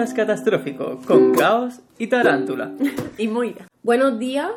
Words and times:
podcast 0.00 0.16
catastrófico 0.16 0.98
con 1.06 1.34
caos 1.34 1.80
y 1.98 2.06
tarántula. 2.06 2.72
y 3.18 3.28
Moira. 3.28 3.66
Buenos 3.82 4.18
días. 4.18 4.48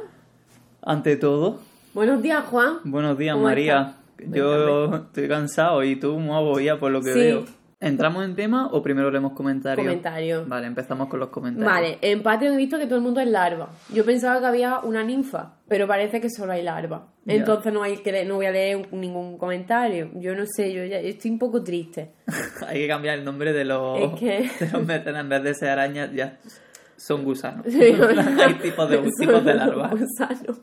Ante 0.82 1.18
todo, 1.18 1.60
Buenos 1.94 2.22
días, 2.22 2.46
Juan. 2.46 2.78
buenos 2.86 3.18
días 3.18 3.34
¿Cómo 3.36 3.46
María. 3.46 3.96
Yo 4.26 4.96
estoy 4.96 5.28
cansado 5.28 5.84
y 5.84 5.98
tú 5.98 6.18
muy 6.18 6.34
agobiada 6.34 6.80
por 6.80 6.92
lo 6.92 7.02
que 7.02 7.12
Sí. 7.14 7.20
veo. 7.20 7.46
¿Entramos 7.84 8.24
en 8.24 8.34
tema 8.36 8.68
o 8.72 8.82
primero 8.82 9.12
leemos 9.12 9.34
comentarios? 9.34 9.86
Comentario. 9.86 10.46
Vale, 10.48 10.68
empezamos 10.68 11.10
con 11.10 11.20
los 11.20 11.30
comentarios. 11.30 11.70
Vale, 11.70 11.98
en 12.02 12.24
Patreon 12.24 12.54
he 12.54 12.58
visto 12.58 12.78
que 12.78 12.86
todo 12.86 12.96
el 12.96 13.02
mundo 13.02 13.20
es 13.20 13.28
larva. 13.28 13.72
Yo 13.94 14.06
pensaba 14.06 14.40
que 14.40 14.46
había 14.46 14.80
una 14.80 15.04
ninfa, 15.04 15.56
pero 15.68 15.86
parece 15.86 16.22
que 16.22 16.30
solo 16.30 16.54
hay 16.54 16.64
larva. 16.64 17.10
Entonces 17.26 17.74
no, 17.74 17.84
hay 17.84 17.98
que 17.98 18.24
no 18.24 18.36
voy 18.36 18.46
a 18.46 18.52
leer 18.52 18.88
ningún 18.94 19.38
comentario. 19.38 20.12
Yo 20.16 20.34
no 20.34 20.46
sé, 20.46 20.72
yo 20.72 20.86
ya 20.86 20.98
estoy 21.00 21.32
un 21.32 21.40
poco 21.40 21.62
triste. 21.62 22.14
Hay 22.68 22.80
que 22.80 22.88
cambiar 22.88 23.20
el 23.20 23.26
nombre 23.26 23.52
de 23.54 23.66
los, 23.66 24.00
Es 24.00 24.20
que- 24.20 24.50
de 24.66 24.72
los 24.72 24.86
mecenas. 24.86 25.22
En 25.22 25.30
vez 25.30 25.44
de 25.44 25.54
ser 25.54 25.70
arañas, 25.70 26.10
ya 26.14 26.38
son 26.96 27.26
gusanos. 27.26 27.66
Sí, 27.68 27.82
hay 28.46 28.54
tipos 28.62 28.90
de, 28.90 28.98
tipos 29.20 29.44
de 29.44 29.54
larvas. 29.56 29.92
gusanos. 29.92 30.62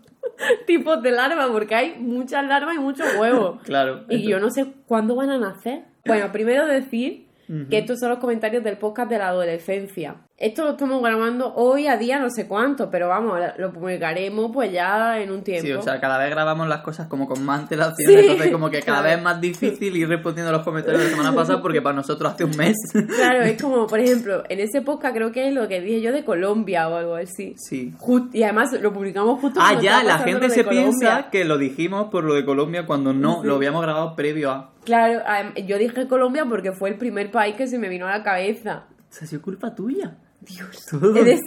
tipos 0.67 1.03
de 1.03 1.11
larva, 1.11 1.49
porque 1.53 1.75
hay 1.75 1.99
muchas 1.99 2.47
larvas 2.47 2.77
y 2.77 2.79
muchos 2.79 3.07
huevos. 3.19 3.61
Claro. 3.63 4.05
Y 4.09 4.27
yo 4.27 4.41
no 4.41 4.51
sé 4.51 4.73
cuándo 4.87 5.17
van 5.17 5.29
a 5.31 5.39
nacer. 5.39 5.90
Bueno, 6.07 6.33
primero 6.33 6.67
decir 6.67 7.27
que 7.69 7.79
estos 7.79 7.99
son 7.99 8.11
los 8.11 8.19
comentarios 8.19 8.63
del 8.63 8.79
podcast 8.79 9.11
de 9.11 9.19
la 9.19 9.29
adolescencia. 9.29 10.17
Esto 10.41 10.65
lo 10.65 10.71
estamos 10.71 11.03
grabando 11.03 11.53
hoy 11.55 11.87
a 11.87 11.99
día 11.99 12.19
no 12.19 12.31
sé 12.31 12.49
cuánto, 12.49 12.91
pero 12.91 13.09
vamos, 13.09 13.39
lo 13.59 13.71
publicaremos 13.75 14.51
pues 14.51 14.73
ya 14.73 15.21
en 15.21 15.31
un 15.31 15.43
tiempo. 15.43 15.67
Sí, 15.67 15.73
o 15.75 15.83
sea, 15.83 16.01
cada 16.01 16.17
vez 16.17 16.31
grabamos 16.31 16.67
las 16.67 16.81
cosas 16.81 17.09
como 17.09 17.29
con 17.29 17.45
más 17.45 17.61
antelación, 17.61 18.11
Sí. 18.11 18.19
entonces 18.21 18.51
como 18.51 18.71
que 18.71 18.81
cada 18.81 19.03
vez 19.03 19.19
es 19.19 19.23
más 19.23 19.39
difícil 19.39 19.95
ir 19.95 20.09
respondiendo 20.09 20.49
a 20.49 20.53
los 20.57 20.63
comentarios 20.63 21.03
de 21.03 21.11
la 21.11 21.15
semana 21.15 21.35
pasada 21.37 21.61
porque 21.61 21.83
para 21.83 21.95
nosotros 21.95 22.33
hace 22.33 22.45
un 22.45 22.57
mes. 22.57 22.75
Claro, 23.17 23.43
es 23.43 23.61
como, 23.61 23.87
por 23.87 23.99
ejemplo, 24.01 24.43
en 24.49 24.61
ese 24.61 24.81
podcast 24.81 25.15
creo 25.15 25.31
que 25.31 25.47
es 25.49 25.53
lo 25.53 25.69
que 25.69 25.83
dije 25.83 26.01
yo 26.01 26.11
de 26.11 26.25
Colombia 26.25 26.89
o 26.89 26.97
algo 26.97 27.17
así. 27.17 27.55
Sí. 27.59 27.93
Just- 27.99 28.35
y 28.35 28.43
además 28.43 28.73
lo 28.81 28.95
publicamos 28.95 29.39
justo 29.43 29.61
Ah, 29.63 29.79
ya, 29.79 30.03
la 30.03 30.21
gente 30.21 30.49
se 30.49 30.65
Colombia. 30.65 30.91
piensa 30.99 31.31
que 31.31 31.45
lo 31.45 31.59
dijimos 31.59 32.07
por 32.11 32.25
lo 32.25 32.33
de 32.33 32.47
Colombia 32.47 32.87
cuando 32.87 33.13
no, 33.13 33.43
Sí. 33.43 33.47
lo 33.49 33.57
habíamos 33.57 33.83
grabado 33.83 34.17
previo 34.17 34.51
a... 34.53 34.73
Claro, 34.87 35.21
yo 35.67 35.77
dije 35.77 36.09
Colombia 36.09 36.47
porque 36.49 36.73
fue 36.73 36.89
el 36.89 36.95
primer 36.97 37.31
país 37.31 37.57
que 37.57 37.67
se 37.67 37.77
me 37.79 37.91
vino 37.91 38.07
a 38.07 38.11
la 38.17 38.23
cabeza. 38.25 38.85
O 38.89 39.13
sea, 39.13 39.27
ha 39.27 39.29
sido 39.29 39.43
culpa 39.43 39.75
tuya. 39.75 40.17
Dios, 40.43 40.87
Todo, 40.91 41.15
es 41.17 41.41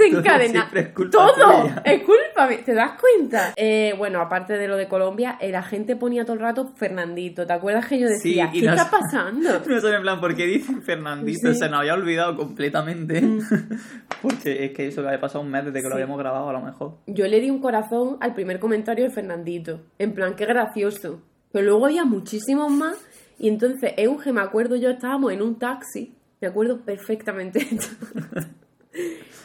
culpa 0.93 1.09
Todo, 1.11 1.71
es 1.83 2.03
culpa, 2.03 2.47
¿te 2.63 2.73
das 2.75 2.91
cuenta? 2.99 3.53
Eh, 3.55 3.93
bueno, 3.97 4.21
aparte 4.21 4.53
de 4.53 4.67
lo 4.67 4.77
de 4.77 4.87
Colombia, 4.87 5.37
eh, 5.41 5.49
la 5.51 5.63
gente 5.63 5.95
ponía 5.95 6.23
todo 6.25 6.35
el 6.35 6.39
rato 6.41 6.71
Fernandito. 6.75 7.47
¿Te 7.47 7.53
acuerdas 7.53 7.87
que 7.87 7.99
yo 7.99 8.07
decía, 8.07 8.49
Sí, 8.51 8.57
y 8.59 8.61
¿qué 8.61 8.67
nos- 8.67 8.79
está 8.79 8.91
pasando? 8.91 9.49
No 9.67 9.81
sé, 9.81 9.89
en 9.95 10.01
plan, 10.03 10.19
¿por 10.21 10.35
qué 10.35 10.45
dicen 10.45 10.83
Fernandito? 10.83 11.51
Sí. 11.53 11.59
Se 11.59 11.69
nos 11.69 11.79
había 11.79 11.95
olvidado 11.95 12.37
completamente. 12.37 13.21
Porque 14.21 14.65
es 14.65 14.71
que 14.73 14.87
eso 14.87 15.01
que 15.01 15.07
había 15.07 15.19
pasado 15.19 15.43
un 15.43 15.49
mes 15.49 15.65
desde 15.65 15.81
que 15.81 15.87
lo 15.89 15.95
habíamos 15.95 16.19
grabado, 16.19 16.49
a 16.49 16.53
lo 16.53 16.61
mejor. 16.61 16.97
Yo 17.07 17.25
le 17.27 17.39
di 17.39 17.49
un 17.49 17.59
corazón 17.61 18.17
al 18.21 18.33
primer 18.35 18.59
comentario 18.59 19.05
de 19.05 19.09
Fernandito. 19.11 19.81
En 19.97 20.13
plan, 20.13 20.35
qué 20.35 20.45
gracioso. 20.45 21.21
Pero 21.51 21.65
luego 21.65 21.85
había 21.87 22.05
muchísimos 22.05 22.71
más. 22.71 22.97
Y 23.39 23.47
entonces, 23.49 23.93
Euge, 23.97 24.31
me 24.31 24.41
acuerdo 24.41 24.75
yo, 24.75 24.91
estábamos 24.91 25.33
en 25.33 25.41
un 25.41 25.57
taxi. 25.57 26.13
Me 26.41 26.47
acuerdo 26.47 26.81
perfectamente. 26.85 27.67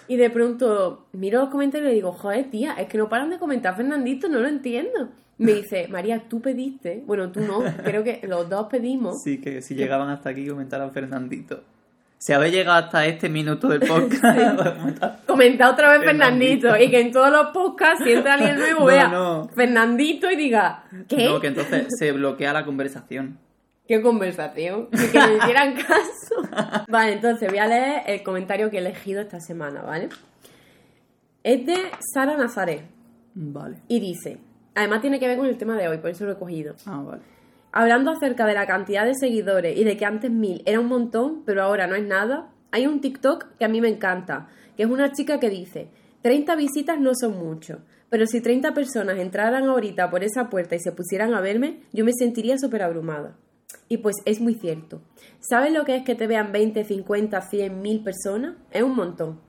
y 0.09 0.17
de 0.17 0.31
pronto 0.31 1.07
miro 1.13 1.41
los 1.41 1.49
comentarios 1.51 1.87
y 1.87 1.91
le 1.91 1.95
digo, 1.97 2.13
joder, 2.13 2.51
tía, 2.51 2.75
es 2.75 2.89
que 2.89 2.99
no 2.99 3.09
paran 3.09 3.31
de 3.31 3.39
comentar 3.39 3.77
Fernandito, 3.77 4.29
no 4.29 4.41
lo 4.41 4.49
entiendo. 4.49 5.09
Me 5.39 5.53
dice, 5.53 5.87
María, 5.89 6.21
tú 6.29 6.41
pediste. 6.41 7.03
Bueno, 7.07 7.31
tú 7.31 7.41
no, 7.41 7.61
creo 7.85 8.03
que 8.03 8.21
los 8.27 8.49
dos 8.49 8.67
pedimos. 8.69 9.23
Sí, 9.23 9.41
que 9.41 9.63
si 9.63 9.75
llegaban 9.77 10.09
hasta 10.09 10.31
aquí 10.31 10.47
comentaran 10.49 10.91
Fernandito. 10.93 11.63
Si 12.21 12.33
habéis 12.33 12.53
llegado 12.53 12.85
hasta 12.85 13.07
este 13.07 13.29
minuto 13.29 13.69
del 13.69 13.79
podcast, 13.79 14.21
comentar- 14.77 15.19
Comenta 15.25 15.71
otra 15.71 15.93
vez 15.93 16.03
Fernandito. 16.05 16.63
Fernandito. 16.63 16.85
Y 16.85 16.91
que 16.91 17.01
en 17.01 17.13
todos 17.13 17.31
los 17.31 17.47
podcasts, 17.51 18.03
si 18.03 18.11
entra 18.11 18.35
alguien 18.35 18.57
nuevo, 18.57 18.81
No, 18.81 18.87
vea 18.87 19.09
no. 19.09 19.49
Fernandito 19.55 20.29
y 20.29 20.35
diga, 20.35 20.83
¿qué? 21.07 21.27
no, 21.29 21.39
que 21.39 21.47
entonces 21.47 21.87
se 21.97 22.11
bloquea 22.11 22.53
la 22.53 22.65
conversación. 22.65 23.39
¿Qué 23.89 24.03
conversación? 24.03 24.89
Que 24.91 25.19
me 25.19 25.37
hicieran 25.39 25.75
caso. 25.75 26.85
Vale, 26.89 27.15
entonces 27.15 27.49
voy 27.49 27.59
a 27.59 27.67
leer 27.67 28.03
el 28.07 28.23
comentario 28.23 28.71
que 28.71 28.77
he 28.77 28.81
elegido 28.81 29.23
esta 29.23 29.41
semana, 29.41 29.81
¿vale? 29.81 30.11
Es 31.43 31.65
de 31.65 31.77
Sara 32.13 32.37
Nazaret 32.37 32.83
Vale. 33.35 33.79
y 33.89 33.99
dice, 33.99 34.39
además 34.75 35.01
tiene 35.01 35.19
que 35.19 35.27
ver 35.27 35.39
con 35.39 35.47
el 35.47 35.57
tema 35.57 35.77
de 35.77 35.89
hoy, 35.89 35.99
por 35.99 36.11
eso 36.11 36.27
lo 36.27 36.33
he 36.33 36.37
cogido. 36.37 36.75
Ah, 36.85 37.03
vale. 37.03 37.23
Hablando 37.73 38.11
acerca 38.11 38.45
de 38.47 38.55
la 38.55 38.67
cantidad 38.67 39.07
de 39.07 39.15
seguidores 39.15 39.79
y 39.79 39.85
de 39.85 39.97
que 39.97 40.05
antes 40.05 40.31
mil 40.31 40.63
era 40.67 40.81
un 40.81 40.89
montón, 40.89 41.43
pero 41.47 41.63
ahora 41.63 41.87
no 41.87 41.95
es 41.95 42.05
nada, 42.05 42.51
hay 42.71 42.87
un 42.87 43.01
TikTok 43.01 43.57
que 43.59 43.65
a 43.65 43.69
mí 43.69 43.81
me 43.81 43.89
encanta, 43.89 44.49
que 44.77 44.83
es 44.83 44.91
una 44.91 45.13
chica 45.13 45.41
que 45.41 45.49
dice, 45.49 45.89
30 46.23 46.57
visitas 46.57 47.01
no 47.01 47.13
son 47.15 47.39
mucho, 47.39 47.79
pero 48.11 48.27
si 48.27 48.43
30 48.43 48.75
personas 48.75 49.19
entraran 49.19 49.65
ahorita 49.65 50.11
por 50.11 50.25
esa 50.25 50.51
puerta 50.51 50.75
y 50.75 50.81
se 50.81 50.93
pusieran 50.93 51.33
a 51.33 51.41
verme, 51.41 51.81
yo 51.93 52.05
me 52.05 52.13
sentiría 52.13 52.59
súper 52.59 52.83
abrumada. 52.83 53.37
Y 53.89 53.99
pues 53.99 54.17
es 54.25 54.41
muy 54.41 54.55
cierto. 54.55 55.01
¿Sabes 55.41 55.73
lo 55.73 55.85
que 55.85 55.97
es 55.97 56.05
que 56.05 56.15
te 56.15 56.27
vean 56.27 56.53
20, 56.53 56.85
50, 56.85 57.41
100, 57.41 57.81
mil 57.81 58.03
personas? 58.03 58.57
Es 58.71 58.83
un 58.83 58.95
montón. 58.95 59.41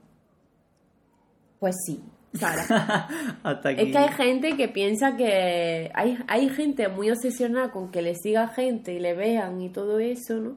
Pues 1.60 1.76
sí, 1.86 2.02
Sara. 2.34 3.08
hasta 3.44 3.70
aquí. 3.70 3.82
Es 3.82 3.92
que 3.92 3.98
hay 3.98 4.10
gente 4.10 4.56
que 4.56 4.70
piensa 4.70 5.18
que. 5.18 5.92
Hay, 5.94 6.18
hay 6.28 6.50
gente 6.50 6.88
muy 6.88 7.10
obsesionada 7.10 7.72
con 7.72 7.92
que 7.92 8.02
le 8.02 8.16
siga 8.16 8.48
gente 8.48 8.94
y 8.94 9.00
le 9.00 9.14
vean 9.14 9.62
y 9.62 9.70
todo 9.70 10.00
eso, 10.00 10.36
¿no? 10.40 10.56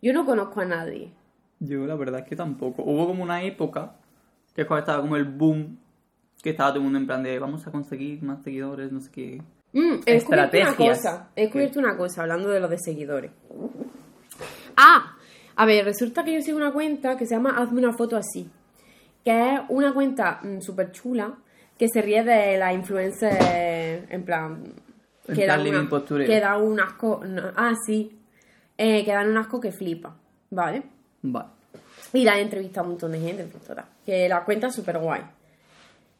Yo 0.00 0.12
no 0.12 0.24
conozco 0.24 0.60
a 0.60 0.64
nadie. 0.64 1.12
Yo 1.60 1.86
la 1.86 1.96
verdad 1.96 2.20
es 2.20 2.28
que 2.28 2.36
tampoco. 2.36 2.82
Hubo 2.82 3.06
como 3.06 3.22
una 3.22 3.42
época 3.42 3.96
que 4.54 4.62
es 4.62 4.66
cuando 4.66 4.80
estaba 4.80 5.02
como 5.02 5.16
el 5.16 5.24
boom, 5.24 5.78
que 6.42 6.50
estaba 6.50 6.70
todo 6.70 6.78
el 6.78 6.84
mundo 6.84 6.98
en 6.98 7.06
plan 7.06 7.22
de 7.22 7.38
vamos 7.38 7.66
a 7.66 7.70
conseguir 7.70 8.22
más 8.22 8.42
seguidores, 8.42 8.90
no 8.90 9.00
sé 9.00 9.10
qué. 9.10 9.42
Mm, 9.76 10.00
he 10.06 10.14
descubierto 10.14 10.56
una 10.56 10.68
Estrategias. 10.70 10.98
cosa. 10.98 11.28
He 11.36 11.42
descubierto 11.42 11.78
una 11.78 11.98
cosa 11.98 12.22
hablando 12.22 12.48
de 12.48 12.60
los 12.60 12.70
de 12.70 12.78
seguidores. 12.78 13.30
Ah, 14.74 15.16
a 15.54 15.66
ver, 15.66 15.84
resulta 15.84 16.24
que 16.24 16.32
yo 16.32 16.40
sigo 16.40 16.56
una 16.56 16.72
cuenta 16.72 17.18
que 17.18 17.26
se 17.26 17.34
llama 17.34 17.58
Hazme 17.58 17.80
una 17.80 17.92
foto 17.92 18.16
así. 18.16 18.48
Que 19.22 19.54
es 19.54 19.60
una 19.68 19.92
cuenta 19.92 20.40
súper 20.60 20.92
chula 20.92 21.34
que 21.78 21.88
se 21.88 22.00
ríe 22.00 22.24
de 22.24 22.56
la 22.56 22.72
influencer 22.72 24.06
en 24.08 24.24
plan. 24.24 24.64
En 25.28 25.34
que 25.34 25.44
plan 25.44 25.62
da 25.62 25.68
una-. 25.68 26.24
Que 26.24 26.40
da 26.40 26.56
un 26.56 26.80
asco. 26.80 27.20
no, 27.26 27.42
ah, 27.54 27.74
sí. 27.84 28.18
Eh, 28.78 29.04
que 29.04 29.12
dan 29.12 29.28
un 29.28 29.36
asco 29.36 29.60
que 29.60 29.72
flipa. 29.72 30.16
¿Vale? 30.48 30.84
Vale. 31.20 31.48
Y 32.14 32.24
la 32.24 32.38
he 32.38 32.40
entrevistado 32.40 32.80
a 32.80 32.84
un 32.84 32.90
montón 32.92 33.12
de 33.12 33.20
gente, 33.20 33.44
total, 33.44 33.84
que 34.06 34.26
la 34.26 34.42
cuenta 34.42 34.68
es 34.68 34.74
súper 34.74 34.98
guay. 34.98 35.20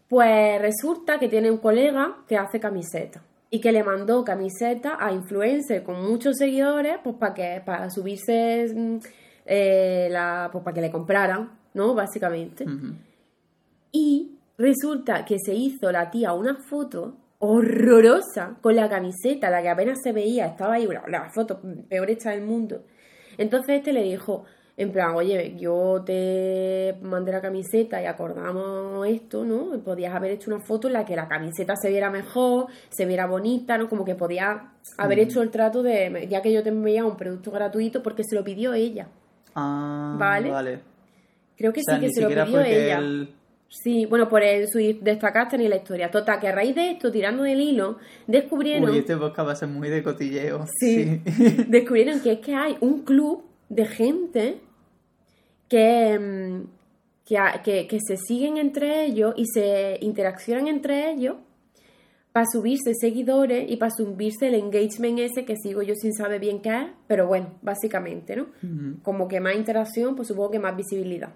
Pues 0.09 0.61
resulta 0.61 1.19
que 1.19 1.29
tiene 1.29 1.51
un 1.51 1.57
colega 1.57 2.17
que 2.29 2.37
hace 2.37 2.61
camisetas 2.61 3.23
y 3.51 3.61
que 3.61 3.73
le 3.73 3.85
mandó 3.85 4.25
camisetas 4.25 4.95
a 4.99 5.13
influencers 5.13 5.85
con 5.85 6.05
muchos 6.05 6.37
seguidores, 6.37 6.99
pues 7.03 7.17
para 7.17 7.35
que 7.35 7.63
para 7.65 7.91
subirse, 7.91 8.73
mm, 8.75 8.99
eh, 9.47 10.09
la, 10.11 10.49
pues 10.53 10.65
para 10.65 10.75
que 10.75 10.81
le 10.81 10.91
compraran, 10.91 11.59
¿no? 11.75 11.95
Básicamente. 11.95 12.65
Y 13.93 14.39
resulta 14.59 15.25
que 15.25 15.37
se 15.39 15.55
hizo 15.55 15.93
la 15.93 16.11
tía 16.11 16.33
una 16.33 16.57
foto 16.69 17.17
horrorosa 17.39 18.57
con 18.61 18.75
la 18.75 18.89
camiseta, 18.89 19.51
la 19.51 19.63
que 19.63 19.69
apenas 19.69 19.99
se 20.03 20.13
veía, 20.13 20.47
estaba 20.47 20.75
ahí, 20.75 20.87
la, 20.87 21.05
la 21.07 21.31
foto 21.31 21.61
peor 21.89 22.11
hecha 22.11 22.31
del 22.31 22.43
mundo. 22.43 22.85
Entonces 23.39 23.79
este 23.79 23.93
le 23.93 24.03
dijo, 24.03 24.45
en 24.79 24.93
plan, 24.93 25.15
oye, 25.15 25.57
yo 25.59 26.03
te 26.05 26.97
mandé 27.01 27.33
la 27.33 27.41
camiseta 27.41 28.03
y 28.03 28.05
acordamos 28.05 29.07
esto, 29.07 29.45
¿no? 29.45 29.79
Podías 29.83 30.15
haber 30.15 30.33
hecho 30.33 30.51
una 30.51 30.61
foto 30.61 30.89
en 30.89 30.93
la 30.93 31.07
que 31.07 31.17
la 31.17 31.29
camiseta 31.29 31.75
se 31.77 31.89
viera 31.89 32.11
mejor, 32.11 32.67
se 32.91 33.07
viera 33.07 33.27
bonita, 33.27 33.79
¿no? 33.79 33.89
Como 33.89 34.05
que 34.05 34.15
podías 34.15 34.59
haber 34.99 35.21
hecho 35.21 35.41
el 35.41 35.51
trato 35.51 35.83
de, 35.83 36.27
ya 36.29 36.43
que 36.43 36.53
yo 36.53 36.63
te 36.63 36.69
enviaba 36.69 37.09
un 37.09 37.17
producto 37.17 37.51
gratuito, 37.51 38.03
porque 38.03 38.23
se 38.23 38.35
lo 38.35 38.45
pidió 38.45 38.75
ella. 38.75 39.09
Ah, 39.55 40.15
Vale. 40.19 40.51
vale. 40.51 40.81
Creo 41.57 41.73
que 41.73 41.81
O 41.81 41.85
sea, 41.85 41.95
sí 41.95 42.03
que 42.03 42.11
se 42.11 42.21
lo 42.21 42.29
pidió 42.29 42.61
ella. 42.61 43.01
Sí, 43.69 44.07
bueno, 44.07 44.29
por 44.29 44.43
el 44.43 44.69
su 44.69 44.79
destacaste 44.79 45.59
ni 45.59 45.69
la 45.69 45.77
historia. 45.77 46.11
Total, 46.11 46.39
que 46.39 46.49
a 46.49 46.53
raíz 46.53 46.75
de 46.75 46.93
esto, 46.93 47.11
tirando 47.11 47.43
del 47.43 47.61
hilo, 47.61 47.97
descubrieron, 48.27 48.91
Uy, 48.91 48.99
este 48.99 49.17
podcast 49.17 49.49
va 49.49 49.53
a 49.53 49.57
ser 49.57 49.69
muy 49.69 49.89
de 49.89 50.03
cotilleo. 50.03 50.67
Sí. 50.79 51.21
descubrieron 51.69 52.21
que 52.21 52.33
es 52.33 52.39
que 52.41 52.55
hay 52.55 52.77
un 52.81 53.03
club 53.03 53.43
de 53.69 53.87
gente 53.87 54.61
que, 55.69 56.19
mm, 56.19 56.67
que, 57.25 57.37
que, 57.65 57.87
que 57.89 57.99
se 58.01 58.17
siguen 58.17 58.57
entre 58.57 59.05
ellos 59.07 59.35
y 59.37 59.45
se 59.47 59.99
interaccionan 60.01 60.69
entre 60.69 61.11
ellos 61.13 61.37
para 62.33 62.47
subirse 62.53 62.93
seguidores 62.95 63.71
y 63.71 63.77
para 63.79 63.91
subirse 63.91 64.49
el 64.49 64.55
engagement 64.57 65.19
ese 65.21 65.45
que 65.47 65.57
sigo 65.57 65.81
yo 65.83 65.95
sin 65.95 66.13
saber 66.13 66.39
bien 66.41 66.61
qué 66.61 66.69
es, 66.69 66.87
pero 67.07 67.27
bueno, 67.27 67.49
básicamente, 67.63 68.37
¿no? 68.37 68.47
Como 69.03 69.27
que 69.27 69.41
más 69.41 69.55
interacción, 69.57 70.15
pues 70.15 70.29
supongo 70.29 70.51
que 70.51 70.59
más 70.59 70.77
visibilidad. 70.77 71.31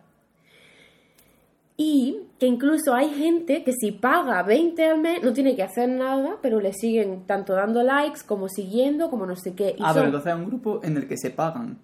Y 1.76 2.26
que 2.38 2.46
incluso 2.46 2.92
hay 2.94 3.08
gente 3.08 3.64
que 3.64 3.72
si 3.72 3.92
paga 3.92 4.42
20 4.42 4.84
al 4.84 5.00
mes 5.00 5.22
no 5.22 5.32
tiene 5.32 5.56
que 5.56 5.62
hacer 5.62 5.88
nada, 5.88 6.36
pero 6.42 6.60
le 6.60 6.74
siguen 6.74 7.24
tanto 7.26 7.54
dando 7.54 7.82
likes 7.82 8.20
como 8.26 8.48
siguiendo, 8.50 9.08
como 9.08 9.24
no 9.24 9.34
sé 9.36 9.54
qué. 9.54 9.70
Y 9.78 9.82
Ah, 9.82 9.94
son- 9.94 9.94
pero 9.94 10.04
entonces 10.06 10.32
es 10.34 10.38
un 10.38 10.46
grupo 10.46 10.80
en 10.84 10.96
el 10.98 11.08
que 11.08 11.16
se 11.16 11.30
pagan. 11.30 11.78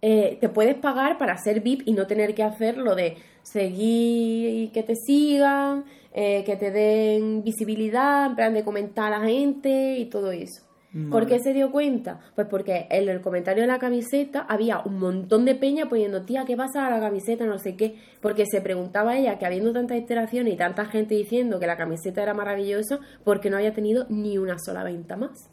Eh, 0.00 0.38
te 0.40 0.48
puedes 0.48 0.76
pagar 0.76 1.18
para 1.18 1.36
ser 1.38 1.60
VIP 1.60 1.82
y 1.86 1.92
no 1.92 2.06
tener 2.06 2.34
que 2.34 2.42
hacer 2.42 2.76
lo 2.76 2.94
de 2.94 3.16
seguir 3.42 4.64
y 4.64 4.68
que 4.68 4.82
te 4.82 4.94
sigan, 4.94 5.84
eh, 6.12 6.44
que 6.44 6.56
te 6.56 6.70
den 6.70 7.42
visibilidad, 7.42 8.26
en 8.26 8.36
plan 8.36 8.54
de 8.54 8.64
comentar 8.64 9.12
a 9.12 9.18
la 9.18 9.26
gente 9.26 9.98
y 9.98 10.06
todo 10.06 10.30
eso. 10.30 10.68
¿Por 11.10 11.26
qué 11.26 11.38
se 11.38 11.52
dio 11.52 11.70
cuenta? 11.70 12.18
Pues 12.34 12.46
porque 12.48 12.86
en 12.90 13.08
el 13.08 13.20
comentario 13.20 13.62
de 13.62 13.66
la 13.66 13.78
camiseta 13.78 14.40
había 14.40 14.80
un 14.80 14.98
montón 14.98 15.44
de 15.44 15.54
peña 15.54 15.86
poniendo, 15.86 16.22
tía, 16.22 16.44
¿qué 16.46 16.56
pasa 16.56 16.86
a 16.86 16.90
la 16.90 16.98
camiseta? 16.98 17.44
No 17.44 17.58
sé 17.58 17.76
qué. 17.76 17.96
Porque 18.22 18.46
se 18.50 18.62
preguntaba 18.62 19.16
ella 19.16 19.38
que 19.38 19.44
habiendo 19.44 19.72
tantas 19.72 19.98
interacciones 19.98 20.54
y 20.54 20.56
tanta 20.56 20.86
gente 20.86 21.14
diciendo 21.14 21.60
que 21.60 21.66
la 21.66 21.76
camiseta 21.76 22.22
era 22.22 22.32
maravillosa, 22.32 23.00
¿por 23.22 23.40
qué 23.40 23.50
no 23.50 23.58
había 23.58 23.74
tenido 23.74 24.06
ni 24.08 24.38
una 24.38 24.56
sola 24.58 24.82
venta 24.82 25.16
más? 25.16 25.50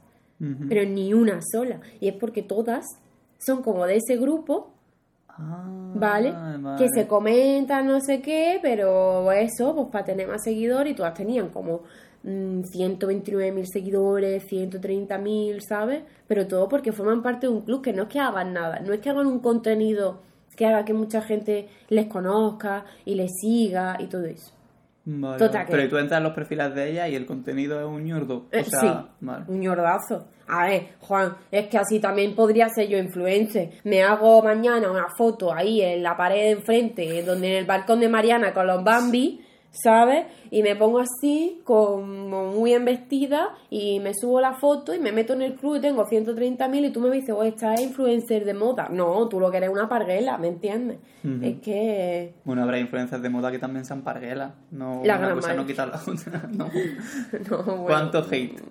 Pero 0.70 0.90
ni 0.90 1.14
una 1.14 1.40
sola. 1.42 1.80
Y 2.00 2.08
es 2.08 2.16
porque 2.16 2.42
todas 2.42 2.86
son 3.38 3.62
como 3.62 3.86
de 3.86 3.98
ese 3.98 4.18
grupo, 4.18 4.72
Ah, 5.38 5.66
¿vale? 5.96 6.34
Que 6.78 6.88
se 6.88 7.08
comentan 7.08 7.88
no 7.88 8.00
sé 8.00 8.22
qué, 8.22 8.60
pero 8.62 9.32
eso, 9.34 9.76
pues 9.76 9.88
para 9.92 10.06
tener 10.06 10.28
más 10.30 10.44
seguidores, 10.44 10.94
y 10.94 10.96
todas 10.96 11.14
tenían 11.14 11.50
como 11.50 11.82
mm, 12.24 12.62
129.000 12.72 13.66
seguidores, 13.66 14.46
130.000, 14.48 15.60
¿sabes? 15.68 16.04
Pero 16.28 16.48
todo 16.48 16.70
porque 16.70 16.92
forman 16.94 17.22
parte 17.22 17.48
de 17.48 17.54
un 17.54 17.62
club 17.62 17.82
que 17.82 17.92
no 17.94 18.04
es 18.04 18.10
que 18.10 18.20
hagan 18.20 18.54
nada, 18.54 18.80
no 18.80 18.94
es 18.94 19.02
que 19.02 19.10
hagan 19.10 19.28
un 19.28 19.40
contenido 19.40 20.22
que 20.56 20.66
haga 20.66 20.86
que 20.86 20.94
mucha 20.94 21.22
gente 21.22 21.68
les 21.90 22.06
conozca 22.08 22.86
y 23.04 23.16
les 23.16 23.32
siga 23.42 23.98
y 24.00 24.08
todo 24.08 24.24
eso. 24.24 24.54
Vale, 25.04 25.38
Total, 25.38 25.66
Pero 25.70 25.80
que- 25.82 25.86
y 25.86 25.90
tú 25.90 25.98
entras 25.98 26.18
en 26.20 26.24
los 26.24 26.34
perfiles 26.34 26.74
de 26.74 26.92
ella 26.92 27.08
y 27.10 27.16
el 27.16 27.26
contenido 27.26 27.78
es 27.80 27.86
un 27.86 28.06
ñordo. 28.06 28.46
Eh, 28.52 28.62
O 28.62 28.70
sea, 28.70 28.80
sí, 28.80 28.88
vale. 29.20 29.44
un 29.50 29.60
ñordazo. 29.60 30.26
A 30.48 30.66
ver, 30.66 30.90
Juan, 31.02 31.36
es 31.52 31.68
que 31.68 31.78
así 31.78 32.00
también 32.00 32.36
podría 32.36 32.70
ser 32.70 32.88
yo 32.88 32.98
influencer. 32.98 33.72
Me 33.84 34.04
hago 34.04 34.42
mañana 34.44 34.92
una 34.92 35.08
foto 35.18 35.54
ahí 35.54 35.82
en 35.82 36.04
la 36.04 36.16
pared 36.16 36.36
de 36.36 36.52
enfrente, 36.52 37.24
donde 37.24 37.48
en 37.52 37.58
el 37.58 37.66
balcón 37.66 38.00
de 38.00 38.10
Mariana 38.10 38.54
con 38.54 38.68
los 38.68 38.84
Bambi, 38.84 39.42
¿sabes? 39.72 40.26
Y 40.52 40.64
me 40.64 40.76
pongo 40.76 41.00
así, 41.00 41.62
como 41.64 42.52
muy 42.54 42.74
en 42.74 42.86
vestida, 42.86 43.50
y 43.70 44.00
me 44.00 44.14
subo 44.14 44.40
la 44.40 44.54
foto 44.54 44.94
y 44.94 45.00
me 45.00 45.12
meto 45.12 45.34
en 45.34 45.42
el 45.42 45.56
club 45.56 45.78
y 45.78 45.82
tengo 45.82 46.06
130.000 46.06 46.86
y 46.86 46.92
tú 46.92 47.02
me 47.02 47.10
dices, 47.10 47.36
oh, 47.36 47.44
esta 47.44 47.74
es 47.74 47.82
influencer 47.82 48.46
de 48.46 48.54
moda. 48.54 48.88
No, 48.90 49.28
tú 49.28 49.40
lo 49.40 49.52
que 49.52 49.58
eres 49.58 49.70
una 49.70 49.90
parguela, 49.90 50.38
¿me 50.38 50.48
entiendes? 50.48 51.00
Es 51.42 51.60
que... 51.60 52.34
Bueno, 52.44 52.62
habrá 52.64 52.78
influencias 52.78 53.22
de 53.22 53.30
moda 53.30 53.52
que 53.52 53.60
también 53.60 53.84
sean 53.84 54.04
parguelas. 54.04 54.54
No, 54.72 55.02
La 55.04 55.18
una 55.18 55.26
gran 55.26 55.36
cosa 55.36 55.54
no 55.56 55.66
quita 55.66 55.88
la 55.88 56.00
otra. 56.00 56.48
No. 56.52 56.70
No, 57.50 57.64
bueno. 57.64 57.86
¿Cuánto 57.86 58.20
hate? 58.32 58.62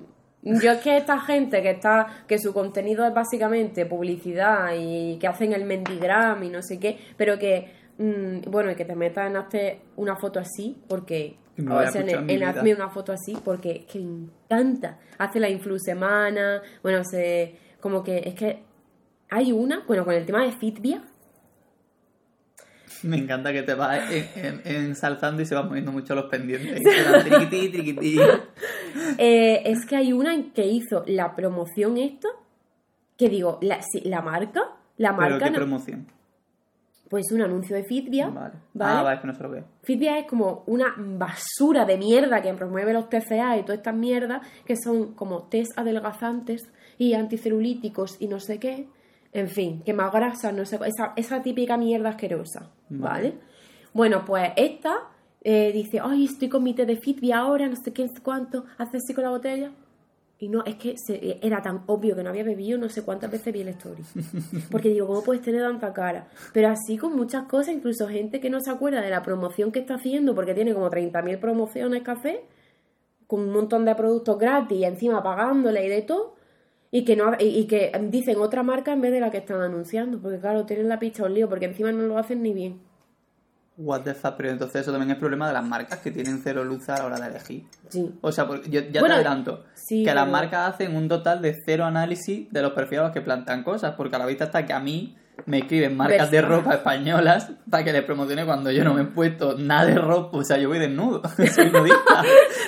Yo 0.45 0.73
es 0.73 0.81
que 0.83 0.99
esta 0.99 1.19
gente 1.21 1.63
que 1.63 1.71
está, 1.71 2.07
que 2.29 2.39
su 2.39 2.53
contenido 2.53 3.07
es 3.07 3.15
básicamente 3.15 3.87
publicidad 3.87 4.73
y 4.79 5.17
que 5.19 5.27
hacen 5.27 5.55
el 5.55 5.65
mendigram 5.65 6.43
y 6.43 6.51
no 6.51 6.63
sé 6.63 6.79
qué, 6.79 6.99
pero 7.17 7.39
que, 7.39 7.73
mm, 7.97 8.51
bueno, 8.51 8.71
y 8.71 8.75
que 8.75 8.85
te 8.85 8.95
metas 8.95 9.31
en 9.31 9.37
hacer 9.37 9.79
una 9.97 10.17
foto 10.17 10.39
así, 10.39 10.77
porque, 10.87 11.39
o 11.59 11.91
sea, 11.91 12.03
en, 12.03 12.29
en 12.29 12.45
hazme 12.45 12.75
una 12.75 12.91
foto 12.91 13.13
así, 13.13 13.39
porque 13.43 13.71
es 13.71 13.85
que 13.87 14.01
me 14.01 14.27
encanta. 14.27 14.99
Hace 15.17 15.41
la 15.41 15.49
influ 15.49 15.79
semana, 15.79 16.61
bueno, 16.83 17.03
se, 17.05 17.57
como 17.81 18.05
que, 18.05 18.19
es 18.19 18.35
que 18.35 18.63
hay 19.31 19.51
una, 19.51 19.83
bueno, 19.87 20.05
con 20.05 20.13
el 20.13 20.27
tema 20.27 20.45
de 20.45 20.53
Fitbia, 20.53 21.03
Me 23.03 23.17
encanta 23.19 23.53
que 23.53 23.63
te 23.63 23.75
vas 23.75 24.11
en- 24.11 24.29
en- 24.37 24.63
ensalzando 24.65 25.43
y 25.43 25.47
se 25.47 25.55
van 25.55 25.69
moviendo 25.69 25.93
mucho 25.93 26.15
los 26.15 26.27
pendientes. 26.27 26.83
Triquití, 27.25 27.69
triquití. 27.71 28.19
eh, 29.19 29.63
es 29.65 29.85
que 29.87 29.97
hay 29.97 30.13
una 30.13 30.35
que 30.55 30.67
hizo 30.67 31.05
la 31.07 31.35
promoción 31.35 31.99
esta, 31.99 32.29
que 33.17 33.29
digo, 33.29 33.59
la, 33.63 33.81
sí, 33.83 34.01
la 34.05 34.23
marca, 34.23 34.63
la 34.97 35.17
Pero 35.17 35.31
marca 35.31 35.45
qué 35.47 35.51
no- 35.51 35.57
promoción. 35.57 36.07
pues 37.09 37.31
un 37.33 37.43
anuncio 37.43 37.77
de 37.77 37.85
Fitbia, 37.85 38.29
Vale. 38.29 38.55
¿vale? 38.73 38.99
Ah, 38.99 39.03
vale, 39.03 39.17
es 39.17 39.21
que 39.21 39.27
no 39.29 39.35
se 39.35 39.43
lo 39.43 39.51
veo. 39.51 39.65
Fitbia 39.83 40.19
es 40.19 40.27
como 40.27 40.65
una 40.67 40.95
basura 40.97 41.85
de 41.85 41.97
mierda 41.99 42.43
que 42.43 42.53
promueve 42.55 42.93
los 42.93 43.09
TCA 43.09 43.57
y 43.59 43.63
todas 43.63 43.79
estas 43.79 43.95
mierdas 43.95 44.47
que 44.65 44.77
son 44.77 45.15
como 45.15 45.45
test 45.45 45.79
adelgazantes 45.79 46.63
y 46.99 47.15
anticelulíticos 47.15 48.17
y 48.21 48.27
no 48.29 48.41
sé 48.41 48.59
qué. 48.59 48.89
En 49.35 49.49
fin, 49.49 49.83
que 49.85 49.93
más 49.93 50.11
grasas, 50.13 50.55
no 50.55 50.65
sé, 50.65 50.79
esa, 50.87 51.13
esa 51.17 51.43
típica 51.43 51.77
mierda 51.77 52.11
asquerosa, 52.11 52.71
¿vale? 52.89 53.31
Vale. 53.31 53.35
Bueno, 53.93 54.25
pues 54.25 54.51
esta 54.57 55.09
eh, 55.43 55.71
dice, 55.73 56.01
ay, 56.03 56.25
estoy 56.25 56.49
con 56.49 56.63
mi 56.63 56.73
té 56.73 56.87
de 56.87 56.97
Fitbia 56.97 57.39
ahora, 57.41 57.67
no 57.69 57.77
sé 57.77 57.93
qué, 57.93 58.09
cuánto, 58.23 58.65
hace 58.79 58.97
así 58.97 59.13
con 59.13 59.25
la 59.25 59.31
botella. 59.31 59.71
Y 60.39 60.49
no, 60.49 60.65
es 60.65 60.75
que 60.77 60.95
se- 60.99 61.39
era 61.47 61.63
tan 61.63 61.83
obvio 61.87 62.17
que 62.17 62.23
no 62.23 62.31
había 62.31 62.43
bebido, 62.45 62.77
no 62.79 62.89
sé 62.89 63.03
cuántas 63.03 63.31
veces 63.31 63.53
vi 63.53 63.61
el 63.63 63.69
story. 63.69 64.03
Porque 64.71 64.89
digo, 64.89 65.07
¿cómo 65.07 65.23
puedes 65.23 65.43
tener 65.43 65.63
tanta 65.63 65.93
cara? 65.93 66.29
Pero 66.53 66.69
así 66.69 66.97
con 66.97 67.15
muchas 67.17 67.45
cosas, 67.45 67.75
incluso 67.75 68.09
gente 68.09 68.41
que 68.41 68.51
no 68.51 68.61
se 68.61 68.71
acuerda 68.71 69.01
de 69.01 69.11
la 69.11 69.23
promoción 69.23 69.71
que 69.73 69.81
está 69.81 69.95
haciendo, 69.95 70.35
porque 70.35 70.55
tiene 70.55 70.75
como 70.75 70.91
30.000 70.91 71.39
promociones 71.39 72.03
café, 72.03 72.45
con 73.27 73.41
un 73.41 73.53
montón 73.53 73.85
de 73.85 73.95
productos 73.95 74.39
gratis 74.39 74.79
y 74.79 74.85
encima 74.85 75.23
pagándole 75.23 75.85
y 75.87 75.89
de 75.89 76.03
todo, 76.03 76.34
y 76.95 77.05
que, 77.05 77.17
no, 77.17 77.33
y, 77.41 77.65
que 77.65 77.91
dicen 78.09 78.39
otra 78.39 78.63
marca 78.63 78.93
en 78.93 79.01
vez 79.01 79.11
de 79.11 79.19
la 79.19 79.33
que 79.33 79.39
están 79.39 79.61
anunciando, 79.61 80.21
porque 80.21 80.39
claro, 80.39 80.65
tienen 80.65 80.89
la 80.89 81.01
picha 81.01 81.25
un 81.25 81.35
lío, 81.35 81.49
porque 81.49 81.65
encima 81.65 81.91
no 81.91 82.05
lo 82.05 82.17
hacen 82.19 82.41
ni 82.41 82.53
bien. 82.53 82.81
What 83.77 84.03
the 84.03 84.15
fuck, 84.15 84.35
pero 84.37 84.51
entonces 84.51 84.83
eso 84.83 84.93
también 84.93 85.11
es 85.11 85.17
problema 85.17 85.49
de 85.49 85.55
las 85.55 85.67
marcas 85.67 85.99
que 85.99 86.13
tienen 86.13 86.41
cero 86.45 86.63
luz 86.63 86.89
a 86.89 86.99
la 86.99 87.07
hora 87.07 87.19
de 87.19 87.27
elegir. 87.27 87.65
Sí. 87.89 88.15
O 88.21 88.31
sea, 88.31 88.47
porque 88.47 88.71
yo 88.71 88.81
ya 88.93 89.01
Bueno, 89.01 89.17
te 89.17 89.23
adelanto 89.23 89.65
sí, 89.75 90.05
que 90.05 90.15
las 90.15 90.29
marcas 90.29 90.73
hacen 90.73 90.95
un 90.95 91.09
total 91.09 91.43
de 91.43 91.61
cero 91.67 91.85
análisis 91.85 92.49
de 92.53 92.63
los 92.63 92.71
perfiles 92.75 93.01
a 93.01 93.05
los 93.07 93.13
que 93.13 93.23
plantan 93.23 93.65
cosas, 93.65 93.97
porque 93.97 94.15
a 94.15 94.21
la 94.21 94.27
vista 94.27 94.45
está 94.45 94.65
que 94.65 94.73
a 94.73 94.79
mí 94.79 95.17
me 95.47 95.59
escriben 95.59 95.97
marcas 95.97 96.31
de 96.31 96.41
ropa 96.41 96.75
españolas 96.75 97.51
para 97.69 97.85
que 97.85 97.93
les 97.93 98.03
promocione 98.03 98.45
cuando 98.45 98.71
yo 98.71 98.85
no 98.85 98.95
me 98.95 99.03
he 99.03 99.05
puesto 99.05 99.57
nada 99.59 99.87
de 99.87 99.97
ropa, 99.97 100.39
o 100.39 100.45
sea, 100.45 100.59
yo 100.59 100.69
voy 100.69 100.79
desnudo, 100.79 101.23
soy 101.55 101.71
nudista. 101.71 102.25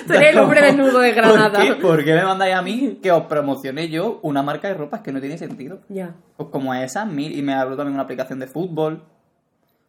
Eres 0.09 0.29
el 0.31 0.39
hombre 0.39 0.61
desnudo 0.61 0.99
de 0.99 1.13
Granada. 1.13 1.59
¿Por 1.59 1.67
qué, 1.67 1.75
¿Por 1.75 2.05
qué 2.05 2.13
me 2.13 2.23
mandáis 2.23 2.55
a 2.55 2.61
mí 2.61 2.99
que 3.01 3.11
os 3.11 3.23
promocione 3.23 3.89
yo 3.89 4.19
una 4.21 4.43
marca 4.43 4.67
de 4.67 4.75
ropa? 4.75 4.97
Es 4.97 5.03
que 5.03 5.11
no 5.11 5.19
tiene 5.19 5.37
sentido. 5.37 5.79
Ya. 5.89 6.15
Pues 6.35 6.49
como 6.49 6.73
esa, 6.73 7.05
mil, 7.05 7.37
y 7.37 7.41
me 7.41 7.53
abro 7.53 7.75
también 7.75 7.93
una 7.93 8.03
aplicación 8.03 8.39
de 8.39 8.47
fútbol. 8.47 9.03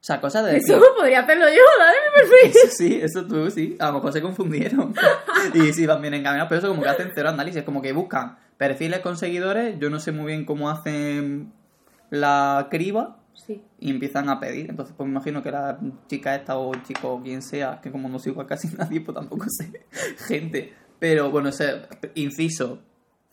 O 0.01 0.05
sea, 0.05 0.21
cosas 0.21 0.47
de 0.47 0.53
decir, 0.53 0.77
Eso 0.77 0.85
podría 0.97 1.21
hacerlo 1.21 1.47
yo, 1.49 1.63
dale 1.79 1.97
mi 2.07 2.21
perfil. 2.21 2.51
eso 2.51 2.77
sí, 2.77 3.01
eso 3.03 3.27
tú 3.27 3.51
sí. 3.51 3.77
A 3.81 3.89
lo 3.89 3.95
mejor 3.95 4.13
se 4.13 4.23
confundieron. 4.23 4.95
y 5.55 5.73
sí, 5.73 5.87
van 5.87 6.01
bien 6.01 6.15
encaminados, 6.15 6.49
pero 6.49 6.61
eso 6.61 6.69
como 6.69 6.83
que 6.83 6.89
hacen 6.89 7.11
cero 7.15 7.31
análisis, 7.31 7.65
como 7.65 7.83
que 7.83 7.93
buscan 7.93 8.39
perfiles 8.57 9.01
con 9.01 9.17
seguidores, 9.17 9.79
yo 9.79 9.91
no 9.91 9.99
sé 10.01 10.13
muy 10.13 10.27
bien 10.27 10.45
cómo 10.45 10.71
hacen 10.71 11.53
la 12.11 12.69
criba 12.71 13.17
Sí. 13.35 13.63
y 13.79 13.91
empiezan 13.91 14.29
a 14.29 14.41
pedir. 14.41 14.69
Entonces, 14.69 14.95
pues 14.97 15.07
me 15.07 15.13
imagino 15.13 15.43
que 15.43 15.51
la 15.53 15.79
chica 16.09 16.35
esta 16.35 16.59
o 16.59 16.75
el 16.75 16.83
chico 16.83 17.13
o 17.15 17.23
quien 17.23 17.41
sea, 17.43 17.81
que 17.81 17.91
como 17.93 18.09
no 18.09 18.19
sigo 18.19 18.41
a 18.41 18.47
casi 18.47 18.69
nadie, 18.77 19.01
pues 19.01 19.15
tampoco 19.15 19.45
sé 19.49 19.71
gente. 20.27 20.73
Pero 20.99 21.31
bueno, 21.31 21.49
ese 21.51 21.83
inciso, 22.17 22.81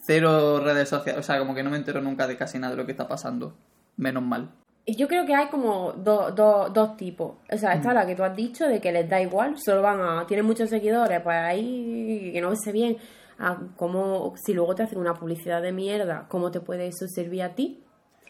cero 0.06 0.60
redes 0.60 0.90
sociales, 0.90 1.20
o 1.20 1.24
sea, 1.24 1.40
como 1.40 1.56
que 1.56 1.64
no 1.64 1.72
me 1.72 1.78
entero 1.78 2.02
nunca 2.02 2.28
de 2.28 2.38
casi 2.38 2.60
nada 2.60 2.72
de 2.72 2.78
lo 2.78 2.86
que 2.86 2.92
está 2.92 3.08
pasando. 3.08 3.56
Menos 3.98 4.24
mal. 4.24 4.52
Y 4.86 4.96
Yo 4.96 5.08
creo 5.08 5.26
que 5.26 5.34
hay 5.34 5.48
como 5.48 5.94
do- 5.94 6.30
do- 6.32 6.70
dos 6.70 6.96
tipos. 6.96 7.38
O 7.52 7.58
sea, 7.58 7.74
está 7.74 7.92
la 7.94 8.06
que 8.06 8.16
tú 8.16 8.24
has 8.24 8.36
dicho 8.36 8.68
de 8.68 8.80
que 8.80 8.92
les 8.92 9.10
da 9.10 9.20
igual, 9.20 9.56
solo 9.58 9.82
van 9.82 10.00
a. 10.02 10.28
Tienen 10.28 10.46
muchos 10.46 10.70
seguidores, 10.70 11.22
pues 11.22 11.36
ahí 11.36 12.30
que 12.32 12.42
no 12.42 12.56
sé 12.56 12.72
bien 12.72 12.98
a 13.40 13.58
cómo. 13.76 14.36
Si 14.38 14.54
luego 14.54 14.76
te 14.76 14.84
hacen 14.84 15.00
una 15.00 15.16
publicidad 15.16 15.64
de 15.64 15.72
mierda, 15.72 16.28
¿cómo 16.30 16.52
te 16.52 16.60
puede 16.60 16.86
eso 16.88 17.08
servir 17.08 17.42
a 17.42 17.56
ti? 17.56 17.82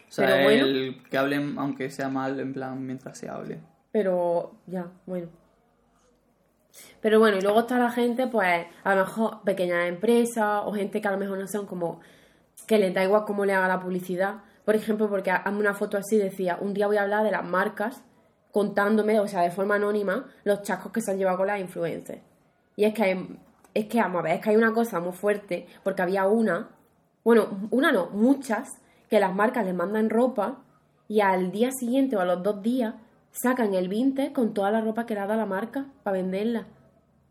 O 0.08 0.12
sea, 0.12 0.26
Pero 0.26 0.42
bueno. 0.44 0.66
el 0.66 1.02
que 1.10 1.18
hablen, 1.18 1.58
aunque 1.58 1.90
sea 1.90 2.08
mal, 2.08 2.38
en 2.40 2.52
plan, 2.52 2.84
mientras 2.84 3.18
se 3.18 3.28
hable. 3.28 3.60
Pero 3.92 4.52
ya, 4.66 4.86
bueno. 5.06 5.28
Pero 7.00 7.18
bueno, 7.18 7.38
y 7.38 7.40
luego 7.40 7.60
está 7.60 7.78
la 7.78 7.90
gente, 7.90 8.26
pues, 8.26 8.66
a 8.84 8.94
lo 8.94 9.04
mejor 9.04 9.42
pequeñas 9.42 9.88
empresas 9.88 10.62
o 10.64 10.72
gente 10.72 11.00
que 11.00 11.08
a 11.08 11.12
lo 11.12 11.18
mejor 11.18 11.38
no 11.38 11.46
son 11.46 11.66
como 11.66 12.00
que 12.66 12.78
les 12.78 12.92
da 12.92 13.02
igual 13.04 13.24
cómo 13.26 13.44
le 13.44 13.54
haga 13.54 13.68
la 13.68 13.80
publicidad. 13.80 14.42
Por 14.64 14.74
ejemplo, 14.74 15.08
porque 15.08 15.30
hazme 15.30 15.58
una 15.58 15.74
foto 15.74 15.96
así, 15.96 16.16
decía, 16.16 16.58
un 16.60 16.74
día 16.74 16.86
voy 16.86 16.96
a 16.96 17.02
hablar 17.02 17.24
de 17.24 17.30
las 17.30 17.44
marcas 17.44 18.02
contándome, 18.52 19.20
o 19.20 19.28
sea, 19.28 19.42
de 19.42 19.50
forma 19.50 19.74
anónima, 19.76 20.26
los 20.44 20.62
chascos 20.62 20.90
que 20.90 21.00
se 21.00 21.10
han 21.10 21.18
llevado 21.18 21.38
con 21.38 21.46
las 21.46 21.60
influencers. 21.60 22.22
Y 22.74 22.84
es 22.84 22.94
que 22.94 23.02
hay, 23.02 23.38
es 23.74 23.84
que, 23.86 24.00
vamos 24.00 24.20
a 24.20 24.22
ver, 24.22 24.32
es 24.36 24.40
que 24.40 24.50
hay 24.50 24.56
una 24.56 24.72
cosa 24.72 24.98
muy 24.98 25.12
fuerte, 25.12 25.66
porque 25.82 26.02
había 26.02 26.26
una, 26.26 26.70
bueno, 27.22 27.68
una 27.70 27.92
no, 27.92 28.08
muchas, 28.10 28.78
que 29.08 29.20
las 29.20 29.34
marcas 29.34 29.64
les 29.64 29.74
mandan 29.74 30.10
ropa 30.10 30.62
y 31.08 31.20
al 31.20 31.52
día 31.52 31.70
siguiente 31.70 32.16
o 32.16 32.20
a 32.20 32.24
los 32.24 32.42
dos 32.42 32.62
días 32.62 32.94
sacan 33.30 33.74
el 33.74 33.88
vintage 33.88 34.32
con 34.32 34.54
toda 34.54 34.70
la 34.70 34.80
ropa 34.80 35.06
que 35.06 35.14
le 35.14 35.20
ha 35.20 35.26
dado 35.26 35.40
la 35.40 35.46
marca 35.46 35.86
para 36.02 36.16
venderla. 36.16 36.66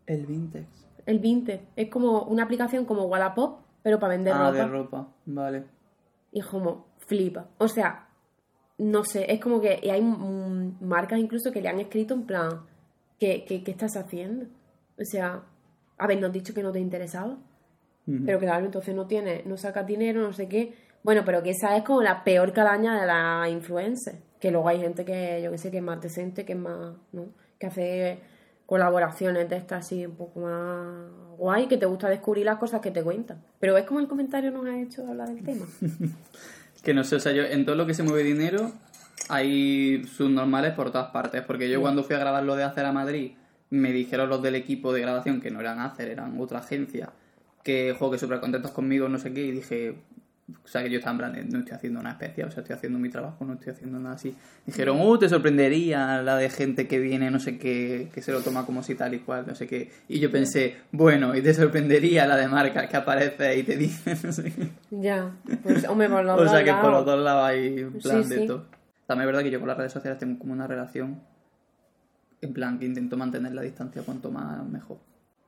El 0.06 0.26
vintage. 0.26 0.66
El 1.04 1.18
vintage 1.18 1.66
es 1.76 1.90
como 1.90 2.22
una 2.22 2.44
aplicación 2.44 2.84
como 2.84 3.04
Wallapop, 3.04 3.60
pero 3.82 3.98
para 3.98 4.14
vender 4.14 4.34
ah, 4.34 4.50
ropa. 4.50 4.58
de 4.58 4.66
ropa. 4.66 5.08
Vale. 5.26 5.64
Y 6.32 6.40
es 6.40 6.46
como 6.46 6.86
flipa. 6.98 7.48
O 7.58 7.68
sea, 7.68 8.08
no 8.78 9.04
sé, 9.04 9.32
es 9.32 9.40
como 9.40 9.60
que 9.60 9.80
y 9.82 9.90
hay 9.90 10.02
marcas 10.80 11.18
incluso 11.18 11.52
que 11.52 11.62
le 11.62 11.68
han 11.68 11.80
escrito 11.80 12.14
en 12.14 12.24
plan, 12.24 12.62
¿qué, 13.18 13.44
qué, 13.46 13.62
qué 13.62 13.70
estás 13.70 13.96
haciendo? 13.96 14.46
O 14.98 15.04
sea, 15.04 15.42
habernos 15.98 16.32
dicho 16.32 16.54
que 16.54 16.62
no 16.62 16.72
te 16.72 16.80
interesaba. 16.80 17.38
Ujú. 18.06 18.22
Pero 18.24 18.38
claro, 18.38 18.64
entonces 18.64 18.94
no 18.94 19.06
tienes, 19.06 19.46
no 19.46 19.56
sacas 19.56 19.86
dinero, 19.86 20.22
no 20.22 20.32
sé 20.32 20.48
qué. 20.48 20.74
Bueno, 21.06 21.22
pero 21.24 21.40
que 21.40 21.50
esa 21.50 21.76
es 21.76 21.84
como 21.84 22.02
la 22.02 22.24
peor 22.24 22.52
calaña 22.52 23.00
de 23.00 23.06
la 23.06 23.48
influencers. 23.48 24.18
Que 24.40 24.50
luego 24.50 24.66
hay 24.66 24.80
gente 24.80 25.04
que, 25.04 25.40
yo 25.40 25.52
que 25.52 25.58
sé, 25.58 25.70
que 25.70 25.76
es 25.76 25.82
más 25.82 26.00
decente, 26.00 26.44
que 26.44 26.54
es 26.54 26.58
más, 26.58 26.96
¿no? 27.12 27.26
Que 27.60 27.68
hace 27.68 28.18
colaboraciones 28.66 29.48
de 29.48 29.56
estas 29.56 29.86
así 29.86 30.04
un 30.04 30.16
poco 30.16 30.40
más 30.40 31.38
guay, 31.38 31.68
que 31.68 31.76
te 31.76 31.86
gusta 31.86 32.08
descubrir 32.08 32.44
las 32.44 32.58
cosas 32.58 32.80
que 32.80 32.90
te 32.90 33.04
cuentan. 33.04 33.40
Pero 33.60 33.74
ves 33.74 33.84
como 33.84 34.00
el 34.00 34.08
comentario 34.08 34.50
nos 34.50 34.66
ha 34.66 34.80
hecho 34.80 35.06
hablar 35.06 35.28
del 35.28 35.44
tema. 35.44 35.66
Que 36.82 36.92
no 36.92 37.04
sé, 37.04 37.16
o 37.16 37.20
sea, 37.20 37.32
yo 37.32 37.42
en 37.42 37.64
todo 37.64 37.76
lo 37.76 37.86
que 37.86 37.94
se 37.94 38.02
mueve 38.02 38.22
dinero 38.24 38.72
hay 39.28 40.04
subnormales 40.06 40.72
por 40.74 40.90
todas 40.90 41.10
partes. 41.10 41.42
Porque 41.42 41.70
yo 41.70 41.80
cuando 41.80 42.02
fui 42.02 42.16
a 42.16 42.18
grabar 42.18 42.42
lo 42.42 42.56
de 42.56 42.64
Hacer 42.64 42.84
a 42.84 42.92
Madrid, 42.92 43.32
me 43.70 43.92
dijeron 43.92 44.28
los 44.28 44.42
del 44.42 44.56
equipo 44.56 44.92
de 44.92 45.02
grabación 45.02 45.40
que 45.40 45.52
no 45.52 45.60
eran 45.60 45.78
Hacer, 45.78 46.08
eran 46.10 46.40
otra 46.40 46.58
agencia, 46.58 47.10
que, 47.62 47.94
jo, 47.96 48.10
que 48.10 48.18
súper 48.18 48.40
contentos 48.40 48.72
conmigo, 48.72 49.08
no 49.08 49.18
sé 49.18 49.32
qué, 49.32 49.46
y 49.46 49.52
dije, 49.52 49.96
o 50.64 50.68
sea, 50.68 50.82
que 50.82 50.90
yo 50.90 50.98
estaba 50.98 51.12
en 51.12 51.32
plan, 51.34 51.48
no 51.50 51.58
estoy 51.58 51.74
haciendo 51.74 51.98
una 51.98 52.10
especial, 52.12 52.48
o 52.48 52.50
sea, 52.52 52.60
estoy 52.62 52.76
haciendo 52.76 53.00
mi 53.00 53.08
trabajo, 53.08 53.44
no 53.44 53.54
estoy 53.54 53.72
haciendo 53.72 53.98
nada 53.98 54.14
así. 54.14 54.32
Dijeron, 54.64 55.00
uh, 55.00 55.18
te 55.18 55.28
sorprendería 55.28 56.22
la 56.22 56.36
de 56.36 56.48
gente 56.50 56.86
que 56.86 57.00
viene, 57.00 57.32
no 57.32 57.40
sé 57.40 57.58
qué, 57.58 58.10
que 58.14 58.22
se 58.22 58.30
lo 58.30 58.42
toma 58.42 58.64
como 58.64 58.84
si 58.84 58.94
tal 58.94 59.14
y 59.14 59.18
cual, 59.18 59.44
no 59.46 59.56
sé 59.56 59.66
qué. 59.66 59.90
Y 60.08 60.20
yo 60.20 60.30
pensé, 60.30 60.76
bueno, 60.92 61.34
y 61.34 61.42
te 61.42 61.52
sorprendería 61.52 62.26
la 62.28 62.36
de 62.36 62.46
marca 62.46 62.88
que 62.88 62.96
aparece 62.96 63.58
y 63.58 63.62
te 63.64 63.76
dice, 63.76 64.16
no 64.24 64.32
sé 64.32 64.52
qué. 64.52 64.68
Ya, 64.92 65.32
pues 65.64 65.84
hombre, 65.88 66.08
por 66.08 66.24
los 66.24 66.40
O 66.40 66.48
sea, 66.48 66.60
dos 66.60 66.64
que 66.64 66.74
por 66.80 66.92
los 66.92 67.04
dos 67.04 67.20
lados 67.24 67.44
hay 67.44 67.78
en 67.80 67.92
plan 67.98 68.22
Sí, 68.22 68.30
de 68.30 68.38
sí. 68.42 68.46
todo. 68.46 68.66
También 69.06 69.22
es 69.28 69.32
verdad 69.32 69.42
que 69.42 69.50
yo 69.50 69.58
con 69.58 69.68
las 69.68 69.76
redes 69.78 69.92
sociales 69.92 70.18
tengo 70.18 70.38
como 70.38 70.52
una 70.52 70.66
relación, 70.68 71.20
en 72.40 72.52
plan, 72.52 72.78
que 72.78 72.86
intento 72.86 73.16
mantener 73.16 73.52
la 73.52 73.62
distancia 73.62 74.02
cuanto 74.02 74.30
más 74.30 74.64
mejor. 74.68 74.98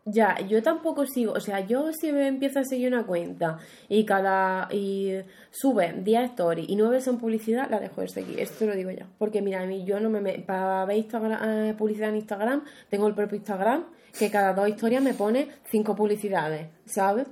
Ya, 0.04 0.38
yo 0.40 0.62
tampoco 0.62 1.04
sigo, 1.04 1.32
o 1.32 1.40
sea, 1.40 1.60
yo 1.60 1.92
si 1.92 2.12
me 2.12 2.28
empiezo 2.28 2.60
a 2.60 2.64
seguir 2.64 2.88
una 2.88 3.04
cuenta 3.04 3.58
y 3.90 4.04
cada 4.04 4.66
y 4.72 5.20
sube 5.50 5.92
10 5.92 6.30
stories 6.30 6.68
y 6.68 6.76
9 6.76 7.02
son 7.02 7.18
publicidad, 7.18 7.68
la 7.68 7.78
dejo 7.78 8.00
de 8.00 8.08
seguir, 8.08 8.40
esto 8.40 8.64
lo 8.64 8.74
digo 8.74 8.90
ya. 8.90 9.06
Porque 9.18 9.42
mira, 9.42 9.60
a 9.60 9.66
mí 9.66 9.84
yo 9.84 10.00
no 10.00 10.08
me, 10.08 10.20
para 10.38 10.86
ver 10.86 10.96
Instagram, 10.96 11.68
eh, 11.68 11.74
publicidad 11.74 12.08
en 12.08 12.16
Instagram, 12.16 12.64
tengo 12.88 13.06
el 13.06 13.14
propio 13.14 13.36
Instagram 13.36 13.84
que 14.18 14.30
cada 14.30 14.54
dos 14.54 14.68
historias 14.68 15.02
me 15.02 15.12
pone 15.12 15.48
cinco 15.70 15.94
publicidades, 15.94 16.68
¿sabes? 16.86 17.26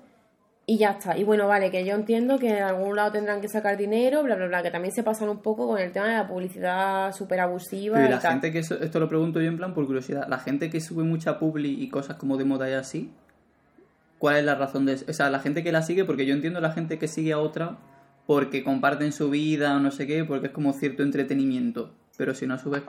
Y 0.68 0.78
ya 0.78 0.90
está. 0.92 1.16
Y 1.16 1.22
bueno, 1.22 1.46
vale, 1.46 1.70
que 1.70 1.84
yo 1.84 1.94
entiendo 1.94 2.40
que 2.40 2.48
en 2.58 2.62
algún 2.64 2.96
lado 2.96 3.12
tendrán 3.12 3.40
que 3.40 3.46
sacar 3.48 3.76
dinero, 3.76 4.24
bla, 4.24 4.34
bla, 4.34 4.48
bla, 4.48 4.62
que 4.64 4.70
también 4.72 4.92
se 4.92 5.04
pasan 5.04 5.28
un 5.28 5.38
poco 5.38 5.68
con 5.68 5.78
el 5.80 5.92
tema 5.92 6.06
de 6.08 6.14
la 6.14 6.26
publicidad 6.26 7.12
súper 7.14 7.38
abusiva. 7.38 7.94
Pero 7.94 8.06
y 8.06 8.10
y 8.10 8.14
la 8.14 8.20
tal. 8.20 8.32
gente 8.32 8.50
que, 8.52 8.58
eso- 8.58 8.80
esto 8.80 8.98
lo 8.98 9.08
pregunto 9.08 9.40
yo 9.40 9.46
en 9.48 9.56
plan 9.58 9.74
por 9.74 9.86
curiosidad, 9.86 10.26
la 10.28 10.38
gente 10.38 10.68
que 10.68 10.80
sube 10.80 11.04
mucha 11.04 11.38
publi 11.38 11.80
y 11.80 11.88
cosas 11.88 12.16
como 12.16 12.36
de 12.36 12.44
moda 12.44 12.68
y 12.68 12.72
así, 12.72 13.12
¿cuál 14.18 14.38
es 14.38 14.44
la 14.44 14.56
razón 14.56 14.86
de 14.86 14.94
eso? 14.94 15.04
O 15.08 15.12
sea, 15.12 15.30
la 15.30 15.38
gente 15.38 15.62
que 15.62 15.70
la 15.70 15.82
sigue, 15.82 16.04
porque 16.04 16.26
yo 16.26 16.34
entiendo 16.34 16.60
la 16.60 16.72
gente 16.72 16.98
que 16.98 17.06
sigue 17.06 17.32
a 17.32 17.38
otra 17.38 17.76
porque 18.26 18.64
comparten 18.64 19.12
su 19.12 19.30
vida 19.30 19.76
o 19.76 19.78
no 19.78 19.92
sé 19.92 20.08
qué, 20.08 20.24
porque 20.24 20.48
es 20.48 20.52
como 20.52 20.72
cierto 20.72 21.04
entretenimiento. 21.04 21.92
Pero 22.16 22.34
si 22.34 22.48
no 22.48 22.58
subes 22.58 22.82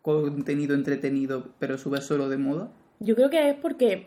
contenido 0.00 0.76
entretenido, 0.76 1.48
pero 1.58 1.76
subes 1.76 2.04
solo 2.04 2.28
de 2.28 2.36
moda, 2.36 2.68
Yo 3.00 3.16
creo 3.16 3.28
que 3.30 3.50
es 3.50 3.56
porque 3.56 4.06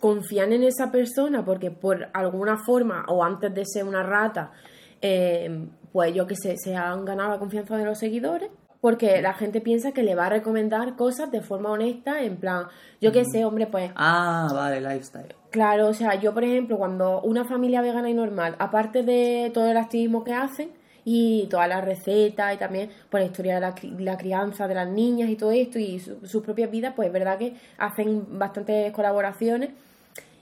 confían 0.00 0.52
en 0.52 0.62
esa 0.64 0.90
persona, 0.90 1.44
porque 1.44 1.70
por 1.70 2.08
alguna 2.12 2.58
forma, 2.64 3.04
o 3.08 3.24
antes 3.24 3.54
de 3.54 3.64
ser 3.64 3.84
una 3.84 4.02
rata, 4.02 4.52
eh, 5.00 5.68
pues 5.92 6.14
yo 6.14 6.26
que 6.26 6.36
sé, 6.36 6.56
se 6.56 6.76
han 6.76 7.04
ganado 7.04 7.30
la 7.30 7.38
confianza 7.38 7.76
de 7.76 7.84
los 7.84 7.98
seguidores. 7.98 8.50
Porque 8.80 9.20
la 9.22 9.32
gente 9.32 9.60
piensa 9.60 9.92
que 9.92 10.02
le 10.02 10.14
va 10.14 10.26
a 10.26 10.28
recomendar 10.28 10.94
cosas 10.96 11.30
de 11.32 11.40
forma 11.40 11.70
honesta, 11.70 12.22
en 12.22 12.36
plan, 12.36 12.66
yo 13.00 13.10
que 13.10 13.24
sé, 13.24 13.44
hombre, 13.44 13.66
pues 13.66 13.90
ah, 13.96 14.48
vale, 14.52 14.80
lifestyle. 14.80 15.34
Claro, 15.50 15.88
o 15.88 15.94
sea, 15.94 16.14
yo 16.20 16.34
por 16.34 16.44
ejemplo, 16.44 16.76
cuando 16.76 17.22
una 17.22 17.44
familia 17.44 17.80
vegana 17.80 18.10
y 18.10 18.14
normal, 18.14 18.54
aparte 18.58 19.02
de 19.02 19.50
todo 19.52 19.70
el 19.70 19.76
activismo 19.78 20.22
que 20.22 20.34
hacen 20.34 20.70
y 21.08 21.46
todas 21.48 21.68
las 21.68 21.84
recetas 21.84 22.52
y 22.54 22.58
también 22.58 22.90
por 23.08 23.20
la 23.20 23.26
historia 23.26 23.54
de 23.54 23.60
la, 23.60 23.74
la 24.00 24.18
crianza 24.18 24.66
de 24.66 24.74
las 24.74 24.88
niñas 24.88 25.30
y 25.30 25.36
todo 25.36 25.52
esto 25.52 25.78
y 25.78 26.00
su- 26.00 26.26
sus 26.26 26.42
propias 26.42 26.68
vidas, 26.70 26.94
pues 26.96 27.06
es 27.06 27.12
verdad 27.12 27.38
que 27.38 27.54
hacen 27.78 28.38
bastantes 28.38 28.90
colaboraciones 28.92 29.70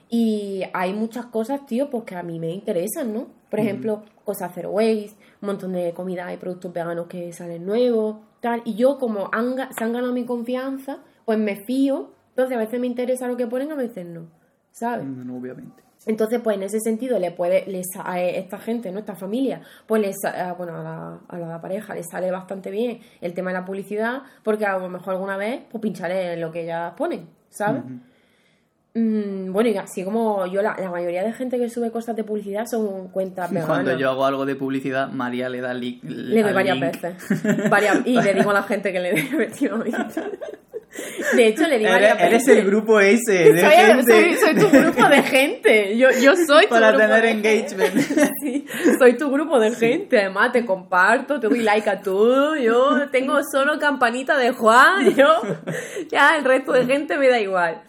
y 0.09 0.63
hay 0.73 0.93
muchas 0.93 1.27
cosas, 1.27 1.65
tío, 1.65 1.89
pues 1.89 2.03
que 2.03 2.15
a 2.15 2.23
mí 2.23 2.39
me 2.39 2.51
interesan, 2.51 3.13
¿no? 3.13 3.27
Por 3.49 3.59
ejemplo, 3.59 4.03
cosas 4.23 4.51
zero 4.55 4.71
waste, 4.71 5.15
un 5.41 5.47
montón 5.47 5.73
de 5.73 5.93
comida 5.93 6.33
y 6.33 6.37
productos 6.37 6.73
veganos 6.73 7.07
que 7.07 7.31
salen 7.31 7.65
nuevos, 7.65 8.17
tal. 8.39 8.61
Y 8.65 8.73
yo, 8.75 8.97
como 8.97 9.29
han 9.31 9.55
se 9.73 9.83
han 9.83 9.93
ganado 9.93 10.13
mi 10.13 10.25
confianza, 10.25 10.97
pues 11.25 11.37
me 11.37 11.55
fío. 11.55 12.11
Entonces, 12.29 12.55
a 12.57 12.59
veces 12.59 12.79
me 12.79 12.87
interesa 12.87 13.27
lo 13.27 13.37
que 13.37 13.47
ponen, 13.47 13.71
a 13.71 13.75
veces 13.75 14.05
no, 14.05 14.27
¿sabes? 14.71 15.05
No, 15.05 15.37
obviamente. 15.37 15.83
Entonces, 16.05 16.39
pues 16.43 16.57
en 16.57 16.63
ese 16.63 16.79
sentido, 16.79 17.17
le 17.19 17.31
puede, 17.31 17.65
les, 17.67 17.87
a 18.03 18.21
esta 18.21 18.59
gente, 18.59 18.91
¿no? 18.91 18.99
Esta 18.99 19.15
familia, 19.15 19.61
pues 19.87 20.01
les, 20.01 20.15
a- 20.25 20.53
bueno, 20.53 20.75
a 20.77 20.83
la, 20.83 21.19
a 21.27 21.37
la 21.37 21.61
pareja 21.61 21.95
les 21.95 22.07
sale 22.09 22.29
bastante 22.31 22.69
bien 22.71 22.99
el 23.21 23.33
tema 23.33 23.51
de 23.51 23.57
la 23.59 23.65
publicidad, 23.65 24.21
porque 24.43 24.65
a 24.65 24.77
lo 24.77 24.87
mejor 24.89 25.15
alguna 25.15 25.35
vez, 25.37 25.61
pues 25.71 25.81
pincharé 25.81 26.37
lo 26.37 26.51
que 26.51 26.63
ellas 26.63 26.93
ponen, 26.95 27.27
¿sabes? 27.49 27.81
Mm, 28.97 29.51
bueno, 29.51 29.69
y 29.69 29.75
así 29.77 30.05
como 30.05 30.45
yo, 30.45 30.61
la, 30.61 30.77
la 30.79 30.89
mayoría 30.89 31.21
de 31.21 31.33
gente 31.33 31.57
que 31.57 31.69
sube 31.69 31.91
cosas 31.91 32.15
de 32.15 32.23
publicidad 32.23 32.65
son 32.65 33.09
cuentas 33.09 33.49
veganas. 33.49 33.67
Cuando 33.67 33.97
yo 33.97 34.09
hago 34.09 34.23
algo 34.25 34.45
de 34.45 34.55
publicidad, 34.55 35.09
María 35.09 35.49
le 35.49 35.59
da 35.59 35.73
li- 35.73 35.99
Le 36.03 36.41
doy 36.43 36.53
varias 36.53 36.77
link. 36.77 37.01
veces. 37.01 37.69
Varias- 37.69 38.05
y 38.05 38.21
le 38.21 38.33
digo 38.35 38.51
a 38.51 38.53
la 38.53 38.63
gente 38.63 38.93
que 38.93 38.99
le 39.01 39.11
dé, 39.11 39.19
efectivamente. 39.33 39.97
De 41.35 41.47
hecho, 41.47 41.67
le 41.67 41.77
digo 41.79 41.89
Eres, 41.89 42.09
varias 42.11 42.19
eres 42.27 42.45
veces. 42.45 42.57
el 42.57 42.65
grupo 42.65 42.99
ese 42.99 43.51
de 43.53 43.61
soy, 43.61 43.69
gente 43.71 44.11
soy- 44.11 44.35
soy 44.35 44.55
tu 44.55 44.69
grupo 44.77 45.07
de 45.09 45.23
gente. 45.23 45.97
Yo, 45.97 46.09
yo 46.21 46.33
soy 46.35 46.63
tu 46.65 46.69
para 46.69 46.91
grupo 46.91 47.05
tener 47.05 47.21
de 47.21 47.29
engagement. 47.31 47.93
gente. 47.93 48.31
Sí, 48.41 48.65
soy 48.99 49.17
tu 49.17 49.29
grupo 49.29 49.59
de 49.59 49.71
gente. 49.75 50.19
Además, 50.19 50.51
te 50.51 50.65
comparto, 50.65 51.39
te 51.39 51.47
doy 51.47 51.59
like 51.61 51.89
a 51.89 52.01
todo. 52.01 52.55
Yo 52.55 53.09
tengo 53.11 53.39
solo 53.51 53.77
campanita 53.79 54.37
de 54.37 54.51
Juan. 54.51 55.13
Yo, 55.15 55.41
ya, 56.11 56.37
el 56.37 56.45
resto 56.45 56.71
de 56.71 56.85
gente 56.85 57.17
me 57.17 57.27
da 57.29 57.39
igual. 57.39 57.81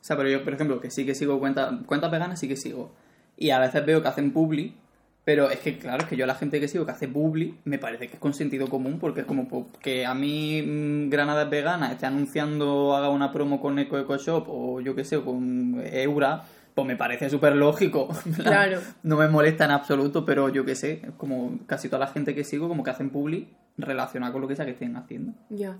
O 0.00 0.06
sea, 0.06 0.16
pero 0.18 0.28
yo, 0.28 0.44
por 0.44 0.52
ejemplo, 0.52 0.80
que 0.82 0.90
sí 0.90 1.06
que 1.06 1.14
sigo 1.14 1.38
cuentas, 1.38 1.72
cuentas 1.86 2.10
veganas, 2.10 2.38
sí 2.38 2.46
que 2.46 2.56
sigo. 2.56 2.92
Y 3.38 3.50
a 3.50 3.58
veces 3.58 3.86
veo 3.86 4.02
que 4.02 4.08
hacen 4.08 4.32
publi, 4.32 4.76
pero 5.24 5.50
es 5.50 5.60
que, 5.60 5.78
claro, 5.78 6.02
es 6.02 6.08
que 6.08 6.16
yo 6.16 6.24
a 6.24 6.26
la 6.26 6.34
gente 6.34 6.60
que 6.60 6.68
sigo 6.68 6.84
que 6.84 6.92
hace 6.92 7.08
publi, 7.08 7.58
me 7.64 7.78
parece 7.78 8.08
que 8.08 8.14
es 8.14 8.20
con 8.20 8.34
sentido 8.34 8.68
común, 8.68 8.98
porque 8.98 9.20
es 9.20 9.26
como 9.26 9.48
pues, 9.48 9.64
que 9.80 10.04
a 10.04 10.14
mí 10.14 10.62
mm, 10.62 11.08
Granada 11.08 11.44
es 11.44 11.50
vegana, 11.50 11.92
esté 11.92 12.06
anunciando, 12.06 12.94
haga 12.94 13.08
una 13.08 13.32
promo 13.32 13.60
con 13.60 13.78
Eco 13.78 13.98
Eco 13.98 14.18
Shop, 14.18 14.44
o 14.48 14.80
yo 14.80 14.94
qué 14.94 15.04
sé, 15.04 15.22
con 15.22 15.80
Eura, 15.82 16.44
pues 16.74 16.86
me 16.86 16.96
parece 16.96 17.30
súper 17.30 17.56
lógico. 17.56 18.08
Claro. 18.42 18.80
No 19.02 19.16
me 19.16 19.28
molesta 19.28 19.64
en 19.64 19.70
absoluto, 19.70 20.26
pero 20.26 20.50
yo 20.50 20.64
qué 20.66 20.74
sé, 20.74 21.02
como 21.16 21.58
casi 21.66 21.88
toda 21.88 22.00
la 22.00 22.12
gente 22.12 22.34
que 22.34 22.44
sigo, 22.44 22.68
como 22.68 22.84
que 22.84 22.90
hacen 22.90 23.10
publi 23.10 23.48
relacionada 23.78 24.32
con 24.32 24.42
lo 24.42 24.48
que 24.48 24.56
sea 24.56 24.66
que 24.66 24.72
estén 24.72 24.96
haciendo. 24.96 25.32
Ya. 25.48 25.78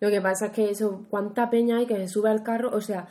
Lo 0.00 0.10
que 0.10 0.20
pasa 0.20 0.46
es 0.46 0.52
que 0.52 0.70
eso, 0.70 1.06
cuánta 1.10 1.50
peña 1.50 1.76
hay 1.76 1.86
que 1.86 1.96
se 1.96 2.08
sube 2.08 2.30
al 2.30 2.42
carro, 2.42 2.70
o 2.72 2.80
sea, 2.80 3.06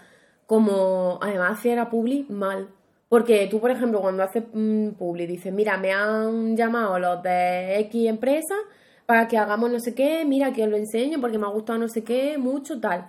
como 0.45 1.19
además 1.21 1.59
hacer 1.59 1.79
a 1.79 1.89
publi 1.89 2.25
mal. 2.29 2.69
Porque 3.09 3.47
tú, 3.49 3.59
por 3.59 3.71
ejemplo, 3.71 3.99
cuando 4.01 4.21
haces 4.23 4.43
mm, 4.53 4.89
publi, 4.91 5.25
dices, 5.25 5.51
mira, 5.51 5.77
me 5.77 5.91
han 5.91 6.55
llamado 6.55 6.99
los 6.99 7.21
de 7.23 7.79
X 7.79 8.07
empresa 8.07 8.53
para 9.07 9.27
que 9.27 9.37
hagamos 9.37 9.71
no 9.71 9.79
sé 9.79 9.95
qué, 9.95 10.23
mira, 10.25 10.53
que 10.53 10.63
os 10.63 10.69
lo 10.69 10.77
enseño 10.77 11.19
porque 11.19 11.39
me 11.39 11.47
ha 11.47 11.49
gustado 11.49 11.79
no 11.79 11.87
sé 11.87 12.03
qué, 12.03 12.37
mucho, 12.37 12.79
tal. 12.79 13.07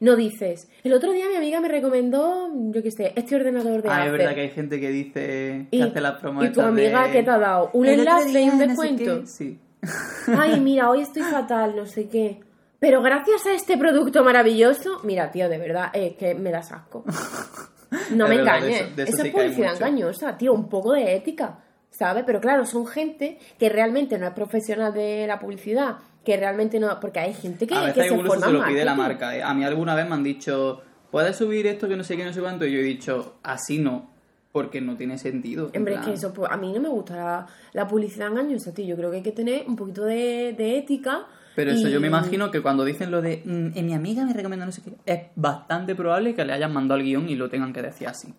No 0.00 0.16
dices, 0.16 0.68
el 0.84 0.92
otro 0.92 1.12
día 1.12 1.26
mi 1.28 1.36
amiga 1.36 1.60
me 1.60 1.68
recomendó, 1.68 2.50
yo 2.72 2.82
qué 2.82 2.90
sé, 2.90 3.12
este 3.16 3.36
ordenador 3.36 3.80
de 3.80 3.88
Ah, 3.88 4.00
es 4.02 4.08
Acer". 4.08 4.12
verdad 4.18 4.34
que 4.34 4.40
hay 4.42 4.50
gente 4.50 4.80
que 4.80 4.90
dice 4.90 5.66
que 5.70 5.76
y, 5.76 5.82
hace 5.82 6.00
las 6.00 6.18
promos 6.20 6.44
y 6.44 6.48
tu 6.50 6.60
amiga 6.60 7.06
de- 7.06 7.12
que 7.12 7.22
te 7.22 7.30
ha 7.30 7.38
dado 7.38 7.70
un 7.72 7.86
El 7.86 8.00
enlace 8.00 8.40
y 8.42 8.48
un 8.50 8.58
no 8.58 8.64
sé 8.64 8.66
descuento. 8.66 9.20
qué, 9.20 9.26
Sí. 9.26 9.58
Ay, 10.36 10.60
mira, 10.60 10.90
hoy 10.90 11.00
estoy 11.02 11.22
fatal, 11.22 11.76
no 11.76 11.86
sé 11.86 12.08
qué. 12.08 12.40
Pero 12.80 13.00
gracias 13.00 13.46
a 13.46 13.52
este 13.54 13.78
producto 13.78 14.22
maravilloso, 14.24 15.00
mira, 15.04 15.30
tío, 15.30 15.48
de 15.48 15.58
verdad, 15.58 15.90
es 15.94 16.16
que 16.16 16.34
me 16.34 16.50
das 16.50 16.72
asco. 16.72 17.04
No 18.12 18.28
me 18.28 18.36
verdad, 18.36 18.56
engañes. 18.58 18.80
eso- 18.80 18.88
sí 18.96 19.02
es 19.02 19.16
que 19.16 19.22
hay 19.22 19.30
publicidad 19.30 19.74
engañosa, 19.76 20.36
tío, 20.38 20.52
un 20.52 20.68
poco 20.68 20.92
de 20.92 21.14
ética, 21.16 21.58
¿sabes? 21.90 22.24
Pero 22.26 22.40
claro, 22.40 22.64
son 22.66 22.86
gente 22.86 23.38
que 23.58 23.68
realmente 23.68 24.18
no 24.18 24.26
es 24.26 24.32
profesional 24.32 24.92
de 24.92 25.26
la 25.26 25.38
publicidad, 25.38 25.96
que 26.24 26.36
realmente 26.36 26.80
no. 26.80 26.98
Porque 27.00 27.20
hay 27.20 27.32
gente 27.34 27.66
que, 27.66 27.74
a 27.74 27.80
que 27.80 27.86
veces 27.86 28.08
se 28.08 28.14
incluso 28.14 28.28
forma 28.34 28.46
se 28.46 28.52
en 28.52 28.58
lo 28.58 28.64
pide 28.66 28.84
la 28.84 28.94
marca. 28.94 29.36
¿eh? 29.36 29.42
A 29.42 29.54
mí 29.54 29.64
alguna 29.64 29.94
vez 29.94 30.08
me 30.08 30.14
han 30.14 30.22
dicho, 30.24 30.82
¿puedes 31.10 31.36
subir 31.36 31.66
esto 31.66 31.88
que 31.88 31.96
no 31.96 32.04
sé 32.04 32.16
qué, 32.16 32.24
no 32.24 32.32
sé 32.32 32.40
cuánto? 32.40 32.66
Y 32.66 32.72
yo 32.72 32.80
he 32.80 32.82
dicho, 32.82 33.36
así 33.42 33.78
no, 33.78 34.10
porque 34.52 34.80
no 34.80 34.96
tiene 34.96 35.16
sentido. 35.18 35.70
en 35.72 35.80
Hombre, 35.82 35.94
es 35.94 36.00
que 36.00 36.12
eso, 36.14 36.32
pues, 36.32 36.50
a 36.50 36.56
mí 36.56 36.72
no 36.72 36.80
me 36.80 36.88
gusta 36.88 37.14
la, 37.16 37.46
la 37.72 37.86
publicidad 37.86 38.28
engañosa, 38.28 38.74
tío. 38.74 38.84
Yo 38.86 38.96
creo 38.96 39.10
que 39.10 39.18
hay 39.18 39.22
que 39.22 39.32
tener 39.32 39.64
un 39.68 39.76
poquito 39.76 40.04
de, 40.04 40.54
de 40.58 40.78
ética. 40.78 41.26
Pero 41.56 41.72
eso, 41.72 41.88
y- 41.88 41.90
yo 41.92 42.00
me 42.00 42.06
imagino 42.06 42.50
que 42.52 42.60
cuando 42.62 42.84
dicen 42.84 43.10
lo 43.10 43.20
de, 43.22 43.42
"Mm, 43.44 43.68
eh, 43.76 43.82
mi 43.82 43.94
amiga 43.94 44.24
me 44.24 44.32
recomienda 44.32 44.64
no 44.66 44.70
sé 44.72 44.82
qué, 44.82 44.92
es 45.06 45.20
bastante 45.34 45.94
probable 45.96 46.34
que 46.34 46.44
le 46.44 46.52
hayan 46.52 46.72
mandado 46.72 47.00
el 47.00 47.06
guion 47.06 47.28
y 47.28 47.34
lo 47.34 47.48
tengan 47.48 47.72
que 47.72 47.82
decir 47.82 48.06
así. 48.06 48.32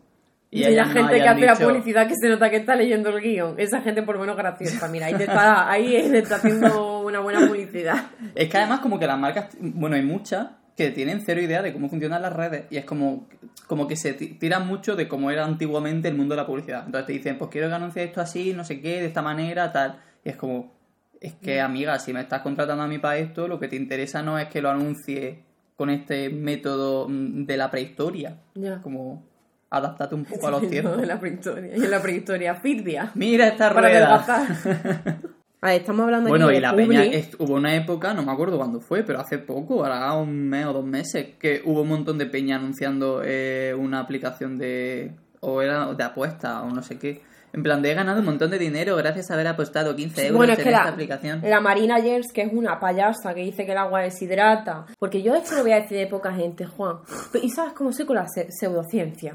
Y, 0.49 0.63
la 0.63 0.85
no 0.85 0.91
gente 0.93 1.15
que 1.15 1.27
hace 1.27 1.45
la 1.45 1.55
publicidad 1.67 2.07
que 2.07 2.13
se 2.15 2.29
nota 2.29 2.49
que 2.49 2.55
está 2.55 2.75
leyendo 2.77 3.09
el 3.09 3.21
guion. 3.21 3.55
Esa 3.57 3.81
gente 3.81 4.01
por 4.03 4.15
lo 4.15 4.21
menos 4.21 4.37
graciosa. 4.37 4.87
Mira, 4.87 5.07
ahí 5.07 5.15
te 5.15 5.23
está, 5.25 5.69
ahí 5.69 5.87
te 6.09 6.19
está 6.19 6.35
haciendo 6.35 7.01
una 7.01 7.19
buena 7.19 7.45
publicidad. 7.45 8.11
Es 8.33 8.47
que 8.47 8.57
además 8.57 8.79
como 8.79 8.97
que 8.97 9.07
las 9.07 9.19
marcas, 9.19 9.49
bueno, 9.59 9.97
hay 9.97 10.03
muchas 10.03 10.47
que 10.77 10.91
tienen 10.91 11.21
cero 11.25 11.41
idea 11.41 11.61
de 11.63 11.73
cómo 11.73 11.89
funcionan 11.89 12.21
las 12.21 12.31
redes 12.31 12.65
y 12.69 12.77
es 12.77 12.85
como, 12.85 13.27
como 13.65 13.87
que 13.87 13.95
se 13.97 14.13
ti- 14.13 14.35
tiran 14.35 14.67
mucho 14.67 14.95
de 14.95 15.07
cómo 15.07 15.31
era 15.31 15.43
antiguamente 15.43 16.07
el 16.07 16.15
mundo 16.15 16.35
de 16.35 16.41
la 16.41 16.47
publicidad. 16.47 16.83
Entonces 16.85 17.07
te 17.07 17.13
dicen, 17.13 17.37
pues 17.39 17.49
quiero 17.51 17.67
que 17.67 17.73
anuncie 17.73 18.03
esto 18.03 18.21
así, 18.21 18.53
no 18.53 18.63
sé 18.63 18.79
qué, 18.79 18.99
de 19.01 19.07
esta 19.07 19.21
manera, 19.23 19.71
tal. 19.73 19.99
Y 20.23 20.29
es 20.29 20.35
como, 20.37 20.76
es 21.21 21.33
que 21.35 21.59
amiga, 21.61 21.97
si 21.99 22.13
me 22.13 22.21
estás 22.21 22.41
contratando 22.41 22.83
a 22.83 22.87
mí 22.87 22.99
para 22.99 23.17
esto, 23.17 23.47
lo 23.47 23.59
que 23.59 23.67
te 23.67 23.75
interesa 23.75 24.21
no 24.21 24.37
es 24.39 24.47
que 24.47 24.61
lo 24.61 24.69
anuncie 24.69 25.43
con 25.75 25.89
este 25.89 26.29
método 26.29 27.07
mm, 27.09 27.45
de 27.45 27.57
la 27.57 27.69
prehistoria. 27.71 28.37
Ya. 28.55 28.81
Como, 28.81 29.23
adáptate 29.69 30.15
un 30.15 30.25
poco 30.25 30.47
a 30.47 30.51
los 30.59 30.67
tiempos. 30.69 30.99
en 31.01 31.07
la 31.07 31.19
prehistoria. 31.19 31.75
Y 31.77 31.83
en 31.83 31.91
la 31.91 32.01
prehistoria, 32.01 32.55
Firbia. 32.55 33.11
Mira 33.15 33.47
esta 33.47 33.73
Para 33.73 33.87
rueda. 33.89 34.15
adelgazar. 34.15 35.17
A 35.59 35.69
ver, 35.69 35.81
estamos 35.81 36.03
hablando 36.03 36.29
Bueno, 36.29 36.45
aquí 36.45 36.53
y 36.53 36.55
de 36.57 36.61
la 36.61 36.71
Publi. 36.71 36.87
peña, 36.87 37.27
hubo 37.39 37.55
una 37.55 37.75
época, 37.75 38.13
no 38.13 38.21
me 38.21 38.31
acuerdo 38.31 38.57
cuándo 38.57 38.79
fue, 38.79 39.01
pero 39.03 39.19
hace 39.19 39.39
poco, 39.39 39.83
ahora 39.83 40.13
un 40.13 40.47
mes 40.47 40.67
o 40.67 40.71
dos 40.73 40.85
meses, 40.85 41.29
que 41.39 41.63
hubo 41.65 41.81
un 41.81 41.87
montón 41.89 42.19
de 42.19 42.27
peña 42.27 42.57
anunciando 42.57 43.21
eh, 43.25 43.73
una 43.75 43.99
aplicación 43.99 44.59
de. 44.59 45.13
o 45.39 45.63
era 45.63 45.93
de 45.95 46.03
apuesta 46.03 46.61
o 46.61 46.69
no 46.69 46.83
sé 46.83 46.99
qué. 46.99 47.21
En 47.53 47.63
plan, 47.63 47.81
de 47.81 47.91
he 47.91 47.93
ganado 47.95 48.19
un 48.19 48.25
montón 48.25 48.51
de 48.51 48.59
dinero 48.59 48.95
gracias 48.97 49.31
a 49.31 49.33
haber 49.33 49.47
apostado 49.47 49.95
15 49.95 50.21
euros 50.27 50.37
Bueno, 50.37 50.53
es 50.53 50.59
en 50.59 50.63
que 50.65 50.69
esta 50.69 50.83
la, 50.83 50.89
aplicación. 50.91 51.41
la 51.43 51.59
Marina 51.61 51.97
Yers, 51.99 52.27
que 52.33 52.41
es 52.43 52.53
una 52.53 52.79
payasa 52.79 53.33
que 53.33 53.41
dice 53.41 53.65
que 53.65 53.71
el 53.71 53.77
agua 53.77 54.01
deshidrata. 54.01 54.85
Porque 54.99 55.23
yo 55.23 55.33
esto 55.33 55.55
lo 55.55 55.61
voy 55.63 55.71
a 55.71 55.81
decir 55.81 55.97
de 55.97 56.07
poca 56.07 56.33
gente, 56.33 56.65
Juan. 56.65 56.97
¿Y 57.41 57.49
sabes 57.49 57.73
cómo 57.73 57.91
soy 57.91 58.05
con 58.05 58.17
la 58.17 58.27
se- 58.27 58.51
pseudociencia? 58.51 59.33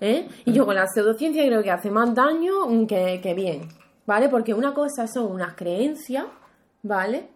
¿Eh? 0.00 0.28
Y 0.44 0.52
yo 0.52 0.66
con 0.66 0.74
la 0.74 0.86
pseudociencia 0.86 1.46
creo 1.46 1.62
que 1.62 1.70
hace 1.70 1.90
más 1.90 2.14
daño 2.14 2.86
que, 2.86 3.20
que 3.22 3.32
bien. 3.34 3.68
¿Vale? 4.06 4.28
Porque 4.28 4.52
una 4.52 4.74
cosa 4.74 5.06
son 5.06 5.32
unas 5.32 5.54
creencias, 5.54 6.24
¿vale? 6.82 7.28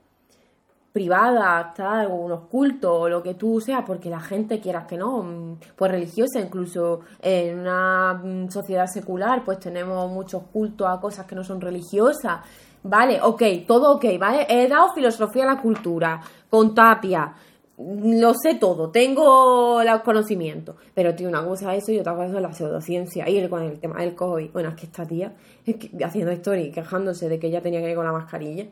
Privadas, 0.93 1.75
tal, 1.75 2.07
o 2.07 2.15
unos 2.15 2.49
cultos, 2.49 2.91
o 2.91 3.09
lo 3.09 3.23
que 3.23 3.35
tú 3.35 3.61
seas, 3.61 3.85
porque 3.87 4.11
la 4.11 4.21
gente 4.21 4.61
quieras 4.61 4.87
que 4.87 4.97
no, 4.97 5.23
mm, 5.23 5.57
pues 5.77 5.91
religiosa, 5.91 6.41
incluso 6.41 7.01
en 7.21 7.61
una 7.61 8.15
mm, 8.15 8.51
sociedad 8.51 8.87
secular, 8.87 9.45
pues 9.45 9.61
tenemos 9.61 10.11
muchos 10.11 10.43
cultos 10.53 10.89
a 10.89 11.01
cosas 11.01 11.27
que 11.27 11.35
no 11.35 11.45
son 11.45 11.61
religiosas. 11.61 12.41
Vale, 12.83 13.21
ok, 13.23 13.43
todo 13.67 13.93
ok, 13.97 14.05
¿vale? 14.19 14.47
He 14.49 14.67
dado 14.69 14.93
filosofía 14.93 15.45
a 15.45 15.55
la 15.55 15.63
cultura, 15.63 16.21
con 16.49 16.75
Tapia, 16.75 17.35
mm, 17.77 18.21
lo 18.21 18.35
sé 18.35 18.55
todo, 18.57 18.91
tengo 18.91 19.83
los 19.85 20.01
conocimientos. 20.03 20.77
Pero, 20.95 21.15
tío, 21.15 21.29
una 21.29 21.45
cosa 21.45 21.75
es 21.75 21.85
eso 21.85 21.93
y 21.93 22.01
otra 22.01 22.15
cosa 22.15 22.27
es 22.37 22.43
la 22.43 22.53
pseudociencia. 22.53 23.29
Y 23.29 23.39
el, 23.39 23.49
con 23.49 23.63
el 23.63 23.79
tema 23.79 24.01
del 24.01 24.15
COVID, 24.17 24.51
bueno, 24.53 24.71
es 24.71 24.75
que 24.77 24.87
esta 24.87 25.07
tía, 25.07 25.35
es 25.65 25.77
que, 25.77 26.05
haciendo 26.05 26.33
story, 26.33 26.73
quejándose 26.73 27.29
de 27.29 27.39
que 27.39 27.47
ella 27.49 27.63
tenía 27.63 27.81
que 27.81 27.91
ir 27.91 27.97
con 27.97 28.07
la 28.07 28.13
mascarilla. 28.13 28.67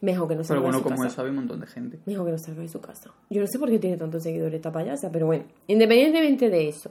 Mejor 0.00 0.28
que 0.28 0.34
no 0.36 0.42
se 0.44 0.48
Pero 0.48 0.62
bueno, 0.62 0.78
su 0.78 0.84
como 0.84 0.96
casa. 0.96 1.08
eso 1.08 1.20
había 1.20 1.30
un 1.30 1.36
montón 1.36 1.60
de 1.60 1.66
gente. 1.66 1.98
Me 2.06 2.12
dijo 2.12 2.24
que 2.24 2.32
no 2.32 2.38
salga 2.38 2.62
de 2.62 2.68
su 2.68 2.80
casa. 2.80 3.10
Yo 3.30 3.40
no 3.40 3.46
sé 3.46 3.58
por 3.58 3.68
qué 3.70 3.78
tiene 3.78 3.96
tantos 3.96 4.22
seguidores 4.22 4.54
esta 4.54 4.72
payasa, 4.72 5.10
pero 5.12 5.26
bueno, 5.26 5.44
independientemente 5.68 6.50
de 6.50 6.68
eso. 6.68 6.90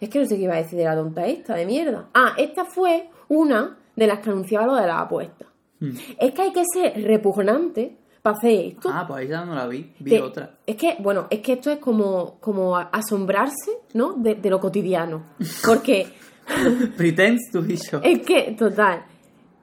Es 0.00 0.08
que 0.08 0.18
no 0.20 0.26
sé 0.26 0.36
qué 0.36 0.42
iba 0.44 0.54
a 0.54 0.58
decir 0.58 0.78
de 0.78 0.84
la 0.84 0.94
tonta 0.94 1.26
esta, 1.26 1.54
de 1.56 1.66
mierda. 1.66 2.08
Ah, 2.14 2.34
esta 2.38 2.64
fue 2.64 3.08
una 3.28 3.76
de 3.96 4.06
las 4.06 4.20
que 4.20 4.30
anunciaba 4.30 4.66
lo 4.66 4.74
de 4.76 4.86
las 4.86 5.00
apuestas. 5.00 5.48
Hmm. 5.80 5.90
Es 6.18 6.32
que 6.32 6.42
hay 6.42 6.52
que 6.52 6.62
ser 6.72 7.02
repugnante 7.04 7.96
para 8.22 8.36
hacer 8.36 8.50
esto. 8.66 8.90
Ah, 8.92 9.04
pues 9.06 9.20
ahí 9.20 9.28
ya 9.28 9.44
no 9.44 9.54
la 9.54 9.66
vi, 9.66 9.92
vi 9.98 10.10
Que- 10.10 10.22
otra. 10.22 10.58
Es 10.66 10.76
que, 10.76 10.96
bueno, 11.00 11.26
es 11.30 11.40
que 11.40 11.54
esto 11.54 11.70
es 11.70 11.78
como, 11.78 12.38
como 12.40 12.76
asombrarse, 12.76 13.72
¿no? 13.94 14.12
De, 14.14 14.36
de 14.36 14.50
lo 14.50 14.60
cotidiano. 14.60 15.24
Porque 15.66 16.06
Pretends 16.96 17.50
to 17.52 17.62
be 17.62 17.76
shocked. 17.76 18.06
es 18.08 18.22
que, 18.22 18.52
total. 18.58 19.04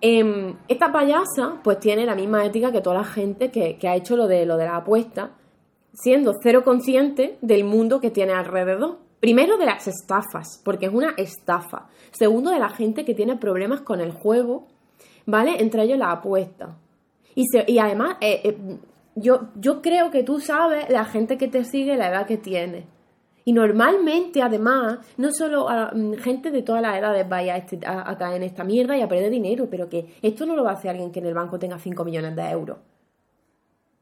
Em, 0.02 0.56
esta 0.68 0.92
payasa, 0.92 1.60
pues 1.64 1.80
tiene 1.80 2.06
la 2.06 2.16
misma 2.16 2.46
ética 2.46 2.72
que 2.72 2.82
toda 2.82 2.98
la 2.98 3.04
gente 3.04 3.52
que, 3.52 3.78
ha 3.88 3.96
hecho 3.96 4.16
lo 4.16 4.28
de, 4.28 4.46
lo 4.46 4.58
de 4.58 4.66
la 4.66 4.78
apuesta, 4.78 5.32
siendo 5.94 6.34
cero 6.42 6.64
consciente 6.64 7.38
del 7.42 7.64
mundo 7.64 8.00
que 8.00 8.12
tiene 8.12 8.34
alrededor. 8.34 8.98
Primero 9.20 9.58
de 9.58 9.66
las 9.66 9.88
estafas, 9.88 10.62
porque 10.64 10.86
es 10.86 10.94
una 10.94 11.16
estafa. 11.18 11.88
Segundo 12.12 12.52
de 12.52 12.60
la 12.60 12.70
gente 12.70 13.04
que 13.04 13.16
tiene 13.16 13.36
problemas 13.36 13.82
con 13.82 14.00
el 14.00 14.12
juego, 14.12 14.68
¿vale? 15.26 15.60
Entre 15.60 15.84
ellos 15.84 15.98
la 15.98 16.12
apuesta. 16.12 16.78
Y, 17.34 17.46
y 17.68 17.80
además, 17.80 18.18
eh, 18.22 18.42
eh, 18.44 18.58
yo, 19.16 19.50
yo 19.56 19.82
creo 19.82 20.12
que 20.12 20.24
tú 20.24 20.40
sabes 20.40 20.90
la 20.90 21.06
gente 21.06 21.38
que 21.38 21.48
te 21.48 21.64
sigue, 21.64 21.98
la 21.98 22.10
edad 22.10 22.28
que 22.28 22.38
tiene. 22.38 22.86
Y 23.48 23.54
normalmente, 23.54 24.42
además, 24.42 25.00
no 25.16 25.32
solo 25.32 25.70
a, 25.70 25.92
mm, 25.96 26.16
gente 26.16 26.52
de 26.52 26.64
todas 26.64 26.82
las 26.82 26.98
edades 26.98 27.30
vaya 27.30 27.54
a, 27.54 27.58
este- 27.60 27.80
a- 27.86 28.10
a 28.12 28.18
caer 28.18 28.36
en 28.36 28.44
esta 28.44 28.66
mierda 28.66 28.98
y 28.98 29.02
a 29.02 29.08
perder 29.08 29.32
dinero, 29.32 29.68
pero 29.72 29.88
que 29.88 30.16
esto 30.22 30.46
no 30.46 30.54
lo 30.54 30.66
va 30.66 30.72
a 30.72 30.74
hacer 30.74 30.92
alguien 30.92 31.14
que 31.14 31.20
en 31.22 31.28
el 31.28 31.34
banco 31.34 31.58
tenga 31.58 31.80
5 31.80 32.04
millones 32.04 32.36
de 32.36 32.42
euros. 32.50 32.78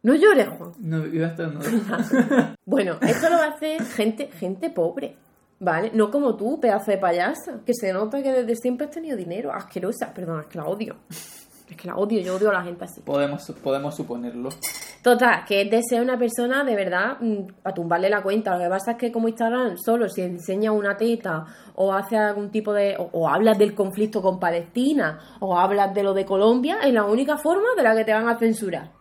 No 0.01 0.15
llores, 0.15 0.47
Juan. 0.49 0.71
No, 0.79 1.05
iba 1.05 1.27
a 1.27 1.29
estar 1.29 1.51
no. 1.53 1.59
Bueno, 2.65 2.97
esto 3.01 3.29
lo 3.29 3.37
va 3.37 3.45
a 3.45 3.49
hacer 3.51 3.83
gente, 3.83 4.29
gente 4.29 4.71
pobre, 4.71 5.15
¿vale? 5.59 5.91
No 5.93 6.09
como 6.09 6.35
tú, 6.35 6.59
pedazo 6.59 6.89
de 6.89 6.97
payasa, 6.97 7.59
que 7.63 7.73
se 7.75 7.93
nota 7.93 8.23
que 8.23 8.31
desde 8.31 8.55
siempre 8.55 8.87
has 8.87 8.91
tenido 8.93 9.15
dinero. 9.15 9.51
Asquerosa, 9.53 10.11
perdón, 10.11 10.39
es 10.41 10.47
que 10.47 10.57
la 10.57 10.65
odio. 10.65 10.95
Es 11.69 11.77
que 11.77 11.87
la 11.87 11.95
odio, 11.95 12.21
yo 12.21 12.35
odio 12.35 12.49
a 12.51 12.53
la 12.53 12.63
gente 12.63 12.85
así. 12.85 13.01
Podemos, 13.01 13.51
podemos 13.63 13.95
suponerlo. 13.95 14.49
Total, 15.01 15.45
que 15.45 15.61
es 15.61 15.71
de 15.71 15.81
ser 15.83 16.01
una 16.01 16.17
persona 16.17 16.63
de 16.63 16.75
verdad 16.75 17.17
para 17.61 17.73
tumbarle 17.73 18.09
la 18.09 18.21
cuenta. 18.21 18.55
Lo 18.55 18.63
que 18.63 18.69
pasa 18.69 18.91
es 18.91 18.97
que 18.97 19.11
como 19.11 19.27
Instagram 19.27 19.77
solo 19.77 20.09
si 20.09 20.21
enseña 20.21 20.71
una 20.71 20.95
teta 20.97 21.45
o 21.75 21.93
hace 21.93 22.17
algún 22.17 22.51
tipo 22.51 22.73
de... 22.73 22.95
o, 22.97 23.09
o 23.11 23.29
hablas 23.29 23.57
del 23.57 23.73
conflicto 23.75 24.21
con 24.21 24.39
Palestina 24.39 25.19
o 25.39 25.57
hablas 25.57 25.93
de 25.93 26.03
lo 26.03 26.13
de 26.13 26.25
Colombia, 26.25 26.77
es 26.83 26.93
la 26.93 27.05
única 27.05 27.37
forma 27.37 27.69
de 27.75 27.83
la 27.83 27.95
que 27.95 28.05
te 28.05 28.13
van 28.13 28.27
a 28.27 28.37
censurar. 28.37 28.91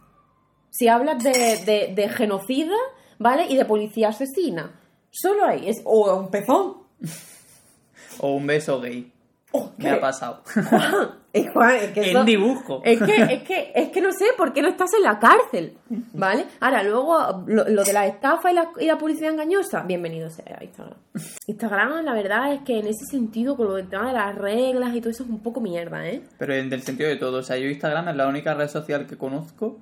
Si 0.71 0.89
hablas 0.89 1.23
de, 1.23 1.31
de, 1.65 1.93
de 1.95 2.09
genocida, 2.09 2.75
¿vale? 3.19 3.47
Y 3.49 3.57
de 3.57 3.65
policía 3.65 4.09
asesina. 4.09 4.81
Solo 5.11 5.45
ahí. 5.45 5.69
Es, 5.69 5.83
o 5.85 6.15
un 6.17 6.31
pezón. 6.31 6.77
O 8.21 8.35
un 8.35 8.47
beso 8.47 8.81
gay. 8.81 9.13
Oh, 9.51 9.73
Me 9.77 9.91
ha 9.91 10.01
pasado. 10.01 10.43
Es, 11.41 11.51
Juan, 11.51 11.75
es 11.75 11.91
que 11.91 12.11
eso- 12.11 12.21
en 12.21 12.27
dibujo. 12.27 12.81
Es 12.85 13.03
que, 13.03 13.17
es 13.17 13.43
que, 13.43 13.73
es 13.75 13.89
que 13.89 14.01
no 14.01 14.13
sé 14.13 14.27
por 14.37 14.53
qué 14.53 14.63
no 14.63 14.69
estás 14.69 14.95
en 14.95 15.03
la 15.03 15.19
cárcel, 15.19 15.77
¿vale? 16.13 16.45
Ahora, 16.61 16.85
luego, 16.85 17.43
lo, 17.49 17.69
lo 17.69 17.83
de 17.83 17.93
la 17.93 18.07
estafa 18.07 18.53
y 18.53 18.55
la, 18.55 18.69
y 18.79 18.87
la 18.87 18.97
publicidad 18.99 19.33
engañosa, 19.33 19.83
bienvenido 19.83 20.31
sea 20.31 20.59
a 20.61 20.63
Instagram. 20.65 20.97
Instagram, 21.49 22.05
la 22.05 22.13
verdad 22.15 22.53
es 22.55 22.61
que 22.63 22.79
en 22.79 22.87
ese 22.87 23.05
sentido, 23.11 23.57
con 23.57 23.67
lo 23.67 23.75
del 23.75 23.89
tema 23.89 24.07
de 24.07 24.13
las 24.13 24.35
reglas 24.37 24.95
y 24.95 25.01
todo 25.01 25.11
eso, 25.11 25.25
es 25.25 25.29
un 25.29 25.41
poco 25.43 25.61
mierda, 25.61 26.07
¿eh? 26.07 26.23
Pero 26.39 26.55
en 26.55 26.73
el 26.73 26.83
sentido 26.83 27.09
de 27.09 27.17
todo. 27.17 27.39
O 27.39 27.43
sea, 27.43 27.57
yo 27.59 27.69
Instagram 27.69 28.09
es 28.11 28.17
la 28.17 28.29
única 28.29 28.55
red 28.55 28.69
social 28.69 29.07
que 29.07 29.19
conozco 29.19 29.79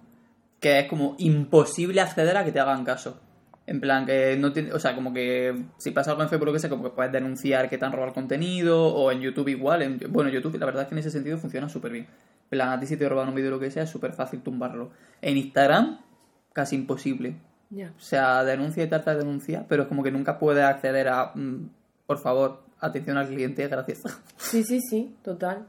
que 0.58 0.78
es 0.78 0.88
como 0.88 1.16
imposible 1.18 2.00
acceder 2.00 2.36
a 2.36 2.44
que 2.44 2.52
te 2.52 2.60
hagan 2.60 2.84
caso. 2.84 3.20
En 3.66 3.80
plan, 3.80 4.04
que 4.06 4.36
no 4.38 4.52
tiene. 4.52 4.72
O 4.72 4.78
sea, 4.80 4.94
como 4.94 5.12
que 5.12 5.54
si 5.78 5.92
pasa 5.92 6.10
algo 6.10 6.22
en 6.22 6.28
Facebook, 6.28 6.46
lo 6.46 6.52
que 6.52 6.58
sea, 6.58 6.68
como 6.70 6.82
que 6.82 6.90
puedes 6.90 7.12
denunciar 7.12 7.68
que 7.70 7.78
te 7.78 7.84
han 7.84 7.92
robado 7.92 8.08
el 8.08 8.14
contenido. 8.14 8.86
O 8.94 9.10
en 9.12 9.20
YouTube 9.20 9.48
igual. 9.48 9.82
En- 9.82 10.00
bueno, 10.10 10.30
YouTube, 10.30 10.58
la 10.58 10.66
verdad 10.66 10.82
es 10.82 10.88
que 10.88 10.94
en 10.94 10.98
ese 10.98 11.10
sentido 11.10 11.38
funciona 11.38 11.68
súper 11.68 11.92
bien. 11.92 12.04
En 12.06 12.48
plan, 12.50 12.68
a 12.70 12.80
ti 12.80 12.86
si 12.86 12.96
te 12.96 13.08
roban 13.08 13.28
un 13.28 13.34
vídeo 13.34 13.48
o 13.48 13.52
lo 13.52 13.60
que 13.60 13.70
sea, 13.70 13.84
es 13.84 13.90
súper 13.90 14.12
fácil 14.12 14.40
tumbarlo. 14.42 14.90
En 15.20 15.36
Instagram, 15.36 16.00
casi 16.52 16.74
imposible. 16.76 17.36
Ya. 17.70 17.92
O 17.96 18.00
sea, 18.00 18.44
denuncia 18.44 18.82
y 18.84 18.88
trata 18.88 19.12
de 19.12 19.18
denunciar, 19.20 19.64
pero 19.68 19.84
es 19.84 19.88
como 19.88 20.02
que 20.02 20.10
nunca 20.10 20.38
puedes 20.38 20.64
acceder 20.64 21.08
a. 21.08 21.32
mm, 21.34 21.68
por 22.06 22.18
favor, 22.18 22.62
atención 22.80 23.16
al 23.16 23.28
cliente, 23.28 23.66
gracias. 23.68 24.02
Sí, 24.36 24.64
sí, 24.64 24.80
sí, 24.80 25.14
total. 25.22 25.66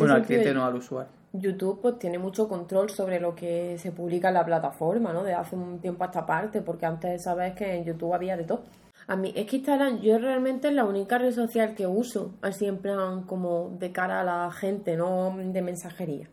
Bueno, 0.00 0.14
al 0.14 0.20
cliente 0.26 0.52
no 0.54 0.66
al 0.66 0.74
usuario. 0.74 1.12
YouTube 1.32 1.80
pues 1.80 1.98
tiene 1.98 2.18
mucho 2.18 2.48
control 2.48 2.90
sobre 2.90 3.20
lo 3.20 3.34
que 3.34 3.76
se 3.78 3.92
publica 3.92 4.28
en 4.28 4.34
la 4.34 4.44
plataforma, 4.44 5.12
¿no? 5.12 5.22
De 5.22 5.34
hace 5.34 5.56
un 5.56 5.80
tiempo 5.80 6.04
a 6.04 6.06
esta 6.06 6.26
parte, 6.26 6.62
porque 6.62 6.86
antes 6.86 7.22
sabes 7.22 7.54
que 7.54 7.74
en 7.74 7.84
YouTube 7.84 8.14
había 8.14 8.36
de 8.36 8.44
todo. 8.44 8.64
A 9.06 9.16
mí, 9.16 9.32
es 9.34 9.46
que 9.46 9.56
Instagram, 9.56 10.00
yo 10.00 10.18
realmente 10.18 10.68
es 10.68 10.74
la 10.74 10.84
única 10.84 11.18
red 11.18 11.32
social 11.32 11.74
que 11.74 11.86
uso, 11.86 12.34
así 12.42 12.66
en 12.66 12.78
plan 12.78 13.22
como 13.22 13.70
de 13.78 13.90
cara 13.90 14.20
a 14.20 14.24
la 14.24 14.50
gente, 14.50 14.96
no 14.96 15.34
de 15.36 15.62
mensajería. 15.62 16.28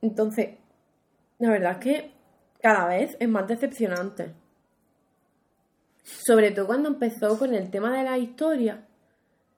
Entonces, 0.00 0.56
la 1.38 1.50
verdad 1.50 1.72
es 1.72 1.78
que 1.78 2.12
cada 2.62 2.86
vez 2.86 3.16
es 3.18 3.28
más 3.28 3.46
decepcionante. 3.46 4.32
Sobre 6.02 6.50
todo 6.50 6.66
cuando 6.66 6.88
empezó 6.88 7.38
con 7.38 7.54
el 7.54 7.70
tema 7.70 7.96
de 7.96 8.04
la 8.04 8.18
historia. 8.18 8.86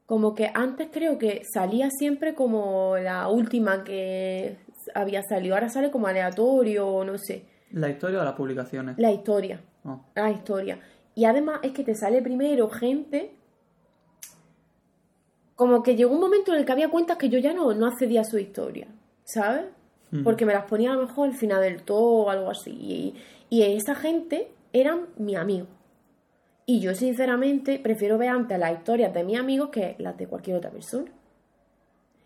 Como 0.07 0.35
que 0.35 0.51
antes 0.53 0.89
creo 0.93 1.19
que 1.19 1.43
salía 1.51 1.89
siempre 1.91 2.35
como 2.35 2.97
la 2.99 3.29
última 3.29 3.85
que 3.85 4.59
había 4.95 5.23
salido. 5.23 5.55
Ahora 5.55 5.71
sale 5.71 5.91
como 5.91 6.07
aleatorio 6.07 7.05
no 7.05 7.17
sé. 7.19 7.45
¿La 7.71 7.89
historia 7.89 8.21
o 8.21 8.25
las 8.25 8.35
publicaciones? 8.35 8.99
La 8.99 9.11
historia. 9.11 9.61
Oh. 9.85 10.01
La 10.15 10.31
historia. 10.31 10.79
Y 11.15 11.25
además 11.25 11.61
es 11.63 11.73
que 11.73 11.85
te 11.85 11.95
sale 11.95 12.23
primero 12.23 12.69
gente. 12.69 13.35
Como 15.57 15.83
que 15.83 15.97
llegó 15.97 16.13
un 16.13 16.21
momento 16.21 16.53
en 16.53 16.59
el 16.59 16.65
que 16.65 16.73
había 16.73 16.89
cuentas 16.89 17.17
que 17.17 17.29
yo 17.29 17.39
ya 17.39 17.53
no, 17.53 17.73
no 17.75 17.87
accedía 17.87 18.23
a 18.23 18.25
su 18.25 18.39
historia. 18.39 18.89
¿Sabes? 19.25 19.67
Porque 20.23 20.47
me 20.47 20.53
las 20.53 20.67
ponía 20.67 20.93
a 20.93 20.95
lo 20.95 21.09
mejor 21.09 21.29
al 21.29 21.35
final 21.35 21.61
del 21.61 21.83
todo 21.83 22.27
o 22.27 22.31
algo 22.31 22.49
así. 22.49 22.71
Y, 22.71 23.15
y 23.51 23.63
esa 23.63 23.97
gente 23.97 24.49
eran 24.73 25.07
mi 25.17 25.35
amigo. 25.35 25.67
Y 26.67 26.81
yo, 26.81 26.95
sinceramente, 26.95 27.79
prefiero 27.79 28.17
ver 28.17 28.31
antes 28.31 28.59
las 28.59 28.73
historias 28.73 29.13
de 29.13 29.25
mis 29.25 29.39
amigos 29.39 29.69
que 29.71 29.97
las 29.99 30.17
de 30.17 30.27
cualquier 30.27 30.57
otra 30.57 30.71
persona. 30.71 31.11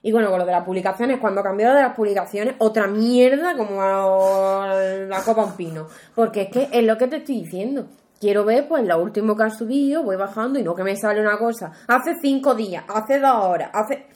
Y 0.01 0.13
bueno, 0.13 0.31
con 0.31 0.39
lo 0.39 0.47
de 0.47 0.53
las 0.53 0.65
publicaciones, 0.65 1.19
cuando 1.19 1.43
cambió 1.43 1.69
de 1.75 1.83
las 1.83 1.95
publicaciones, 1.95 2.55
otra 2.59 2.87
mierda 2.87 3.57
como 3.57 3.83
la 3.83 5.23
copa 5.25 5.45
un 5.45 5.57
pino. 5.57 5.89
Porque 6.15 6.43
es 6.43 6.49
que 6.51 6.69
es 6.73 6.85
lo 6.85 6.97
que 6.97 7.09
te 7.09 7.17
estoy 7.17 7.43
diciendo. 7.43 7.89
quiero 8.21 8.45
ver 8.45 8.69
pues 8.69 8.85
lo 8.85 9.03
último 9.03 9.37
que 9.37 9.45
has 9.45 9.59
subido, 9.59 10.03
voy 10.03 10.17
bajando 10.17 10.59
y 10.59 10.63
no 10.63 10.75
que 10.75 10.85
me 10.85 10.97
sale 10.97 11.21
una 11.21 11.39
cosa. 11.39 11.73
Hace 11.87 12.15
cinco 12.21 12.55
días, 12.55 12.85
hace 12.89 13.19
dos 13.19 13.45
horas, 13.45 13.71
hace... 13.73 14.07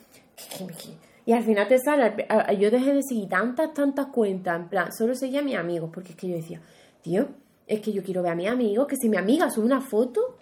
Y 1.25 1.33
al 1.33 1.45
final 1.45 1.69
te 1.69 1.79
sale, 1.79 2.27
yo 2.59 2.71
dejé 2.71 2.95
de 2.95 3.03
seguir 3.03 3.29
tantas, 3.29 3.73
tantas 3.73 4.07
cuentas, 4.07 4.59
en 4.59 4.69
plan, 4.69 4.93
solo 4.93 5.15
seguía 5.15 5.39
a 5.39 5.45
mis 5.45 5.57
amigos, 5.57 5.91
porque 5.95 6.11
es 6.11 6.17
que 6.17 6.29
yo 6.29 6.35
decía, 6.35 6.61
tío, 7.01 7.29
es 7.73 7.81
que 7.81 7.93
yo 7.93 8.03
quiero 8.03 8.23
ver 8.23 8.33
a 8.33 8.37
mi 8.37 8.47
amigo, 8.47 8.87
que 8.87 8.97
si 8.97 9.09
mi 9.09 9.17
amiga 9.17 9.51
sube 9.51 9.65
una 9.67 9.81
foto, 9.81 10.37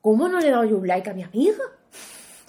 ¿cómo 0.00 0.28
no 0.28 0.38
le 0.40 0.50
doy 0.50 0.72
un 0.72 0.86
like 0.86 1.10
a 1.10 1.14
mi 1.14 1.22
amiga? 1.24 1.62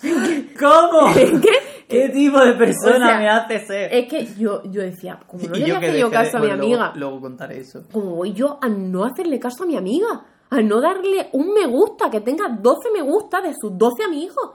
¿Cómo? 0.59 1.13
¿Qué? 1.41 1.51
¿Qué 1.87 2.09
tipo 2.09 2.39
de 2.43 2.53
persona 2.53 3.05
O 3.05 3.09
sea, 3.09 3.17
me 3.19 3.29
hace 3.29 3.65
ser? 3.65 3.93
Es 3.93 4.07
que 4.09 4.27
yo, 4.37 4.61
yo 4.65 4.81
decía, 4.81 5.19
como 5.25 5.43
no 5.47 5.53
le 5.55 5.61
voy 5.61 5.71
a 5.71 5.77
hacer 5.77 5.97
yo 5.97 6.09
de- 6.09 6.13
caso 6.15 6.37
a 6.37 6.39
mi 6.41 6.47
luego- 6.47 6.63
amiga, 6.63 6.93
Luego, 6.95 7.21
contaré 7.21 7.59
eso. 7.61 7.83
como 7.91 8.15
voy 8.15 8.33
yo 8.33 8.59
a 8.61 8.67
no 8.67 9.05
hacerle 9.05 9.39
caso 9.39 9.63
a 9.63 9.67
mi 9.67 9.77
amiga, 9.77 10.25
a 10.49 10.61
no 10.61 10.81
darle 10.81 11.29
un 11.33 11.53
me 11.53 11.65
gusta, 11.65 12.09
que 12.11 12.21
tenga 12.21 12.49
12 12.49 12.91
me 12.93 13.01
gusta 13.01 13.41
de 13.41 13.53
sus 13.59 13.77
12 13.77 14.03
amigos. 14.03 14.51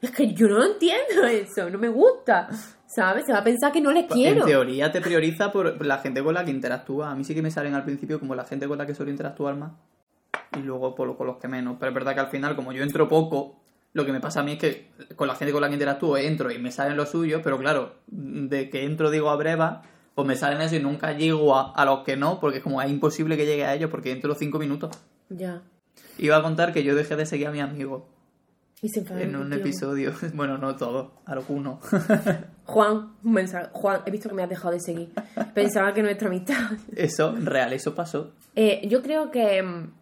Es 0.00 0.10
que 0.12 0.32
yo 0.32 0.46
no 0.48 0.64
entiendo 0.64 1.24
eso, 1.26 1.68
no 1.70 1.78
me 1.78 1.88
gusta, 1.88 2.48
¿sabes? 2.94 3.26
Se 3.26 3.32
va 3.32 3.38
a 3.38 3.44
pensar 3.44 3.72
que 3.72 3.80
no 3.80 3.90
les 3.92 4.06
quiero. 4.06 4.40
En 4.40 4.46
teoría 4.46 4.92
te 4.92 5.00
prioriza 5.00 5.50
por 5.52 5.84
la 5.84 5.98
gente 5.98 6.22
con 6.22 6.34
la 6.34 6.44
que 6.44 6.50
interactúa. 6.50 7.10
A 7.10 7.14
mí 7.14 7.24
sí 7.24 7.34
que 7.34 7.42
me 7.42 7.50
salen 7.50 7.74
al 7.74 7.84
principio 7.84 8.20
como 8.20 8.34
la 8.34 8.44
gente 8.44 8.68
con 8.68 8.78
la 8.78 8.86
que 8.86 8.94
suelo 8.94 9.10
interactuar 9.10 9.56
más. 9.56 9.72
Y 10.56 10.60
luego 10.60 10.94
por 10.94 11.16
con 11.16 11.26
los 11.26 11.36
que 11.38 11.48
menos. 11.48 11.76
Pero 11.78 11.90
es 11.90 11.94
verdad 11.94 12.14
que 12.14 12.20
al 12.20 12.28
final, 12.28 12.54
como 12.56 12.72
yo 12.72 12.82
entro 12.82 13.08
poco, 13.08 13.60
lo 13.92 14.06
que 14.06 14.12
me 14.12 14.20
pasa 14.20 14.40
a 14.40 14.42
mí 14.42 14.52
es 14.52 14.58
que 14.58 14.90
con 15.16 15.28
la 15.28 15.34
gente 15.34 15.52
con 15.52 15.60
la 15.60 15.68
que 15.68 15.74
interactúo 15.74 16.16
entro 16.16 16.50
y 16.50 16.58
me 16.58 16.70
salen 16.70 16.96
los 16.96 17.10
suyos, 17.10 17.40
pero 17.42 17.58
claro, 17.58 17.94
de 18.06 18.70
que 18.70 18.84
entro 18.84 19.10
digo 19.10 19.30
a 19.30 19.36
breva, 19.36 19.82
pues 20.14 20.26
me 20.26 20.36
salen 20.36 20.60
eso 20.60 20.76
y 20.76 20.80
nunca 20.80 21.12
llego 21.12 21.56
a, 21.56 21.72
a 21.72 21.84
los 21.84 22.00
que 22.04 22.16
no, 22.16 22.40
porque 22.40 22.58
es 22.58 22.62
como 22.62 22.80
es 22.80 22.90
imposible 22.90 23.36
que 23.36 23.46
llegue 23.46 23.64
a 23.64 23.74
ellos 23.74 23.90
porque 23.90 24.12
entro 24.12 24.34
cinco 24.34 24.58
minutos. 24.58 24.96
Ya. 25.28 25.62
Iba 26.18 26.36
a 26.36 26.42
contar 26.42 26.72
que 26.72 26.84
yo 26.84 26.94
dejé 26.94 27.16
de 27.16 27.26
seguir 27.26 27.48
a 27.48 27.52
mi 27.52 27.60
amigo 27.60 28.08
Y 28.82 28.88
se 28.88 29.00
en 29.00 29.36
un 29.36 29.52
episodio. 29.52 30.12
Bueno, 30.34 30.58
no 30.58 30.76
todo, 30.76 31.22
alguno. 31.26 31.80
Juan, 32.66 33.14
un 33.22 33.32
mensaje. 33.32 33.68
Juan, 33.72 34.00
he 34.06 34.10
visto 34.10 34.28
que 34.28 34.34
me 34.34 34.42
has 34.42 34.48
dejado 34.48 34.72
de 34.72 34.80
seguir. 34.80 35.12
Pensaba 35.54 35.92
que 35.92 36.02
nuestra 36.02 36.28
amistad. 36.28 36.72
Eso, 36.96 37.34
real, 37.36 37.72
eso 37.72 37.94
pasó. 37.94 38.32
Eh, 38.56 38.86
yo 38.88 39.02
creo 39.02 39.30
que 39.30 39.62
mm, 39.62 39.92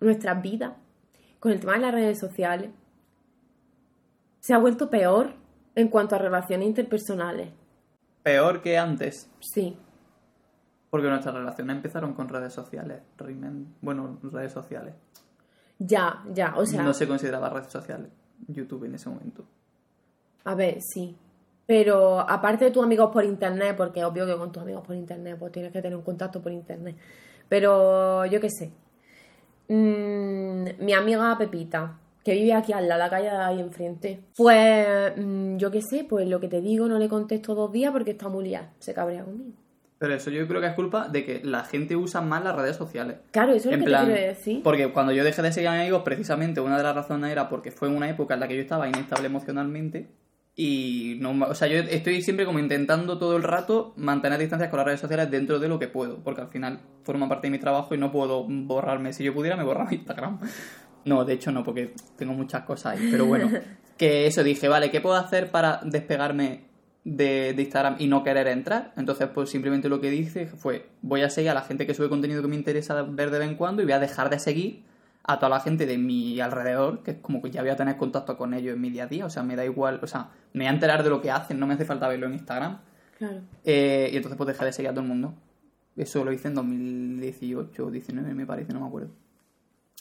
nuestras 0.00 0.42
vidas, 0.42 0.72
con 1.40 1.52
el 1.52 1.60
tema 1.60 1.72
de 1.74 1.78
las 1.80 1.92
redes 1.94 2.18
sociales, 2.18 2.70
se 4.40 4.52
ha 4.54 4.58
vuelto 4.58 4.90
peor 4.90 5.32
en 5.74 5.88
cuanto 5.88 6.14
a 6.14 6.18
relaciones 6.18 6.68
interpersonales. 6.68 7.50
Peor 8.22 8.60
que 8.62 8.76
antes. 8.78 9.30
Sí. 9.40 9.76
Porque 10.90 11.08
nuestras 11.08 11.34
relaciones 11.34 11.76
empezaron 11.76 12.12
con 12.14 12.28
redes 12.28 12.52
sociales. 12.52 13.02
Rimen- 13.18 13.66
Bueno, 13.80 14.18
redes 14.22 14.52
sociales. 14.52 14.94
Ya, 15.78 16.22
ya. 16.32 16.54
O 16.56 16.64
sea, 16.66 16.82
no 16.82 16.94
se 16.94 17.08
consideraba 17.08 17.48
redes 17.48 17.72
sociales. 17.72 18.10
YouTube 18.46 18.84
en 18.84 18.94
ese 18.94 19.08
momento. 19.08 19.44
a 20.44 20.54
ver, 20.54 20.78
sí. 20.82 21.16
Pero 21.66 22.20
aparte 22.20 22.66
de 22.66 22.70
tus 22.70 22.84
amigos 22.84 23.10
por 23.10 23.24
internet, 23.24 23.74
porque 23.76 24.00
es 24.00 24.06
obvio 24.06 24.26
que 24.26 24.36
con 24.36 24.52
tus 24.52 24.62
amigos 24.62 24.86
por 24.86 24.94
internet, 24.94 25.36
pues 25.38 25.52
tienes 25.52 25.72
que 25.72 25.80
tener 25.80 25.96
un 25.96 26.04
contacto 26.04 26.42
por 26.42 26.52
internet. 26.52 26.96
Pero 27.48 28.26
yo 28.26 28.40
qué 28.40 28.50
sé. 28.50 28.72
Mm, 29.68 30.84
mi 30.84 30.92
amiga 30.92 31.36
Pepita, 31.38 31.98
que 32.22 32.34
vive 32.34 32.52
aquí 32.52 32.72
al 32.72 32.86
lado, 32.86 32.98
la 32.98 33.10
calle 33.10 33.30
ahí 33.30 33.60
enfrente. 33.60 34.20
Pues 34.36 35.12
mm, 35.16 35.56
yo 35.56 35.70
qué 35.70 35.80
sé, 35.80 36.04
pues 36.04 36.28
lo 36.28 36.40
que 36.40 36.48
te 36.48 36.60
digo, 36.60 36.86
no 36.86 36.98
le 36.98 37.08
contesto 37.08 37.54
dos 37.54 37.72
días 37.72 37.92
porque 37.92 38.12
está 38.12 38.28
muy 38.28 38.44
liada, 38.44 38.72
se 38.78 38.92
cabrea 38.92 39.24
conmigo. 39.24 39.52
Pero 39.98 40.14
eso 40.14 40.30
yo 40.30 40.46
creo 40.46 40.60
que 40.60 40.66
es 40.66 40.74
culpa 40.74 41.08
de 41.08 41.24
que 41.24 41.40
la 41.44 41.64
gente 41.64 41.96
usa 41.96 42.20
más 42.20 42.44
las 42.44 42.54
redes 42.54 42.76
sociales. 42.76 43.18
Claro, 43.30 43.52
eso 43.52 43.70
es 43.70 43.74
En 43.74 43.80
lo 43.80 43.86
que 43.86 43.90
plan, 43.90 44.06
te 44.06 44.12
quiero 44.12 44.28
decir. 44.28 44.62
Porque 44.62 44.92
cuando 44.92 45.12
yo 45.12 45.24
dejé 45.24 45.40
de 45.40 45.52
seguir 45.52 45.68
a 45.68 45.72
mis 45.72 45.80
amigos, 45.82 46.02
precisamente 46.04 46.60
una 46.60 46.76
de 46.76 46.82
las 46.82 46.94
razones 46.94 47.30
era 47.30 47.48
porque 47.48 47.70
fue 47.70 47.88
en 47.88 47.96
una 47.96 48.10
época 48.10 48.34
en 48.34 48.40
la 48.40 48.48
que 48.48 48.56
yo 48.56 48.62
estaba 48.62 48.86
inestable 48.86 49.26
emocionalmente. 49.26 50.08
Y 50.56 51.16
no, 51.20 51.46
o 51.46 51.54
sea, 51.54 51.66
yo 51.66 51.78
estoy 51.78 52.22
siempre 52.22 52.46
como 52.46 52.60
intentando 52.60 53.18
todo 53.18 53.36
el 53.36 53.42
rato 53.42 53.92
mantener 53.96 54.38
distancias 54.38 54.70
con 54.70 54.76
las 54.78 54.86
redes 54.86 55.00
sociales 55.00 55.28
dentro 55.30 55.58
de 55.58 55.68
lo 55.68 55.80
que 55.80 55.88
puedo, 55.88 56.22
porque 56.22 56.42
al 56.42 56.48
final 56.48 56.80
forma 57.02 57.28
parte 57.28 57.48
de 57.48 57.50
mi 57.50 57.58
trabajo 57.58 57.94
y 57.94 57.98
no 57.98 58.12
puedo 58.12 58.44
borrarme. 58.44 59.12
Si 59.12 59.24
yo 59.24 59.34
pudiera, 59.34 59.56
me 59.56 59.64
borraba 59.64 59.92
Instagram. 59.94 60.38
No, 61.04 61.24
de 61.24 61.34
hecho 61.34 61.50
no, 61.50 61.64
porque 61.64 61.94
tengo 62.16 62.34
muchas 62.34 62.62
cosas 62.62 62.96
ahí. 62.96 63.08
Pero 63.10 63.26
bueno, 63.26 63.50
que 63.98 64.26
eso 64.26 64.44
dije, 64.44 64.68
vale, 64.68 64.90
¿qué 64.92 65.00
puedo 65.00 65.16
hacer 65.16 65.50
para 65.50 65.80
despegarme 65.82 66.66
de, 67.02 67.52
de 67.52 67.62
Instagram 67.62 67.96
y 67.98 68.06
no 68.06 68.22
querer 68.22 68.46
entrar? 68.46 68.92
Entonces, 68.96 69.28
pues 69.34 69.50
simplemente 69.50 69.88
lo 69.88 70.00
que 70.00 70.10
dije 70.10 70.46
fue, 70.46 70.86
voy 71.02 71.22
a 71.22 71.30
seguir 71.30 71.50
a 71.50 71.54
la 71.54 71.62
gente 71.62 71.84
que 71.84 71.94
sube 71.94 72.08
contenido 72.08 72.42
que 72.42 72.48
me 72.48 72.56
interesa 72.56 73.02
ver 73.02 73.32
de 73.32 73.40
vez 73.40 73.48
en 73.48 73.56
cuando 73.56 73.82
y 73.82 73.86
voy 73.86 73.94
a 73.94 73.98
dejar 73.98 74.30
de 74.30 74.38
seguir 74.38 74.84
a 75.24 75.38
toda 75.38 75.48
la 75.48 75.60
gente 75.60 75.86
de 75.86 75.98
mi 75.98 76.38
alrededor, 76.40 77.02
que 77.02 77.12
es 77.12 77.16
como 77.18 77.40
que 77.42 77.50
ya 77.50 77.62
voy 77.62 77.70
a 77.70 77.76
tener 77.76 77.96
contacto 77.96 78.36
con 78.36 78.52
ellos 78.54 78.74
en 78.74 78.80
mi 78.80 78.90
día 78.90 79.04
a 79.04 79.06
día, 79.06 79.24
o 79.24 79.30
sea, 79.30 79.42
me 79.42 79.56
da 79.56 79.64
igual, 79.64 80.00
o 80.02 80.06
sea, 80.06 80.28
me 80.52 80.64
voy 80.64 80.66
a 80.66 80.70
enterar 80.70 81.02
de 81.02 81.10
lo 81.10 81.20
que 81.22 81.30
hacen, 81.30 81.58
no 81.58 81.66
me 81.66 81.74
hace 81.74 81.84
falta 81.84 82.08
verlo 82.08 82.26
en 82.26 82.34
Instagram. 82.34 82.78
Claro. 83.18 83.40
Eh, 83.64 84.10
y 84.12 84.16
entonces 84.16 84.36
pues 84.36 84.48
dejé 84.48 84.64
de 84.66 84.72
seguir 84.72 84.90
a 84.90 84.92
todo 84.92 85.02
el 85.02 85.08
mundo. 85.08 85.34
Eso 85.96 86.24
lo 86.24 86.32
hice 86.32 86.48
en 86.48 86.54
2018 86.54 87.86
o 87.86 87.90
19, 87.90 88.34
me 88.34 88.46
parece, 88.46 88.72
no 88.72 88.80
me 88.80 88.86
acuerdo. 88.86 89.10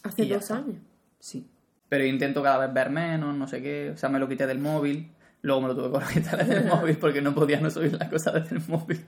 Hace 0.03 0.25
dos 0.25 0.41
está. 0.41 0.57
años. 0.57 0.75
Sí. 1.19 1.49
Pero 1.87 2.05
intento 2.05 2.43
cada 2.43 2.57
vez 2.65 2.73
ver 2.73 2.89
menos, 2.89 3.35
no 3.35 3.47
sé 3.47 3.61
qué. 3.61 3.91
O 3.91 3.97
sea, 3.97 4.09
me 4.09 4.19
lo 4.19 4.27
quité 4.27 4.45
del 4.47 4.59
móvil. 4.59 5.11
Luego 5.41 5.61
me 5.61 5.67
lo 5.67 5.75
tuve 5.75 5.99
que 5.99 6.21
quitar 6.21 6.37
desde 6.39 6.57
el 6.57 6.65
móvil 6.69 6.97
porque 6.97 7.21
no 7.21 7.33
podía 7.35 7.59
no 7.61 7.69
subir 7.69 7.93
las 7.93 8.09
cosas 8.09 8.33
desde 8.33 8.57
el 8.57 8.63
móvil. 8.67 9.05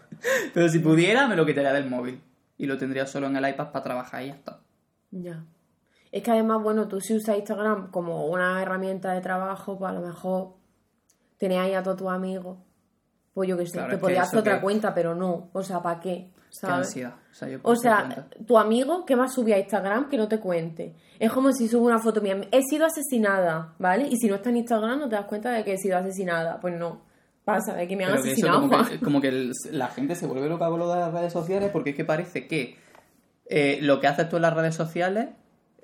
Pero 0.54 0.68
si 0.68 0.78
pudiera, 0.78 1.28
me 1.28 1.36
lo 1.36 1.46
quitaría 1.46 1.72
del 1.72 1.88
móvil. 1.88 2.20
Y 2.58 2.66
lo 2.66 2.78
tendría 2.78 3.06
solo 3.06 3.26
en 3.26 3.36
el 3.36 3.48
iPad 3.48 3.70
para 3.70 3.84
trabajar 3.84 4.22
y 4.22 4.28
ya 4.28 4.34
está. 4.34 4.61
Ya. 5.12 5.44
Es 6.10 6.22
que 6.22 6.30
además, 6.30 6.62
bueno, 6.62 6.88
tú 6.88 7.00
si 7.00 7.14
usas 7.14 7.36
Instagram 7.38 7.90
como 7.90 8.26
una 8.26 8.60
herramienta 8.60 9.12
de 9.12 9.20
trabajo, 9.20 9.78
pues 9.78 9.90
a 9.90 9.94
lo 9.94 10.00
mejor 10.00 10.54
tenés 11.38 11.58
ahí 11.58 11.74
a 11.74 11.82
todos 11.82 11.96
tus 11.98 12.08
amigos. 12.08 12.58
Pues 13.32 13.48
yo 13.48 13.56
qué 13.56 13.64
sé, 13.66 13.72
Claro, 13.74 13.88
te 13.88 13.94
es 13.94 13.98
que 13.98 14.00
podrías 14.02 14.26
hacer 14.28 14.40
otra 14.40 14.56
que- 14.56 14.62
cuenta, 14.62 14.92
pero 14.92 15.14
no. 15.14 15.48
O 15.54 15.62
sea, 15.62 15.80
¿para 15.80 16.00
qué? 16.00 16.30
Qué 16.34 16.56
¿Sabes? 16.56 16.88
ansiedad. 16.88 17.14
O 17.30 17.34
sea, 17.34 17.48
yo 17.48 17.58
O 17.62 17.76
sea, 17.76 18.28
tu 18.46 18.58
amigo, 18.58 19.06
¿qué 19.06 19.16
va 19.16 19.24
a 19.24 19.28
subir 19.28 19.54
a 19.54 19.58
Instagram 19.58 20.10
que 20.10 20.18
no 20.18 20.28
te 20.28 20.38
cuente? 20.38 20.94
Es 21.18 21.32
como 21.32 21.50
si 21.52 21.66
sube 21.66 21.86
una 21.86 21.98
foto 21.98 22.20
mía. 22.20 22.38
He 22.50 22.62
sido 22.62 22.84
asesinada, 22.84 23.74
¿vale? 23.78 24.06
Y 24.10 24.16
si 24.18 24.28
no 24.28 24.34
está 24.34 24.50
en 24.50 24.58
Instagram, 24.58 24.98
no 25.00 25.08
te 25.08 25.16
das 25.16 25.24
cuenta 25.24 25.50
de 25.50 25.64
que 25.64 25.72
he 25.74 25.78
sido 25.78 25.96
asesinada. 25.96 26.60
Pues 26.60 26.78
no. 26.78 27.00
Pasa, 27.44 27.74
de 27.74 27.88
que 27.88 27.96
me 27.96 28.04
han 28.04 28.10
Pero 28.12 28.22
que 28.22 28.32
eso 28.32 28.46
asesinado. 28.46 28.68
como 28.68 28.88
que, 28.88 29.00
como 29.04 29.20
que 29.22 29.50
la 29.70 29.88
gente 29.88 30.14
se 30.14 30.26
vuelve 30.26 30.46
loca 30.48 30.68
con 30.68 30.78
lo 30.78 30.90
de 30.92 30.96
las 31.00 31.12
redes 31.12 31.32
sociales 31.32 31.70
porque 31.72 31.90
es 31.90 31.96
que 31.96 32.04
parece 32.04 32.46
que 32.46 32.76
eh, 33.46 33.78
lo 33.82 34.00
que 34.00 34.06
haces 34.06 34.28
tú 34.28 34.36
en 34.36 34.42
las 34.42 34.54
redes 34.54 34.74
sociales 34.74 35.28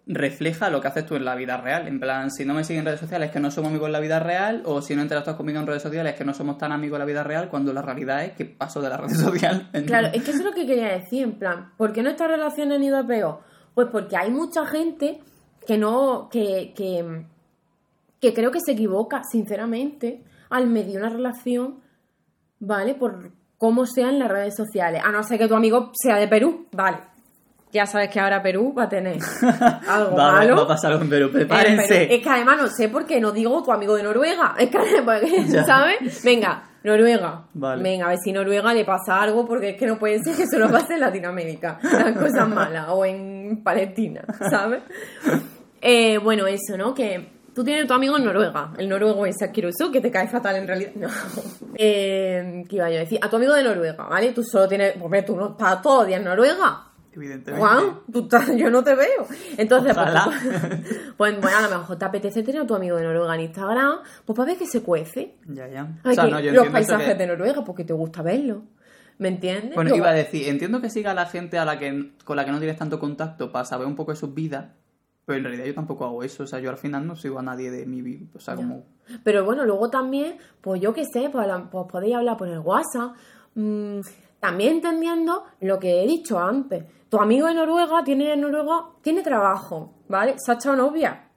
refleja 0.08 0.70
lo 0.70 0.80
que 0.80 0.88
haces 0.88 1.04
tú 1.04 1.16
en 1.16 1.24
la 1.24 1.34
vida 1.34 1.58
real. 1.58 1.86
En 1.86 2.00
plan, 2.00 2.30
si 2.30 2.46
no 2.46 2.54
me 2.54 2.64
siguen 2.64 2.80
en 2.80 2.86
redes 2.86 3.00
sociales 3.00 3.28
es 3.28 3.32
que 3.32 3.40
no 3.40 3.50
somos 3.50 3.70
amigos 3.70 3.88
en 3.88 3.92
la 3.92 4.00
vida 4.00 4.18
real, 4.18 4.62
o 4.64 4.80
si 4.80 4.96
no 4.96 5.02
interactúas 5.02 5.36
conmigo 5.36 5.60
en 5.60 5.66
redes 5.66 5.82
sociales 5.82 6.12
es 6.14 6.18
que 6.18 6.24
no 6.24 6.32
somos 6.32 6.56
tan 6.56 6.72
amigos 6.72 6.96
en 6.96 7.00
la 7.00 7.04
vida 7.04 7.22
real, 7.22 7.50
cuando 7.50 7.72
la 7.74 7.82
realidad 7.82 8.24
es 8.24 8.32
que 8.32 8.46
paso 8.46 8.80
de 8.80 8.88
la 8.88 8.96
red 8.96 9.10
social. 9.14 9.70
Claro, 9.86 10.08
es 10.08 10.24
que 10.24 10.30
eso 10.30 10.40
es 10.40 10.44
lo 10.44 10.52
que 10.52 10.66
quería 10.66 10.88
decir, 10.88 11.22
en 11.22 11.38
plan, 11.38 11.72
¿por 11.76 11.92
qué 11.92 12.02
nuestras 12.02 12.30
relaciones 12.30 12.78
han 12.78 12.84
ido 12.84 12.98
a 12.98 13.06
peor? 13.06 13.40
Pues 13.74 13.88
porque 13.92 14.16
hay 14.16 14.30
mucha 14.30 14.64
gente 14.66 15.20
que 15.66 15.76
no, 15.76 16.30
que, 16.30 16.72
que, 16.74 17.26
que 18.18 18.32
creo 18.32 18.50
que 18.50 18.60
se 18.64 18.72
equivoca, 18.72 19.20
sinceramente, 19.30 20.24
al 20.48 20.68
medir 20.68 20.98
una 20.98 21.10
relación, 21.10 21.80
¿vale? 22.58 22.94
Por 22.94 23.30
cómo 23.58 23.84
sea 23.84 24.08
en 24.08 24.18
las 24.18 24.30
redes 24.30 24.56
sociales. 24.56 25.02
A 25.04 25.12
no 25.12 25.22
ser 25.22 25.38
que 25.38 25.48
tu 25.48 25.54
amigo 25.54 25.90
sea 25.92 26.16
de 26.16 26.28
Perú, 26.28 26.66
vale. 26.72 26.98
Ya 27.72 27.84
sabes 27.86 28.08
que 28.10 28.18
ahora 28.18 28.42
Perú 28.42 28.72
va 28.76 28.84
a 28.84 28.88
tener 28.88 29.18
algo 29.88 30.16
va, 30.16 30.32
malo. 30.32 30.56
va 30.56 30.62
a 30.62 30.68
pasar 30.68 30.92
algo, 30.92 31.04
pero 31.08 31.26
Eh, 31.26 31.30
pero 31.32 31.46
prepárense. 31.48 32.14
es 32.14 32.22
que 32.22 32.28
además 32.30 32.56
no 32.58 32.66
sé 32.68 32.88
por 32.88 33.04
qué 33.04 33.20
no 33.20 33.30
digo 33.32 33.62
tu 33.62 33.70
amigo 33.72 33.94
de 33.94 34.02
Noruega. 34.02 34.54
Es 34.58 34.70
que, 34.70 34.78
Ya. 35.48 35.64
¿sabes? 35.64 36.22
Venga, 36.24 36.62
Noruega. 36.82 37.42
Vale. 37.54 37.82
Venga, 37.82 38.06
a 38.06 38.08
ver 38.10 38.18
si 38.24 38.32
Noruega 38.32 38.72
le 38.72 38.84
pasa 38.86 39.20
algo, 39.20 39.46
porque 39.46 39.70
es 39.70 39.76
que 39.76 39.86
no 39.86 39.98
puede 39.98 40.18
ser 40.22 40.34
que 40.36 40.46
solo 40.46 40.70
pase 40.70 40.94
en 40.94 41.00
Latinoamérica. 41.00 41.78
Las 41.82 42.16
cosas 42.16 42.48
malas. 42.48 42.86
O 42.88 43.04
en 43.04 43.60
Palestina, 43.62 44.22
¿sabes? 44.50 44.82
Eh, 45.80 46.18
bueno, 46.18 46.46
eso, 46.46 46.76
¿no? 46.78 46.94
Que 46.94 47.28
tú 47.54 47.62
tienes 47.64 47.86
tu 47.86 47.92
amigo 47.94 48.16
en 48.16 48.24
Noruega. 48.24 48.72
El 48.78 48.88
noruego 48.88 49.26
es 49.26 49.42
Akirusu, 49.42 49.90
que 49.92 50.00
te 50.00 50.10
cae 50.10 50.28
fatal 50.28 50.56
en 50.56 50.66
realidad. 50.66 50.92
No. 50.94 51.08
Eh, 51.74 52.64
¿Qué 52.68 52.76
iba 52.76 52.88
yo 52.90 52.96
a 52.96 53.00
decir? 53.00 53.18
A 53.22 53.28
tu 53.28 53.36
amigo 53.36 53.52
de 53.54 53.62
Noruega, 53.62 54.04
¿vale? 54.04 54.32
Tú 54.32 54.42
solo 54.42 54.66
tienes. 54.68 54.94
Pues 54.98 55.24
tú 55.26 55.36
no 55.36 55.56
para 55.56 55.82
todo 55.82 56.04
día 56.04 56.16
en 56.16 56.24
Noruega. 56.24 56.84
Evidentemente. 57.18 57.60
Juan, 57.66 58.00
tú 58.12 58.20
estás- 58.20 58.56
yo 58.56 58.70
no 58.70 58.82
te 58.84 58.94
veo. 58.94 59.26
Entonces, 59.56 59.92
pues, 59.94 60.06
Ojalá. 60.06 60.30
pues, 61.16 61.40
bueno, 61.40 61.56
a 61.58 61.68
lo 61.68 61.78
mejor 61.80 61.98
te 61.98 62.04
apetece 62.04 62.42
tener 62.42 62.62
a 62.62 62.66
tu 62.66 62.74
amigo 62.74 62.96
de 62.96 63.02
Noruega 63.04 63.34
en 63.34 63.40
Instagram, 63.42 63.98
pues 64.24 64.36
para 64.36 64.46
ver 64.46 64.58
que 64.58 64.66
se 64.66 64.82
cuece. 64.82 65.36
Ya, 65.46 65.66
ya. 65.68 65.88
O 66.04 66.12
sea, 66.12 66.26
no, 66.26 66.40
yo 66.40 66.52
los 66.52 66.68
paisajes 66.68 67.08
que- 67.08 67.14
de 67.16 67.26
Noruega, 67.26 67.64
porque 67.64 67.84
te 67.84 67.92
gusta 67.92 68.22
verlo. 68.22 68.62
¿Me 69.18 69.28
entiendes? 69.28 69.74
Bueno, 69.74 69.94
iba 69.96 70.10
a 70.10 70.12
decir, 70.14 70.48
entiendo 70.48 70.80
que 70.80 70.90
siga 70.90 71.10
a 71.10 71.14
la 71.14 71.26
gente 71.26 71.58
a 71.58 71.64
la 71.64 71.76
que, 71.78 72.12
con 72.24 72.36
la 72.36 72.44
que 72.44 72.52
no 72.52 72.58
tienes 72.58 72.76
tanto 72.78 73.00
contacto 73.00 73.50
para 73.50 73.64
saber 73.64 73.88
un 73.88 73.96
poco 73.96 74.12
de 74.12 74.16
sus 74.16 74.32
vidas, 74.32 74.66
pero 75.24 75.38
en 75.38 75.44
realidad 75.44 75.64
yo 75.66 75.74
tampoco 75.74 76.04
hago 76.04 76.22
eso. 76.22 76.44
O 76.44 76.46
sea, 76.46 76.60
yo 76.60 76.70
al 76.70 76.78
final 76.78 77.04
no 77.04 77.16
sigo 77.16 77.40
a 77.40 77.42
nadie 77.42 77.72
de 77.72 77.84
mi 77.84 78.00
vida. 78.00 78.26
O 78.36 78.38
sea, 78.38 78.54
Ya. 78.54 78.58
como. 78.62 78.84
Pero 79.24 79.44
bueno, 79.44 79.64
luego 79.64 79.90
también, 79.90 80.36
pues 80.60 80.80
yo 80.80 80.94
qué 80.94 81.04
sé, 81.04 81.30
pues, 81.32 81.48
pues 81.70 81.86
podéis 81.90 82.14
hablar 82.14 82.36
por 82.36 82.46
el 82.48 82.60
WhatsApp. 82.60 83.16
mm, 83.54 84.00
también 84.40 84.74
entendiendo 84.74 85.44
lo 85.60 85.78
que 85.78 86.02
he 86.02 86.06
dicho 86.06 86.38
antes. 86.38 86.84
Tu 87.08 87.18
amigo 87.18 87.46
de 87.46 87.54
Noruega 87.54 88.04
tiene 88.04 88.32
en 88.32 88.40
Noruega, 88.40 88.86
tiene 89.02 89.22
trabajo, 89.22 89.94
¿vale? 90.08 90.34
Se 90.38 90.52
ha 90.52 90.54
echado 90.54 90.76
novia. 90.76 91.28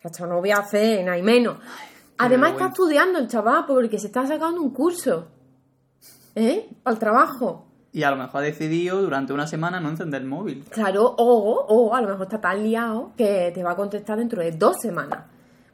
Se 0.00 0.08
ha 0.08 0.10
echado 0.10 0.30
novia 0.30 0.58
hace 0.58 1.02
nada 1.02 1.18
y 1.18 1.22
menos. 1.22 1.58
Además 2.18 2.52
está 2.52 2.68
estudiando 2.68 3.18
el 3.18 3.28
chaval 3.28 3.66
porque 3.66 3.98
se 3.98 4.06
está 4.06 4.26
sacando 4.26 4.60
un 4.62 4.70
curso. 4.70 5.28
¿Eh? 6.34 6.68
Al 6.84 6.98
trabajo. 6.98 7.66
Y 7.92 8.02
a 8.02 8.10
lo 8.10 8.16
mejor 8.16 8.42
ha 8.42 8.44
decidido 8.44 9.00
durante 9.00 9.32
una 9.32 9.46
semana 9.46 9.80
no 9.80 9.88
encender 9.88 10.22
el 10.22 10.28
móvil. 10.28 10.64
Claro, 10.70 11.14
o, 11.16 11.66
o 11.68 11.94
a 11.94 12.00
lo 12.00 12.08
mejor 12.08 12.24
está 12.24 12.40
tan 12.40 12.62
liado 12.62 13.12
que 13.16 13.50
te 13.54 13.62
va 13.62 13.72
a 13.72 13.76
contestar 13.76 14.18
dentro 14.18 14.42
de 14.42 14.52
dos 14.52 14.76
semanas. 14.80 15.24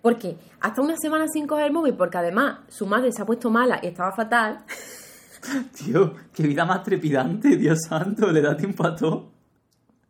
Porque 0.01 0.37
hasta 0.61 0.83
una 0.83 0.97
semana 0.97 1.27
sin 1.29 1.47
coger 1.47 1.67
el 1.67 1.73
móvil, 1.73 1.95
porque 1.95 2.19
además 2.19 2.61
su 2.69 2.87
madre 2.87 3.13
se 3.13 3.23
ha 3.23 3.27
puesto 3.27 3.51
mala 3.51 3.81
y 3.83 3.89
estaba 3.89 4.13
fatal. 4.13 4.65
Tío, 5.77 6.15
qué 6.33 6.45
vida 6.45 6.65
más 6.65 6.83
trepidante, 6.83 7.57
Dios 7.57 7.81
santo, 7.89 8.31
le 8.31 8.41
da 8.41 8.57
tiempo 8.57 8.87
a 8.87 8.95
todo. 8.95 9.31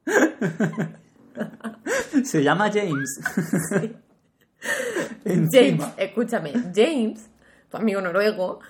Se 2.25 2.43
llama 2.43 2.71
James. 2.73 3.21
James, 5.25 5.85
escúchame, 5.97 6.53
James, 6.75 7.29
tu 7.69 7.77
amigo 7.77 8.01
noruego, 8.01 8.61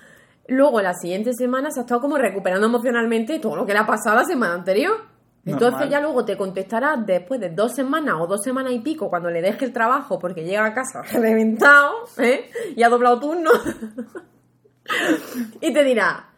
luego 0.47 0.81
la 0.81 0.95
siguiente 0.95 1.33
semana 1.33 1.69
se 1.69 1.81
ha 1.81 1.83
estado 1.83 2.01
como 2.01 2.17
recuperando 2.17 2.65
emocionalmente 2.65 3.39
todo 3.39 3.55
lo 3.55 3.65
que 3.65 3.73
le 3.73 3.79
ha 3.79 3.85
pasado 3.85 4.17
la 4.17 4.25
semana 4.25 4.55
anterior. 4.55 5.13
Entonces 5.45 5.71
Normal. 5.71 5.89
ya 5.89 5.99
luego 5.99 6.25
te 6.25 6.37
contestará 6.37 6.95
después 6.95 7.39
de 7.39 7.49
dos 7.49 7.75
semanas 7.75 8.15
o 8.19 8.27
dos 8.27 8.41
semanas 8.41 8.71
y 8.71 8.79
pico 8.79 9.09
cuando 9.09 9.29
le 9.29 9.41
deje 9.41 9.65
el 9.65 9.73
trabajo 9.73 10.17
porque 10.17 10.45
llega 10.45 10.65
a 10.65 10.73
casa 10.73 11.01
reventado 11.01 12.05
¿eh? 12.17 12.49
y 12.75 12.81
ha 12.81 12.89
doblado 12.89 13.19
turno. 13.19 13.51
y 15.61 15.73
te 15.73 15.83
dirá, 15.83 16.32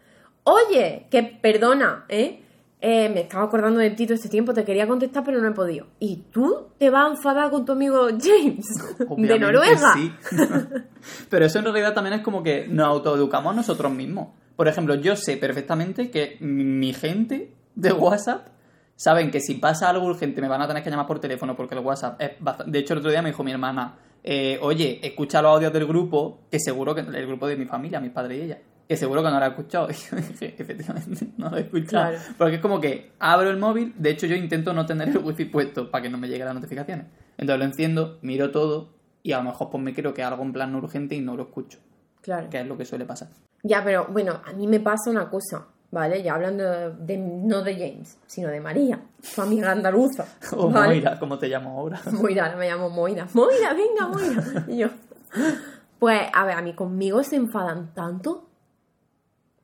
oye, 0.45 1.07
que 1.11 1.23
perdona, 1.23 2.05
¿eh? 2.09 2.41
Eh, 2.81 3.09
me 3.09 3.21
estaba 3.21 3.45
acordando 3.45 3.79
de 3.79 3.89
ti 3.91 4.05
todo 4.05 4.15
este 4.15 4.29
tiempo, 4.29 4.53
te 4.53 4.63
quería 4.63 4.87
contestar 4.87 5.23
pero 5.23 5.41
no 5.41 5.47
he 5.47 5.53
podido. 5.53 5.87
¿Y 5.99 6.17
tú 6.31 6.67
te 6.77 6.89
vas 6.89 7.07
a 7.07 7.09
enfadar 7.15 7.49
con 7.49 7.65
tu 7.65 7.71
amigo 7.71 8.07
James 8.09 8.65
de 9.17 9.39
Noruega? 9.39 9.93
sí. 9.93 10.13
Pero 11.29 11.45
eso 11.45 11.59
en 11.59 11.65
realidad 11.65 11.93
también 11.93 12.15
es 12.15 12.21
como 12.21 12.43
que 12.43 12.67
nos 12.67 12.87
autoeducamos 12.87 13.55
nosotros 13.55 13.91
mismos. 13.91 14.29
Por 14.55 14.67
ejemplo, 14.67 14.95
yo 14.95 15.15
sé 15.15 15.37
perfectamente 15.37 16.11
que 16.11 16.37
mi 16.41 16.93
gente 16.93 17.53
de 17.75 17.91
WhatsApp 17.91 18.47
saben 18.95 19.31
que 19.31 19.39
si 19.39 19.55
pasa 19.55 19.89
algo 19.89 20.05
urgente 20.05 20.41
me 20.41 20.47
van 20.47 20.61
a 20.61 20.67
tener 20.67 20.83
que 20.83 20.89
llamar 20.89 21.07
por 21.07 21.19
teléfono 21.19 21.55
porque 21.55 21.75
el 21.75 21.81
WhatsApp 21.81 22.21
es 22.21 22.31
bastante... 22.39 22.71
De 22.71 22.79
hecho, 22.79 22.93
el 22.93 22.99
otro 22.99 23.11
día 23.11 23.21
me 23.21 23.29
dijo 23.29 23.43
mi 23.43 23.51
hermana, 23.51 23.95
eh, 24.23 24.59
oye, 24.61 24.99
escucha 25.01 25.41
los 25.41 25.55
audios 25.55 25.73
del 25.73 25.85
grupo, 25.85 26.41
que 26.51 26.59
seguro 26.59 26.93
que... 26.93 27.01
El 27.01 27.27
grupo 27.27 27.47
de 27.47 27.55
mi 27.55 27.65
familia, 27.65 27.99
mis 27.99 28.11
padres 28.11 28.37
y 28.37 28.41
ella. 28.43 28.59
Que 28.87 28.97
seguro 28.97 29.23
que 29.23 29.29
no 29.31 29.39
lo 29.39 29.45
ha 29.45 29.49
escuchado. 29.49 29.87
Y 29.89 29.93
yo 29.93 30.17
dije, 30.17 30.55
efectivamente, 30.57 31.27
no 31.37 31.49
lo 31.49 31.57
he 31.57 31.61
escuchado. 31.61 32.11
Claro. 32.11 32.23
Porque 32.37 32.55
es 32.55 32.61
como 32.61 32.79
que 32.79 33.11
abro 33.19 33.49
el 33.49 33.57
móvil, 33.57 33.93
de 33.97 34.11
hecho 34.11 34.27
yo 34.27 34.35
intento 34.35 34.73
no 34.73 34.85
tener 34.85 35.09
el 35.09 35.17
wifi 35.17 35.45
puesto 35.45 35.89
para 35.89 36.03
que 36.03 36.09
no 36.09 36.17
me 36.17 36.27
lleguen 36.27 36.45
las 36.45 36.55
notificaciones. 36.55 37.07
Entonces 37.37 37.59
lo 37.59 37.65
enciendo, 37.65 38.19
miro 38.21 38.51
todo 38.51 38.89
y 39.23 39.31
a 39.31 39.37
lo 39.37 39.43
mejor 39.45 39.69
pues 39.71 39.83
me 39.83 39.93
creo 39.93 40.13
que 40.13 40.23
algo 40.23 40.43
en 40.43 40.53
plan 40.53 40.71
no 40.71 40.77
urgente 40.77 41.15
y 41.15 41.21
no 41.21 41.35
lo 41.35 41.43
escucho, 41.43 41.79
Claro. 42.21 42.49
que 42.49 42.59
es 42.61 42.67
lo 42.67 42.77
que 42.77 42.85
suele 42.85 43.05
pasar. 43.05 43.29
Ya, 43.63 43.83
pero 43.83 44.05
bueno, 44.11 44.39
a 44.45 44.53
mí 44.53 44.67
me 44.67 44.79
pasa 44.79 45.09
una 45.09 45.27
cosa, 45.31 45.65
¿vale? 45.89 46.21
Ya 46.21 46.35
hablando 46.35 46.91
de, 46.91 47.17
no 47.17 47.63
de 47.63 47.73
James, 47.73 48.19
sino 48.27 48.49
de 48.49 48.61
María, 48.61 48.99
su 49.23 49.41
amiga 49.41 49.71
andaluza. 49.71 50.25
O 50.55 50.69
¿vale? 50.69 50.87
Moira, 50.95 51.17
como 51.19 51.39
te 51.39 51.47
llamo 51.47 51.71
ahora. 51.79 51.99
Moira, 52.11 52.55
me 52.55 52.69
llamo 52.69 52.91
Moira. 52.91 53.27
Moira, 53.33 53.73
venga, 53.73 54.07
Moira. 54.07 54.65
Y 54.67 54.77
yo. 54.77 54.89
Pues, 55.97 56.21
a 56.31 56.45
ver, 56.45 56.55
a 56.57 56.61
mí 56.61 56.73
conmigo 56.73 57.23
se 57.23 57.35
enfadan 57.37 57.93
tanto. 57.95 58.47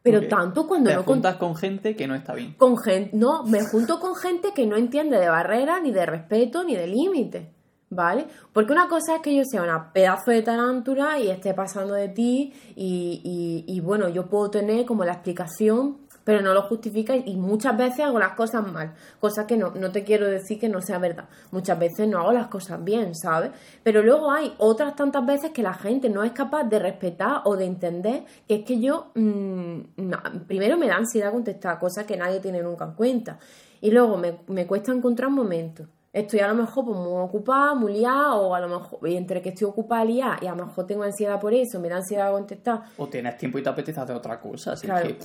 Pero 0.04 0.28
tanto 0.28 0.68
cuando 0.68 0.90
Te 0.90 0.96
no 0.96 1.04
juntas 1.04 1.36
con 1.36 1.56
gente 1.56 1.96
que 1.96 2.08
no 2.08 2.16
está 2.16 2.34
bien. 2.34 2.54
con 2.58 2.78
gente. 2.78 3.16
No, 3.16 3.44
me 3.44 3.62
junto 3.64 4.00
con 4.00 4.16
gente 4.16 4.50
que 4.56 4.66
no 4.66 4.76
entiende 4.76 5.20
de 5.20 5.30
barreras, 5.30 5.82
ni 5.84 5.92
de 5.92 6.06
respeto, 6.06 6.64
ni 6.64 6.76
de 6.76 6.88
límites. 6.88 7.48
¿Vale? 7.94 8.26
Porque 8.54 8.72
una 8.72 8.88
cosa 8.88 9.16
es 9.18 9.22
que 9.22 9.36
yo 9.36 9.44
sea 9.44 9.62
una 9.64 9.92
pedazo 9.92 10.32
de 10.32 10.42
tarántula 10.42 11.20
y 11.20 11.30
esté 11.30 11.54
pasando 11.54 11.94
de 11.94 12.08
ti 12.08 12.54
y, 12.76 13.22
y- 13.66 13.66
y, 13.68 13.80
bueno, 13.82 14.08
yo 14.08 14.28
puedo 14.28 14.50
tener 14.50 14.86
como 14.86 15.04
la 15.04 15.12
explicación, 15.12 15.98
pero 16.24 16.42
no 16.42 16.54
lo 16.54 16.62
justifica 16.64 17.16
y 17.16 17.36
muchas 17.36 17.78
veces 17.78 18.02
hago 18.02 18.20
las 18.20 18.34
cosas 18.34 18.66
mal, 18.72 18.94
cosa 19.20 19.48
que 19.48 19.58
no, 19.58 19.72
no 19.72 19.92
te 19.92 20.04
quiero 20.04 20.28
decir 20.28 20.60
que 20.60 20.70
no 20.70 20.82
sea 20.82 21.00
verdad. 21.00 21.26
Muchas 21.52 21.78
veces 21.80 22.08
no 22.08 22.20
hago 22.20 22.32
las 22.34 22.48
cosas 22.48 22.84
bien, 22.84 23.16
¿sabes? 23.16 23.52
Pero 23.84 24.02
luego 24.04 24.32
hay 24.32 24.54
otras 24.58 24.96
tantas 24.96 25.26
veces 25.26 25.52
que 25.52 25.64
la 25.64 25.74
gente 25.74 26.10
no 26.10 26.24
es 26.24 26.32
capaz 26.32 26.64
de 26.66 26.80
respetar 26.80 27.42
o 27.46 27.56
de 27.56 27.66
entender 27.66 28.24
que 28.48 28.56
es 28.56 28.66
que 28.66 28.80
yo, 28.80 29.12
mm, 29.16 29.80
no, 29.98 30.18
primero 30.48 30.78
me 30.78 30.88
da 30.88 30.98
ansiedad 30.98 31.32
contestar 31.32 31.80
cosas 31.80 32.06
que 32.06 32.18
nadie 32.18 32.40
tiene 32.40 32.62
nunca 32.62 32.86
en 32.86 32.94
cuenta 32.94 33.40
y 33.82 33.92
luego 33.92 34.18
me, 34.18 34.40
me 34.48 34.68
cuesta 34.68 34.92
encontrar 34.92 35.30
momentos. 35.32 35.88
Estoy 36.14 36.42
a 36.42 36.48
lo 36.50 36.56
mejor 36.56 36.84
pues, 36.84 36.98
muy 36.98 37.22
ocupada, 37.22 37.74
muy 37.74 37.94
liada, 37.94 38.34
o 38.36 38.54
a 38.54 38.60
lo 38.60 38.68
mejor, 38.68 39.08
y 39.08 39.16
entre 39.16 39.42
que 39.42 39.50
estoy 39.50 39.70
ocupada 39.70 40.04
liada, 40.04 40.38
y 40.42 40.48
a 40.48 40.54
lo 40.54 40.66
mejor 40.66 40.86
tengo 40.86 41.04
ansiedad 41.04 41.40
por 41.40 41.54
eso, 41.54 41.80
me 41.80 41.88
da 41.88 41.96
ansiedad 41.96 42.32
contestar. 42.32 42.82
O 42.98 43.08
tienes 43.08 43.38
tiempo 43.38 43.58
y 43.60 43.64
te 43.64 43.70
apetece 43.70 43.98
hacer 43.98 44.16
otra 44.18 44.38
cosa. 44.42 44.74
Así 44.74 44.88
Claro. 44.88 45.08
que, 45.08 45.18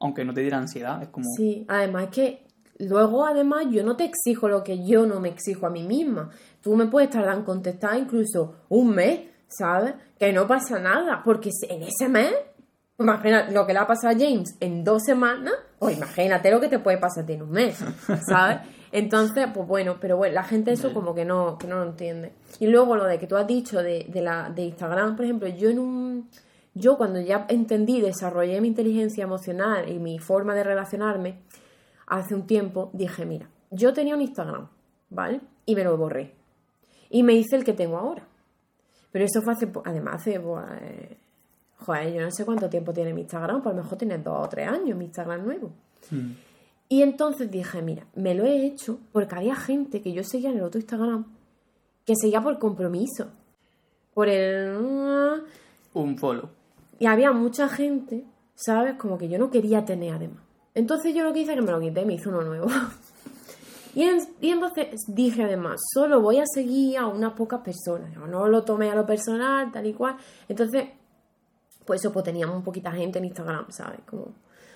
aunque 0.00 0.24
no 0.24 0.34
te 0.34 0.40
diera 0.40 0.58
ansiedad, 0.58 1.02
es 1.02 1.08
como... 1.08 1.26
Sí, 1.36 1.64
además 1.68 2.04
es 2.04 2.10
que 2.10 2.46
luego, 2.78 3.24
además, 3.24 3.66
yo 3.70 3.82
no 3.84 3.96
te 3.96 4.04
exijo 4.04 4.48
lo 4.48 4.62
que 4.62 4.84
yo 4.84 5.06
no 5.06 5.20
me 5.20 5.28
exijo 5.28 5.66
a 5.66 5.70
mí 5.70 5.82
misma. 5.82 6.30
Tú 6.60 6.76
me 6.76 6.86
puedes 6.86 7.10
tardar 7.10 7.36
en 7.36 7.44
contestar 7.44 7.96
incluso 7.96 8.54
un 8.68 8.94
mes, 8.94 9.20
¿sabes? 9.48 9.94
Que 10.18 10.32
no 10.32 10.46
pasa 10.46 10.78
nada, 10.78 11.22
porque 11.24 11.50
en 11.68 11.82
ese 11.82 12.08
mes, 12.08 12.34
imagina 12.98 13.50
lo 13.50 13.66
que 13.66 13.72
le 13.72 13.78
ha 13.78 13.86
pasado 13.86 14.14
a 14.14 14.18
James 14.18 14.56
en 14.60 14.84
dos 14.84 15.02
semanas, 15.04 15.54
o 15.78 15.90
imagínate 15.90 16.50
lo 16.50 16.60
que 16.60 16.68
te 16.68 16.78
puede 16.78 16.98
pasar 16.98 17.24
a 17.24 17.26
ti 17.26 17.34
en 17.34 17.42
un 17.42 17.50
mes, 17.50 17.78
¿sabes? 18.28 18.58
Entonces, 18.92 19.48
pues 19.52 19.66
bueno, 19.66 19.96
pero 20.00 20.16
bueno, 20.16 20.34
la 20.34 20.44
gente 20.44 20.72
eso 20.72 20.94
como 20.94 21.14
que 21.14 21.24
no, 21.24 21.58
que 21.58 21.66
no 21.66 21.76
lo 21.76 21.90
entiende. 21.90 22.32
Y 22.60 22.66
luego 22.66 22.96
lo 22.96 23.04
de 23.04 23.18
que 23.18 23.26
tú 23.26 23.36
has 23.36 23.46
dicho 23.46 23.82
de, 23.82 24.06
de, 24.08 24.22
la, 24.22 24.48
de 24.48 24.62
Instagram, 24.62 25.16
por 25.16 25.24
ejemplo, 25.24 25.48
yo 25.48 25.70
en 25.70 25.78
un... 25.78 26.30
Yo 26.78 26.98
cuando 26.98 27.18
ya 27.22 27.46
entendí, 27.48 28.02
desarrollé 28.02 28.60
mi 28.60 28.68
inteligencia 28.68 29.24
emocional 29.24 29.88
y 29.88 29.98
mi 29.98 30.18
forma 30.18 30.54
de 30.54 30.62
relacionarme, 30.62 31.38
hace 32.06 32.34
un 32.34 32.46
tiempo 32.46 32.90
dije, 32.92 33.24
mira, 33.24 33.48
yo 33.70 33.94
tenía 33.94 34.14
un 34.14 34.20
Instagram, 34.20 34.68
¿vale? 35.08 35.40
Y 35.64 35.74
me 35.74 35.84
lo 35.84 35.96
borré. 35.96 36.34
Y 37.08 37.22
me 37.22 37.32
hice 37.32 37.56
el 37.56 37.64
que 37.64 37.72
tengo 37.72 37.96
ahora. 37.96 38.28
Pero 39.10 39.24
eso 39.24 39.40
fue 39.40 39.54
hace, 39.54 39.72
además 39.86 40.16
hace, 40.16 40.38
pues, 40.38 40.64
eh, 40.82 41.16
joder, 41.78 42.12
yo 42.12 42.20
no 42.20 42.30
sé 42.30 42.44
cuánto 42.44 42.68
tiempo 42.68 42.92
tiene 42.92 43.14
mi 43.14 43.22
Instagram, 43.22 43.62
por 43.62 43.74
lo 43.74 43.82
mejor 43.82 43.96
tiene 43.96 44.18
dos 44.18 44.44
o 44.44 44.48
tres 44.50 44.68
años 44.68 44.98
mi 44.98 45.06
Instagram 45.06 45.46
nuevo. 45.46 45.72
Mm. 46.10 46.32
Y 46.90 47.00
entonces 47.00 47.50
dije, 47.50 47.80
mira, 47.80 48.06
me 48.14 48.34
lo 48.34 48.44
he 48.44 48.66
hecho 48.66 48.98
porque 49.12 49.34
había 49.34 49.56
gente 49.56 50.02
que 50.02 50.12
yo 50.12 50.22
seguía 50.22 50.50
en 50.50 50.58
el 50.58 50.64
otro 50.64 50.78
Instagram 50.78 51.24
que 52.04 52.16
seguía 52.16 52.42
por 52.42 52.58
compromiso. 52.58 53.30
Por 54.12 54.28
el... 54.28 55.42
Un 55.94 56.18
follow. 56.18 56.55
Y 56.98 57.06
había 57.06 57.32
mucha 57.32 57.68
gente, 57.68 58.24
¿sabes? 58.54 58.94
Como 58.94 59.18
que 59.18 59.28
yo 59.28 59.38
no 59.38 59.50
quería 59.50 59.84
tener 59.84 60.14
además. 60.14 60.42
Entonces 60.74 61.14
yo 61.14 61.24
lo 61.24 61.32
que 61.32 61.40
hice 61.40 61.52
es 61.52 61.58
que 61.58 61.64
me 61.64 61.72
lo 61.72 61.80
quité 61.80 62.04
me 62.04 62.14
hice 62.14 62.28
uno 62.28 62.42
nuevo. 62.42 62.66
y, 63.94 64.04
y 64.40 64.50
entonces 64.50 65.04
dije 65.08 65.44
además, 65.44 65.80
solo 65.92 66.20
voy 66.20 66.38
a 66.38 66.44
seguir 66.46 66.98
a 66.98 67.06
unas 67.06 67.32
pocas 67.32 67.60
personas. 67.60 68.16
No 68.16 68.46
lo 68.48 68.62
tomé 68.62 68.90
a 68.90 68.94
lo 68.94 69.06
personal, 69.06 69.72
tal 69.72 69.86
y 69.86 69.94
cual. 69.94 70.16
Entonces, 70.48 70.88
pues 71.86 72.00
eso, 72.00 72.12
pues 72.12 72.24
teníamos 72.24 72.56
un 72.56 72.64
poquita 72.64 72.92
gente 72.92 73.18
en 73.18 73.26
Instagram, 73.26 73.66
¿sabes? 73.70 74.00
Como... 74.04 74.34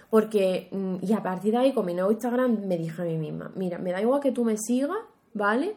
Porque, 0.08 0.68
mm, 0.72 0.96
y 1.02 1.12
a 1.12 1.22
partir 1.22 1.52
de 1.52 1.58
ahí, 1.58 1.72
con 1.72 1.86
mi 1.86 1.94
nuevo 1.94 2.10
Instagram, 2.10 2.66
me 2.66 2.76
dije 2.76 3.02
a 3.02 3.04
mí 3.04 3.16
misma, 3.16 3.52
mira, 3.54 3.78
me 3.78 3.92
da 3.92 4.00
igual 4.00 4.20
que 4.20 4.32
tú 4.32 4.44
me 4.44 4.56
sigas, 4.56 4.98
¿vale? 5.34 5.76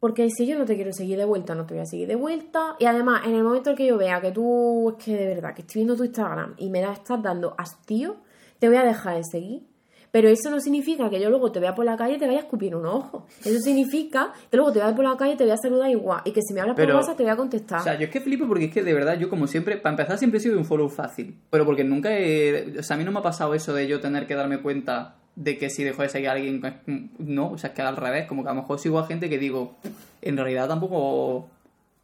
Porque 0.00 0.28
si 0.30 0.46
yo 0.46 0.56
no 0.58 0.64
te 0.64 0.76
quiero 0.76 0.92
seguir 0.92 1.18
de 1.18 1.24
vuelta, 1.24 1.54
no 1.54 1.66
te 1.66 1.74
voy 1.74 1.82
a 1.82 1.86
seguir 1.86 2.06
de 2.06 2.14
vuelta. 2.14 2.76
Y 2.78 2.84
además, 2.86 3.22
en 3.26 3.34
el 3.34 3.42
momento 3.42 3.70
en 3.70 3.76
que 3.76 3.86
yo 3.86 3.98
vea 3.98 4.20
que 4.20 4.30
tú, 4.30 4.90
es 4.96 5.04
que 5.04 5.16
de 5.16 5.26
verdad, 5.26 5.54
que 5.54 5.62
estoy 5.62 5.80
viendo 5.80 5.96
tu 5.96 6.04
Instagram 6.04 6.54
y 6.56 6.70
me 6.70 6.80
la 6.80 6.92
estás 6.92 7.20
dando 7.22 7.54
hastío, 7.58 8.16
te 8.60 8.68
voy 8.68 8.76
a 8.76 8.84
dejar 8.84 9.16
de 9.16 9.24
seguir. 9.24 9.62
Pero 10.10 10.30
eso 10.30 10.50
no 10.50 10.58
significa 10.58 11.10
que 11.10 11.20
yo 11.20 11.28
luego 11.28 11.52
te 11.52 11.60
vea 11.60 11.74
por 11.74 11.84
la 11.84 11.96
calle 11.96 12.14
y 12.14 12.18
te 12.18 12.26
vaya 12.26 12.38
a 12.38 12.42
escupir 12.42 12.74
un 12.74 12.86
ojo. 12.86 13.26
Eso 13.44 13.58
significa 13.58 14.32
que 14.50 14.56
luego 14.56 14.72
te 14.72 14.78
vaya 14.78 14.94
por 14.96 15.04
la 15.04 15.16
calle 15.18 15.34
y 15.34 15.36
te 15.36 15.44
voy 15.44 15.52
a 15.52 15.56
saludar 15.58 15.90
igual. 15.90 16.22
Y 16.24 16.30
que 16.30 16.40
si 16.40 16.54
me 16.54 16.60
hablas 16.62 16.76
Pero- 16.76 16.92
por 16.94 17.00
WhatsApp 17.00 17.16
te 17.18 17.24
voy 17.24 17.32
a 17.32 17.36
contestar. 17.36 17.80
O 17.80 17.82
sea, 17.82 17.98
yo 17.98 18.04
es 18.04 18.10
que 18.10 18.20
flipo 18.20 18.46
porque 18.48 18.66
es 18.66 18.72
que 18.72 18.82
de 18.82 18.94
verdad 18.94 19.18
yo 19.18 19.28
como 19.28 19.46
siempre, 19.46 19.76
para 19.76 19.92
empezar 19.94 20.16
siempre 20.16 20.38
he 20.38 20.40
sido 20.40 20.56
un 20.56 20.64
follow 20.64 20.88
fácil, 20.88 21.36
pero 21.50 21.66
porque 21.66 21.84
nunca 21.84 22.16
he... 22.18 22.78
O 22.78 22.82
sea, 22.82 22.94
a 22.96 22.98
mí 22.98 23.04
no 23.04 23.12
me 23.12 23.18
ha 23.18 23.22
pasado 23.22 23.52
eso 23.52 23.74
de 23.74 23.86
yo 23.86 24.00
tener 24.00 24.26
que 24.26 24.34
darme 24.34 24.62
cuenta 24.62 25.16
de 25.40 25.56
que 25.56 25.70
si 25.70 25.84
dejo 25.84 26.02
de 26.02 26.08
seguir 26.08 26.28
a 26.30 26.32
alguien, 26.32 26.60
pues, 26.60 26.74
no, 27.18 27.52
o 27.52 27.58
sea, 27.58 27.70
es 27.70 27.76
que 27.76 27.82
al 27.82 27.96
revés, 27.96 28.26
como 28.26 28.42
que 28.42 28.48
a 28.48 28.54
lo 28.54 28.62
mejor 28.62 28.80
sigo 28.80 28.98
a 28.98 29.06
gente 29.06 29.28
que 29.30 29.38
digo, 29.38 29.76
en 30.20 30.36
realidad 30.36 30.66
tampoco 30.66 31.48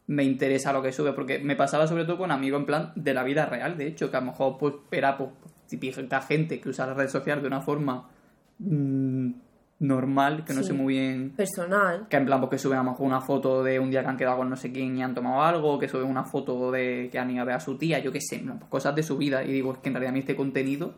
me 0.07 0.23
interesa 0.23 0.71
lo 0.71 0.81
que 0.81 0.93
sube, 0.93 1.11
porque 1.11 1.39
me 1.39 1.55
pasaba 1.57 1.85
sobre 1.87 2.05
todo 2.05 2.17
con 2.17 2.31
amigos 2.31 2.61
en 2.61 2.65
plan 2.65 2.91
de 2.95 3.13
la 3.13 3.23
vida 3.23 3.45
real, 3.45 3.77
de 3.77 3.87
hecho, 3.87 4.09
que 4.09 4.15
a 4.17 4.21
lo 4.21 4.27
mejor 4.27 4.57
pues 4.57 4.75
era 4.91 5.17
pues, 5.17 5.31
típica 5.67 6.21
gente 6.21 6.61
que 6.61 6.69
usa 6.69 6.87
la 6.87 6.93
red 6.93 7.09
social 7.09 7.41
de 7.41 7.47
una 7.47 7.59
forma 7.61 8.07
mm, 8.59 9.29
normal, 9.79 10.45
que 10.45 10.53
no 10.53 10.61
Sí. 10.61 10.67
sé 10.67 10.73
muy 10.73 10.93
bien 10.93 11.31
Personal. 11.35 12.07
que 12.09 12.15
en 12.15 12.25
plan 12.25 12.39
porque 12.39 12.57
suben 12.57 12.77
a 12.79 12.83
lo 12.83 12.91
mejor 12.91 13.05
una 13.05 13.19
foto 13.19 13.63
de 13.63 13.79
un 13.79 13.91
día 13.91 14.01
que 14.03 14.07
han 14.07 14.17
quedado 14.17 14.37
con 14.37 14.49
no 14.49 14.55
sé 14.55 14.71
quién 14.71 14.97
y 14.97 15.03
han 15.03 15.13
tomado 15.13 15.41
algo, 15.43 15.77
que 15.79 15.89
suben 15.89 16.07
una 16.07 16.23
foto 16.23 16.71
de 16.71 17.09
que 17.11 17.19
han 17.19 17.29
ido 17.31 17.41
a 17.41 17.45
ver 17.45 17.55
a 17.55 17.59
su 17.59 17.77
tía, 17.77 17.99
yo 17.99 18.11
qué 18.13 18.21
sé, 18.21 18.39
pues 18.45 18.69
cosas 18.69 18.95
de 18.95 19.03
su 19.03 19.17
vida. 19.17 19.43
Y 19.43 19.51
digo, 19.51 19.73
es 19.73 19.79
que 19.79 19.89
en 19.89 19.95
realidad 19.95 20.11
a 20.11 20.13
mí 20.13 20.19
este 20.19 20.35
contenido 20.37 20.93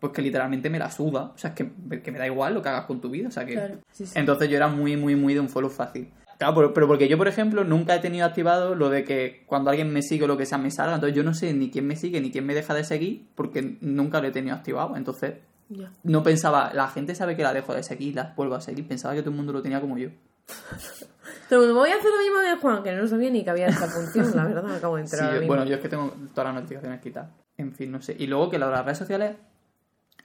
pues 0.00 0.12
que 0.12 0.22
literalmente 0.22 0.70
me 0.70 0.78
la 0.78 0.90
suda. 0.90 1.32
O 1.34 1.38
sea, 1.38 1.50
es 1.50 1.56
que, 1.56 2.02
que 2.02 2.12
me 2.12 2.18
da 2.18 2.26
igual 2.26 2.54
lo 2.54 2.62
que 2.62 2.68
hagas 2.68 2.84
con 2.86 3.00
tu 3.00 3.10
vida. 3.10 3.28
O 3.28 3.30
sea, 3.30 3.44
que... 3.44 3.54
Claro, 3.54 3.78
sí, 3.90 4.06
sí. 4.06 4.12
Entonces 4.18 4.48
yo 4.48 4.56
era 4.56 4.68
muy, 4.68 4.96
muy, 4.96 5.16
muy 5.16 5.34
de 5.34 5.40
un 5.40 5.48
follow 5.48 5.70
fácil. 5.70 6.10
Claro, 6.38 6.54
pero, 6.54 6.72
pero 6.74 6.86
porque 6.86 7.08
yo, 7.08 7.18
por 7.18 7.26
ejemplo, 7.26 7.64
nunca 7.64 7.96
he 7.96 7.98
tenido 7.98 8.24
activado 8.24 8.76
lo 8.76 8.90
de 8.90 9.02
que 9.04 9.42
cuando 9.46 9.70
alguien 9.70 9.92
me 9.92 10.02
sigue 10.02 10.24
o 10.24 10.28
lo 10.28 10.36
que 10.36 10.46
sea 10.46 10.56
me 10.58 10.70
salga. 10.70 10.94
Entonces 10.94 11.16
yo 11.16 11.24
no 11.24 11.34
sé 11.34 11.52
ni 11.52 11.68
quién 11.70 11.86
me 11.86 11.96
sigue 11.96 12.20
ni 12.20 12.30
quién 12.30 12.46
me 12.46 12.54
deja 12.54 12.74
de 12.74 12.84
seguir 12.84 13.26
porque 13.34 13.76
nunca 13.80 14.20
lo 14.20 14.28
he 14.28 14.30
tenido 14.30 14.54
activado. 14.54 14.96
Entonces 14.96 15.34
no 16.04 16.22
pensaba, 16.22 16.70
la 16.72 16.88
gente 16.88 17.14
sabe 17.16 17.36
que 17.36 17.42
la 17.42 17.52
dejo 17.52 17.74
de 17.74 17.82
seguir, 17.82 18.14
la 18.14 18.34
vuelvo 18.36 18.54
a 18.54 18.60
seguir. 18.60 18.86
Pensaba 18.86 19.14
que 19.14 19.20
todo 19.22 19.30
el 19.30 19.36
mundo 19.36 19.52
lo 19.52 19.62
tenía 19.62 19.80
como 19.80 19.98
yo. 19.98 20.10
Todo 21.48 21.60
el 21.62 21.66
mundo, 21.68 21.80
voy 21.80 21.90
a 21.90 21.96
hacer 21.96 22.10
lo 22.10 22.18
mismo 22.22 22.38
de 22.38 22.56
Juan, 22.56 22.82
que 22.82 22.92
no 22.92 23.06
sabía 23.06 23.30
ni 23.30 23.42
que 23.42 23.50
había 23.50 23.66
esta 23.66 23.86
función, 23.88 24.30
la 24.36 24.44
verdad, 24.44 24.76
acabo 24.76 24.96
de 24.96 25.06
Sí, 25.06 25.16
yo- 25.16 25.32
mismo. 25.32 25.46
bueno, 25.46 25.64
yo 25.64 25.74
es 25.76 25.80
que 25.80 25.88
tengo 25.88 26.14
todas 26.34 26.46
las 26.52 26.54
notificaciones 26.62 27.00
quitadas. 27.00 27.30
En 27.56 27.72
fin, 27.74 27.90
no 27.90 28.00
sé. 28.00 28.14
Y 28.18 28.26
luego 28.28 28.48
que 28.50 28.58
las 28.58 28.84
redes 28.84 28.98
sociales 28.98 29.36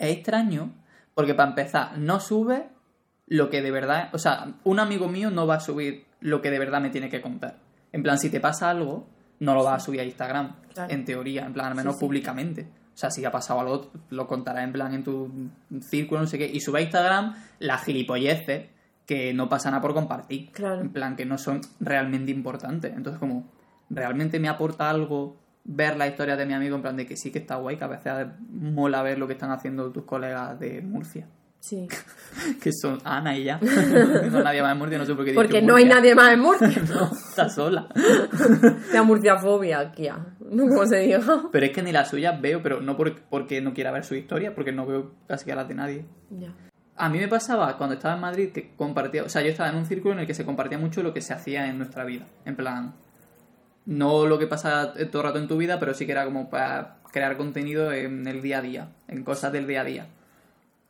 es 0.10 0.18
extraño 0.18 0.74
porque 1.14 1.34
para 1.34 1.50
empezar 1.50 1.98
no 1.98 2.20
sube 2.20 2.70
lo 3.28 3.50
que 3.50 3.62
de 3.62 3.72
verdad... 3.72 4.10
O 4.14 4.18
sea, 4.18 4.54
un 4.64 4.80
amigo 4.80 5.08
mío 5.08 5.30
no 5.32 5.48
va 5.48 5.56
a 5.56 5.60
subir 5.60 6.06
lo 6.20 6.42
que 6.42 6.52
de 6.52 6.60
verdad 6.60 6.82
me 6.82 6.90
tiene 6.90 7.10
que 7.10 7.22
contar. 7.22 7.58
En 7.92 8.04
plan, 8.04 8.18
si 8.18 8.30
te 8.30 8.40
pasa 8.40 8.70
algo, 8.70 9.08
no 9.40 9.54
lo 9.54 9.64
vas 9.64 9.82
a 9.82 9.86
subir 9.86 10.00
a 10.00 10.04
Instagram. 10.04 10.56
Claro. 10.74 10.92
En 10.94 11.06
teoría, 11.06 11.46
en 11.46 11.54
plan, 11.54 11.68
al 11.68 11.76
menos 11.76 11.94
Sí, 11.96 12.00
sí. 12.00 12.06
públicamente. 12.06 12.68
O 12.94 12.98
sea, 12.98 13.10
si 13.10 13.26
ha 13.26 13.32
pasado 13.32 13.60
algo, 13.60 13.92
lo 14.10 14.28
contarás 14.28 14.64
en 14.64 14.74
plan 14.74 14.94
en 14.94 15.04
tu 15.04 15.50
círculo, 15.82 16.22
no 16.22 16.28
sé 16.28 16.38
qué. 16.38 16.50
Y 16.52 16.60
sube 16.60 16.80
a 16.80 16.82
Instagram 16.84 17.36
las 17.60 17.84
gilipolleces 17.84 18.70
que 19.06 19.34
no 19.34 19.50
pasan 19.50 19.74
a 19.74 19.82
por 19.82 19.94
compartir. 19.94 20.52
Claro. 20.52 20.82
En 20.82 20.92
plan, 20.92 21.16
que 21.16 21.26
no 21.26 21.38
son 21.38 21.62
realmente 21.80 22.32
importantes. 22.32 22.94
Entonces, 22.96 23.20
como, 23.20 23.52
¿realmente 23.90 24.40
me 24.40 24.48
aporta 24.50 24.90
algo 24.90 25.38
ver 25.66 25.98
la 25.98 26.08
historia 26.08 26.36
de 26.36 26.46
mi 26.46 26.54
amigo? 26.54 26.76
En 26.76 26.82
plan, 26.82 26.98
de 26.98 27.06
que 27.06 27.16
sí 27.18 27.32
que 27.32 27.40
está 27.40 27.56
guay, 27.56 27.78
que 27.78 27.84
a 27.84 27.88
veces 27.88 28.28
mola 28.50 29.02
ver 29.04 29.18
lo 29.18 29.28
que 29.28 29.34
están 29.34 29.52
haciendo 29.52 29.92
tus 29.92 30.04
colegas 30.06 30.60
de 30.60 30.82
Murcia. 30.82 31.28
Sí. 31.60 31.88
Que 32.62 32.72
son 32.74 32.98
Ana 33.06 33.38
y 33.38 33.46
ya. 33.46 33.60
no 34.32 34.44
nadie 34.44 34.62
más 34.62 34.74
en 34.74 34.78
Murcia, 34.80 34.98
no 34.98 35.06
sé 35.06 35.16
por 35.16 35.24
qué 35.24 35.34
Porque 35.34 35.62
no 35.62 35.76
hay 35.76 35.86
nadie 35.86 36.14
más 36.16 36.34
en 36.34 36.40
Murcia. 36.42 36.68
No, 36.94 37.06
está 37.14 37.48
sola. 37.50 37.88
La 38.94 39.04
murciafobia 39.04 39.80
aquí, 39.80 40.10
no 40.50 40.68
como 40.68 40.86
se 40.86 40.98
diga. 41.00 41.20
Pero 41.52 41.66
es 41.66 41.72
que 41.72 41.82
ni 41.84 41.92
las 41.92 42.10
suyas 42.10 42.40
veo, 42.42 42.62
pero 42.62 42.82
no 42.82 42.98
por- 42.98 43.22
porque 43.30 43.62
no 43.62 43.74
quiera 43.74 43.92
ver 43.92 44.04
su 44.04 44.16
historia, 44.16 44.54
porque 44.54 44.72
no 44.74 44.86
veo 44.86 45.14
casi 45.28 45.46
que 45.46 45.56
las 45.56 45.68
de 45.68 45.76
nadie. 45.76 46.06
Ya. 46.32 46.54
A 46.96 47.10
mí 47.10 47.18
me 47.18 47.28
pasaba 47.28 47.76
cuando 47.78 47.96
estaba 47.96 48.16
en 48.16 48.22
Madrid 48.22 48.52
que 48.52 48.76
compartía, 48.76 49.24
o 49.24 49.30
sea, 49.30 49.42
yo 49.42 49.48
estaba 49.50 49.70
en 49.70 49.78
un 49.78 49.86
círculo 49.86 50.14
en 50.14 50.20
el 50.22 50.28
que 50.28 50.34
se 50.36 50.46
compartía 50.46 50.78
mucho 50.78 51.02
lo 51.02 51.14
que 51.14 51.22
se 51.22 51.34
hacía 51.34 51.68
en 51.68 51.78
nuestra 51.78 52.04
vida. 52.06 52.28
En 52.46 52.56
plan, 52.56 52.94
no 53.86 54.26
lo 54.26 54.40
que 54.40 54.48
pasa 54.48 54.94
todo 54.94 55.22
el 55.22 55.28
rato 55.28 55.40
en 55.40 55.48
tu 55.48 55.58
vida, 55.58 55.80
pero 55.80 55.94
sí 55.94 56.06
que 56.06 56.14
era 56.14 56.26
como 56.26 56.50
para 56.50 56.98
crear 57.12 57.38
contenido 57.38 57.92
en 57.92 58.28
el 58.28 58.42
día 58.42 58.60
a 58.60 58.62
día, 58.62 58.90
en 59.08 59.24
cosas 59.24 59.52
del 59.52 59.68
día 59.68 59.82
a 59.82 59.86
día. 59.86 60.08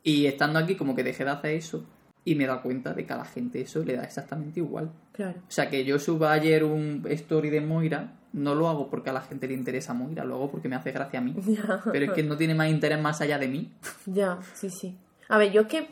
Y 0.02 0.26
estando 0.26 0.58
aquí 0.58 0.74
como 0.74 0.94
que 0.94 1.02
dejé 1.02 1.24
de 1.24 1.30
hacer 1.30 1.52
eso 1.52 1.84
y 2.24 2.34
me 2.34 2.44
he 2.44 2.46
dado 2.46 2.62
cuenta 2.62 2.94
de 2.94 3.04
que 3.04 3.12
a 3.12 3.16
la 3.16 3.24
gente 3.24 3.60
eso 3.60 3.84
le 3.84 3.96
da 3.96 4.04
exactamente 4.04 4.60
igual. 4.60 4.90
Claro. 5.12 5.38
O 5.38 5.50
sea, 5.50 5.68
que 5.68 5.84
yo 5.84 5.98
suba 5.98 6.32
ayer 6.32 6.64
un 6.64 7.04
story 7.08 7.50
de 7.50 7.60
Moira, 7.60 8.14
no 8.32 8.54
lo 8.54 8.68
hago 8.68 8.88
porque 8.88 9.10
a 9.10 9.12
la 9.12 9.20
gente 9.20 9.46
le 9.46 9.54
interesa 9.54 9.92
Moira, 9.92 10.24
lo 10.24 10.36
hago 10.36 10.50
porque 10.50 10.68
me 10.68 10.76
hace 10.76 10.92
gracia 10.92 11.20
a 11.20 11.22
mí. 11.22 11.34
Pero 11.92 12.04
es 12.06 12.12
que 12.12 12.22
no 12.22 12.36
tiene 12.36 12.54
más 12.54 12.68
interés 12.68 13.00
más 13.00 13.20
allá 13.20 13.38
de 13.38 13.48
mí. 13.48 13.72
Ya, 14.06 14.38
sí, 14.54 14.70
sí. 14.70 14.96
A 15.28 15.38
ver, 15.38 15.52
yo 15.52 15.62
es 15.62 15.66
que 15.68 15.88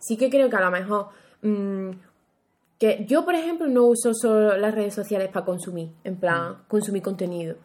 sí 0.00 0.16
que 0.16 0.30
creo 0.30 0.48
que 0.48 0.56
a 0.56 0.60
lo 0.60 0.70
mejor. 0.70 1.08
mm, 1.42 1.90
que 2.78 3.04
yo, 3.06 3.24
por 3.24 3.34
ejemplo, 3.34 3.66
no 3.68 3.86
uso 3.86 4.12
solo 4.14 4.56
las 4.56 4.74
redes 4.74 4.94
sociales 4.94 5.28
para 5.28 5.46
consumir, 5.46 5.92
en 6.04 6.16
plan, 6.16 6.64
consumir 6.68 7.02
contenido. 7.02 7.56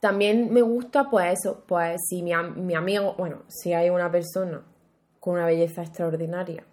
También 0.00 0.52
me 0.52 0.62
gusta, 0.62 1.08
pues 1.10 1.38
eso, 1.38 1.64
pues 1.66 1.96
si 2.08 2.22
mi, 2.22 2.32
mi 2.56 2.74
amigo, 2.74 3.14
bueno, 3.16 3.42
si 3.48 3.72
hay 3.72 3.90
una 3.90 4.10
persona 4.10 4.62
con 5.20 5.34
una 5.34 5.46
belleza 5.46 5.82
extraordinaria 5.82 6.64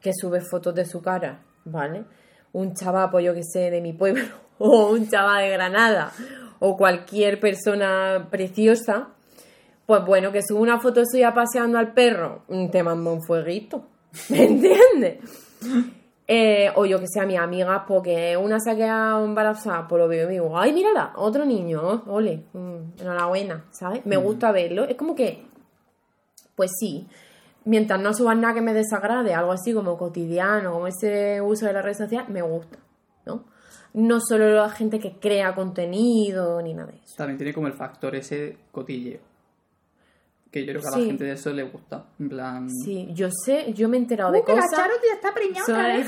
que 0.00 0.12
sube 0.12 0.40
fotos 0.40 0.74
de 0.74 0.84
su 0.84 1.00
cara, 1.02 1.42
¿vale? 1.64 2.04
Un 2.52 2.74
chaval, 2.74 3.10
pues 3.10 3.24
yo 3.24 3.34
que 3.34 3.42
sé, 3.42 3.70
de 3.70 3.80
mi 3.80 3.92
pueblo, 3.92 4.24
o 4.58 4.90
un 4.90 5.08
chaval 5.08 5.44
de 5.44 5.50
Granada, 5.50 6.12
o 6.60 6.76
cualquier 6.76 7.40
persona 7.40 8.28
preciosa, 8.30 9.08
pues 9.86 10.04
bueno, 10.04 10.32
que 10.32 10.42
sube 10.42 10.60
una 10.60 10.80
foto 10.80 11.02
suya 11.04 11.34
paseando 11.34 11.78
al 11.78 11.92
perro, 11.92 12.42
mm, 12.48 12.68
te 12.70 12.82
mando 12.82 13.12
un 13.12 13.22
fueguito. 13.22 13.86
¿Me 14.28 14.44
entiendes? 14.44 15.18
Eh, 16.26 16.70
o 16.76 16.86
yo 16.86 16.98
que 17.00 17.06
sé, 17.06 17.20
a 17.20 17.26
mi 17.26 17.36
amiga, 17.36 17.84
porque 17.86 18.36
una 18.36 18.58
se 18.58 18.70
ha 18.70 18.76
quedado 18.76 19.24
embarazada, 19.24 19.86
pues 19.86 20.00
lo 20.00 20.08
veo 20.08 20.24
y 20.24 20.26
me 20.26 20.32
digo, 20.32 20.58
ay, 20.58 20.72
mírala, 20.72 21.12
otro 21.16 21.44
niño, 21.44 22.02
ole, 22.06 22.44
mm, 22.54 23.00
enhorabuena, 23.00 23.66
¿sabes? 23.70 24.06
Me 24.06 24.16
gusta 24.16 24.50
verlo. 24.50 24.84
Es 24.84 24.96
como 24.96 25.14
que, 25.14 25.44
pues 26.54 26.70
sí, 26.78 27.06
mientras 27.66 28.00
no 28.00 28.14
subas 28.14 28.38
nada 28.38 28.54
que 28.54 28.62
me 28.62 28.72
desagrade, 28.72 29.34
algo 29.34 29.52
así 29.52 29.74
como 29.74 29.98
cotidiano, 29.98 30.72
como 30.72 30.86
ese 30.86 31.42
uso 31.42 31.66
de 31.66 31.74
la 31.74 31.82
red 31.82 31.94
social, 31.94 32.24
me 32.28 32.40
gusta, 32.40 32.78
¿no? 33.26 33.44
No 33.92 34.18
solo 34.20 34.48
la 34.50 34.70
gente 34.70 34.98
que 34.98 35.18
crea 35.18 35.54
contenido 35.54 36.60
ni 36.62 36.72
nada 36.72 36.90
de 36.90 36.98
eso. 36.98 37.14
También 37.16 37.36
tiene 37.36 37.52
como 37.52 37.66
el 37.66 37.74
factor 37.74 38.16
ese 38.16 38.56
cotilleo. 38.72 39.20
Que 40.54 40.64
yo 40.64 40.72
creo 40.72 40.82
que 40.82 40.86
a 40.86 40.90
la 40.92 40.96
Sí. 40.98 41.06
gente 41.06 41.24
de 41.24 41.32
eso 41.32 41.52
le 41.52 41.64
gusta. 41.64 42.04
En 42.20 42.28
plan. 42.28 42.70
Sí, 42.70 43.08
yo 43.12 43.28
sé, 43.44 43.72
yo 43.74 43.88
me 43.88 43.96
he 43.96 44.00
enterado 44.00 44.30
de 44.30 44.38
Uh, 44.38 44.44
que 44.44 44.54
la 44.54 44.60
cosas. 44.62 44.78
Charo 44.78 44.94
ya 45.08 45.14
está 45.14 45.34
preñada 45.34 45.62
otra 45.64 45.96
vez. 45.96 46.06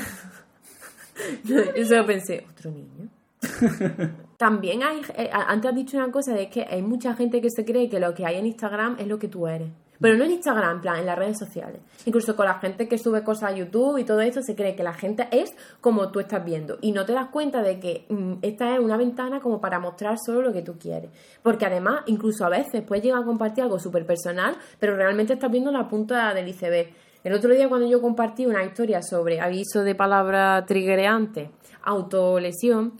yo 1.75 1.85
solo 1.85 2.05
pensé, 2.05 2.45
¿otro 2.49 2.71
niño? 2.71 3.09
También 4.37 4.83
hay, 4.83 5.01
eh, 5.17 5.29
antes 5.33 5.69
has 5.69 5.75
dicho 5.75 5.97
una 5.97 6.11
cosa 6.11 6.33
de 6.33 6.49
que 6.49 6.61
hay 6.61 6.81
mucha 6.81 7.13
gente 7.15 7.41
que 7.41 7.49
se 7.49 7.65
cree 7.65 7.89
que 7.89 7.99
lo 7.99 8.13
que 8.13 8.25
hay 8.25 8.37
en 8.37 8.45
Instagram 8.45 8.95
es 8.99 9.07
lo 9.07 9.19
que 9.19 9.27
tú 9.27 9.47
eres. 9.47 9.69
Pero 9.99 10.17
no 10.17 10.23
en 10.25 10.31
Instagram, 10.31 10.75
en 10.75 10.81
plan, 10.81 10.99
en 10.99 11.05
las 11.05 11.17
redes 11.17 11.37
sociales. 11.39 11.81
Incluso 12.05 12.35
con 12.35 12.45
la 12.45 12.59
gente 12.59 12.87
que 12.87 12.97
sube 12.97 13.23
cosas 13.23 13.51
a 13.51 13.55
YouTube 13.55 13.97
y 13.97 14.03
todo 14.03 14.21
eso, 14.21 14.41
se 14.41 14.55
cree 14.55 14.75
que 14.75 14.83
la 14.83 14.93
gente 14.93 15.27
es 15.31 15.55
como 15.81 16.11
tú 16.11 16.19
estás 16.19 16.43
viendo. 16.45 16.77
Y 16.81 16.91
no 16.91 17.05
te 17.05 17.13
das 17.13 17.29
cuenta 17.29 17.61
de 17.61 17.79
que 17.79 18.05
mm, 18.09 18.33
esta 18.41 18.73
es 18.73 18.79
una 18.79 18.97
ventana 18.97 19.39
como 19.39 19.59
para 19.59 19.79
mostrar 19.79 20.17
solo 20.23 20.41
lo 20.41 20.53
que 20.53 20.61
tú 20.61 20.77
quieres. 20.77 21.09
Porque 21.41 21.65
además, 21.65 22.01
incluso 22.05 22.45
a 22.45 22.49
veces 22.49 22.83
puedes 22.83 23.03
llegar 23.03 23.21
a 23.21 23.25
compartir 23.25 23.63
algo 23.63 23.79
súper 23.79 24.05
personal, 24.05 24.55
pero 24.79 24.95
realmente 24.95 25.33
estás 25.33 25.51
viendo 25.51 25.71
la 25.71 25.87
punta 25.87 26.33
del 26.33 26.47
iceberg. 26.47 26.89
El 27.23 27.33
otro 27.33 27.53
día 27.53 27.67
cuando 27.67 27.87
yo 27.87 28.01
compartí 28.01 28.45
una 28.45 28.63
historia 28.63 29.01
sobre 29.01 29.41
aviso 29.41 29.83
de 29.83 29.95
palabra 29.95 30.63
triggereante, 30.65 31.51
autolesión, 31.83 32.93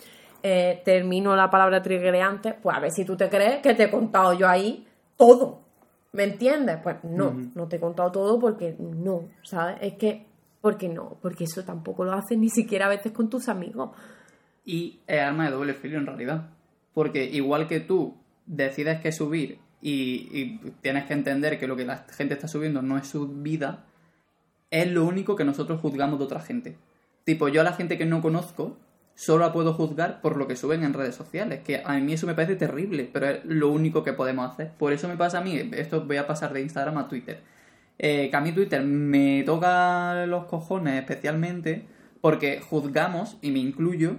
eh, 0.44 0.82
termino 0.84 1.36
la 1.36 1.50
palabra 1.50 1.82
triggereante, 1.82 2.54
pues 2.62 2.76
a 2.76 2.80
ver 2.80 2.92
si 2.92 3.06
tú 3.06 3.16
te 3.16 3.30
crees 3.30 3.62
que 3.62 3.74
te 3.74 3.84
he 3.84 3.92
contado 3.92 4.34
yo 4.34 4.48
ahí 4.48 4.86
todo. 5.16 5.67
¿Me 6.18 6.24
entiendes? 6.24 6.80
Pues 6.82 6.96
no, 7.04 7.52
no 7.54 7.68
te 7.68 7.76
he 7.76 7.80
contado 7.80 8.12
todo 8.12 8.40
porque 8.40 8.76
no, 8.80 9.30
¿sabes? 9.44 9.78
Es 9.82 9.94
que, 9.94 10.26
porque 10.62 10.90
no, 10.90 11.16
porque 11.22 11.44
eso 11.44 11.64
tampoco 11.64 12.06
lo 12.06 12.14
haces 12.14 12.40
ni 12.40 12.50
siquiera 12.50 12.88
a 12.88 12.90
veces 12.90 13.12
con 13.12 13.30
tus 13.30 13.48
amigos. 13.50 13.92
Y 14.66 14.98
es 15.06 15.22
arma 15.22 15.46
de 15.46 15.52
doble 15.52 15.76
filo 15.76 16.00
en 16.00 16.08
realidad. 16.08 16.50
Porque 16.96 17.24
igual 17.26 17.68
que 17.68 17.82
tú 17.82 18.16
decides 18.48 19.00
qué 19.00 19.12
subir 19.12 19.60
y, 19.80 20.28
y 20.34 20.72
tienes 20.82 21.06
que 21.06 21.14
entender 21.14 21.60
que 21.60 21.68
lo 21.68 21.76
que 21.76 21.86
la 21.86 21.98
gente 22.10 22.34
está 22.34 22.48
subiendo 22.48 22.82
no 22.82 22.98
es 22.98 23.08
su 23.08 23.28
vida, 23.28 23.86
es 24.72 24.92
lo 24.92 25.06
único 25.06 25.36
que 25.36 25.46
nosotros 25.46 25.80
juzgamos 25.80 26.18
de 26.18 26.26
otra 26.26 26.40
gente. 26.40 26.78
Tipo, 27.26 27.48
yo 27.48 27.62
a 27.62 27.64
la 27.64 27.74
gente 27.74 27.96
que 28.00 28.08
no 28.08 28.24
conozco 28.24 28.76
solo 29.18 29.52
puedo 29.52 29.74
juzgar 29.74 30.22
por 30.22 30.38
lo 30.38 30.48
que 30.48 30.56
suben 30.56 30.84
en 30.84 30.94
redes 30.94 31.16
sociales, 31.16 31.62
que 31.64 31.82
a 31.84 31.98
mí 31.98 32.14
eso 32.14 32.28
me 32.28 32.36
parece 32.36 32.56
terrible, 32.56 33.10
pero 33.12 33.26
es 33.26 33.46
lo 33.46 33.70
único 33.72 34.04
que 34.04 34.14
podemos 34.14 34.52
hacer. 34.52 34.72
Por 34.78 34.94
eso 34.94 35.08
me 35.08 35.18
pasa 35.18 35.40
a 35.40 35.42
mí, 35.42 35.60
esto 35.74 36.06
voy 36.06 36.18
a 36.18 36.28
pasar 36.28 36.54
de 36.54 36.62
Instagram 36.62 37.00
a 37.00 37.08
Twitter. 37.08 37.42
Eh, 37.98 38.30
que 38.30 38.38
a 38.38 38.42
mí 38.42 38.52
Twitter 38.52 38.84
me 38.84 39.42
toca 39.44 40.28
los 40.28 40.46
cojones 40.46 41.00
especialmente 41.00 41.88
porque 42.22 42.62
juzgamos, 42.62 43.38
y 43.42 43.50
me 43.50 43.58
incluyo, 43.58 44.18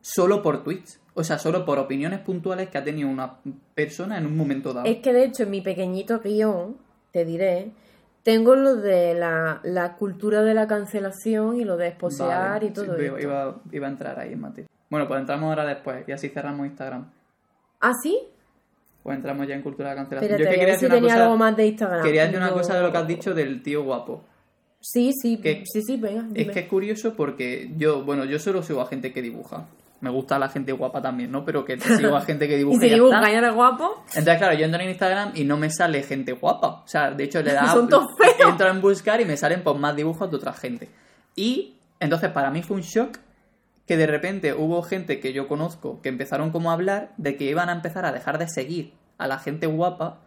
solo 0.00 0.42
por 0.42 0.62
tweets. 0.62 1.00
O 1.14 1.24
sea, 1.24 1.40
solo 1.40 1.64
por 1.64 1.80
opiniones 1.80 2.20
puntuales 2.20 2.68
que 2.68 2.78
ha 2.78 2.84
tenido 2.84 3.08
una 3.08 3.38
persona 3.74 4.16
en 4.16 4.26
un 4.26 4.36
momento 4.36 4.72
dado. 4.72 4.86
Es 4.86 4.98
que 4.98 5.12
de 5.12 5.24
hecho 5.24 5.42
en 5.42 5.50
mi 5.50 5.60
pequeñito 5.60 6.20
guion, 6.20 6.76
te 7.10 7.24
diré, 7.24 7.72
tengo 8.22 8.54
lo 8.54 8.76
de 8.76 9.14
la, 9.14 9.60
la 9.62 9.96
cultura 9.96 10.42
de 10.42 10.54
la 10.54 10.66
cancelación 10.66 11.60
y 11.60 11.64
lo 11.64 11.76
de 11.76 11.88
esposear 11.88 12.52
Vale, 12.60 12.66
y 12.66 12.70
todo 12.70 12.96
sí, 12.96 13.04
eso. 13.04 13.18
iba, 13.18 13.60
iba 13.72 13.86
a 13.86 13.90
entrar 13.90 14.18
ahí 14.20 14.32
en 14.32 14.40
materia. 14.40 14.68
Bueno, 14.90 15.06
pues 15.08 15.20
entramos 15.20 15.48
ahora 15.48 15.64
después 15.64 16.04
y 16.08 16.12
así 16.12 16.28
cerramos 16.28 16.66
Instagram. 16.66 17.10
¿Ah, 17.80 17.92
sí? 18.02 18.18
Pues 19.02 19.16
entramos 19.16 19.46
ya 19.46 19.54
en 19.54 19.62
cultura 19.62 19.88
de 19.90 19.94
la 19.94 20.00
cancelación. 20.02 20.30
Espérate, 20.32 20.44
Yo 20.44 20.50
que 20.50 20.60
quería 20.60 20.74
si 20.74 20.80
decir 20.84 20.88
una 20.88 20.94
tenía 20.96 21.14
cosa, 21.14 21.24
algo 21.24 21.36
más 21.38 21.56
de 21.56 21.66
Instagram. 21.66 22.02
quería 22.02 22.22
decir 22.24 22.36
una 22.38 22.50
cosa 22.52 22.74
de 22.76 22.82
lo 22.82 22.92
que 22.92 22.98
has 22.98 23.06
dicho 23.08 23.34
del 23.34 23.62
tío 23.62 23.82
guapo. 23.84 24.24
Sí, 24.82 25.12
sí, 25.12 25.38
Que- 25.40 25.62
sí, 25.66 25.82
sí, 25.82 25.96
venga. 25.96 26.26
Es 26.34 26.50
que 26.50 26.60
es 26.60 26.66
curioso 26.68 27.14
porque 27.14 27.70
yo, 27.76 28.02
bueno, 28.04 28.24
yo 28.24 28.38
solo 28.38 28.62
sigo 28.62 28.80
a 28.80 28.86
gente 28.86 29.12
que 29.12 29.22
dibuja. 29.22 29.66
Me 30.00 30.10
gusta 30.10 30.38
la 30.38 30.48
gente 30.48 30.72
guapa 30.72 31.02
también, 31.02 31.30
¿no? 31.30 31.44
Pero 31.44 31.64
que 31.64 31.78
sigo 31.80 32.16
a 32.16 32.22
gente 32.22 32.48
que 32.48 32.56
dibuja. 32.56 32.76
¿Y 32.84 32.88
si 32.88 32.94
dibuja 32.94 33.30
y 33.30 33.34
eres 33.34 33.54
guapo? 33.54 34.04
Entonces, 34.08 34.38
claro, 34.38 34.54
yo 34.54 34.64
entro 34.64 34.80
en 34.80 34.88
Instagram 34.88 35.32
y 35.34 35.44
no 35.44 35.56
me 35.56 35.70
sale 35.70 36.02
gente 36.02 36.32
guapa. 36.32 36.82
O 36.84 36.88
sea, 36.88 37.10
de 37.10 37.24
hecho, 37.24 37.42
le 37.42 37.52
da. 37.54 37.72
Son 37.72 37.88
todos 37.88 38.16
feos. 38.16 38.50
Entro 38.50 38.68
en 38.68 38.80
buscar 38.80 39.20
y 39.20 39.24
me 39.24 39.36
salen 39.36 39.62
pues, 39.62 39.76
más 39.76 39.94
dibujos 39.94 40.30
de 40.30 40.36
otra 40.36 40.52
gente. 40.52 40.88
Y 41.36 41.76
entonces, 42.00 42.30
para 42.30 42.50
mí 42.50 42.62
fue 42.62 42.76
un 42.76 42.82
shock 42.82 43.18
que 43.86 43.96
de 43.96 44.06
repente 44.06 44.54
hubo 44.54 44.82
gente 44.82 45.20
que 45.20 45.32
yo 45.32 45.48
conozco 45.48 46.00
que 46.00 46.08
empezaron 46.08 46.50
como 46.50 46.70
a 46.70 46.74
hablar 46.74 47.12
de 47.16 47.36
que 47.36 47.44
iban 47.44 47.68
a 47.68 47.72
empezar 47.72 48.04
a 48.04 48.12
dejar 48.12 48.38
de 48.38 48.48
seguir 48.48 48.94
a 49.18 49.26
la 49.26 49.38
gente 49.38 49.66
guapa 49.66 50.20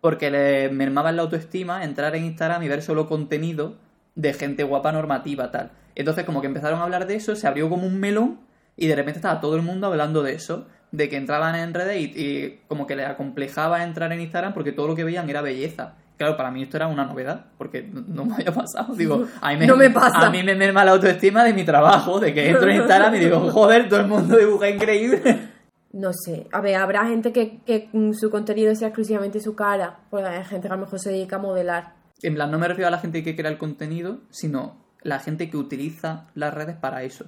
porque 0.00 0.30
le 0.30 0.70
mermaba 0.70 1.12
la 1.12 1.22
autoestima 1.22 1.84
entrar 1.84 2.16
en 2.16 2.24
Instagram 2.24 2.62
y 2.62 2.68
ver 2.68 2.82
solo 2.82 3.06
contenido 3.06 3.76
de 4.14 4.32
gente 4.32 4.64
guapa 4.64 4.92
normativa, 4.92 5.50
tal. 5.50 5.70
Entonces, 5.94 6.24
como 6.24 6.40
que 6.40 6.46
empezaron 6.46 6.80
a 6.80 6.84
hablar 6.84 7.06
de 7.06 7.16
eso, 7.16 7.36
se 7.36 7.46
abrió 7.46 7.68
como 7.68 7.86
un 7.86 8.00
melón 8.00 8.40
y 8.80 8.88
de 8.88 8.96
repente 8.96 9.18
estaba 9.18 9.40
todo 9.40 9.54
el 9.54 9.62
mundo 9.62 9.86
hablando 9.86 10.22
de 10.22 10.32
eso, 10.32 10.66
de 10.90 11.08
que 11.08 11.16
entraban 11.16 11.54
en 11.54 11.72
redes 11.72 12.00
y, 12.00 12.12
y 12.16 12.60
como 12.66 12.86
que 12.86 12.96
les 12.96 13.06
acomplejaba 13.06 13.84
entrar 13.84 14.10
en 14.12 14.20
Instagram 14.20 14.54
porque 14.54 14.72
todo 14.72 14.88
lo 14.88 14.96
que 14.96 15.04
veían 15.04 15.28
era 15.28 15.42
belleza. 15.42 15.94
Claro, 16.16 16.36
para 16.36 16.50
mí 16.50 16.62
esto 16.62 16.76
era 16.76 16.86
una 16.86 17.04
novedad, 17.04 17.46
porque 17.56 17.82
no, 18.08 18.24
me 18.24 18.34
había 18.34 18.52
pasado. 18.52 18.94
Digo, 18.94 19.26
a 19.40 19.50
mí 19.50 19.58
me, 19.58 19.66
No 19.66 19.76
me 19.76 19.90
pasa. 19.90 20.26
A 20.26 20.30
mí 20.30 20.42
me 20.42 20.54
merma 20.54 20.84
la 20.84 20.92
autoestima 20.92 21.44
de 21.44 21.52
mi 21.52 21.64
trabajo, 21.64 22.18
de 22.18 22.34
que 22.34 22.48
entro 22.48 22.70
en 22.70 22.76
Instagram 22.76 23.14
y 23.14 23.18
digo, 23.20 23.40
joder, 23.52 23.88
todo 23.88 24.00
el 24.00 24.06
mundo 24.06 24.36
dibuja 24.36 24.68
increíble. 24.70 25.48
No 25.92 26.10
sé. 26.12 26.46
A 26.52 26.60
ver, 26.60 26.76
habrá 26.76 27.06
gente 27.06 27.32
que, 27.32 27.60
que 27.64 27.88
mm, 27.92 28.12
su 28.12 28.30
contenido 28.30 28.74
sea 28.74 28.88
exclusivamente 28.88 29.40
su 29.40 29.54
cara. 29.54 30.00
Pues 30.08 30.24
hay 30.24 30.44
gente 30.44 30.68
que 30.68 30.74
a 30.74 30.76
lo 30.76 30.84
mejor 30.84 31.00
se 31.00 31.10
dedica 31.10 31.36
a 31.36 31.40
modelar. 31.40 31.94
En 32.22 32.34
plan, 32.34 32.50
no 32.50 32.58
me 32.58 32.68
refiero 32.68 32.88
a 32.88 32.90
la 32.90 32.98
gente 32.98 33.22
que 33.22 33.36
crea 33.36 33.50
el 33.50 33.58
contenido, 33.58 34.20
sino 34.30 34.76
la 35.02 35.18
gente 35.20 35.50
que 35.50 35.56
utiliza 35.56 36.26
las 36.34 36.52
redes 36.52 36.76
para 36.76 37.02
eso. 37.02 37.26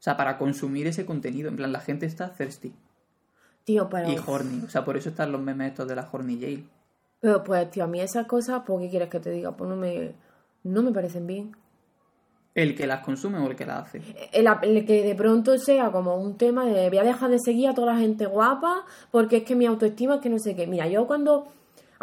O 0.00 0.02
sea, 0.02 0.16
para 0.16 0.38
consumir 0.38 0.86
ese 0.86 1.04
contenido. 1.04 1.50
En 1.50 1.56
plan, 1.56 1.72
la 1.72 1.80
gente 1.80 2.06
está 2.06 2.32
thirsty 2.32 2.72
Tío, 3.64 3.88
pero. 3.90 4.10
y 4.10 4.16
horny. 4.16 4.64
O 4.64 4.70
sea, 4.70 4.82
por 4.82 4.96
eso 4.96 5.10
están 5.10 5.30
los 5.30 5.42
memes 5.42 5.72
estos 5.72 5.86
de 5.86 5.94
la 5.94 6.08
horny 6.10 6.40
jail. 6.40 6.68
Pero 7.20 7.44
pues, 7.44 7.70
tío, 7.70 7.84
a 7.84 7.86
mí 7.86 8.00
esas 8.00 8.26
cosas, 8.26 8.62
¿por 8.62 8.80
qué 8.80 8.88
quieres 8.88 9.10
que 9.10 9.20
te 9.20 9.30
diga? 9.30 9.54
Pues 9.54 9.68
no 9.68 9.76
me, 9.76 10.14
no 10.64 10.82
me 10.82 10.90
parecen 10.90 11.26
bien. 11.26 11.54
¿El 12.54 12.74
que 12.74 12.86
las 12.86 13.04
consume 13.04 13.38
o 13.38 13.46
el 13.48 13.56
que 13.56 13.66
las 13.66 13.88
hace? 13.88 14.02
El, 14.32 14.48
el 14.62 14.86
que 14.86 15.04
de 15.04 15.14
pronto 15.14 15.56
sea 15.58 15.92
como 15.92 16.16
un 16.16 16.36
tema 16.36 16.64
de 16.64 16.88
voy 16.88 16.98
a 16.98 17.04
dejar 17.04 17.30
de 17.30 17.38
seguir 17.38 17.68
a 17.68 17.74
toda 17.74 17.92
la 17.92 18.00
gente 18.00 18.24
guapa 18.26 18.86
porque 19.10 19.38
es 19.38 19.42
que 19.44 19.54
mi 19.54 19.66
autoestima 19.66 20.16
es 20.16 20.20
que 20.22 20.30
no 20.30 20.38
sé 20.38 20.56
qué. 20.56 20.66
Mira, 20.66 20.88
yo 20.88 21.06
cuando. 21.06 21.48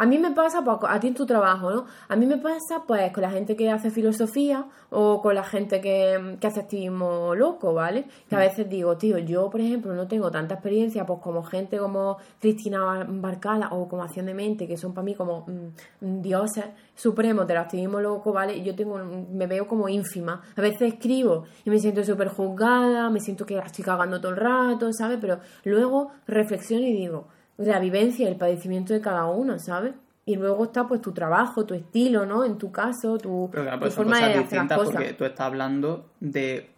A 0.00 0.06
mí 0.06 0.16
me 0.16 0.30
pasa, 0.30 0.62
pues, 0.62 0.78
a 0.88 1.00
ti 1.00 1.08
en 1.08 1.14
tu 1.14 1.26
trabajo, 1.26 1.70
¿no? 1.72 1.84
A 2.08 2.14
mí 2.14 2.24
me 2.24 2.38
pasa, 2.38 2.84
pues, 2.86 3.10
con 3.12 3.22
la 3.22 3.30
gente 3.30 3.56
que 3.56 3.68
hace 3.68 3.90
filosofía 3.90 4.64
o 4.90 5.20
con 5.20 5.34
la 5.34 5.42
gente 5.42 5.80
que, 5.80 6.36
que 6.40 6.46
hace 6.46 6.60
activismo 6.60 7.34
loco, 7.34 7.74
¿vale? 7.74 8.04
Que 8.28 8.36
a 8.36 8.38
veces 8.38 8.68
digo, 8.70 8.96
tío, 8.96 9.18
yo, 9.18 9.50
por 9.50 9.60
ejemplo, 9.60 9.92
no 9.94 10.06
tengo 10.06 10.30
tanta 10.30 10.54
experiencia, 10.54 11.04
pues, 11.04 11.18
como 11.20 11.42
gente 11.42 11.78
como 11.78 12.16
Cristina 12.40 12.80
Bar- 12.84 13.06
Barcala 13.10 13.70
o 13.72 13.88
como 13.88 14.04
Acción 14.04 14.26
de 14.26 14.34
Mente, 14.34 14.68
que 14.68 14.76
son 14.76 14.94
para 14.94 15.04
mí 15.04 15.14
como 15.16 15.44
mm, 15.48 16.22
dioses 16.22 16.66
supremos 16.94 17.46
del 17.48 17.56
activismo 17.56 18.00
loco, 18.00 18.32
¿vale? 18.32 18.62
Yo 18.62 18.76
tengo, 18.76 18.94
un- 18.94 19.36
me 19.36 19.48
veo 19.48 19.66
como 19.66 19.88
ínfima. 19.88 20.42
A 20.56 20.60
veces 20.60 20.82
escribo 20.94 21.42
y 21.64 21.70
me 21.70 21.78
siento 21.80 22.04
súper 22.04 22.28
juzgada, 22.28 23.10
me 23.10 23.18
siento 23.18 23.44
que 23.44 23.56
la 23.56 23.64
estoy 23.64 23.84
cagando 23.84 24.20
todo 24.20 24.30
el 24.30 24.36
rato, 24.38 24.92
¿sabes? 24.92 25.18
Pero 25.20 25.40
luego 25.64 26.12
reflexiono 26.28 26.86
y 26.86 26.92
digo, 26.92 27.26
la 27.58 27.80
vivencia 27.80 28.24
y 28.24 28.28
el 28.28 28.36
padecimiento 28.36 28.94
de 28.94 29.00
cada 29.00 29.26
uno, 29.26 29.58
¿sabes? 29.58 29.94
Y 30.24 30.36
luego 30.36 30.64
está 30.64 30.86
pues 30.86 31.00
tu 31.00 31.12
trabajo, 31.12 31.64
tu 31.64 31.74
estilo, 31.74 32.26
¿no? 32.26 32.44
En 32.44 32.58
tu 32.58 32.70
caso, 32.70 33.18
tu, 33.18 33.48
Pero 33.50 33.64
claro, 33.64 33.78
tu 33.78 33.80
pues 33.82 33.94
son 33.94 34.04
forma 34.04 34.18
cosas 34.18 34.26
de 34.26 34.32
hacer 34.32 34.42
las 34.42 34.50
distintas 34.50 34.78
cosas. 34.78 34.94
porque 34.94 35.12
tú 35.14 35.24
estás 35.24 35.46
hablando 35.46 36.10
de 36.20 36.70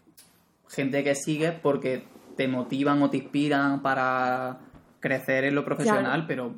gente 0.68 1.04
que 1.04 1.14
sigues 1.14 1.52
porque 1.60 2.04
te 2.36 2.48
motivan 2.48 3.02
o 3.02 3.10
te 3.10 3.18
inspiran 3.18 3.82
para 3.82 4.58
crecer 5.00 5.44
en 5.44 5.54
lo 5.54 5.64
profesional, 5.64 6.26
pero 6.26 6.54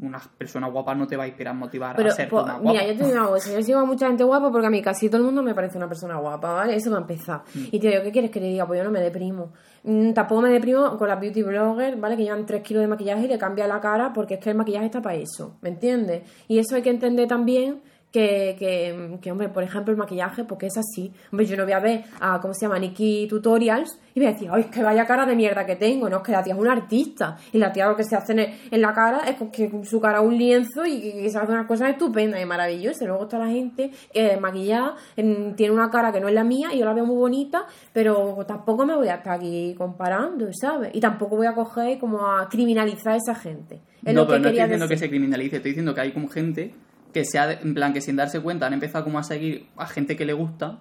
una 0.00 0.18
persona 0.38 0.68
guapa 0.68 0.94
no 0.94 1.06
te 1.06 1.16
va 1.16 1.24
a 1.24 1.26
inspirar, 1.26 1.54
motivar 1.54 1.94
Pero, 1.94 2.08
a 2.08 2.12
ser 2.12 2.28
pues, 2.28 2.42
una 2.42 2.54
guapa. 2.54 2.70
mira, 2.70 2.86
yo 2.86 2.96
te 2.96 3.04
digo 3.04 3.18
una 3.18 3.28
cosa, 3.28 3.52
yo 3.52 3.62
sigo 3.62 3.78
a 3.80 3.84
mucha 3.84 4.06
gente 4.06 4.24
guapa 4.24 4.50
porque 4.50 4.66
a 4.66 4.70
mí 4.70 4.80
casi 4.80 5.08
todo 5.08 5.18
el 5.18 5.24
mundo 5.24 5.42
me 5.42 5.54
parece 5.54 5.76
una 5.76 5.88
persona 5.88 6.16
guapa, 6.16 6.54
¿vale? 6.54 6.74
Eso 6.74 6.90
va 6.90 6.98
a 6.98 7.00
empezar. 7.00 7.42
Mm. 7.52 7.64
Y 7.70 7.78
te 7.80 7.88
digo, 7.88 8.02
¿qué 8.02 8.10
quieres 8.10 8.30
que 8.30 8.40
te 8.40 8.46
diga? 8.46 8.66
Pues 8.66 8.78
yo 8.78 8.84
no 8.84 8.90
me 8.90 9.00
deprimo. 9.00 9.52
Mm, 9.82 10.12
tampoco 10.12 10.42
me 10.42 10.50
deprimo 10.50 10.96
con 10.98 11.08
las 11.08 11.20
beauty 11.20 11.42
bloggers, 11.42 11.98
¿vale? 11.98 12.16
Que 12.16 12.24
llevan 12.24 12.44
3 12.44 12.62
kilos 12.62 12.82
de 12.82 12.88
maquillaje 12.88 13.24
y 13.24 13.28
le 13.28 13.38
cambia 13.38 13.66
la 13.66 13.80
cara 13.80 14.12
porque 14.12 14.34
es 14.34 14.40
que 14.40 14.50
el 14.50 14.56
maquillaje 14.56 14.86
está 14.86 15.00
para 15.00 15.16
eso, 15.16 15.56
¿me 15.62 15.70
entiendes? 15.70 16.22
Y 16.48 16.58
eso 16.58 16.76
hay 16.76 16.82
que 16.82 16.90
entender 16.90 17.28
también 17.28 17.80
que, 18.12 18.56
que, 18.58 19.18
que, 19.20 19.30
hombre, 19.30 19.48
por 19.48 19.62
ejemplo, 19.62 19.92
el 19.92 19.98
maquillaje, 19.98 20.44
porque 20.44 20.66
es 20.66 20.76
así. 20.76 21.12
Hombre, 21.30 21.46
yo 21.46 21.56
no 21.56 21.62
voy 21.64 21.72
a 21.72 21.78
ver 21.80 22.04
a, 22.20 22.40
¿cómo 22.40 22.52
se 22.54 22.62
llama? 22.66 22.78
Nikki 22.78 23.26
Tutorials 23.28 23.98
y 24.14 24.20
voy 24.20 24.28
a 24.28 24.32
decir, 24.32 24.48
ay, 24.52 24.62
es 24.62 24.66
que 24.68 24.82
vaya 24.82 25.06
cara 25.06 25.24
de 25.26 25.36
mierda 25.36 25.64
que 25.64 25.76
tengo, 25.76 26.08
no, 26.10 26.16
es 26.18 26.22
que 26.24 26.32
la 26.32 26.42
tía 26.42 26.54
es 26.54 26.60
una 26.60 26.72
artista. 26.72 27.36
Y 27.52 27.58
la 27.58 27.72
tía 27.72 27.86
lo 27.88 27.94
que 27.96 28.02
se 28.04 28.16
hace 28.16 28.32
en, 28.32 28.40
en 28.72 28.80
la 28.80 28.92
cara 28.92 29.20
es 29.28 29.36
que 29.52 29.70
su 29.84 30.00
cara 30.00 30.18
es 30.20 30.24
un 30.26 30.36
lienzo 30.36 30.84
y 30.86 31.00
que 31.00 31.30
se 31.30 31.38
hace 31.38 31.52
unas 31.52 31.66
cosas 31.66 31.90
estupendas 31.90 32.40
y 32.42 32.44
maravillosas. 32.46 33.06
Luego 33.06 33.22
está 33.24 33.38
la 33.38 33.46
gente 33.48 33.90
que 34.12 34.36
maquillada, 34.38 34.96
en- 35.16 35.54
tiene 35.54 35.72
una 35.72 35.90
cara 35.90 36.10
que 36.12 36.20
no 36.20 36.26
es 36.28 36.34
la 36.34 36.42
mía 36.44 36.70
y 36.74 36.78
yo 36.78 36.84
la 36.86 36.94
veo 36.94 37.06
muy 37.06 37.16
bonita, 37.16 37.66
pero 37.92 38.44
tampoco 38.46 38.84
me 38.86 38.96
voy 38.96 39.08
a 39.08 39.16
estar 39.16 39.34
aquí 39.34 39.74
comparando, 39.78 40.48
¿sabes? 40.52 40.90
Y 40.94 41.00
tampoco 41.00 41.36
voy 41.36 41.46
a 41.46 41.54
coger 41.54 41.98
como 41.98 42.26
a 42.26 42.48
criminalizar 42.48 43.12
a 43.12 43.16
esa 43.16 43.34
gente. 43.34 43.80
Es 44.04 44.14
no, 44.14 44.22
lo 44.22 44.26
pero 44.26 44.38
que 44.38 44.42
no 44.42 44.48
estoy 44.48 44.62
diciendo 44.64 44.88
que 44.88 44.96
se 44.96 45.08
criminalice, 45.08 45.56
estoy 45.56 45.70
diciendo 45.70 45.94
que 45.94 46.00
hay 46.00 46.12
como 46.12 46.28
gente 46.28 46.74
que 47.12 47.24
se 47.24 47.38
ha, 47.38 47.52
en 47.52 47.74
plan, 47.74 47.92
que 47.92 48.00
sin 48.00 48.16
darse 48.16 48.40
cuenta 48.40 48.66
han 48.66 48.72
empezado 48.72 49.04
como 49.04 49.18
a 49.18 49.22
seguir 49.22 49.66
a 49.76 49.86
gente 49.86 50.16
que 50.16 50.24
le 50.24 50.32
gusta 50.32 50.80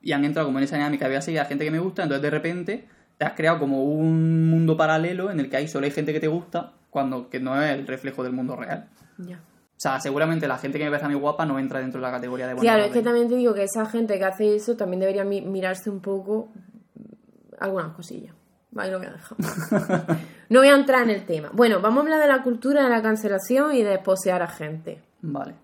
y 0.00 0.12
han 0.12 0.24
entrado 0.24 0.48
como 0.48 0.58
en 0.58 0.64
esa 0.64 0.76
dinámica, 0.76 1.06
voy 1.06 1.16
a 1.16 1.22
seguir 1.22 1.40
a 1.40 1.44
gente 1.44 1.64
que 1.64 1.70
me 1.70 1.78
gusta, 1.78 2.02
entonces 2.02 2.22
de 2.22 2.30
repente 2.30 2.88
te 3.18 3.24
has 3.24 3.32
creado 3.34 3.58
como 3.58 3.84
un 3.84 4.48
mundo 4.50 4.76
paralelo 4.76 5.30
en 5.30 5.38
el 5.40 5.48
que 5.48 5.56
hay 5.58 5.68
solo 5.68 5.84
hay 5.86 5.92
gente 5.92 6.12
que 6.12 6.20
te 6.20 6.28
gusta, 6.28 6.72
cuando 6.90 7.28
que 7.30 7.38
no 7.40 7.60
es 7.62 7.70
el 7.70 7.86
reflejo 7.86 8.22
del 8.24 8.32
mundo 8.32 8.56
real. 8.56 8.88
Ya. 9.18 9.36
O 9.36 9.80
sea, 9.82 10.00
seguramente 10.00 10.46
la 10.46 10.58
gente 10.58 10.78
que 10.78 10.84
me 10.84 10.90
parece 10.90 11.06
a 11.06 11.08
mí 11.08 11.14
guapa 11.14 11.44
no 11.46 11.58
entra 11.58 11.80
dentro 11.80 12.00
de 12.00 12.06
la 12.06 12.12
categoría 12.12 12.46
de 12.46 12.54
Claro, 12.56 12.84
es 12.84 12.92
que 12.92 13.02
también 13.02 13.28
te 13.28 13.34
digo 13.36 13.52
que 13.54 13.64
esa 13.64 13.84
gente 13.86 14.18
que 14.18 14.24
hace 14.24 14.54
eso 14.56 14.76
también 14.76 15.00
debería 15.00 15.24
mi- 15.24 15.40
mirarse 15.40 15.90
un 15.90 16.00
poco 16.00 16.50
algunas 17.58 17.92
cosillas. 17.94 18.34
Ahí 18.76 18.90
lo 18.90 18.98
voy 18.98 19.06
a 19.08 19.12
dejar. 19.12 19.38
no 20.48 20.60
voy 20.60 20.68
a 20.68 20.74
entrar 20.74 21.02
en 21.02 21.10
el 21.10 21.26
tema. 21.26 21.50
Bueno, 21.52 21.80
vamos 21.80 21.98
a 21.98 22.02
hablar 22.02 22.20
de 22.20 22.28
la 22.28 22.42
cultura 22.42 22.82
de 22.84 22.88
la 22.90 23.02
cancelación 23.02 23.74
y 23.74 23.82
de 23.82 23.98
posear 23.98 24.42
a 24.42 24.48
gente. 24.48 25.02
Vale. 25.22 25.54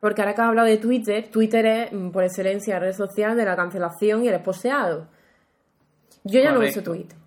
Porque 0.00 0.20
ahora 0.20 0.34
que 0.34 0.40
has 0.42 0.48
hablado 0.48 0.66
de 0.68 0.76
Twitter, 0.76 1.28
Twitter 1.30 1.64
es 1.64 1.92
mm, 1.92 2.10
por 2.10 2.24
excelencia 2.24 2.78
red 2.78 2.92
social 2.92 3.36
de 3.36 3.44
la 3.44 3.56
cancelación 3.56 4.24
y 4.24 4.28
el 4.28 4.34
esposeado. 4.34 5.08
Yo 6.24 6.40
ya 6.40 6.52
Correcto. 6.54 6.80
no 6.80 6.82
uso 6.82 6.92
Twitter. 6.92 7.18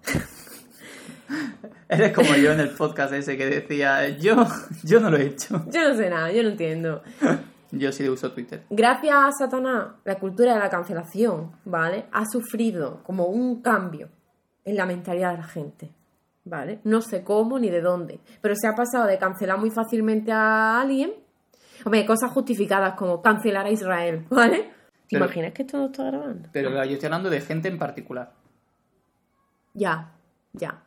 Eres 1.90 2.14
como 2.14 2.36
yo 2.36 2.52
en 2.52 2.60
el 2.60 2.70
podcast 2.72 3.14
ese 3.14 3.38
que 3.38 3.46
decía, 3.46 4.10
yo, 4.18 4.46
yo 4.84 5.00
no 5.00 5.10
lo 5.10 5.18
he 5.18 5.28
hecho. 5.28 5.64
Yo 5.72 5.88
no 5.88 5.96
sé 5.96 6.10
nada, 6.10 6.32
yo 6.32 6.44
no 6.44 6.50
entiendo. 6.50 7.02
Yo 7.72 7.92
sí 7.92 8.08
uso 8.08 8.32
Twitter. 8.32 8.64
Gracias 8.70 9.14
a 9.14 9.30
Satanás, 9.32 9.88
la 10.06 10.16
cultura 10.16 10.54
de 10.54 10.60
la 10.60 10.70
cancelación, 10.70 11.52
¿vale? 11.66 12.06
Ha 12.14 12.24
sufrido 12.26 13.04
como 13.04 13.26
un 13.26 13.62
cambio 13.62 14.08
en 14.64 14.78
la 14.78 14.86
mentalidad 14.86 15.32
de 15.32 15.38
la 15.40 15.44
gente, 15.44 15.92
¿vale? 16.46 16.80
No 16.86 17.02
sé 17.02 17.26
cómo 17.26 17.60
ni 17.60 17.70
de 17.70 17.82
dónde, 17.82 18.22
pero 18.40 18.56
se 18.56 18.68
ha 18.68 18.74
pasado 18.74 19.06
de 19.06 19.18
cancelar 19.18 19.60
muy 19.60 19.70
fácilmente 19.70 20.32
a 20.32 20.80
alguien, 20.80 21.12
hombre, 21.86 22.06
cosas 22.06 22.32
justificadas 22.32 22.94
como 22.96 23.22
cancelar 23.22 23.66
a 23.66 23.72
Israel, 23.72 24.26
¿vale? 24.30 24.58
¿Te 25.08 25.16
Pero- 25.16 25.26
imaginas 25.26 25.54
que 25.54 25.62
esto 25.64 25.78
no 25.78 25.86
está 25.88 26.04
grabando? 26.06 26.50
Pero 26.52 26.70
yo 26.72 26.94
estoy 26.94 27.06
hablando 27.08 27.30
de 27.30 27.42
gente 27.42 27.68
en 27.70 27.78
particular. 27.78 28.34
Ya, 29.74 30.12
ya. 30.54 30.82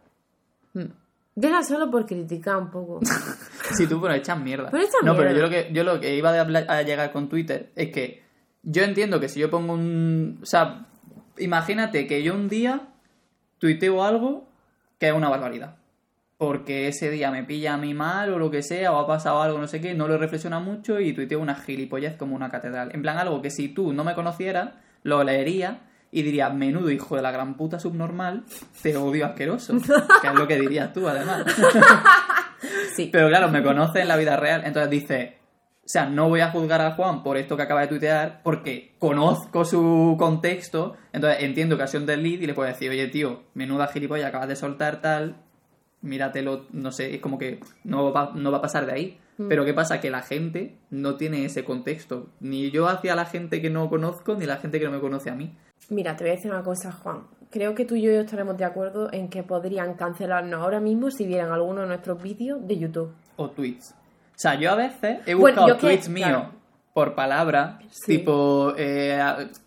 Mm. 0.75 0.85
Deja 1.37 1.63
solo 1.63 1.91
por 1.91 2.07
criticar 2.07 2.57
un 2.57 2.71
poco. 2.71 3.01
Sí, 3.73 3.87
tú, 3.87 4.01
pero 4.01 4.15
echas 4.15 4.37
mierda. 4.41 4.69
Pero 4.71 4.83
echas 4.83 5.01
no, 5.05 5.17
pero 5.17 5.31
yo 5.33 5.43
lo 5.43 5.49
que, 5.49 5.71
yo 5.73 5.85
lo 5.85 6.01
que 6.01 6.17
iba 6.17 6.31
a, 6.31 6.41
hablar- 6.41 6.67
a 6.69 6.83
llegar 6.83 7.13
con 7.13 7.29
Twitter 7.29 7.71
es 7.77 7.93
que 7.93 8.25
yo 8.65 8.83
entiendo 8.83 9.21
que 9.21 9.29
si 9.29 9.39
yo 9.39 9.49
pongo 9.49 9.75
un... 9.75 10.41
O 10.43 10.45
sea, 10.47 10.87
imagínate 11.39 12.09
que 12.09 12.25
yo 12.25 12.35
un 12.35 12.49
día 12.49 12.89
tuiteo 13.59 14.03
algo 14.03 14.49
que 14.99 15.07
es 15.09 15.15
una 15.15 15.29
barbaridad. 15.29 15.77
Porque 16.41 16.89
ese 16.89 17.11
día 17.11 17.31
me 17.31 17.45
pilla 17.45 17.75
a 17.75 17.77
mí 17.77 17.93
mal 17.93 18.33
o 18.33 18.39
lo 18.39 18.51
que 18.51 18.63
sea, 18.63 18.93
o 18.93 18.99
ha 18.99 19.07
pasado 19.07 19.43
algo, 19.43 19.59
no 19.59 19.69
sé 19.69 19.83
qué, 19.83 19.93
no 19.93 20.09
lo 20.09 20.17
reflexiona 20.17 20.59
mucho 20.59 20.99
y 20.99 21.13
tuiteo 21.13 21.39
una 21.39 21.55
gilipollez 21.55 22.17
como 22.17 22.35
una 22.35 22.49
catedral. 22.49 22.93
En 22.95 23.03
plan, 23.03 23.19
algo 23.19 23.43
que 23.43 23.51
si 23.51 23.69
tú 23.69 23.93
no 23.93 24.05
me 24.05 24.15
conocieras, 24.15 24.71
lo 25.03 25.23
leería 25.23 25.83
y 26.11 26.23
diría, 26.23 26.49
menudo 26.49 26.91
hijo 26.91 27.15
de 27.15 27.21
la 27.21 27.31
gran 27.31 27.59
puta 27.59 27.79
subnormal, 27.79 28.45
te 28.81 28.97
odio 28.97 29.27
asqueroso. 29.27 29.75
que 30.23 30.29
es 30.29 30.35
lo 30.35 30.49
que 30.49 30.59
dirías 30.59 30.95
tú, 30.95 31.07
además. 31.07 31.45
Sí. 32.95 33.09
Pero 33.11 33.29
claro, 33.29 33.51
me 33.51 33.63
conoce 33.63 34.03
en 34.03 34.09
la 34.09 34.17
vida 34.17 34.37
real, 34.37 34.63
entonces 34.67 34.91
dice, 34.91 35.39
o 35.79 35.89
sea, 35.93 36.07
no 36.07 36.29
voy 36.29 36.41
a 36.41 36.51
juzgar 36.51 36.81
a 36.83 36.93
Juan 36.93 37.23
por 37.23 37.37
esto 37.37 37.57
que 37.57 37.63
acaba 37.63 37.81
de 37.81 37.87
tuitear 37.87 38.43
porque 38.43 38.95
conozco 38.99 39.65
su 39.65 40.17
contexto, 40.19 40.97
entonces 41.13 41.43
entiendo 41.43 41.77
que 41.77 41.85
ha 41.85 41.87
sido 41.87 42.03
un 42.03 42.07
desliz 42.07 42.41
y 42.43 42.47
le 42.47 42.55
puedo 42.55 42.69
decir, 42.69 42.91
oye 42.91 43.09
tío, 43.09 43.45
menuda 43.55 43.89
gilipollas 43.89 44.29
acabas 44.29 44.49
de 44.49 44.57
soltar 44.57 45.01
tal, 45.01 45.37
míratelo, 46.03 46.67
no 46.73 46.93
sé, 46.93 47.15
es 47.15 47.21
como 47.21 47.39
que 47.39 47.61
no 47.85 48.13
va, 48.13 48.33
no 48.35 48.51
va 48.51 48.59
a 48.59 48.63
pasar 48.63 48.87
de 48.87 48.93
ahí. 48.93 49.19
Pero 49.49 49.65
¿qué 49.65 49.73
pasa? 49.73 50.01
Que 50.03 50.11
la 50.11 50.21
gente 50.21 50.77
no 50.91 51.15
tiene 51.17 51.47
ese 51.47 51.65
contexto. 51.65 52.27
Ni 52.41 52.71
yo 52.71 52.89
hacia 52.89 53.15
la 53.15 53.25
gente 53.25 53.63
que 53.63 53.71
no 53.71 53.89
conozco, 53.89 54.35
ni 54.35 54.45
la 54.45 54.59
gente 54.59 54.79
que 54.79 54.85
no 54.85 54.91
me 54.91 55.01
conoce 55.01 55.31
a 55.31 55.35
mí. 55.35 55.55
Mira, 55.89 56.15
te 56.15 56.25
voy 56.25 56.33
a 56.33 56.35
decir 56.37 56.51
una 56.51 56.63
cosa, 56.63 56.93
Juan. 56.93 57.23
Creo 57.51 57.75
que 57.75 57.87
tú 57.87 57.95
y 57.95 58.03
yo 58.03 58.11
estaremos 58.13 58.59
de 58.59 58.67
acuerdo 58.67 59.11
en 59.13 59.29
que 59.29 59.43
podrían 59.43 59.95
cancelarnos 59.95 60.61
ahora 60.61 60.79
mismo 60.79 61.11
si 61.11 61.25
vieran 61.27 61.53
alguno 61.53 61.81
de 61.81 61.87
nuestros 61.87 62.23
vídeos 62.23 62.59
de 62.69 62.79
YouTube. 62.79 63.13
O 63.37 63.49
tweets. 63.49 63.93
O 63.93 64.37
sea, 64.37 64.57
yo 64.61 64.73
a 64.73 64.75
veces 64.77 65.21
he 65.27 65.33
Bueno, 65.35 65.63
buscado 65.63 65.79
que- 65.79 65.87
tweets 65.87 66.09
míos 66.11 66.29
claro. 66.29 66.51
por 66.93 67.15
palabra, 67.15 67.79
Sí. 67.91 68.19
tipo, 68.19 68.75
eh, 68.77 69.19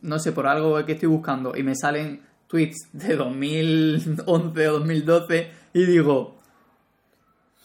no 0.04 0.20
sé, 0.20 0.32
por 0.34 0.46
algo 0.46 0.86
que 0.86 0.92
estoy 0.92 1.10
buscando, 1.10 1.56
y 1.58 1.64
me 1.64 1.74
salen 1.76 2.22
tweets 2.48 2.90
de 2.94 3.16
2011 3.16 4.68
o 4.70 4.74
2012, 4.74 5.48
y 5.74 5.86
digo, 5.86 6.36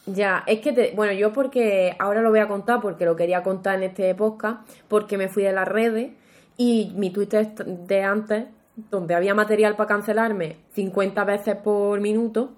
Ya, 0.07 0.43
es 0.47 0.61
que, 0.61 0.73
te- 0.73 0.93
bueno, 0.97 1.13
yo 1.13 1.33
porque 1.33 1.95
ahora 1.99 2.23
lo 2.23 2.31
voy 2.31 2.39
a 2.41 2.49
contar 2.49 2.81
porque 2.81 3.05
lo 3.05 3.15
quería 3.15 3.43
contar 3.43 3.77
en 3.77 3.83
este 3.91 4.15
podcast, 4.15 4.67
porque 4.89 5.19
me 5.19 5.29
fui 5.29 5.43
de 5.43 5.53
las 5.53 5.69
redes 5.69 6.13
y 6.57 6.93
mi 6.97 7.11
Twitter 7.11 7.55
de 7.55 8.03
antes, 8.03 8.47
donde 8.91 9.15
había 9.15 9.35
material 9.35 9.77
para 9.77 9.89
cancelarme 9.89 10.57
50 10.73 11.25
veces 11.25 11.57
por 11.57 12.01
minuto, 12.01 12.53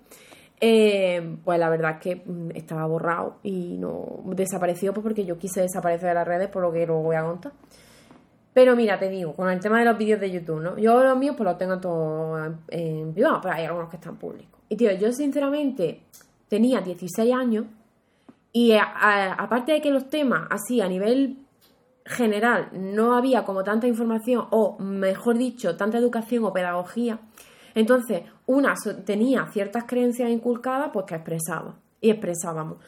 eh, 0.60 1.36
pues 1.44 1.58
la 1.58 1.70
verdad 1.70 1.92
es 1.92 2.00
que 2.02 2.22
mm, 2.24 2.50
estaba 2.54 2.86
borrado 2.86 3.38
y 3.42 3.76
no 3.78 4.20
desapareció 4.26 4.92
pues 4.92 5.02
porque 5.02 5.24
yo 5.24 5.38
quise 5.38 5.62
desaparecer 5.62 6.08
de 6.10 6.14
las 6.14 6.28
redes 6.28 6.48
por 6.48 6.62
lo 6.62 6.70
que 6.72 6.86
luego 6.86 7.02
voy 7.02 7.16
a 7.16 7.22
contar. 7.24 7.52
Pero 8.52 8.74
mira, 8.74 8.98
te 8.98 9.08
digo, 9.08 9.32
con 9.34 9.48
el 9.48 9.60
tema 9.60 9.78
de 9.78 9.84
los 9.84 9.96
vídeos 9.96 10.20
de 10.20 10.30
YouTube, 10.30 10.60
¿no? 10.60 10.76
Yo 10.78 11.02
los 11.04 11.16
míos 11.16 11.36
pues 11.36 11.44
los 11.48 11.56
tengo 11.58 11.78
todos 11.78 12.46
en, 12.70 13.00
en 13.00 13.12
privado, 13.12 13.40
pero 13.42 13.54
hay 13.54 13.64
algunos 13.64 13.88
que 13.88 13.96
están 13.96 14.16
públicos. 14.16 14.60
Y 14.68 14.76
tío, 14.76 14.90
yo 14.92 15.12
sinceramente 15.12 16.02
tenía 16.48 16.80
16 16.80 17.32
años 17.32 17.66
y 18.52 18.72
a- 18.72 19.34
aparte 19.34 19.72
de 19.72 19.80
que 19.80 19.90
los 19.92 20.08
temas 20.08 20.48
así 20.50 20.80
a 20.80 20.88
nivel 20.88 21.38
general 22.04 22.70
no 22.72 23.14
había 23.16 23.44
como 23.44 23.62
tanta 23.62 23.86
información 23.86 24.46
o 24.50 24.76
mejor 24.80 25.38
dicho, 25.38 25.76
tanta 25.76 25.98
educación 25.98 26.44
o 26.44 26.52
pedagogía, 26.52 27.20
entonces 27.76 28.22
una 28.46 28.74
tenía 29.04 29.46
ciertas 29.46 29.84
creencias 29.84 30.28
inculcadas 30.28 30.90
pues 30.92 31.06
que 31.06 31.14
expresaba 31.14 31.76
y 32.00 32.10
expresábamos. 32.10 32.78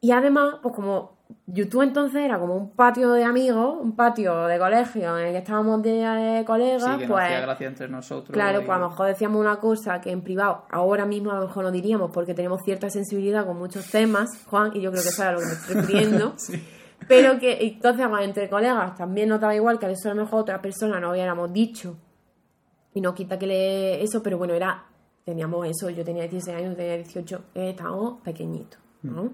Y 0.00 0.10
además, 0.10 0.56
pues 0.62 0.74
como 0.74 1.13
YouTube 1.46 1.82
entonces 1.82 2.22
era 2.22 2.38
como 2.38 2.54
un 2.56 2.70
patio 2.70 3.12
de 3.12 3.24
amigos, 3.24 3.76
un 3.80 3.94
patio 3.96 4.46
de 4.46 4.58
colegio 4.58 5.18
en 5.18 5.26
el 5.26 5.32
que 5.32 5.38
estábamos 5.38 5.82
de, 5.82 5.90
de 5.92 6.44
colegas, 6.44 6.82
Sí, 6.94 6.98
que 7.00 7.06
pues 7.08 7.24
hacía 7.24 7.40
gracia 7.40 7.66
entre 7.68 7.88
nosotros. 7.88 8.32
Claro, 8.34 8.60
y- 8.60 8.64
pues 8.64 8.76
a 8.76 8.80
lo 8.80 8.88
mejor 8.90 9.06
decíamos 9.08 9.40
una 9.40 9.56
cosa 9.56 10.00
que 10.00 10.10
en 10.10 10.22
privado 10.22 10.64
ahora 10.70 11.06
mismo 11.06 11.30
a 11.30 11.36
lo 11.40 11.46
mejor 11.46 11.64
no 11.64 11.70
diríamos 11.70 12.10
porque 12.12 12.34
tenemos 12.34 12.62
cierta 12.62 12.88
sensibilidad 12.90 13.46
con 13.46 13.58
muchos 13.58 13.90
temas, 13.90 14.30
Juan, 14.46 14.72
y 14.74 14.80
yo 14.80 14.90
creo 14.90 15.02
que 15.02 15.10
sabes 15.10 15.28
a 15.28 15.32
lo 15.32 15.38
que 15.40 15.46
me 15.46 15.52
estoy 15.52 15.74
refiriendo. 15.76 16.34
Pero 17.08 17.38
que 17.38 17.58
entonces 17.66 18.06
pues, 18.08 18.24
entre 18.24 18.48
colegas 18.48 18.94
también 18.96 19.28
notaba 19.28 19.54
igual 19.54 19.78
que 19.78 19.86
a 19.86 19.90
eso 19.90 20.10
a 20.10 20.14
lo 20.14 20.22
mejor 20.22 20.40
otra 20.40 20.62
persona 20.62 20.98
no 21.00 21.10
hubiéramos 21.10 21.52
dicho. 21.52 21.96
Y 22.94 23.00
no 23.00 23.14
quita 23.14 23.38
que 23.38 23.46
le 23.46 24.02
eso, 24.02 24.22
pero 24.22 24.38
bueno, 24.38 24.54
era 24.54 24.84
teníamos 25.24 25.66
eso, 25.66 25.90
yo 25.90 26.04
tenía 26.04 26.22
16 26.28 26.56
años, 26.56 26.76
tenía 26.76 26.96
18, 26.96 27.40
eh, 27.56 27.70
estábamos 27.70 28.20
pequeñitos, 28.22 28.78
¿no? 29.02 29.32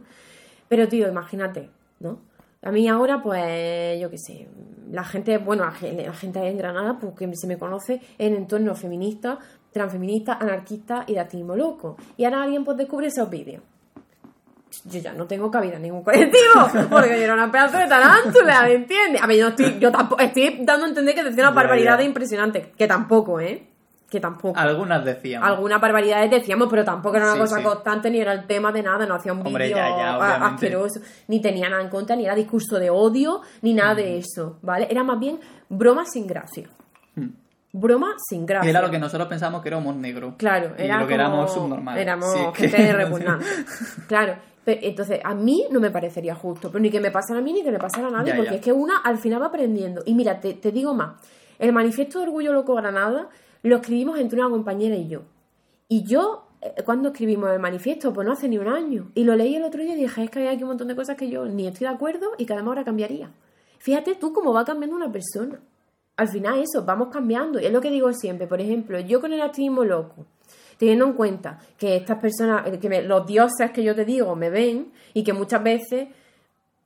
Pero 0.68 0.88
tío, 0.88 1.08
imagínate, 1.08 1.68
¿no? 2.00 2.18
A 2.62 2.70
mí 2.70 2.86
ahora, 2.88 3.22
pues, 3.22 3.98
yo 4.00 4.10
qué 4.10 4.18
sé, 4.18 4.48
la 4.90 5.04
gente, 5.04 5.38
bueno, 5.38 5.64
la, 5.64 5.70
gen- 5.72 5.96
la 6.04 6.12
gente 6.12 6.40
en 6.46 6.58
Granada, 6.58 6.98
pues 6.98 7.14
que 7.16 7.34
se 7.34 7.46
me 7.46 7.56
conoce 7.58 8.00
en 8.18 8.34
entornos 8.34 8.78
feministas, 8.78 9.38
transfeministas, 9.72 10.40
anarquistas 10.42 11.04
y 11.08 11.14
de 11.14 11.20
activismo 11.20 11.56
loco. 11.56 11.96
Y 12.18 12.24
ahora 12.24 12.42
alguien 12.42 12.64
pues 12.64 12.76
descubre 12.76 13.06
esos 13.06 13.30
vídeos. 13.30 13.62
Yo 14.84 15.00
ya 15.00 15.12
no 15.12 15.26
tengo 15.26 15.50
cabida 15.50 15.76
en 15.76 15.82
ningún 15.82 16.02
colectivo, 16.04 16.52
porque 16.90 17.08
yo 17.08 17.24
era 17.24 17.34
una 17.34 17.50
pedazo 17.50 17.78
de 17.78 17.86
tarántula, 17.88 18.62
¿me 18.62 18.74
entiendes? 18.74 19.22
A 19.22 19.26
ver, 19.26 19.38
yo, 19.38 19.44
no 19.44 19.50
estoy, 19.50 19.78
yo 19.80 19.90
tampoco, 19.90 20.22
estoy 20.22 20.58
dando 20.62 20.86
a 20.86 20.88
entender 20.90 21.14
que 21.14 21.24
decía 21.24 21.42
una 21.44 21.50
barbaridad 21.52 21.98
impresionante, 22.00 22.72
que 22.76 22.86
tampoco, 22.86 23.40
¿eh? 23.40 23.66
Que 24.10 24.18
tampoco. 24.18 24.58
Algunas 24.58 25.04
decíamos. 25.04 25.48
Algunas 25.48 25.80
barbaridades 25.80 26.30
decíamos, 26.30 26.66
pero 26.68 26.84
tampoco 26.84 27.16
era 27.16 27.26
una 27.26 27.34
Sí, 27.34 27.38
cosa 27.40 27.56
sí. 27.58 27.62
constante 27.62 28.10
ni 28.10 28.18
era 28.20 28.32
el 28.32 28.44
tema 28.46 28.72
de 28.72 28.82
nada, 28.82 29.06
no 29.06 29.14
hacía 29.14 29.32
un 29.32 29.44
vídeo 29.44 29.76
asqueroso, 29.78 31.00
ni 31.28 31.40
tenía 31.40 31.68
nada 31.68 31.82
en 31.82 31.88
contra, 31.88 32.16
ni 32.16 32.24
era 32.24 32.34
discurso 32.34 32.78
de 32.78 32.90
odio, 32.90 33.40
ni 33.62 33.72
nada 33.74 33.94
de 33.94 34.18
eso, 34.18 34.58
¿vale? 34.62 34.88
Era 34.90 35.04
más 35.04 35.18
bien 35.20 35.38
broma 35.68 36.04
sin 36.06 36.26
gracia. 36.26 36.68
Mm. 37.14 37.28
Broma 37.72 38.14
sin 38.28 38.46
gracia. 38.46 38.68
Era 38.68 38.82
lo 38.82 38.90
que 38.90 38.98
nosotros 38.98 39.28
pensábamos 39.28 39.62
que 39.62 39.68
era 39.68 39.76
humor 39.78 39.94
negro. 39.94 40.34
Claro, 40.36 40.74
Y 40.76 40.82
era 40.82 40.98
lo 40.98 41.06
que 41.06 41.14
como- 41.14 41.24
éramos 41.26 41.54
subnormales. 41.54 42.02
Éramos 42.02 42.32
Sí, 42.32 42.40
es 42.40 42.52
que- 42.52 42.68
gente 42.68 42.92
repugnante. 42.92 43.44
claro. 44.08 44.34
Pero, 44.64 44.80
entonces, 44.82 45.20
a 45.24 45.34
mí 45.34 45.66
no 45.70 45.78
me 45.80 45.90
parecería 45.90 46.34
justo, 46.34 46.68
pero 46.70 46.82
ni 46.82 46.90
que 46.90 47.00
me 47.00 47.10
pasara 47.12 47.38
a 47.38 47.42
mí 47.42 47.52
ni 47.52 47.62
que 47.62 47.70
le 47.70 47.78
pasara 47.78 48.08
a 48.08 48.10
nadie, 48.10 48.32
Ya, 48.32 48.36
porque 48.36 48.50
ya. 48.50 48.56
es 48.56 48.62
que 48.62 48.72
una 48.72 48.98
al 48.98 49.18
final 49.18 49.40
va 49.40 49.46
aprendiendo. 49.46 50.02
Y 50.04 50.14
mira, 50.14 50.38
te, 50.40 50.54
te 50.54 50.70
digo 50.72 50.92
más, 50.94 51.12
el 51.58 51.72
manifiesto 51.72 52.18
de 52.18 52.24
Orgullo 52.24 52.52
Loco 52.52 52.74
Granada 52.74 53.28
lo 53.62 53.76
escribimos 53.76 54.18
entre 54.18 54.40
una 54.40 54.50
compañera 54.50 54.96
y 54.96 55.08
yo. 55.08 55.22
Y 55.88 56.04
yo, 56.04 56.46
eh, 56.62 56.74
cuando 56.84 57.08
escribimos 57.08 57.50
el 57.50 57.58
manifiesto? 57.58 58.12
Pues 58.12 58.26
no 58.26 58.32
hace 58.32 58.48
ni 58.48 58.58
un 58.58 58.68
año. 58.68 59.10
Y 59.14 59.24
lo 59.24 59.34
leí 59.34 59.56
el 59.56 59.64
otro 59.64 59.82
día 59.82 59.94
y 59.94 60.00
dije, 60.00 60.24
es 60.24 60.30
que 60.30 60.38
hay 60.40 60.48
aquí 60.48 60.62
un 60.62 60.68
montón 60.70 60.88
de 60.88 60.96
cosas 60.96 61.16
que 61.16 61.28
yo 61.28 61.44
ni 61.46 61.66
estoy 61.66 61.86
de 61.86 61.94
acuerdo 61.94 62.30
y 62.38 62.46
que 62.46 62.52
además 62.52 62.68
ahora 62.70 62.84
cambiaría. 62.84 63.30
Fíjate 63.78 64.14
tú 64.14 64.32
cómo 64.32 64.52
va 64.52 64.64
cambiando 64.64 64.96
una 64.96 65.10
persona. 65.10 65.58
Al 66.16 66.28
final 66.28 66.58
eso, 66.60 66.84
vamos 66.84 67.08
cambiando. 67.08 67.58
Y 67.60 67.64
es 67.64 67.72
lo 67.72 67.80
que 67.80 67.90
digo 67.90 68.12
siempre. 68.12 68.46
Por 68.46 68.60
ejemplo, 68.60 69.00
yo 69.00 69.20
con 69.20 69.32
el 69.32 69.40
activismo 69.40 69.84
loco, 69.84 70.26
teniendo 70.76 71.06
en 71.06 71.14
cuenta 71.14 71.58
que 71.78 71.96
estas 71.96 72.18
personas, 72.18 72.66
eh, 72.66 72.78
que 72.78 72.88
me- 72.88 73.02
los 73.02 73.26
dioses 73.26 73.70
que 73.72 73.82
yo 73.82 73.94
te 73.94 74.04
digo 74.04 74.36
me 74.36 74.50
ven 74.50 74.92
y 75.14 75.24
que 75.24 75.32
muchas 75.32 75.62
veces, 75.62 76.08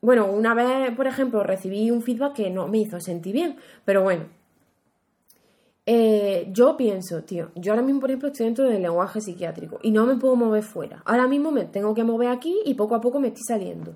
bueno, 0.01 0.27
una 0.27 0.55
vez, 0.55 0.95
por 0.97 1.07
ejemplo, 1.07 1.43
recibí 1.43 1.91
un 1.91 2.03
feedback 2.03 2.35
que 2.35 2.51
no 2.51 2.69
me 2.69 2.79
hizo 2.79 3.01
sentir 3.01 3.33
bien, 3.33 3.57
pero 3.85 4.03
bueno. 4.03 4.25
Eh, 5.87 6.49
yo 6.51 6.77
pienso, 6.79 7.23
tío, 7.25 7.51
yo 7.57 7.73
ahora 7.73 7.83
mismo, 7.83 8.01
por 8.01 8.11
ejemplo, 8.11 8.29
estoy 8.29 8.47
dentro 8.47 8.65
del 8.65 8.81
lenguaje 8.81 9.21
psiquiátrico 9.21 9.79
y 9.83 9.91
no 9.91 10.07
me 10.07 10.17
puedo 10.17 10.35
mover 10.35 10.63
fuera. 10.63 11.03
Ahora 11.05 11.29
mismo 11.29 11.51
me 11.51 11.65
tengo 11.67 11.95
que 11.95 12.05
mover 12.05 12.29
aquí 12.29 12.57
y 12.65 12.73
poco 12.75 12.95
a 12.95 13.01
poco 13.03 13.21
me 13.21 13.29
estoy 13.29 13.43
saliendo. 13.47 13.93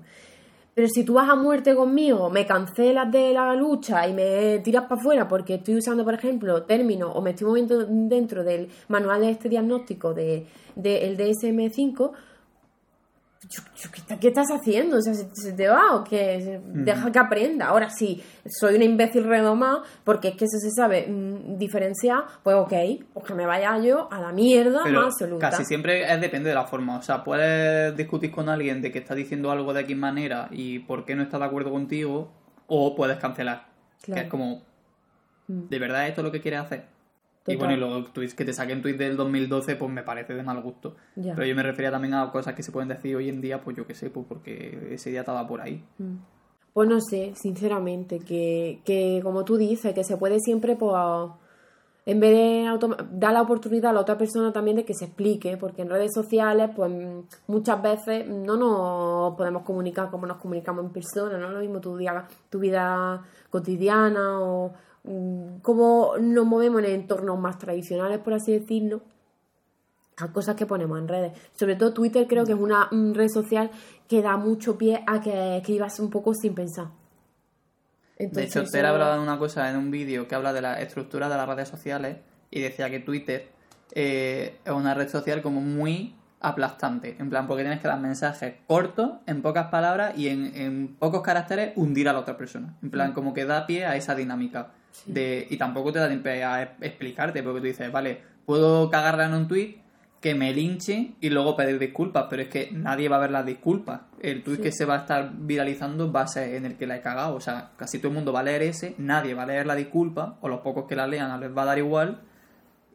Pero 0.75 0.87
si 0.87 1.03
tú 1.03 1.15
vas 1.15 1.27
a 1.27 1.35
muerte 1.35 1.75
conmigo, 1.75 2.29
me 2.29 2.45
cancelas 2.45 3.11
de 3.11 3.33
la 3.33 3.55
lucha 3.55 4.07
y 4.07 4.13
me 4.13 4.59
tiras 4.59 4.83
para 4.83 5.01
afuera 5.01 5.27
porque 5.27 5.55
estoy 5.55 5.77
usando, 5.77 6.05
por 6.05 6.13
ejemplo, 6.13 6.61
términos 6.63 7.11
o 7.15 7.21
me 7.21 7.31
estoy 7.31 7.47
moviendo 7.47 7.83
dentro 7.85 8.43
del 8.43 8.69
manual 8.87 9.21
de 9.21 9.31
este 9.31 9.49
diagnóstico 9.49 10.13
del 10.13 10.45
de, 10.75 11.07
el 11.07 11.17
DSM-5, 11.17 11.89
yo- 11.91 12.05
yo, 12.05 12.11
¿qué, 13.39 14.17
¿qué 14.19 14.27
estás 14.27 14.47
haciendo? 14.51 14.97
O 14.97 15.01
sea, 15.01 15.13
¿se, 15.13 15.53
te 15.53 15.67
va 15.67 15.95
o 15.95 16.03
qué? 16.03 16.59
Deja 16.63 17.11
que 17.11 17.19
aprenda. 17.19 17.67
Ahora 17.67 17.89
sí, 17.89 18.21
soy 18.47 18.75
una 18.75 18.85
imbécil 18.85 19.23
redomada 19.23 19.83
porque 20.03 20.29
es 20.29 20.35
que 20.35 20.45
eso 20.45 20.57
se 20.59 20.71
sabe 20.71 21.07
mm, 21.07 21.57
diferenciar, 21.57 22.25
pues 22.43 22.55
ok, 22.55 22.73
pues 23.13 23.25
que 23.25 23.33
me 23.33 23.45
vaya 23.45 23.77
yo 23.79 24.11
a 24.11 24.19
la 24.19 24.31
mierda 24.31 24.81
Pero 24.83 25.01
más 25.01 25.13
absoluta. 25.13 25.49
casi 25.49 25.65
siempre 25.65 26.11
es 26.11 26.21
depende 26.21 26.49
de 26.49 26.55
la 26.55 26.65
forma. 26.65 26.97
O 26.97 27.01
sea, 27.01 27.23
puedes 27.23 27.95
discutir 27.95 28.31
con 28.31 28.49
alguien 28.49 28.81
de 28.81 28.91
que 28.91 28.99
está 28.99 29.15
diciendo 29.15 29.51
algo 29.51 29.73
de 29.73 29.81
X 29.81 29.95
manera 29.97 30.47
y 30.51 30.79
por 30.79 31.05
qué 31.05 31.15
no 31.15 31.23
está 31.23 31.39
de 31.39 31.45
acuerdo 31.45 31.71
contigo, 31.71 32.31
o 32.67 32.95
puedes 32.95 33.17
cancelar. 33.17 33.67
Claro. 34.01 34.21
Que 34.21 34.25
es 34.25 34.29
como, 34.31 34.61
Mm. 35.49 35.67
¿de 35.67 35.79
verdad 35.79 36.07
esto 36.07 36.21
es 36.21 36.25
lo 36.25 36.31
que 36.31 36.41
quieres 36.41 36.59
hacer? 36.61 36.85
Y 37.49 37.55
bueno, 37.57 37.73
y 37.73 37.77
los 37.77 38.13
tweets 38.13 38.33
que 38.33 38.45
te 38.45 38.53
saquen 38.53 38.81
tweets 38.81 38.99
del 38.99 39.17
2012, 39.17 39.75
pues 39.75 39.91
me 39.91 40.03
parece 40.03 40.33
de 40.33 40.43
mal 40.43 40.61
gusto. 40.61 40.95
Ya. 41.15 41.35
Pero 41.35 41.47
yo 41.47 41.55
me 41.55 41.63
refería 41.63 41.91
también 41.91 42.13
a 42.13 42.31
cosas 42.31 42.53
que 42.53 42.63
se 42.63 42.71
pueden 42.71 42.89
decir 42.89 43.15
hoy 43.15 43.29
en 43.29 43.41
día, 43.41 43.61
pues 43.61 43.75
yo 43.75 43.85
qué 43.87 43.95
sé, 43.95 44.09
pues 44.09 44.25
porque 44.27 44.89
ese 44.91 45.09
día 45.09 45.21
estaba 45.21 45.47
por 45.47 45.61
ahí. 45.61 45.83
Pues 46.73 46.87
no 46.87 46.99
sé, 47.01 47.33
sinceramente, 47.35 48.19
que, 48.19 48.81
que 48.85 49.19
como 49.23 49.43
tú 49.43 49.57
dices, 49.57 49.93
que 49.93 50.03
se 50.03 50.17
puede 50.17 50.39
siempre, 50.39 50.75
pues, 50.75 50.93
en 52.05 52.19
vez 52.19 52.31
de 52.31 53.05
dar 53.11 53.33
la 53.33 53.41
oportunidad 53.41 53.91
a 53.91 53.93
la 53.93 53.99
otra 54.01 54.17
persona 54.17 54.51
también 54.51 54.77
de 54.77 54.85
que 54.85 54.95
se 54.95 55.05
explique, 55.05 55.57
porque 55.57 55.83
en 55.83 55.89
redes 55.89 56.11
sociales, 56.13 56.71
pues 56.75 56.91
muchas 57.47 57.81
veces 57.81 58.27
no 58.27 58.57
nos 58.57 59.35
podemos 59.35 59.63
comunicar 59.63 60.09
como 60.09 60.25
nos 60.25 60.37
comunicamos 60.37 60.85
en 60.85 60.91
persona, 60.91 61.37
no 61.37 61.51
lo 61.51 61.59
mismo 61.59 61.79
tu, 61.79 61.97
día, 61.97 62.25
tu 62.49 62.59
vida 62.59 63.21
cotidiana 63.51 64.39
o 64.41 64.69
mm, 64.69 64.88
cómo 65.61 66.13
nos 66.19 66.45
movemos 66.45 66.83
en 66.83 66.91
entornos 66.91 67.39
más 67.39 67.57
tradicionales, 67.57 68.19
por 68.19 68.33
así 68.33 68.57
decirlo 68.57 69.01
a 70.17 70.33
cosas 70.33 70.55
que 70.55 70.65
ponemos 70.65 70.99
en 70.99 71.07
redes. 71.07 71.31
Sobre 71.53 71.75
todo 71.75 71.93
Twitter 71.93 72.27
creo 72.27 72.45
que 72.45 72.51
es 72.51 72.59
una 72.59 72.89
mm, 72.91 73.13
red 73.13 73.29
social 73.29 73.71
que 74.07 74.21
da 74.21 74.35
mucho 74.35 74.77
pie 74.77 75.01
a 75.07 75.21
que 75.21 75.57
escribas 75.57 75.99
un 75.99 76.09
poco 76.09 76.33
sin 76.33 76.53
pensar. 76.53 76.87
De 78.17 78.43
hecho, 78.43 78.65
Ter 78.65 78.85
hablaba 78.85 79.15
de 79.15 79.21
una 79.21 79.37
cosa 79.39 79.69
en 79.69 79.77
un 79.77 79.91
vídeo 79.91 80.27
que 80.27 80.35
habla 80.35 80.51
de 80.51 80.61
la 80.61 80.81
estructura 80.81 81.29
de 81.29 81.37
las 81.37 81.47
redes 81.47 81.69
sociales 81.69 82.17
y 82.51 82.59
decía 82.59 82.89
que 82.89 82.99
Twitter 82.99 83.47
eh, 83.93 84.59
es 84.65 84.71
una 84.73 84.93
red 84.93 85.07
social 85.07 85.41
como 85.41 85.61
muy 85.61 86.15
aplastante. 86.41 87.15
En 87.17 87.29
plan, 87.29 87.47
porque 87.47 87.63
tienes 87.63 87.79
que 87.79 87.87
dar 87.87 87.99
mensajes 88.01 88.55
cortos, 88.67 89.11
en 89.25 89.41
pocas 89.41 89.67
palabras 89.67 90.17
y 90.17 90.27
en, 90.27 90.51
en 90.53 90.95
pocos 90.99 91.21
caracteres 91.21 91.71
hundir 91.77 92.09
a 92.09 92.13
la 92.13 92.19
otra 92.19 92.35
persona. 92.35 92.75
En 92.81 92.89
Mm. 92.89 92.91
plan, 92.91 93.13
como 93.13 93.33
que 93.33 93.45
da 93.45 93.65
pie 93.65 93.85
a 93.85 93.95
esa 93.95 94.15
dinámica. 94.15 94.71
De, 95.05 95.47
y 95.49 95.57
tampoco 95.57 95.91
te 95.91 95.99
da 95.99 96.07
tiempo 96.07 96.29
a 96.29 96.61
explicarte, 96.81 97.41
porque 97.43 97.59
tú 97.61 97.65
dices, 97.67 97.91
vale, 97.91 98.21
puedo 98.45 98.89
cagarla 98.89 99.25
en 99.25 99.33
un 99.33 99.47
tweet 99.47 99.77
que 100.19 100.35
me 100.35 100.51
linche 100.53 101.13
y 101.21 101.29
luego 101.29 101.55
pedir 101.55 101.79
disculpas, 101.79 102.25
pero 102.29 102.41
es 102.41 102.49
que 102.49 102.69
nadie 102.73 103.07
va 103.07 103.15
a 103.15 103.19
ver 103.19 103.31
las 103.31 103.45
disculpas. 103.45 104.01
El 104.19 104.43
tweet 104.43 104.57
Sí. 104.57 104.61
que 104.63 104.71
se 104.73 104.83
va 104.83 104.95
a 104.95 104.97
estar 104.99 105.31
viralizando 105.33 106.11
va 106.11 106.21
a 106.23 106.27
ser 106.27 106.55
en 106.55 106.65
el 106.65 106.75
que 106.75 106.85
la 106.85 106.97
he 106.97 107.01
cagado. 107.01 107.35
O 107.35 107.39
sea, 107.39 107.71
casi 107.77 107.99
todo 107.99 108.09
el 108.09 108.15
mundo 108.15 108.33
va 108.33 108.41
a 108.41 108.43
leer 108.43 108.61
ese, 108.63 108.95
nadie 108.97 109.33
va 109.33 109.43
a 109.43 109.45
leer 109.45 109.65
la 109.65 109.75
disculpa, 109.75 110.37
o 110.41 110.49
los 110.49 110.59
pocos 110.59 110.85
que 110.87 110.95
la 110.97 111.07
lean 111.07 111.39
les 111.39 111.55
va 111.57 111.61
a 111.61 111.65
dar 111.65 111.77
igual, 111.77 112.19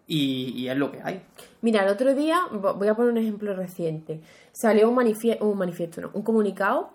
y, 0.06 0.52
y 0.54 0.68
es 0.68 0.76
lo 0.76 0.92
que 0.92 1.00
hay. 1.02 1.22
Mira, 1.62 1.82
el 1.82 1.88
otro 1.88 2.14
día, 2.14 2.40
vo- 2.52 2.74
voy 2.76 2.88
a 2.88 2.94
poner 2.94 3.10
un 3.12 3.16
ejemplo 3.18 3.54
reciente, 3.54 4.20
salió 4.52 4.90
un, 4.90 4.96
manifie- 4.96 5.40
un 5.40 5.56
manifiesto, 5.56 6.02
no, 6.02 6.10
un 6.12 6.22
comunicado 6.22 6.90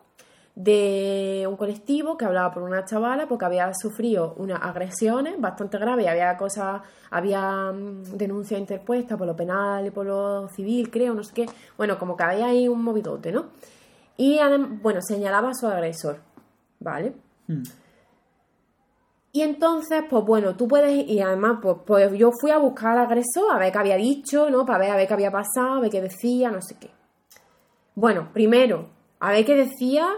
de 0.59 1.45
un 1.47 1.55
colectivo 1.55 2.17
que 2.17 2.25
hablaba 2.25 2.51
por 2.51 2.63
una 2.63 2.83
chavala 2.83 3.29
porque 3.29 3.45
había 3.45 3.73
sufrido 3.73 4.33
unas 4.35 4.61
agresiones 4.61 5.39
bastante 5.39 5.77
graves, 5.77 6.05
había 6.05 6.35
cosas, 6.35 6.81
había 7.11 7.71
mm, 7.71 8.17
denuncias 8.17 8.59
interpuestas 8.59 9.17
por 9.17 9.25
lo 9.25 9.37
penal 9.37 9.87
y 9.87 9.89
por 9.89 10.05
lo 10.05 10.49
civil, 10.49 10.91
creo, 10.91 11.13
no 11.13 11.23
sé 11.23 11.33
qué. 11.33 11.45
Bueno, 11.77 11.97
como 11.97 12.17
que 12.17 12.23
había 12.23 12.47
ahí 12.47 12.67
un 12.67 12.83
movidote, 12.83 13.31
¿no? 13.31 13.51
Y 14.17 14.37
bueno, 14.81 15.01
señalaba 15.01 15.51
a 15.51 15.53
su 15.53 15.65
agresor, 15.65 16.19
¿vale? 16.81 17.13
Mm. 17.47 17.63
Y 19.31 19.41
entonces, 19.43 20.03
pues 20.09 20.25
bueno, 20.25 20.57
tú 20.57 20.67
puedes, 20.67 21.07
y 21.07 21.21
además, 21.21 21.59
pues, 21.61 21.77
pues 21.85 22.11
yo 22.17 22.31
fui 22.37 22.51
a 22.51 22.57
buscar 22.57 22.97
al 22.97 23.05
agresor, 23.05 23.49
a 23.49 23.59
ver 23.59 23.71
qué 23.71 23.77
había 23.77 23.95
dicho, 23.95 24.49
¿no? 24.49 24.65
Para 24.65 24.79
ver, 24.79 24.91
a 24.91 24.97
ver 24.97 25.07
qué 25.07 25.13
había 25.13 25.31
pasado, 25.31 25.75
a 25.75 25.79
ver 25.79 25.89
qué 25.89 26.01
decía, 26.01 26.51
no 26.51 26.61
sé 26.61 26.75
qué. 26.77 26.89
Bueno, 27.95 28.27
primero, 28.33 28.89
a 29.21 29.31
ver 29.31 29.45
qué 29.45 29.55
decía, 29.55 30.09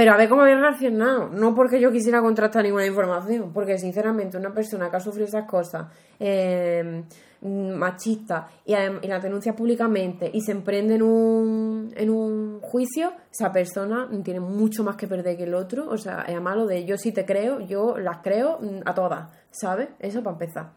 pero 0.00 0.14
a 0.14 0.16
ver 0.16 0.30
cómo 0.30 0.40
había 0.40 0.58
reaccionado. 0.58 1.28
No 1.28 1.54
porque 1.54 1.78
yo 1.78 1.92
quisiera 1.92 2.22
contrastar 2.22 2.64
ninguna 2.64 2.86
información, 2.86 3.52
porque 3.52 3.76
sinceramente 3.76 4.38
una 4.38 4.50
persona 4.50 4.90
que 4.90 4.96
ha 4.96 5.00
sufrido 5.00 5.26
esas 5.26 5.44
cosas, 5.44 5.88
eh, 6.18 7.04
machista, 7.42 8.48
y, 8.64 8.72
y 8.72 9.06
las 9.06 9.22
denuncia 9.22 9.54
públicamente 9.54 10.30
y 10.32 10.40
se 10.40 10.52
emprende 10.52 10.94
en 10.94 11.02
un, 11.02 11.92
en 11.94 12.08
un 12.08 12.60
juicio, 12.62 13.12
esa 13.30 13.52
persona 13.52 14.08
tiene 14.24 14.40
mucho 14.40 14.82
más 14.84 14.96
que 14.96 15.06
perder 15.06 15.36
que 15.36 15.44
el 15.44 15.52
otro. 15.52 15.90
O 15.90 15.98
sea, 15.98 16.22
es 16.26 16.40
malo 16.40 16.64
de 16.64 16.86
yo 16.86 16.96
sí 16.96 17.12
te 17.12 17.26
creo, 17.26 17.60
yo 17.60 17.98
las 17.98 18.22
creo 18.22 18.58
mm, 18.58 18.80
a 18.86 18.94
todas, 18.94 19.28
¿sabes? 19.50 19.90
Eso 19.98 20.22
para 20.22 20.32
empezar. 20.32 20.70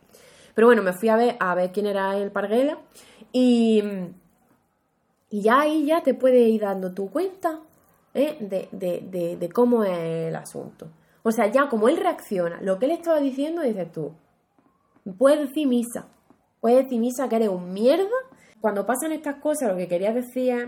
Pero 0.54 0.68
bueno, 0.68 0.84
me 0.84 0.92
fui 0.92 1.08
a 1.08 1.16
ver, 1.16 1.38
a 1.40 1.56
ver 1.56 1.72
quién 1.72 1.86
era 1.86 2.18
el 2.18 2.30
Parguela 2.30 2.78
y, 3.32 3.82
y 5.30 5.42
ya 5.42 5.62
ahí 5.62 5.86
ya 5.86 6.04
te 6.04 6.14
puedes 6.14 6.46
ir 6.46 6.60
dando 6.60 6.94
tu 6.94 7.10
cuenta 7.10 7.62
¿eh? 8.14 8.38
de, 8.40 8.70
de, 8.72 9.08
de, 9.10 9.38
de 9.38 9.50
cómo 9.50 9.84
es 9.84 9.98
el 10.30 10.36
asunto. 10.36 10.88
O 11.24 11.32
sea, 11.32 11.52
ya 11.52 11.70
como 11.70 11.88
él 11.88 11.98
reacciona, 11.98 12.62
lo 12.62 12.78
que 12.80 12.86
él 12.86 12.92
estaba 12.92 13.20
diciendo, 13.20 13.62
dices 13.62 13.92
tú, 13.92 14.14
puedes 15.18 15.48
decir 15.48 15.68
misa, 15.68 16.08
puedes 16.60 16.84
decir 16.84 17.00
misa 17.00 17.30
que 17.30 17.38
eres 17.38 17.50
un 17.50 17.72
mierda. 17.72 18.10
Cuando 18.60 18.86
pasan 18.86 19.12
estas 19.12 19.36
cosas, 19.36 19.70
lo 19.70 19.78
que 19.78 19.88
quería 19.88 20.14
decir 20.14 20.52
es, 20.52 20.68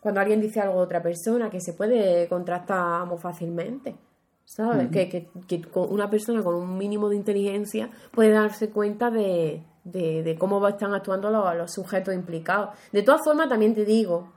cuando 0.00 0.20
alguien 0.20 0.40
dice 0.40 0.60
algo 0.60 0.76
de 0.76 0.84
otra 0.84 1.02
persona, 1.02 1.50
que 1.50 1.60
se 1.60 1.74
puede 1.74 2.28
contrastar 2.28 3.06
muy 3.06 3.18
fácilmente. 3.18 3.96
¿Sabes? 4.44 4.88
que, 4.90 5.08
que, 5.46 5.62
una 5.76 6.10
persona 6.10 6.42
con 6.42 6.56
un 6.56 6.76
mínimo 6.76 7.08
de 7.08 7.14
inteligencia 7.14 7.88
puede 8.10 8.30
darse 8.30 8.70
cuenta 8.70 9.08
de, 9.08 9.62
de, 9.84 10.24
de 10.24 10.36
cómo 10.36 10.66
están 10.66 10.92
actuando 10.92 11.30
los, 11.30 11.54
los 11.54 11.72
sujetos 11.72 12.12
implicados. 12.14 12.70
De 12.90 13.04
todas 13.04 13.20
formas, 13.22 13.48
también 13.48 13.76
te 13.76 13.84
digo 13.84 14.32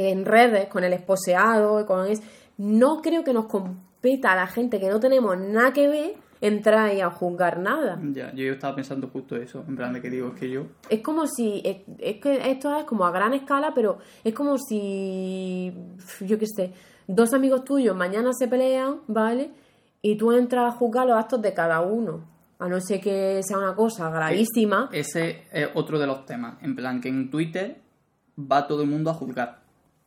que 0.00 0.10
en 0.10 0.24
redes, 0.24 0.68
con 0.68 0.82
el 0.82 0.94
esposeado, 0.94 1.84
con 1.84 2.06
es, 2.06 2.22
no 2.56 3.02
creo 3.02 3.22
que 3.22 3.34
nos 3.34 3.46
competa 3.46 4.32
a 4.32 4.36
la 4.36 4.46
gente 4.46 4.80
que 4.80 4.88
no 4.88 4.98
tenemos 4.98 5.38
nada 5.38 5.74
que 5.74 5.88
ver 5.88 6.14
entrar 6.40 6.88
ahí 6.88 7.02
a 7.02 7.10
juzgar 7.10 7.58
nada. 7.58 8.00
Ya, 8.14 8.32
yo 8.32 8.50
estaba 8.54 8.74
pensando 8.74 9.08
justo 9.08 9.36
eso, 9.36 9.62
en 9.68 9.76
plan 9.76 9.92
de 9.92 10.00
que 10.00 10.08
digo, 10.08 10.28
es 10.28 10.40
que 10.40 10.48
yo... 10.48 10.68
Es 10.88 11.02
como 11.02 11.26
si, 11.26 11.60
es, 11.62 11.82
es 11.98 12.16
que 12.16 12.50
esto 12.50 12.74
es 12.78 12.84
como 12.84 13.04
a 13.04 13.10
gran 13.10 13.34
escala, 13.34 13.72
pero 13.74 13.98
es 14.24 14.32
como 14.32 14.56
si, 14.56 15.70
yo 16.22 16.38
qué 16.38 16.46
sé, 16.46 16.72
dos 17.06 17.34
amigos 17.34 17.64
tuyos 17.64 17.94
mañana 17.94 18.30
se 18.32 18.48
pelean, 18.48 19.00
¿vale? 19.06 19.50
Y 20.00 20.16
tú 20.16 20.32
entras 20.32 20.74
a 20.74 20.78
juzgar 20.78 21.06
los 21.06 21.18
actos 21.18 21.42
de 21.42 21.52
cada 21.52 21.82
uno, 21.82 22.24
a 22.58 22.68
no 22.68 22.80
ser 22.80 23.02
que 23.02 23.42
sea 23.42 23.58
una 23.58 23.74
cosa 23.74 24.08
gravísima. 24.08 24.88
Ese 24.92 25.42
es 25.52 25.68
otro 25.74 25.98
de 25.98 26.06
los 26.06 26.24
temas, 26.24 26.54
en 26.62 26.74
plan 26.74 27.02
que 27.02 27.10
en 27.10 27.30
Twitter 27.30 27.76
va 28.40 28.66
todo 28.66 28.82
el 28.82 28.88
mundo 28.88 29.10
a 29.10 29.14
juzgar, 29.14 29.59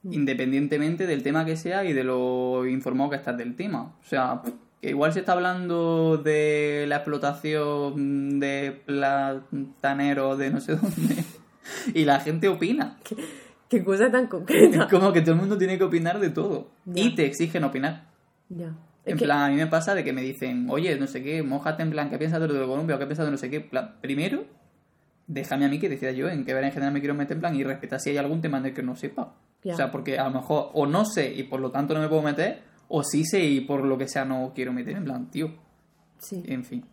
independientemente 0.03 1.07
del 1.07 1.23
tema 1.23 1.45
que 1.45 1.55
sea 1.55 1.85
y 1.85 1.93
de 1.93 2.03
lo 2.03 2.67
informado 2.67 3.11
que 3.11 3.15
estás 3.17 3.37
del 3.37 3.55
tema. 3.55 3.95
O 4.01 4.05
sea, 4.05 4.41
que 4.81 4.89
igual 4.89 5.13
se 5.13 5.19
está 5.19 5.33
hablando 5.33 6.17
de 6.17 6.85
la 6.87 6.97
explotación 6.97 8.39
de 8.39 8.81
plataneros 8.85 10.37
de 10.37 10.51
no 10.51 10.59
sé 10.59 10.75
dónde 10.81 11.23
y 11.93 12.05
la 12.05 12.19
gente 12.19 12.47
opina. 12.47 12.97
Qué 13.69 13.83
cosa 13.83 14.11
tan 14.11 14.27
concreta. 14.27 14.83
Es 14.83 14.91
como 14.91 15.11
que 15.13 15.21
todo 15.21 15.31
el 15.31 15.39
mundo 15.39 15.57
tiene 15.57 15.77
que 15.77 15.83
opinar 15.83 16.19
de 16.19 16.29
todo 16.29 16.69
y 16.93 17.15
te 17.15 17.25
exigen 17.25 17.63
opinar. 17.63 18.07
Ya. 18.49 18.75
En 19.05 19.17
plan, 19.17 19.41
a 19.41 19.49
mí 19.49 19.55
me 19.55 19.67
pasa 19.67 19.95
de 19.95 20.03
que 20.03 20.13
me 20.13 20.21
dicen, 20.21 20.67
oye, 20.69 20.97
no 20.97 21.07
sé 21.07 21.23
qué, 21.23 21.43
mojate 21.43 21.83
en 21.83 21.91
plan, 21.91 22.09
¿qué 22.09 22.17
piensas 22.17 22.39
de 22.39 22.47
lo 22.47 22.53
de 22.53 22.65
Colombia 22.65 22.95
o 22.95 22.99
qué 22.99 23.05
piensas 23.05 23.25
de 23.25 23.31
no 23.31 23.37
sé 23.37 23.49
qué? 23.49 23.57
En 23.57 23.69
plan, 23.69 23.95
primero, 24.01 24.45
déjame 25.27 25.65
a 25.65 25.69
mí 25.69 25.79
que 25.79 25.89
decida 25.89 26.11
yo 26.11 26.29
en 26.29 26.45
qué 26.45 26.53
ver 26.53 26.63
en 26.63 26.71
general 26.71 26.93
me 26.93 26.99
quiero 26.99 27.13
meter 27.13 27.35
en 27.35 27.41
plan 27.41 27.55
y 27.55 27.63
respetar 27.63 27.99
si 27.99 28.11
hay 28.11 28.17
algún 28.17 28.41
tema 28.41 28.59
en 28.59 28.67
el 28.67 28.73
que 28.73 28.83
no 28.83 28.95
sepa. 28.95 29.33
O 29.65 29.75
sea, 29.75 29.91
porque 29.91 30.17
a 30.17 30.25
lo 30.25 30.31
mejor 30.31 30.69
o 30.73 30.85
no 30.85 31.05
sé 31.05 31.33
y 31.33 31.43
por 31.43 31.59
lo 31.59 31.71
tanto 31.71 31.93
no 31.93 32.01
me 32.01 32.07
puedo 32.09 32.21
meter, 32.21 32.61
o 32.89 33.03
sí 33.03 33.23
sé 33.25 33.39
y 33.39 33.61
por 33.61 33.83
lo 33.83 33.97
que 33.97 34.07
sea 34.07 34.25
no 34.25 34.51
quiero 34.53 34.73
meter 34.73 34.97
en 34.97 35.03
plan, 35.05 35.29
tío. 35.31 35.51
sí. 36.17 36.43
En 36.47 36.63
fin. 36.63 36.85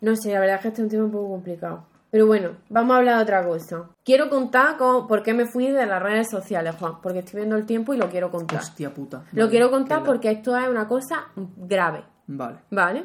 No 0.00 0.16
sé, 0.16 0.32
la 0.32 0.40
verdad 0.40 0.56
es 0.56 0.62
que 0.62 0.68
este 0.68 0.80
es 0.80 0.84
un 0.84 0.90
tema 0.90 1.04
un 1.04 1.10
poco 1.10 1.28
complicado. 1.30 1.86
Pero 2.10 2.26
bueno, 2.26 2.56
vamos 2.70 2.94
a 2.94 2.98
hablar 2.98 3.16
de 3.18 3.22
otra 3.22 3.44
cosa. 3.46 3.90
Quiero 4.04 4.28
contar 4.30 4.76
con 4.78 5.06
por 5.06 5.22
qué 5.22 5.32
me 5.34 5.46
fui 5.46 5.70
de 5.70 5.86
las 5.86 6.02
redes 6.02 6.28
sociales, 6.30 6.74
Juan, 6.76 7.00
porque 7.02 7.20
estoy 7.20 7.40
viendo 7.40 7.56
el 7.56 7.66
tiempo 7.66 7.92
y 7.94 7.98
lo 7.98 8.08
quiero 8.08 8.30
contar. 8.30 8.58
Hostia 8.60 8.92
puta. 8.92 9.24
Lo 9.32 9.48
quiero 9.48 9.70
contar 9.70 10.02
porque 10.02 10.30
esto 10.30 10.56
es 10.56 10.68
una 10.68 10.88
cosa 10.88 11.28
grave, 11.36 12.02
Vale. 12.26 12.58
¿vale? 12.70 13.04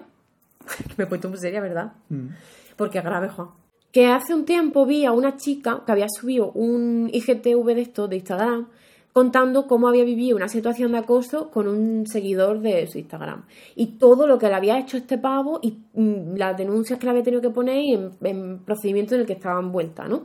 Me 0.97 1.03
he 1.03 1.07
puesto 1.07 1.29
muy 1.29 1.37
seria, 1.37 1.61
¿verdad? 1.61 1.91
Mm. 2.09 2.29
Porque 2.77 2.97
es 2.97 3.03
grave, 3.03 3.29
Juan. 3.29 3.49
Que 3.91 4.07
hace 4.07 4.33
un 4.33 4.45
tiempo 4.45 4.85
vi 4.85 5.05
a 5.05 5.11
una 5.11 5.37
chica 5.37 5.83
que 5.85 5.91
había 5.91 6.07
subido 6.09 6.51
un 6.53 7.09
IGTV 7.13 7.75
de 7.75 7.81
esto 7.81 8.07
de 8.07 8.15
Instagram 8.15 8.67
contando 9.15 9.65
cómo 9.65 9.87
había 9.87 10.03
vivido 10.03 10.35
una 10.35 10.49
situación 10.49 10.91
de 10.91 10.97
acoso 10.97 11.49
con 11.49 11.69
un 11.69 12.05
seguidor 12.05 12.59
de 12.59 12.85
su 12.85 12.97
Instagram. 12.97 13.45
Y 13.73 13.97
todo 13.97 14.27
lo 14.27 14.37
que 14.37 14.49
le 14.49 14.55
había 14.55 14.77
hecho 14.77 14.97
este 14.97 15.17
pavo 15.17 15.59
y 15.61 15.77
mm, 15.93 16.35
las 16.35 16.57
denuncias 16.57 16.99
que 16.99 17.05
le 17.05 17.11
había 17.11 17.23
tenido 17.23 17.41
que 17.41 17.49
poner 17.49 17.81
y 17.81 17.93
en, 17.93 18.11
en 18.21 18.59
procedimiento 18.59 19.15
en 19.15 19.21
el 19.21 19.25
que 19.25 19.31
estaba 19.31 19.61
envuelta, 19.61 20.09
¿no? 20.09 20.23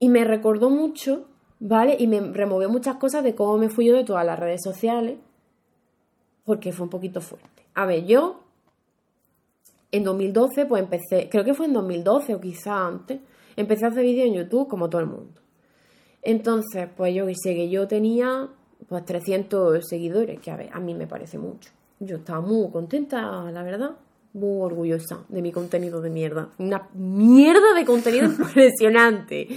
Y 0.00 0.08
me 0.08 0.24
recordó 0.24 0.68
mucho, 0.68 1.26
¿vale? 1.60 1.94
Y 1.96 2.08
me 2.08 2.20
removió 2.20 2.68
muchas 2.70 2.96
cosas 2.96 3.22
de 3.22 3.36
cómo 3.36 3.56
me 3.56 3.68
fui 3.68 3.86
yo 3.86 3.94
de 3.94 4.02
todas 4.02 4.26
las 4.26 4.36
redes 4.36 4.60
sociales, 4.64 5.16
porque 6.44 6.72
fue 6.72 6.86
un 6.86 6.90
poquito 6.90 7.20
fuerte. 7.20 7.62
A 7.74 7.86
ver, 7.86 8.04
yo 8.04 8.40
en 9.92 10.02
2012, 10.02 10.66
pues 10.66 10.82
empecé, 10.82 11.28
creo 11.30 11.44
que 11.44 11.54
fue 11.54 11.66
en 11.66 11.74
2012 11.74 12.34
o 12.34 12.40
quizá 12.40 12.84
antes, 12.84 13.20
empecé 13.54 13.84
a 13.84 13.90
hacer 13.90 14.02
vídeos 14.02 14.26
en 14.26 14.34
YouTube 14.34 14.66
como 14.66 14.88
todo 14.90 15.02
el 15.02 15.06
mundo. 15.06 15.40
Entonces, 16.22 16.88
pues 16.96 17.14
yo 17.14 17.26
que 17.26 17.34
sé, 17.34 17.54
que 17.54 17.68
yo 17.68 17.86
tenía 17.88 18.48
pues 18.88 19.04
300 19.04 19.86
seguidores, 19.86 20.40
que 20.40 20.50
a 20.50 20.56
ver, 20.56 20.70
a 20.72 20.80
mí 20.80 20.94
me 20.94 21.06
parece 21.06 21.38
mucho. 21.38 21.70
Yo 22.00 22.16
estaba 22.16 22.40
muy 22.40 22.70
contenta, 22.70 23.50
la 23.50 23.62
verdad, 23.62 23.96
muy 24.32 24.62
orgullosa 24.62 25.24
de 25.28 25.42
mi 25.42 25.52
contenido 25.52 26.00
de 26.00 26.10
mierda. 26.10 26.48
Una 26.58 26.88
mierda 26.94 27.74
de 27.74 27.84
contenido 27.84 28.24
impresionante. 28.38 29.48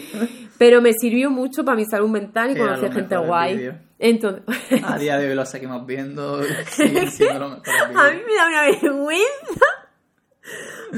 Pero 0.58 0.82
me 0.82 0.94
sirvió 0.94 1.30
mucho 1.30 1.64
para 1.64 1.78
mi 1.78 1.86
salud 1.86 2.10
mental 2.10 2.52
y 2.52 2.58
conocer 2.58 2.92
gente 2.92 3.18
guay. 3.18 3.72
Entonces, 4.00 4.44
A 4.84 4.98
día 4.98 5.18
de 5.18 5.30
hoy 5.30 5.36
lo 5.36 5.46
seguimos 5.46 5.86
viendo. 5.86 6.42
Siendo 7.10 7.46
A 7.46 8.12
mí 8.12 8.22
me 8.28 8.36
da 8.36 8.48
una 8.48 8.64
vergüenza. 8.64 9.66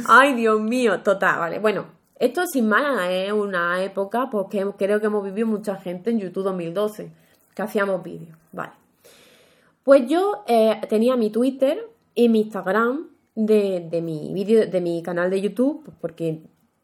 Ay, 0.07 0.33
Dios 0.35 0.61
mío, 0.61 1.01
total, 1.01 1.39
vale. 1.39 1.59
Bueno, 1.59 1.87
esto 2.15 2.45
sin 2.47 2.67
más 2.67 3.09
es 3.09 3.31
una 3.31 3.83
época 3.83 4.29
porque 4.31 4.65
creo 4.77 4.99
que 4.99 5.07
hemos 5.07 5.23
vivido 5.23 5.47
mucha 5.47 5.75
gente 5.75 6.09
en 6.11 6.19
YouTube 6.19 6.43
2012, 6.43 7.11
que 7.55 7.61
hacíamos 7.61 8.03
vídeos, 8.03 8.37
vale. 8.51 8.73
Pues 9.83 10.07
yo 10.07 10.43
eh, 10.47 10.79
tenía 10.87 11.15
mi 11.17 11.29
Twitter 11.29 11.89
y 12.15 12.29
mi 12.29 12.41
Instagram 12.41 13.09
de, 13.35 13.87
de 13.89 14.01
mi 14.01 14.31
vídeo, 14.33 14.67
de 14.67 14.81
mi 14.81 15.03
canal 15.03 15.29
de 15.29 15.41
YouTube, 15.41 15.83
pues 15.83 15.97
porque 15.99 16.41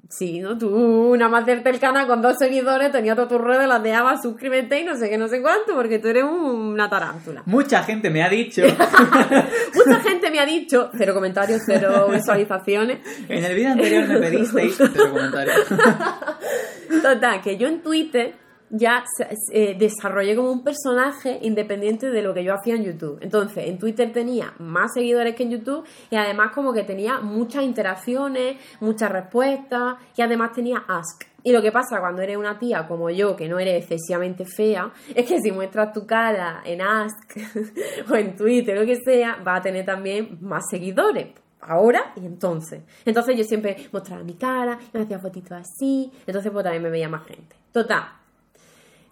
si 0.08 0.40
no, 0.40 0.58
tú 0.58 1.16
nada 1.18 1.30
más 1.30 1.44
hacerte 1.44 1.70
el 1.70 1.80
canal 1.80 2.08
con 2.08 2.22
dos 2.22 2.38
seguidores, 2.40 2.92
tenía 2.92 3.14
todas 3.14 3.30
tus 3.30 3.42
redes, 3.42 3.68
las 3.68 3.84
dejabas, 3.84 4.22
suscríbete 4.22 4.80
y 4.80 4.84
no 4.84 4.96
sé 4.96 5.10
qué, 5.10 5.18
no 5.18 5.28
sé 5.28 5.42
cuánto, 5.42 5.76
porque 5.76 6.00
tú 6.00 6.08
eres 6.08 6.24
una 6.24 6.90
tarántula. 6.90 7.44
Mucha 7.46 7.84
gente 7.84 8.10
me 8.10 8.24
ha 8.24 8.30
dicho 8.30 8.64
Mucha 9.76 10.00
gente 10.02 10.32
me 10.32 10.40
ha 10.40 10.46
dicho, 10.46 10.90
cero 10.98 11.14
comentarios, 11.14 11.62
cero 11.66 12.08
visualizaciones. 12.12 13.00
En 13.28 13.44
el 13.44 13.56
vídeo 13.56 13.72
anterior 13.72 14.08
me 14.08 14.18
pedisteis 14.20 14.76
cero 14.78 15.10
comentarios. 15.12 15.68
Total, 17.04 17.42
que 17.42 17.58
yo 17.58 17.68
en 17.68 17.82
Twitter 17.82 18.34
ya 18.70 19.04
eh, 19.52 19.76
desarrollé 19.78 20.36
como 20.36 20.52
un 20.52 20.64
personaje 20.64 21.40
independiente 21.42 22.10
de 22.10 22.22
lo 22.22 22.34
que 22.34 22.44
yo 22.44 22.54
hacía 22.54 22.76
en 22.76 22.84
YouTube. 22.84 23.20
Entonces, 23.22 23.68
en 23.68 23.78
Twitter 23.78 24.12
tenía 24.12 24.54
más 24.60 24.94
seguidores 24.94 25.36
que 25.36 25.44
en 25.44 25.52
YouTube 25.52 25.86
y 26.10 26.16
además 26.16 26.52
como 26.54 26.74
que 26.74 26.84
tenía 26.84 27.20
muchas 27.20 27.64
interacciones, 27.64 28.58
muchas 28.80 29.12
respuestas 29.12 29.96
y 30.16 30.22
además 30.22 30.52
tenía 30.54 30.84
ask. 30.88 31.24
Y 31.44 31.52
lo 31.52 31.62
que 31.62 31.72
pasa 31.72 32.00
cuando 32.00 32.22
eres 32.22 32.38
una 32.38 32.60
tía 32.60 32.88
como 32.88 33.10
yo, 33.10 33.36
que 33.36 33.48
no 33.48 33.60
eres 33.60 33.84
excesivamente 33.84 34.46
fea, 34.46 34.92
es 35.16 35.26
que 35.26 35.40
si 35.40 35.52
muestras 35.52 35.94
tu 35.94 36.06
cara 36.06 36.62
en 36.66 36.82
Ask 36.82 37.38
o 38.12 38.16
en 38.16 38.36
Twitter 38.36 38.78
lo 38.78 38.86
que 38.86 38.98
sea, 38.98 39.38
va 39.38 39.56
a 39.56 39.62
tener 39.62 39.86
también 39.86 40.38
más 40.42 40.64
seguidores. 40.70 41.28
Ahora 41.62 42.14
y 42.16 42.26
entonces. 42.26 42.84
Entonces 43.06 43.38
yo 43.38 43.44
siempre 43.44 43.76
mostraba 43.92 44.24
mi 44.24 44.36
cara, 44.36 44.80
me 44.94 45.02
hacía 45.02 45.20
fotitos 45.20 45.52
así, 45.52 46.12
entonces 46.26 46.52
pues 46.52 46.64
también 46.64 46.84
me 46.84 46.90
veía 46.90 47.10
más 47.10 47.26
gente. 47.26 47.56
Total. 47.72 48.19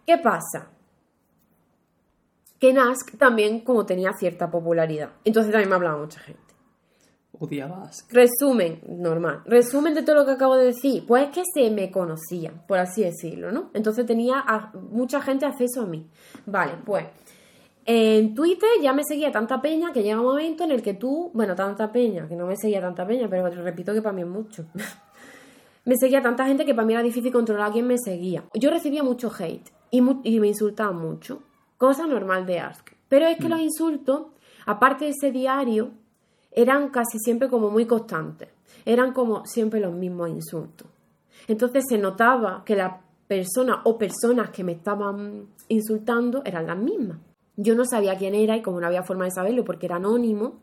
¿Qué 0.07 0.17
pasa? 0.17 0.71
que 2.59 2.71
en 2.71 2.79
Ask 2.79 3.15
también 3.19 3.59
como 3.59 3.85
tenía 3.85 4.13
cierta 4.13 4.49
popularidad. 4.49 5.11
Entonces 5.23 5.51
también 5.51 5.69
me 5.69 5.75
hablaba 5.75 5.99
mucha 5.99 6.19
gente. 6.21 6.41
Odiabas. 7.37 8.07
Resumen, 8.09 8.81
normal. 8.87 9.43
Resumen 9.45 9.93
de 9.93 10.01
todo 10.01 10.15
lo 10.15 10.25
que 10.25 10.31
acabo 10.31 10.55
de 10.55 10.65
decir. 10.65 11.05
Pues 11.05 11.25
es 11.27 11.29
que 11.35 11.43
se 11.53 11.69
me 11.69 11.91
conocían, 11.91 12.63
por 12.67 12.79
así 12.79 13.03
decirlo, 13.03 13.51
¿no? 13.51 13.69
Entonces 13.75 14.07
tenía 14.07 14.39
a- 14.39 14.71
mucha 14.73 15.21
gente 15.21 15.45
acceso 15.45 15.81
a 15.81 15.85
mí. 15.85 16.09
Vale, 16.47 16.71
pues. 16.83 17.05
En 17.85 18.33
Twitter 18.33 18.69
ya 18.81 18.91
me 18.91 19.03
seguía 19.03 19.31
tanta 19.31 19.61
peña 19.61 19.93
que 19.93 20.01
llega 20.01 20.19
un 20.19 20.25
momento 20.25 20.63
en 20.63 20.71
el 20.71 20.81
que 20.81 20.95
tú, 20.95 21.29
bueno, 21.35 21.53
tanta 21.53 21.91
peña, 21.91 22.27
que 22.27 22.35
no 22.35 22.47
me 22.47 22.57
seguía 22.57 22.81
tanta 22.81 23.05
peña, 23.05 23.27
pero 23.29 23.47
repito 23.49 23.93
que 23.93 24.01
para 24.01 24.13
mí 24.15 24.21
es 24.23 24.27
mucho. 24.27 24.65
me 25.85 25.95
seguía 25.95 26.23
tanta 26.23 26.47
gente 26.47 26.65
que 26.65 26.73
para 26.73 26.87
mí 26.87 26.93
era 26.93 27.03
difícil 27.03 27.31
controlar 27.31 27.69
a 27.69 27.71
quién 27.71 27.85
me 27.85 27.99
seguía. 27.99 28.45
Yo 28.55 28.71
recibía 28.71 29.03
mucho 29.03 29.31
hate 29.37 29.69
y, 29.91 30.01
me 30.01 30.47
insultaban 30.47 30.97
mucho. 30.97 31.41
Cosa 31.77 32.07
normal 32.07 32.45
de 32.45 32.59
Ask. 32.59 32.91
Pero 33.09 33.27
es 33.27 33.37
que 33.37 33.49
los 33.49 33.59
insultos, 33.59 34.27
aparte 34.65 35.05
de 35.05 35.11
ese 35.11 35.31
diario, 35.31 35.91
eran 36.51 36.89
casi 36.89 37.19
siempre 37.19 37.49
como 37.49 37.69
muy 37.69 37.85
constantes. 37.85 38.49
Eran 38.85 39.13
como 39.13 39.45
siempre 39.45 39.79
los 39.79 39.93
mismos 39.93 40.29
insultos. 40.29 40.87
Entonces 41.47 41.85
se 41.87 41.97
notaba 41.97 42.63
que 42.65 42.75
la 42.75 43.01
persona 43.27 43.81
o 43.83 43.97
personas 43.97 44.49
que 44.49 44.63
me 44.63 44.73
estaban 44.73 45.47
insultando 45.67 46.41
eran 46.45 46.67
las 46.67 46.77
mismas. 46.77 47.19
Yo 47.55 47.75
no 47.75 47.85
sabía 47.85 48.17
quién 48.17 48.35
era 48.35 48.55
y 48.55 48.61
como 48.61 48.79
no 48.79 48.87
había 48.87 49.03
forma 49.03 49.25
de 49.25 49.31
saberlo 49.31 49.63
porque 49.63 49.85
era 49.85 49.95
anónimo, 49.95 50.59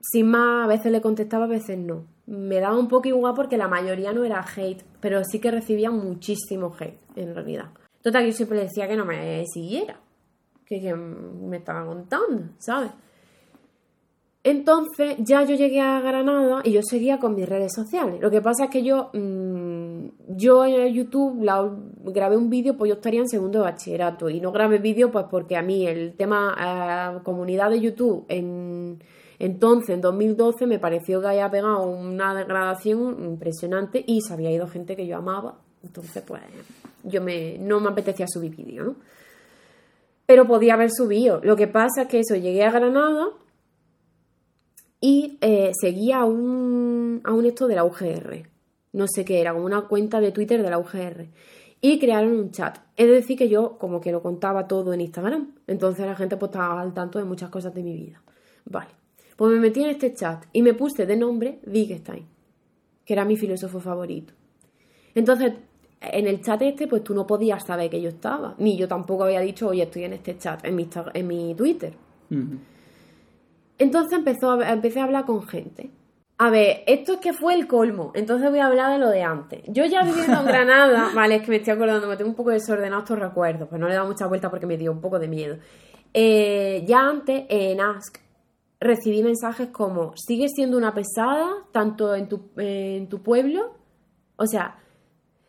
sin 0.00 0.28
más, 0.28 0.64
a 0.64 0.68
veces 0.68 0.92
le 0.92 1.00
contestaba, 1.00 1.44
a 1.44 1.48
veces 1.48 1.78
no. 1.78 2.04
Me 2.26 2.60
daba 2.60 2.78
un 2.78 2.88
poco 2.88 3.08
igual 3.08 3.34
porque 3.34 3.56
la 3.56 3.66
mayoría 3.66 4.12
no 4.12 4.24
era 4.24 4.44
hate, 4.44 4.84
pero 5.00 5.22
sí 5.24 5.40
que 5.40 5.50
recibía 5.50 5.90
muchísimo 5.90 6.74
hate, 6.78 6.98
en 7.16 7.34
realidad. 7.34 7.70
Total, 8.06 8.24
yo 8.24 8.30
siempre 8.30 8.60
decía 8.60 8.86
que 8.86 8.94
no 8.94 9.04
me 9.04 9.44
siguiera, 9.52 9.98
que, 10.64 10.94
me 10.94 11.56
estaba 11.56 11.84
contando, 11.84 12.50
¿sabes? 12.56 12.92
Entonces 14.44 15.16
ya 15.18 15.42
yo 15.42 15.56
llegué 15.56 15.80
a 15.80 16.00
Granada 16.00 16.60
y 16.62 16.70
yo 16.70 16.82
seguía 16.84 17.18
con 17.18 17.34
mis 17.34 17.48
redes 17.48 17.72
sociales. 17.74 18.20
Lo 18.20 18.30
que 18.30 18.40
pasa 18.40 18.66
es 18.66 18.70
que 18.70 18.84
yo, 18.84 19.10
mm, 19.12 20.36
yo 20.36 20.64
en 20.64 20.94
YouTube 20.94 21.44
grabé 22.04 22.36
un 22.36 22.48
vídeo, 22.48 22.76
pues 22.76 22.90
yo 22.90 22.94
estaría 22.94 23.18
en 23.18 23.28
segundo 23.28 23.58
de 23.58 23.64
bachillerato 23.64 24.30
y 24.30 24.40
no 24.40 24.52
grabé 24.52 24.78
vídeo 24.78 25.10
pues 25.10 25.26
porque 25.28 25.56
a 25.56 25.62
mí 25.62 25.84
el 25.84 26.14
tema 26.14 27.20
comunidad 27.24 27.70
de 27.70 27.80
YouTube 27.80 28.24
en 28.28 29.00
entonces, 29.40 29.90
en 29.90 30.00
2012, 30.00 30.66
me 30.66 30.78
pareció 30.78 31.20
que 31.20 31.26
había 31.26 31.50
pegado 31.50 31.82
una 31.82 32.34
degradación 32.34 33.22
impresionante 33.22 34.02
y 34.06 34.22
se 34.22 34.32
había 34.32 34.50
ido 34.50 34.66
gente 34.66 34.94
que 34.96 35.06
yo 35.06 35.16
amaba. 35.16 35.65
Entonces, 35.86 36.22
pues 36.26 36.42
yo 37.04 37.22
me, 37.22 37.58
no 37.58 37.80
me 37.80 37.88
apetecía 37.88 38.26
subir 38.28 38.54
vídeo, 38.56 38.84
¿no? 38.84 38.96
Pero 40.26 40.46
podía 40.46 40.74
haber 40.74 40.90
subido. 40.90 41.40
Lo 41.42 41.56
que 41.56 41.68
pasa 41.68 42.02
es 42.02 42.08
que 42.08 42.20
eso, 42.20 42.34
llegué 42.34 42.64
a 42.64 42.72
Granada 42.72 43.28
y 45.00 45.38
eh, 45.40 45.70
seguía 45.80 46.18
a 46.18 46.24
un, 46.24 47.20
a 47.24 47.32
un 47.32 47.46
esto 47.46 47.68
de 47.68 47.76
la 47.76 47.84
UGR. 47.84 48.48
No 48.92 49.06
sé 49.06 49.24
qué 49.24 49.40
era, 49.40 49.52
como 49.52 49.64
una 49.64 49.82
cuenta 49.82 50.20
de 50.20 50.32
Twitter 50.32 50.62
de 50.62 50.70
la 50.70 50.78
UGR. 50.78 51.28
Y 51.80 51.98
crearon 52.00 52.32
un 52.32 52.50
chat. 52.50 52.78
Es 52.96 53.06
decir, 53.06 53.38
que 53.38 53.48
yo 53.48 53.78
como 53.78 54.00
que 54.00 54.10
lo 54.10 54.22
contaba 54.22 54.66
todo 54.66 54.92
en 54.92 55.02
Instagram. 55.02 55.54
Entonces 55.68 56.06
la 56.06 56.16
gente 56.16 56.36
pues 56.36 56.50
estaba 56.50 56.80
al 56.80 56.92
tanto 56.92 57.18
de 57.18 57.24
muchas 57.24 57.50
cosas 57.50 57.72
de 57.72 57.82
mi 57.82 57.94
vida. 57.94 58.20
Vale. 58.64 58.90
Pues 59.36 59.52
me 59.52 59.60
metí 59.60 59.84
en 59.84 59.90
este 59.90 60.12
chat 60.14 60.44
y 60.52 60.62
me 60.62 60.74
puse 60.74 61.06
de 61.06 61.16
nombre 61.16 61.60
Wittgenstein, 61.66 62.26
que 63.04 63.12
era 63.12 63.24
mi 63.24 63.36
filósofo 63.36 63.80
favorito. 63.80 64.32
Entonces, 65.14 65.52
en 66.00 66.26
el 66.26 66.42
chat 66.42 66.60
este, 66.62 66.86
pues 66.86 67.02
tú 67.02 67.14
no 67.14 67.26
podías 67.26 67.64
saber 67.64 67.90
que 67.90 68.00
yo 68.00 68.08
estaba. 68.08 68.54
Ni 68.58 68.76
yo 68.76 68.88
tampoco 68.88 69.24
había 69.24 69.40
dicho, 69.40 69.68
oye, 69.68 69.84
estoy 69.84 70.04
en 70.04 70.14
este 70.14 70.36
chat, 70.38 70.64
en 70.64 70.76
mi, 70.76 70.88
en 71.14 71.26
mi 71.26 71.54
Twitter. 71.54 71.94
Entonces 73.78 74.18
empezó 74.18 74.52
a, 74.52 74.72
empecé 74.72 75.00
a 75.00 75.04
hablar 75.04 75.24
con 75.24 75.46
gente. 75.46 75.90
A 76.38 76.50
ver, 76.50 76.82
esto 76.86 77.14
es 77.14 77.20
que 77.20 77.32
fue 77.32 77.54
el 77.54 77.66
colmo. 77.66 78.12
Entonces 78.14 78.50
voy 78.50 78.58
a 78.58 78.66
hablar 78.66 78.92
de 78.92 78.98
lo 78.98 79.08
de 79.08 79.22
antes. 79.22 79.62
Yo 79.68 79.84
ya 79.86 80.02
viviendo 80.02 80.40
en 80.40 80.46
Granada, 80.46 81.10
vale, 81.14 81.36
es 81.36 81.42
que 81.42 81.50
me 81.50 81.56
estoy 81.56 81.72
acordando, 81.72 82.06
me 82.08 82.16
tengo 82.16 82.30
un 82.30 82.36
poco 82.36 82.50
desordenado 82.50 83.02
estos 83.02 83.18
recuerdos, 83.18 83.68
pues 83.68 83.80
no 83.80 83.86
le 83.86 83.94
he 83.94 83.96
dado 83.96 84.08
mucha 84.08 84.26
vuelta 84.26 84.50
porque 84.50 84.66
me 84.66 84.76
dio 84.76 84.92
un 84.92 85.00
poco 85.00 85.18
de 85.18 85.28
miedo. 85.28 85.56
Eh, 86.12 86.84
ya 86.86 87.00
antes, 87.00 87.44
en 87.48 87.80
Ask, 87.80 88.18
recibí 88.80 89.22
mensajes 89.22 89.68
como, 89.68 90.12
sigues 90.16 90.52
siendo 90.54 90.76
una 90.76 90.92
pesada, 90.92 91.48
tanto 91.72 92.14
en 92.14 92.28
tu, 92.28 92.50
en 92.58 93.08
tu 93.08 93.22
pueblo, 93.22 93.74
o 94.36 94.46
sea, 94.46 94.76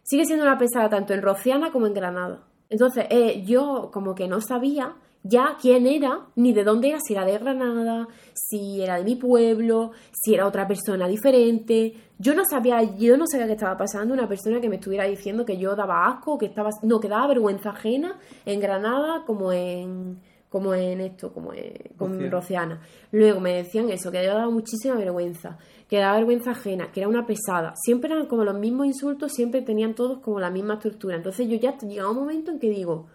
sigues 0.08 0.28
siendo 0.28 0.46
una 0.46 0.58
pesada 0.58 0.90
tanto 0.90 1.14
en 1.14 1.22
Rociana 1.22 1.72
como 1.72 1.86
en 1.86 1.94
Granada. 1.94 2.48
Entonces, 2.70 3.06
eh, 3.10 3.44
yo 3.46 3.90
como 3.92 4.16
que 4.16 4.28
no 4.28 4.40
sabía 4.40 4.96
ya 5.24 5.58
quién 5.62 5.86
era, 5.86 6.28
ni 6.36 6.54
de 6.54 6.64
dónde 6.64 6.90
era, 6.90 7.00
si 7.06 7.14
era 7.14 7.26
de 7.26 7.38
Granada, 7.38 8.08
si 8.34 8.82
era 8.82 8.98
de 8.98 9.04
mi 9.04 9.16
pueblo, 9.16 9.92
si 10.14 10.34
era 10.34 10.48
otra 10.48 10.66
persona 10.66 11.08
diferente. 11.08 11.94
Yo 12.18 12.34
no 12.34 12.44
sabía, 12.50 12.82
yo 12.98 13.18
no 13.18 13.28
sabía 13.28 13.48
qué 13.48 13.54
estaba 13.54 13.76
pasando, 13.76 14.14
una 14.14 14.30
persona 14.30 14.62
que 14.62 14.70
me 14.70 14.78
estuviera 14.78 15.04
diciendo 15.04 15.44
que 15.44 15.58
yo 15.58 15.76
daba 15.76 16.08
asco, 16.08 16.38
que 16.38 16.46
estaba, 16.46 16.70
no, 16.84 17.02
que 17.02 17.10
daba 17.10 17.28
vergüenza 17.28 17.72
ajena 17.72 18.18
en 18.46 18.62
Granada 18.62 19.24
como 19.26 19.52
en, 19.52 20.22
como 20.50 20.74
en 20.74 21.02
esto, 21.02 21.34
como 21.34 21.54
en, 21.54 21.74
con 21.98 22.14
Rociana. 22.14 22.30
Rociana. 22.30 22.82
Luego 23.12 23.40
me 23.40 23.54
decían 23.54 23.90
eso, 23.90 24.12
que 24.12 24.24
yo 24.24 24.34
daba 24.34 24.50
muchísima 24.50 24.96
vergüenza, 24.96 25.58
que 25.90 25.98
daba 25.98 26.16
vergüenza 26.16 26.52
ajena, 26.52 26.92
que 26.92 27.02
era 27.02 27.10
una 27.10 27.26
pesada. 27.26 27.74
Siempre 27.76 28.14
eran 28.14 28.28
como 28.28 28.44
los 28.44 28.58
mismos 28.58 28.88
insultos, 28.88 29.34
siempre 29.34 29.62
tenían 29.62 29.94
todos 29.94 30.20
como 30.20 30.40
la 30.40 30.50
misma 30.50 30.76
estructura. 30.76 31.16
Entonces 31.16 31.48
yo 31.48 31.58
ya 31.58 31.78
llegaba 31.78 32.12
un 32.12 32.18
momento 32.18 32.52
en 32.52 32.60
que 32.60 32.70
digo, 32.70 33.08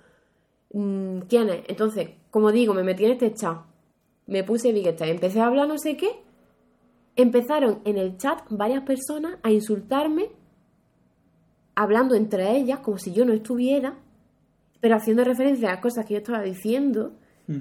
mm, 0.72 1.20
¿quién 1.28 1.48
es? 1.48 1.62
Entonces, 1.68 2.10
como 2.30 2.52
digo, 2.52 2.74
me 2.74 2.82
metí 2.82 3.04
en 3.04 3.12
este 3.12 3.32
chat, 3.34 3.58
me 4.26 4.44
puse 4.44 4.72
Wittgenstein, 4.72 5.12
empecé 5.12 5.40
a 5.40 5.46
hablar 5.46 5.68
no 5.68 5.78
sé 5.78 5.96
qué, 5.96 6.22
empezaron 7.16 7.80
en 7.84 7.98
el 7.98 8.16
chat 8.16 8.40
varias 8.50 8.82
personas 8.84 9.38
a 9.42 9.50
insultarme, 9.50 10.30
hablando 11.74 12.14
entre 12.14 12.56
ellas 12.56 12.80
como 12.80 12.98
si 12.98 13.12
yo 13.12 13.24
no 13.24 13.32
estuviera, 13.32 13.98
pero 14.80 14.96
haciendo 14.96 15.24
referencia 15.24 15.68
a 15.68 15.72
las 15.72 15.80
cosas 15.80 16.06
que 16.06 16.14
yo 16.14 16.18
estaba 16.18 16.42
diciendo, 16.42 17.12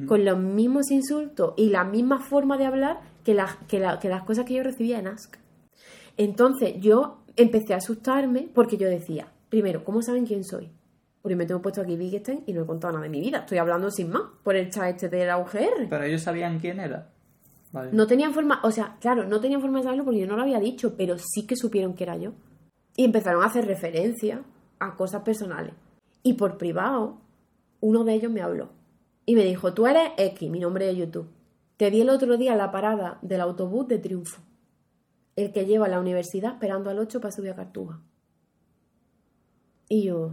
Con 0.08 0.24
los 0.26 0.38
mismos 0.40 0.90
insultos 0.92 1.54
y 1.58 1.70
la 1.70 1.84
misma 1.84 2.20
forma 2.20 2.58
de 2.58 2.66
hablar 2.66 3.00
que 3.24 3.34
las, 3.34 3.56
que, 3.68 3.80
la- 3.80 4.00
que 4.00 4.10
las 4.10 4.24
cosas 4.24 4.46
que 4.46 4.54
yo 4.54 4.64
recibía 4.64 5.00
en 5.00 5.08
Ask. 5.08 5.36
Entonces 6.18 6.76
yo 6.80 7.18
empecé 7.36 7.74
a 7.74 7.78
asustarme 7.78 8.50
porque 8.54 8.78
yo 8.78 8.88
decía, 8.88 9.28
primero, 9.50 9.84
¿cómo 9.84 10.02
saben 10.02 10.26
quién 10.26 10.44
soy? 10.44 10.70
Porque 11.22 11.36
me 11.36 11.46
tengo 11.46 11.62
puesto 11.62 11.82
aquí 11.82 11.96
Wittgenstein 11.96 12.44
y 12.48 12.54
no 12.54 12.64
he 12.64 12.66
contado 12.66 12.94
nada 12.94 13.04
de 13.04 13.10
mi 13.10 13.22
vida. 13.22 13.40
Estoy 13.40 13.58
hablando 13.60 13.92
sin 13.92 14.10
más 14.12 14.24
por 14.44 14.56
el 14.56 14.70
chat 14.72 14.96
este 14.96 15.10
de 15.10 15.26
la 15.26 15.38
UGR. 15.38 15.88
Pero 15.90 16.04
ellos 16.04 16.22
sabían 16.22 16.60
quién 16.60 16.80
era. 16.80 17.10
Vale. 17.72 17.92
No 17.94 18.06
tenían 18.08 18.34
forma, 18.34 18.60
o 18.64 18.72
sea, 18.72 18.98
claro, 19.00 19.24
no 19.26 19.40
tenían 19.40 19.62
forma 19.62 19.78
de 19.80 19.84
saberlo 19.84 20.04
porque 20.04 20.20
yo 20.20 20.28
no 20.28 20.36
lo 20.36 20.42
había 20.42 20.60
dicho, 20.60 20.96
pero 20.98 21.16
sí 21.18 21.46
que 21.48 21.56
supieron 21.56 21.94
que 21.94 22.04
era 22.04 22.18
yo. 22.18 22.34
Y 22.98 23.06
empezaron 23.06 23.44
a 23.44 23.46
hacer 23.46 23.66
referencia 23.66 24.42
a 24.80 24.96
cosas 24.96 25.22
personales. 25.22 25.74
Y 26.24 26.34
por 26.34 26.58
privado, 26.58 27.18
uno 27.80 28.04
de 28.04 28.14
ellos 28.14 28.32
me 28.32 28.42
habló. 28.42 28.70
Y 29.32 29.36
me 29.36 29.46
dijo, 29.46 29.74
tú 29.74 29.88
eres 29.88 30.12
X, 30.18 30.50
mi 30.50 30.60
nombre 30.60 30.86
de 30.86 30.94
YouTube. 30.94 31.30
Te 31.78 31.90
vi 31.90 32.02
el 32.02 32.10
otro 32.10 32.36
día 32.36 32.54
la 32.54 32.70
parada 32.70 33.18
del 33.22 33.40
autobús 33.40 33.88
de 33.88 33.98
Triunfo. 33.98 34.42
El 35.38 35.54
que 35.54 35.66
lleva 35.66 35.86
a 35.86 35.90
la 35.90 36.02
universidad 36.02 36.56
esperando 36.56 36.90
al 36.90 37.00
8 37.00 37.22
para 37.22 37.32
subir 37.32 37.52
a 37.52 37.56
Cartuja. 37.56 38.02
Y 39.88 40.04
yo, 40.04 40.32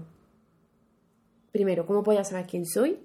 primero, 1.53 1.87
¿cómo 1.87 2.03
podía 2.03 2.25
saber 2.25 2.47
quién 2.49 2.67
soy? 2.67 2.99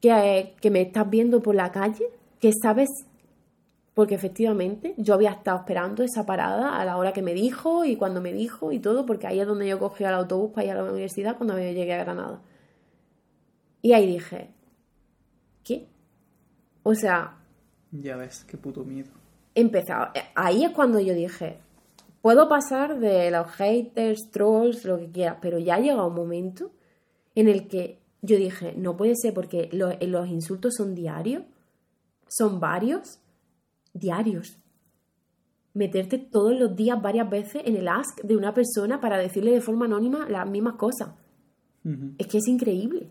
que, 0.00 0.54
que 0.62 0.70
me 0.70 0.80
estás 0.80 1.10
viendo 1.10 1.42
por 1.42 1.54
la 1.54 1.70
calle, 1.70 2.06
que 2.40 2.52
sabes, 2.54 2.88
porque 3.92 4.14
efectivamente 4.14 4.94
yo 4.96 5.12
había 5.12 5.32
estado 5.32 5.58
esperando 5.58 6.02
esa 6.02 6.24
parada 6.24 6.80
a 6.80 6.86
la 6.86 6.96
hora 6.96 7.12
que 7.12 7.20
me 7.20 7.34
dijo 7.34 7.84
y 7.84 7.96
cuando 7.96 8.22
me 8.22 8.32
dijo 8.32 8.72
y 8.72 8.78
todo, 8.78 9.04
porque 9.04 9.26
ahí 9.26 9.40
es 9.40 9.46
donde 9.46 9.68
yo 9.68 9.78
cogí 9.78 10.04
el 10.04 10.14
autobús 10.14 10.52
para 10.54 10.64
ir 10.64 10.72
a 10.72 10.76
la 10.76 10.84
universidad 10.84 11.36
cuando 11.36 11.58
llegué 11.58 11.92
a 11.92 12.02
Granada. 12.02 12.40
Y 13.82 13.92
ahí 13.92 14.06
dije, 14.06 14.50
¿qué? 15.64 15.86
O 16.84 16.94
sea, 16.94 17.36
Ya 17.90 18.16
ves, 18.16 18.44
qué 18.44 18.56
puto 18.56 18.84
miedo. 18.84 19.10
empezaba. 19.54 20.12
Ahí 20.34 20.64
es 20.64 20.70
cuando 20.70 20.98
yo 21.00 21.14
dije, 21.14 21.58
puedo 22.22 22.48
pasar 22.48 22.98
de 23.00 23.30
los 23.30 23.48
haters, 23.52 24.30
trolls, 24.30 24.84
lo 24.84 24.98
que 24.98 25.10
quieras, 25.10 25.38
pero 25.42 25.58
ya 25.58 25.74
ha 25.74 25.80
llegado 25.80 26.06
un 26.06 26.14
momento 26.14 26.70
en 27.34 27.48
el 27.48 27.66
que 27.68 27.98
yo 28.22 28.36
dije, 28.36 28.74
no 28.76 28.96
puede 28.96 29.14
ser 29.16 29.34
porque 29.34 29.68
lo- 29.72 29.98
los 30.06 30.28
insultos 30.28 30.74
son 30.76 30.94
diarios, 30.94 31.42
son 32.28 32.60
varios, 32.60 33.18
diarios. 33.92 34.56
Meterte 35.74 36.18
todos 36.18 36.58
los 36.58 36.76
días 36.76 37.00
varias 37.02 37.28
veces 37.28 37.62
en 37.64 37.76
el 37.76 37.88
ask 37.88 38.20
de 38.22 38.36
una 38.36 38.52
persona 38.54 39.00
para 39.00 39.18
decirle 39.18 39.50
de 39.52 39.60
forma 39.60 39.86
anónima 39.86 40.28
las 40.28 40.48
mismas 40.48 40.74
cosas. 40.74 41.14
Es 42.18 42.26
que 42.28 42.38
es 42.38 42.46
increíble. 42.46 43.08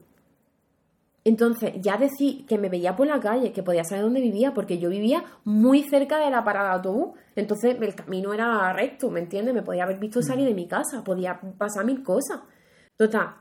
Entonces, 1.23 1.73
ya 1.79 1.97
decir 1.97 2.45
que 2.47 2.57
me 2.57 2.69
veía 2.69 2.95
por 2.95 3.05
la 3.05 3.19
calle, 3.19 3.51
que 3.51 3.61
podía 3.61 3.83
saber 3.83 4.03
dónde 4.03 4.21
vivía, 4.21 4.53
porque 4.53 4.79
yo 4.79 4.89
vivía 4.89 5.23
muy 5.43 5.83
cerca 5.83 6.17
de 6.17 6.31
la 6.31 6.43
parada 6.43 6.69
de 6.69 6.75
autobús. 6.75 7.09
Entonces, 7.35 7.77
el 7.79 7.95
camino 7.95 8.33
era 8.33 8.73
recto, 8.73 9.11
¿me 9.11 9.19
entiendes? 9.19 9.53
Me 9.53 9.61
podía 9.61 9.83
haber 9.83 9.99
visto 9.99 10.21
salir 10.23 10.45
de 10.47 10.55
mi 10.55 10.67
casa, 10.67 11.03
podía 11.03 11.39
pasar 11.57 11.85
mil 11.85 12.01
cosas. 12.01 12.41
Total, 12.97 13.35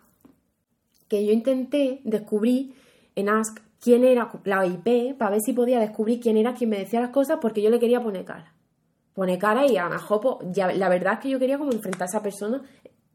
que 1.08 1.24
yo 1.24 1.32
intenté 1.32 2.00
descubrir 2.04 2.74
en 3.16 3.28
Ask 3.28 3.58
quién 3.80 4.04
era 4.04 4.30
la 4.44 4.66
IP 4.66 5.16
para 5.18 5.32
ver 5.32 5.40
si 5.40 5.52
podía 5.52 5.80
descubrir 5.80 6.20
quién 6.20 6.36
era 6.36 6.54
quien 6.54 6.70
me 6.70 6.78
decía 6.78 7.00
las 7.00 7.10
cosas 7.10 7.38
porque 7.40 7.62
yo 7.62 7.70
le 7.70 7.80
quería 7.80 8.02
poner 8.02 8.24
cara. 8.24 8.54
Poner 9.14 9.38
cara 9.38 9.66
y 9.66 9.76
a 9.76 9.84
lo 9.84 9.90
mejor, 9.90 10.20
pues, 10.20 10.36
ya, 10.52 10.72
la 10.72 10.88
verdad 10.88 11.14
es 11.14 11.18
que 11.20 11.30
yo 11.30 11.38
quería 11.38 11.58
como 11.58 11.72
enfrentar 11.72 12.02
a 12.02 12.10
esa 12.10 12.22
persona 12.22 12.62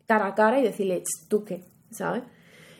cara 0.08 0.28
a 0.28 0.36
cara 0.36 0.60
y 0.60 0.64
decirle, 0.64 1.02
"Ch, 1.02 1.28
¿tú 1.30 1.46
qué? 1.46 1.64
¿Sabes? 1.90 2.24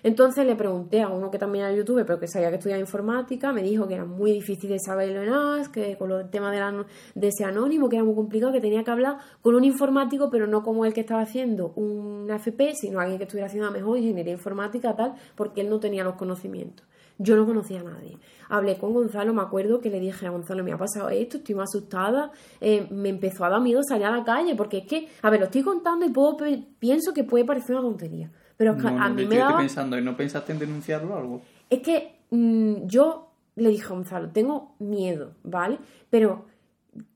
Entonces 0.06 0.46
le 0.46 0.56
pregunté 0.56 1.02
a 1.02 1.08
uno 1.10 1.32
que 1.32 1.40
también 1.40 1.66
era 1.66 1.74
youtuber, 1.76 2.06
pero 2.06 2.20
que 2.20 2.28
sabía 2.28 2.50
que 2.52 2.58
estudiaba 2.58 2.80
informática, 2.80 3.52
me 3.52 3.64
dijo 3.64 3.88
que 3.88 3.96
era 3.96 4.06
muy 4.06 4.32
difícil 4.34 4.70
de 4.70 4.78
saberlo 4.80 5.24
en 5.24 5.30
Ask, 5.34 5.74
que 5.74 5.98
con 5.98 6.12
el 6.12 6.30
tema 6.30 6.52
de, 6.52 6.60
la- 6.60 6.86
de 7.16 7.28
ese 7.28 7.44
anónimo, 7.44 7.90
que 7.90 7.96
era 7.96 8.06
muy 8.06 8.14
complicado, 8.14 8.54
que 8.54 8.62
tenía 8.62 8.84
que 8.84 8.92
hablar 8.92 9.18
con 9.42 9.56
un 9.56 9.64
informático, 9.64 10.30
pero 10.30 10.46
no 10.46 10.62
como 10.62 10.86
el 10.86 10.94
que 10.94 11.02
estaba 11.02 11.22
haciendo 11.22 11.74
un 11.76 12.30
FP, 12.30 12.76
sino 12.76 13.00
alguien 13.00 13.18
que 13.18 13.24
estuviera 13.24 13.48
haciendo 13.48 13.68
a 13.68 13.72
mejor 13.72 13.98
ingeniería 13.98 14.34
informática, 14.34 14.96
tal, 14.96 15.16
porque 15.36 15.62
él 15.62 15.70
no 15.72 15.80
tenía 15.80 16.04
los 16.04 16.14
conocimientos. 16.18 16.86
Yo 17.18 17.36
no 17.36 17.48
conocía 17.48 17.80
a 17.80 17.84
nadie. 17.84 18.20
Hablé 18.50 18.78
con 18.78 18.94
Gonzalo, 18.94 19.34
me 19.34 19.42
acuerdo 19.42 19.80
que 19.82 19.90
le 19.90 20.00
dije 20.00 20.28
a 20.28 20.30
Gonzalo, 20.30 20.64
me 20.64 20.72
ha 20.74 20.78
pasado 20.78 21.10
esto, 21.10 21.38
estoy 21.38 21.56
muy 21.56 21.64
asustada, 21.64 22.30
eh, 22.62 22.88
me 22.92 23.10
empezó 23.10 23.44
a 23.46 23.50
dar 23.50 23.62
miedo 23.62 23.82
salir 23.82 24.06
a 24.06 24.12
la 24.12 24.24
calle, 24.24 24.54
porque 24.54 24.80
es 24.80 24.86
que, 24.86 25.08
a 25.24 25.32
ver, 25.32 25.40
lo 25.40 25.46
estoy 25.48 25.64
contando 25.64 26.06
y 26.06 26.10
puedo, 26.12 26.38
pienso 26.78 27.12
que 27.14 27.24
puede 27.24 27.44
parecer 27.46 27.76
una 27.78 27.86
tontería, 27.88 28.30
pero 28.58 28.72
es 28.72 28.78
que 28.78 28.84
No, 28.92 29.02
a 29.02 29.10
mí 29.10 29.26
me 29.26 29.38
daba... 29.38 29.58
pensando, 29.58 29.98
¿y 29.98 30.02
no 30.02 30.16
pensaste 30.18 30.52
en 30.54 30.60
denunciarlo 30.60 31.14
o 31.14 31.18
algo? 31.18 31.42
Es 31.70 31.80
que 31.82 32.16
mm, 32.32 32.86
yo 32.88 33.32
le 33.56 33.70
dije 33.70 33.86
a 33.86 33.90
Gonzalo, 33.90 34.30
tengo 34.32 34.76
miedo, 34.80 35.34
¿vale? 35.44 35.78
Pero 36.10 36.46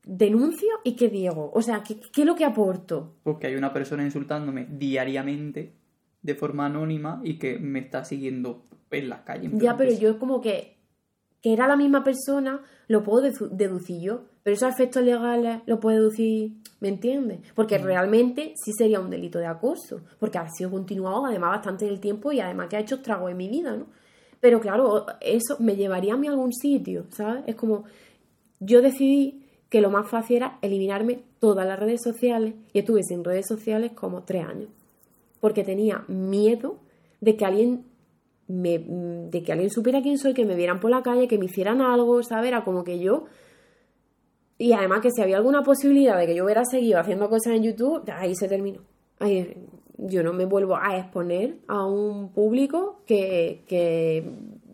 denuncio 0.03 0.67
y 0.83 0.95
¿qué 0.95 1.09
digo? 1.09 1.51
O 1.53 1.61
sea, 1.61 1.83
¿qué, 1.83 1.99
qué 1.99 2.21
es 2.21 2.27
lo 2.27 2.35
que 2.35 2.45
aporto? 2.45 3.15
Porque 3.23 3.47
hay 3.47 3.55
una 3.55 3.73
persona 3.73 4.03
insultándome 4.03 4.65
diariamente 4.69 5.73
de 6.21 6.35
forma 6.35 6.65
anónima 6.65 7.21
y 7.23 7.37
que 7.37 7.59
me 7.59 7.79
está 7.79 8.03
siguiendo 8.05 8.65
en 8.91 9.09
las 9.09 9.21
calles. 9.21 9.51
Ya, 9.55 9.77
pero 9.77 9.91
yo 9.93 10.09
es 10.11 10.15
como 10.17 10.41
que, 10.41 10.75
que 11.41 11.53
era 11.53 11.67
la 11.67 11.75
misma 11.77 12.03
persona, 12.03 12.61
lo 12.87 13.03
puedo 13.03 13.25
dedu- 13.25 13.49
deducir 13.49 14.01
yo. 14.01 14.21
Pero 14.49 14.55
esos 14.55 14.73
efectos 14.73 15.03
legales 15.03 15.61
lo 15.67 15.79
puedo 15.79 15.97
deducir, 15.97 16.53
¿me 16.79 16.87
entiendes? 16.87 17.39
Porque 17.53 17.77
realmente 17.77 18.55
sí 18.55 18.73
sería 18.73 18.99
un 18.99 19.11
delito 19.11 19.37
de 19.37 19.45
acoso, 19.45 20.01
porque 20.19 20.39
ha 20.39 20.49
sido 20.49 20.71
continuado 20.71 21.27
además 21.27 21.51
bastante 21.51 21.85
en 21.85 21.91
el 21.91 21.99
tiempo 21.99 22.31
y 22.31 22.39
además 22.39 22.67
que 22.67 22.75
ha 22.75 22.79
hecho 22.79 22.95
estragos 22.95 23.29
en 23.29 23.37
mi 23.37 23.47
vida, 23.47 23.75
¿no? 23.75 23.85
Pero 24.39 24.59
claro, 24.59 25.05
eso 25.21 25.57
me 25.59 25.75
llevaría 25.75 26.15
a 26.15 26.17
mí 26.17 26.25
a 26.25 26.31
algún 26.31 26.51
sitio, 26.51 27.05
¿sabes? 27.11 27.43
Es 27.45 27.53
como, 27.53 27.83
yo 28.59 28.81
decidí 28.81 29.45
que 29.69 29.81
lo 29.81 29.91
más 29.91 30.09
fácil 30.09 30.37
era 30.37 30.57
eliminarme 30.63 31.21
todas 31.37 31.67
las 31.67 31.77
redes 31.77 32.01
sociales 32.01 32.55
y 32.73 32.79
estuve 32.79 33.03
sin 33.03 33.23
redes 33.23 33.45
sociales 33.47 33.91
como 33.91 34.23
tres 34.23 34.47
años. 34.47 34.69
Porque 35.41 35.63
tenía 35.63 36.05
miedo 36.07 36.79
de 37.21 37.37
que 37.37 37.45
alguien 37.45 37.85
me, 38.47 38.79
de 38.79 39.43
que 39.43 39.51
alguien 39.51 39.69
supiera 39.69 40.01
quién 40.01 40.17
soy, 40.17 40.33
que 40.33 40.43
me 40.43 40.55
vieran 40.55 40.79
por 40.79 40.89
la 40.89 41.03
calle, 41.03 41.27
que 41.27 41.37
me 41.37 41.45
hicieran 41.45 41.81
algo, 41.81 42.23
¿sabes? 42.23 42.47
Era 42.47 42.63
como 42.63 42.83
que 42.83 42.97
yo. 42.97 43.25
Y 44.59 44.73
además 44.73 44.99
que 45.01 45.09
si 45.09 45.21
había 45.21 45.37
alguna 45.37 45.63
posibilidad 45.63 46.17
de 46.19 46.27
que 46.27 46.35
yo 46.35 46.43
hubiera 46.43 46.63
seguido 46.65 46.99
haciendo 46.99 47.29
cosas 47.29 47.53
en 47.53 47.63
YouTube, 47.63 48.03
ahí 48.11 48.35
se 48.35 48.47
terminó. 48.47 48.81
Ahí, 49.19 49.55
yo 49.97 50.21
no 50.21 50.33
me 50.33 50.45
vuelvo 50.45 50.75
a 50.75 50.97
exponer 50.97 51.55
a 51.67 51.85
un 51.85 52.29
público 52.33 53.01
que, 53.05 53.63
que 53.67 54.17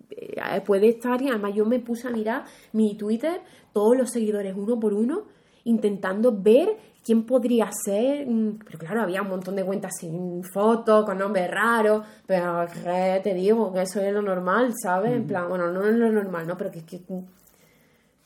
eh, 0.09 0.61
puede 0.65 0.89
estar 0.89 1.21
y 1.21 1.29
además 1.29 1.53
yo 1.55 1.65
me 1.65 1.79
puse 1.79 2.07
a 2.07 2.11
mirar 2.11 2.45
mi 2.73 2.95
Twitter, 2.95 3.41
todos 3.73 3.95
los 3.95 4.09
seguidores 4.09 4.55
uno 4.57 4.79
por 4.79 4.93
uno, 4.93 5.23
intentando 5.65 6.31
ver 6.31 6.69
quién 7.03 7.23
podría 7.23 7.69
ser. 7.71 8.27
mm, 8.27 8.59
Pero 8.65 8.79
claro, 8.79 9.01
había 9.03 9.21
un 9.21 9.29
montón 9.29 9.55
de 9.55 9.63
cuentas 9.63 9.91
sin 9.99 10.43
fotos, 10.43 11.05
con 11.05 11.19
nombres 11.19 11.49
raros, 11.49 12.05
pero 12.25 12.65
que 12.67 13.21
te 13.23 13.33
digo 13.35 13.71
que 13.71 13.83
eso 13.83 14.01
es 14.01 14.11
lo 14.11 14.23
normal, 14.23 14.73
¿sabes? 14.81 15.11
En 15.13 15.27
plan, 15.27 15.47
bueno, 15.47 15.71
no 15.71 15.87
es 15.87 15.95
lo 15.95 16.11
normal, 16.11 16.47
¿no? 16.47 16.57
Pero 16.57 16.71
que 16.71 16.79
es 16.79 16.85
que. 16.85 17.01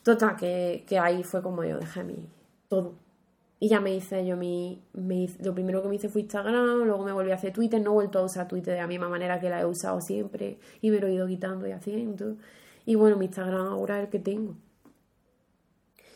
Total, 0.02 0.36
que, 0.36 0.84
que 0.86 0.98
ahí 0.98 1.22
fue 1.22 1.42
como 1.42 1.64
yo 1.64 1.78
dejé 1.78 2.04
mi. 2.04 2.28
todo. 2.68 2.94
Y 3.62 3.68
ya 3.68 3.80
me 3.80 3.94
hice 3.94 4.24
yo 4.26 4.36
mi. 4.36 4.82
Me 4.94 5.28
lo 5.40 5.52
primero 5.52 5.82
que 5.82 5.88
me 5.88 5.96
hice 5.96 6.08
fue 6.08 6.22
Instagram, 6.22 6.84
luego 6.84 7.04
me 7.04 7.12
volví 7.12 7.30
a 7.30 7.34
hacer 7.34 7.52
Twitter, 7.52 7.80
no 7.80 7.90
he 7.90 7.94
vuelto 7.94 8.18
a 8.18 8.24
usar 8.24 8.48
Twitter 8.48 8.74
de 8.74 8.80
la 8.80 8.86
misma 8.86 9.08
manera 9.10 9.38
que 9.38 9.50
la 9.50 9.60
he 9.60 9.66
usado 9.66 10.00
siempre, 10.00 10.58
y 10.80 10.90
me 10.90 10.98
lo 10.98 11.08
he 11.08 11.12
ido 11.12 11.26
quitando 11.26 11.66
y 11.66 11.72
haciendo. 11.72 12.36
Y 12.86 12.94
bueno, 12.94 13.16
mi 13.16 13.26
Instagram 13.26 13.66
ahora 13.66 13.98
es 13.98 14.04
el 14.04 14.10
que 14.10 14.18
tengo. 14.18 14.56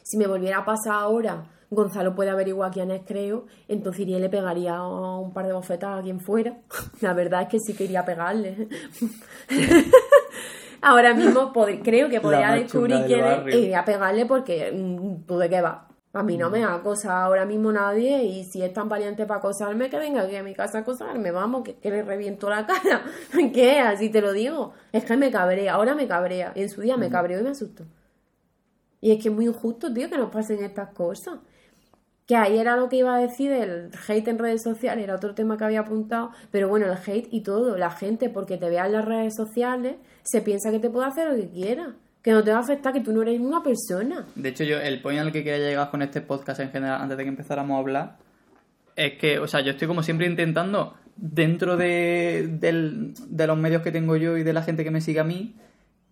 Si 0.03 0.17
me 0.17 0.27
volviera 0.27 0.59
a 0.59 0.65
pasar 0.65 0.95
ahora, 0.95 1.51
Gonzalo 1.71 2.15
puede 2.15 2.31
averiguar 2.31 2.71
quién 2.71 2.91
es, 2.91 3.03
creo, 3.05 3.47
entonces 3.69 4.03
iría 4.03 4.19
y 4.19 4.21
le 4.21 4.31
pegaría 4.31 4.83
un 4.83 5.33
par 5.35 5.47
de 5.47 5.53
bofetadas 5.53 6.01
a 6.01 6.03
quien 6.03 6.21
fuera. 6.21 6.59
La 7.01 7.13
verdad 7.13 7.43
es 7.43 7.49
que 7.49 7.59
sí 7.61 7.75
quería 7.75 8.05
pegarle. 8.05 8.69
ahora 10.85 11.15
mismo 11.15 11.53
creo 11.83 12.09
que 12.09 12.21
podría 12.21 12.53
descubrir 12.53 13.05
quién 13.07 13.21
es 13.21 13.25
barrio. 13.25 13.55
e 13.55 13.59
iría 13.59 13.81
a 13.81 13.85
pegarle 13.85 14.27
porque 14.27 14.71
mm, 14.73 15.25
tú 15.27 15.39
de 15.39 15.49
qué 15.49 15.61
vas. 15.61 15.79
A 16.13 16.23
mí 16.23 16.37
no 16.37 16.49
me 16.49 16.63
acosa 16.63 17.25
ahora 17.25 17.45
mismo 17.45 17.73
nadie 17.73 18.23
y 18.23 18.45
si 18.45 18.63
es 18.63 18.73
tan 18.73 18.89
valiente 18.89 19.27
para 19.27 19.39
acosarme, 19.39 19.91
que 19.91 19.99
venga 19.99 20.23
aquí 20.23 20.37
a 20.37 20.45
mi 20.45 20.55
casa 20.55 20.79
a 20.79 20.81
acosarme, 20.83 21.33
vamos, 21.33 21.65
que, 21.65 21.75
que 21.75 21.91
le 21.91 22.05
reviento 22.05 22.49
la 22.49 22.65
cara. 22.67 23.03
¿Qué? 23.53 23.81
Así 23.81 24.11
te 24.11 24.21
lo 24.21 24.33
digo. 24.33 24.75
Es 24.93 25.05
que 25.05 25.17
me 25.17 25.33
cabrea, 25.33 25.75
ahora 25.75 25.97
me 25.97 26.07
cabrea. 26.07 26.53
Y 26.55 26.63
en 26.63 26.69
su 26.69 26.83
día 26.83 26.97
me 26.97 27.11
cabreó 27.11 27.41
y 27.41 27.43
me 27.43 27.51
asustó. 27.51 27.85
Y 29.01 29.11
es 29.11 29.21
que 29.21 29.29
es 29.29 29.35
muy 29.35 29.47
injusto, 29.47 29.93
tío, 29.93 30.09
que 30.09 30.17
nos 30.17 30.31
pasen 30.31 30.63
estas 30.63 30.91
cosas. 30.91 31.35
Que 32.27 32.37
ahí 32.37 32.57
era 32.59 32.77
lo 32.77 32.89
que 32.89 32.97
iba 32.97 33.15
a 33.15 33.19
decir 33.19 33.51
del 33.51 33.91
hate 34.09 34.29
en 34.29 34.39
redes 34.39 34.63
sociales, 34.63 35.05
era 35.05 35.15
otro 35.15 35.35
tema 35.35 35.59
que 35.59 35.65
había 35.65 35.81
apuntado, 35.81 36.31
pero 36.51 36.69
bueno, 36.69 36.87
el 36.87 36.93
hate 36.97 37.29
y 37.31 37.43
todo, 37.43 37.77
la 37.77 37.91
gente 37.91 38.31
porque 38.31 38.57
te 38.57 38.71
vea 38.71 38.87
en 38.87 38.93
las 38.93 39.05
redes 39.05 39.35
sociales 39.37 39.97
se 40.23 40.41
piensa 40.41 40.71
que 40.71 40.79
te 40.79 40.89
puede 40.89 41.07
hacer 41.07 41.29
lo 41.29 41.37
que 41.37 41.51
quiera, 41.51 41.95
que 42.23 42.31
no 42.33 42.43
te 42.43 42.51
va 42.51 42.57
a 42.57 42.61
afectar, 42.61 42.95
que 42.95 43.01
tú 43.01 43.13
no 43.13 43.21
eres 43.21 43.39
una 43.41 43.63
persona. 43.63 44.27
De 44.35 44.49
hecho, 44.49 44.65
yo 44.65 44.81
el 44.81 45.03
point 45.03 45.21
al 45.21 45.33
que 45.33 45.45
quería 45.45 45.69
llegar 45.69 45.91
con 45.91 46.01
este 46.01 46.23
podcast 46.23 46.61
en 46.61 46.71
general, 46.71 47.03
antes 47.03 47.19
de 47.19 47.25
que 47.25 47.29
empezáramos 47.29 47.75
a 47.77 47.79
hablar, 47.81 48.17
es 48.97 49.19
que, 49.19 49.39
o 49.39 49.47
sea, 49.47 49.61
yo 49.61 49.73
estoy 49.73 49.87
como 49.89 50.03
siempre 50.03 50.27
intentando, 50.27 50.95
dentro 51.17 51.77
de, 51.77 52.49
del- 52.59 53.13
de 53.29 53.47
los 53.47 53.59
medios 53.59 53.83
que 53.83 53.93
tengo 53.93 54.17
yo 54.17 54.39
y 54.39 54.43
de 54.45 54.53
la 54.55 54.63
gente 54.63 54.83
que 54.83 54.91
me 54.91 55.03
sigue 55.03 55.21
a 55.21 55.25
mí, 55.25 55.57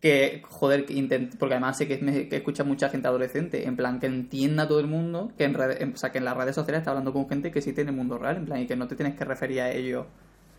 que, 0.02 0.42
joder, 0.48 0.84
que 0.84 0.94
intent- 0.94 1.36
porque 1.38 1.54
además 1.54 1.78
sé 1.78 1.86
que, 1.88 2.26
escucha 2.36 2.64
mucha 2.64 2.90
gente 2.90 3.06
adolescente, 3.08 3.66
en 3.66 3.76
plan, 3.76 4.00
que 4.00 4.06
entienda 4.06 4.66
todo 4.68 4.80
el 4.80 4.88
mundo, 4.88 5.30
que 5.38 5.44
en, 5.44 5.56
en- 5.78 5.92
o 5.94 5.96
sea, 5.96 6.10
que 6.12 6.18
en 6.18 6.24
las 6.24 6.36
redes 6.36 6.54
sociales 6.56 6.80
está 6.80 6.90
hablando 6.90 7.12
con 7.12 7.28
gente 7.28 7.50
que 7.52 7.62
sí 7.62 7.72
tiene 7.72 7.92
mundo 7.92 8.18
real, 8.18 8.36
en 8.38 8.44
plan, 8.44 8.60
y 8.60 8.66
que 8.66 8.76
no 8.76 8.88
te 8.88 8.96
tienes 8.96 9.14
que 9.14 9.24
referir 9.24 9.60
a 9.60 9.70
ello. 9.70 10.06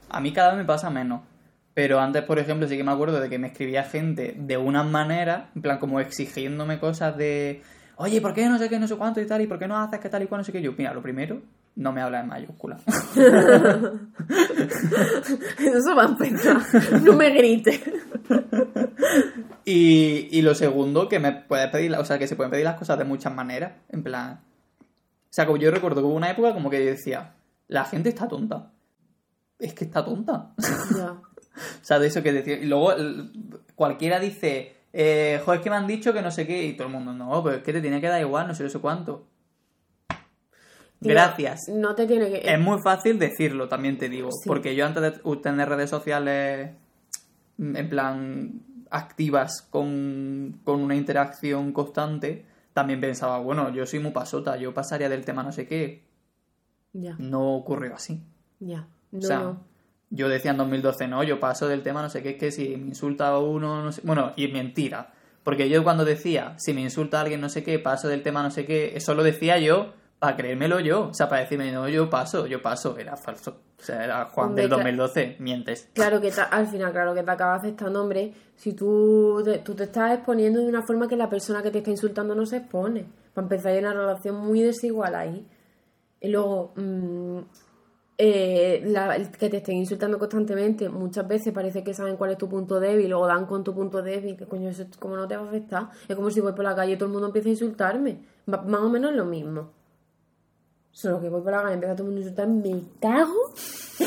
A 0.09 0.21
mí 0.21 0.31
cada 0.33 0.49
vez 0.51 0.57
me 0.59 0.65
pasa 0.65 0.89
menos. 0.89 1.21
Pero 1.73 1.99
antes, 1.99 2.21
por 2.23 2.37
ejemplo, 2.39 2.67
sí 2.67 2.77
que 2.77 2.83
me 2.83 2.91
acuerdo 2.91 3.19
de 3.19 3.29
que 3.29 3.39
me 3.39 3.47
escribía 3.47 3.83
gente 3.83 4.35
de 4.37 4.57
una 4.57 4.83
manera, 4.83 5.49
en 5.55 5.61
plan, 5.63 5.77
como 5.79 5.99
exigiéndome 5.99 6.79
cosas 6.79 7.17
de, 7.17 7.63
oye, 7.97 8.21
¿por 8.21 8.33
qué 8.33 8.47
no 8.47 8.59
sé 8.59 8.69
qué, 8.69 8.79
no 8.79 8.87
sé 8.87 8.95
cuánto 8.95 9.19
y 9.19 9.25
tal? 9.25 9.41
¿Y 9.41 9.47
por 9.47 9.57
qué 9.59 9.67
no 9.67 9.77
haces 9.77 9.99
que 9.99 10.07
tal 10.07 10.21
y 10.23 10.27
cual, 10.27 10.39
no 10.41 10.45
sé 10.45 10.51
qué? 10.51 10.61
Yo, 10.61 10.73
mira, 10.77 10.93
lo 10.93 11.01
primero, 11.01 11.41
no 11.76 11.91
me 11.91 12.01
habla 12.01 12.19
en 12.21 12.28
mayúscula. 12.28 12.78
Eso 15.59 15.95
va 15.95 16.03
a 16.03 16.07
empezar. 16.07 16.57
No 17.01 17.13
me 17.13 17.30
grites. 17.32 17.82
y, 19.65 20.28
y 20.32 20.41
lo 20.41 20.55
segundo, 20.55 21.07
que 21.09 21.19
me 21.19 21.32
puedes 21.32 21.69
pedir, 21.69 21.91
la- 21.91 21.99
o 21.99 22.05
sea, 22.05 22.17
que 22.19 22.28
se 22.28 22.36
pueden 22.36 22.51
pedir 22.51 22.65
las 22.65 22.78
cosas 22.78 22.97
de 22.97 23.03
muchas 23.05 23.34
maneras, 23.34 23.74
en 23.89 24.03
plan... 24.03 24.39
O 24.84 25.36
sea, 25.36 25.45
como 25.47 25.57
yo 25.57 25.71
recuerdo 25.71 26.01
que 26.01 26.05
hubo 26.07 26.13
una 26.15 26.30
época 26.30 26.53
como 26.53 26.69
que 26.69 26.84
yo 26.86 26.91
decía, 26.91 27.34
la 27.67 27.86
gente 27.86 28.09
está 28.09 28.28
tonta. 28.28 28.71
Es 29.57 29.74
que 29.74 29.86
está 29.86 30.03
tonta. 30.05 30.51
Ya. 30.95 31.13
O 31.55 31.86
sea, 31.86 31.99
de 31.99 32.07
eso 32.07 32.24
que 32.24 32.34
decía. 32.34 32.57
Y 32.57 32.65
luego 32.65 32.93
cualquiera 33.76 34.19
dice, 34.19 34.76
eh, 34.91 35.39
joder, 35.45 35.59
es 35.59 35.63
que 35.63 35.69
me 35.69 35.76
han 35.76 35.86
dicho 35.86 36.11
que 36.11 36.24
no 36.24 36.32
sé 36.32 36.47
qué. 36.47 36.63
Y 36.65 36.74
todo 36.74 36.88
el 36.88 36.93
mundo, 36.93 37.13
no, 37.13 37.43
pero 37.43 37.57
es 37.57 37.61
que 37.63 37.71
te 37.71 37.80
tiene 37.80 38.01
que 38.01 38.07
dar 38.07 38.19
igual, 38.19 38.47
no 38.47 38.55
sé, 38.55 38.63
no 38.63 38.69
sé 38.69 38.80
cuánto. 38.80 39.28
Gracias. 41.10 41.62
No 41.70 41.95
te 41.95 42.06
tiene 42.08 42.30
que. 42.30 42.54
Es 42.54 42.60
muy 42.60 42.80
fácil 42.84 43.18
decirlo, 43.20 43.68
también 43.68 43.97
te 43.97 44.10
digo. 44.10 44.30
Sí. 44.32 44.47
Porque 44.47 44.76
yo 44.76 44.86
antes 44.86 45.01
de 45.04 45.36
tener 45.38 45.70
redes 45.70 45.89
sociales 45.89 46.72
mm, 47.58 47.76
en 47.76 47.89
plan 47.89 48.62
activas 48.89 49.62
con, 49.70 50.60
con 50.64 50.82
una 50.82 50.95
interacción 50.95 51.74
constante, 51.74 52.45
también 52.74 52.99
pensaba, 53.01 53.39
bueno, 53.39 53.72
yo 53.74 53.86
soy 53.86 53.99
muy 53.99 54.12
pasota, 54.12 54.56
yo 54.58 54.74
pasaría 54.74 55.10
del 55.10 55.26
tema 55.26 55.43
no 55.43 55.51
sé 55.51 55.68
qué. 55.68 56.04
Ya, 56.93 57.16
No 57.18 57.56
ocurrió 57.56 57.95
así. 57.95 58.22
ya. 58.60 58.88
No, 59.12 59.20
O 59.20 59.22
sea, 59.22 59.39
no. 59.39 59.64
yo 60.12 60.28
decía 60.30 60.51
en 60.51 60.58
2012, 60.58 61.08
no, 61.08 61.24
yo 61.24 61.39
paso 61.39 61.68
del 61.68 61.82
tema, 61.84 62.01
no 62.01 62.10
sé 62.10 62.22
qué, 62.24 62.32
es 62.32 62.38
que 62.38 62.51
si 62.51 62.70
me 62.78 62.88
insulta 62.89 63.28
a 63.30 63.39
uno, 63.39 63.84
no 63.84 63.91
sé. 63.91 64.01
Bueno, 64.04 64.32
y 64.36 64.47
mentira. 64.47 65.12
Porque 65.43 65.70
yo 65.70 65.84
cuando 65.84 66.06
decía, 66.06 66.56
si 66.58 66.74
me 66.74 66.82
insulta 66.82 67.18
a 67.18 67.22
alguien, 67.22 67.41
no 67.41 67.49
sé 67.49 67.64
qué, 67.64 67.78
paso 67.80 68.08
del 68.08 68.22
tema, 68.24 68.41
no 68.43 68.49
sé 68.51 68.66
qué, 68.66 68.95
eso 68.95 69.14
lo 69.16 69.24
decía 69.24 69.58
yo 69.58 69.93
para 70.24 70.38
creérmelo 70.38 70.80
yo. 70.80 71.07
O 71.09 71.13
sea, 71.13 71.28
para 71.30 71.41
decirme, 71.41 71.71
no, 71.71 71.88
yo 71.89 72.09
paso, 72.09 72.47
yo 72.47 72.61
paso. 72.61 72.97
Era 72.97 73.15
falso. 73.17 73.57
O 73.80 73.84
sea, 73.84 74.03
era 74.03 74.26
Juan 74.26 74.49
Hombre, 74.49 74.63
del 74.63 74.71
cla- 74.71 74.76
2012, 74.78 75.36
mientes. 75.39 75.89
Claro 75.93 76.21
que 76.21 76.32
al 76.51 76.67
final, 76.67 76.91
claro 76.91 77.13
que 77.13 77.24
te 77.24 77.32
acaba 77.32 77.55
aceptando, 77.55 78.01
hombre, 78.01 78.34
si 78.55 78.74
tú 78.74 79.41
te, 79.43 79.57
tú 79.59 79.76
te 79.76 79.84
estás 79.84 80.13
exponiendo 80.13 80.59
de 80.61 80.67
una 80.67 80.82
forma 80.84 81.07
que 81.07 81.17
la 81.17 81.30
persona 81.30 81.61
que 81.61 81.69
te 81.71 81.80
está 81.80 81.89
insultando 81.91 82.34
no 82.36 82.45
se 82.45 82.57
expone. 82.57 83.05
Para 83.34 83.45
empezar, 83.45 83.71
hay 83.74 83.80
una 83.80 83.93
relación 83.93 84.36
muy 84.38 84.61
desigual 84.61 85.15
ahí. 85.15 85.45
Y 86.21 86.30
luego, 86.30 86.71
mm, 86.78 87.39
eh, 88.17 88.82
la- 88.86 89.15
el 89.15 89.30
que 89.32 89.49
te 89.49 89.57
estén 89.57 89.76
insultando 89.78 90.17
constantemente, 90.19 90.88
muchas 90.88 91.28
veces 91.28 91.51
parece 91.51 91.84
que 91.84 91.93
saben 91.93 92.15
cuál 92.15 92.32
es 92.32 92.38
tu 92.38 92.47
punto 92.47 92.80
débil 92.80 93.11
o 93.13 93.26
dan 93.26 93.45
con 93.45 93.63
tu 93.63 93.74
punto 93.74 94.01
débil, 94.01 94.38
que 94.38 94.45
coño, 94.45 94.69
eso 94.69 94.86
como 94.99 95.17
no 95.17 95.28
te 95.28 95.36
va 95.36 95.43
a 95.43 95.47
afectar. 95.47 95.89
Es 96.07 96.15
como 96.15 96.30
si 96.30 96.39
voy 96.39 96.53
por 96.53 96.63
la 96.63 96.76
calle 96.76 96.93
y 96.93 96.95
todo 96.95 97.07
el 97.07 97.11
mundo 97.11 97.28
empieza 97.28 97.49
a 97.49 97.51
insultarme. 97.51 98.19
Más 98.45 98.82
o 98.82 98.89
menos 98.89 99.13
lo 99.13 99.26
mismo. 99.26 99.71
Solo 100.93 101.19
que 101.19 101.27
voy 101.27 101.41
por 101.41 101.51
la 101.51 101.63
calle 101.63 101.71
y 101.71 101.73
empieza 101.73 101.95
todo 101.95 102.07
el 102.07 102.13
mundo 102.13 102.19
a 102.19 102.29
insultarme, 102.29 102.61
me 102.61 102.83
cago, 103.01 103.53
me 103.99 104.05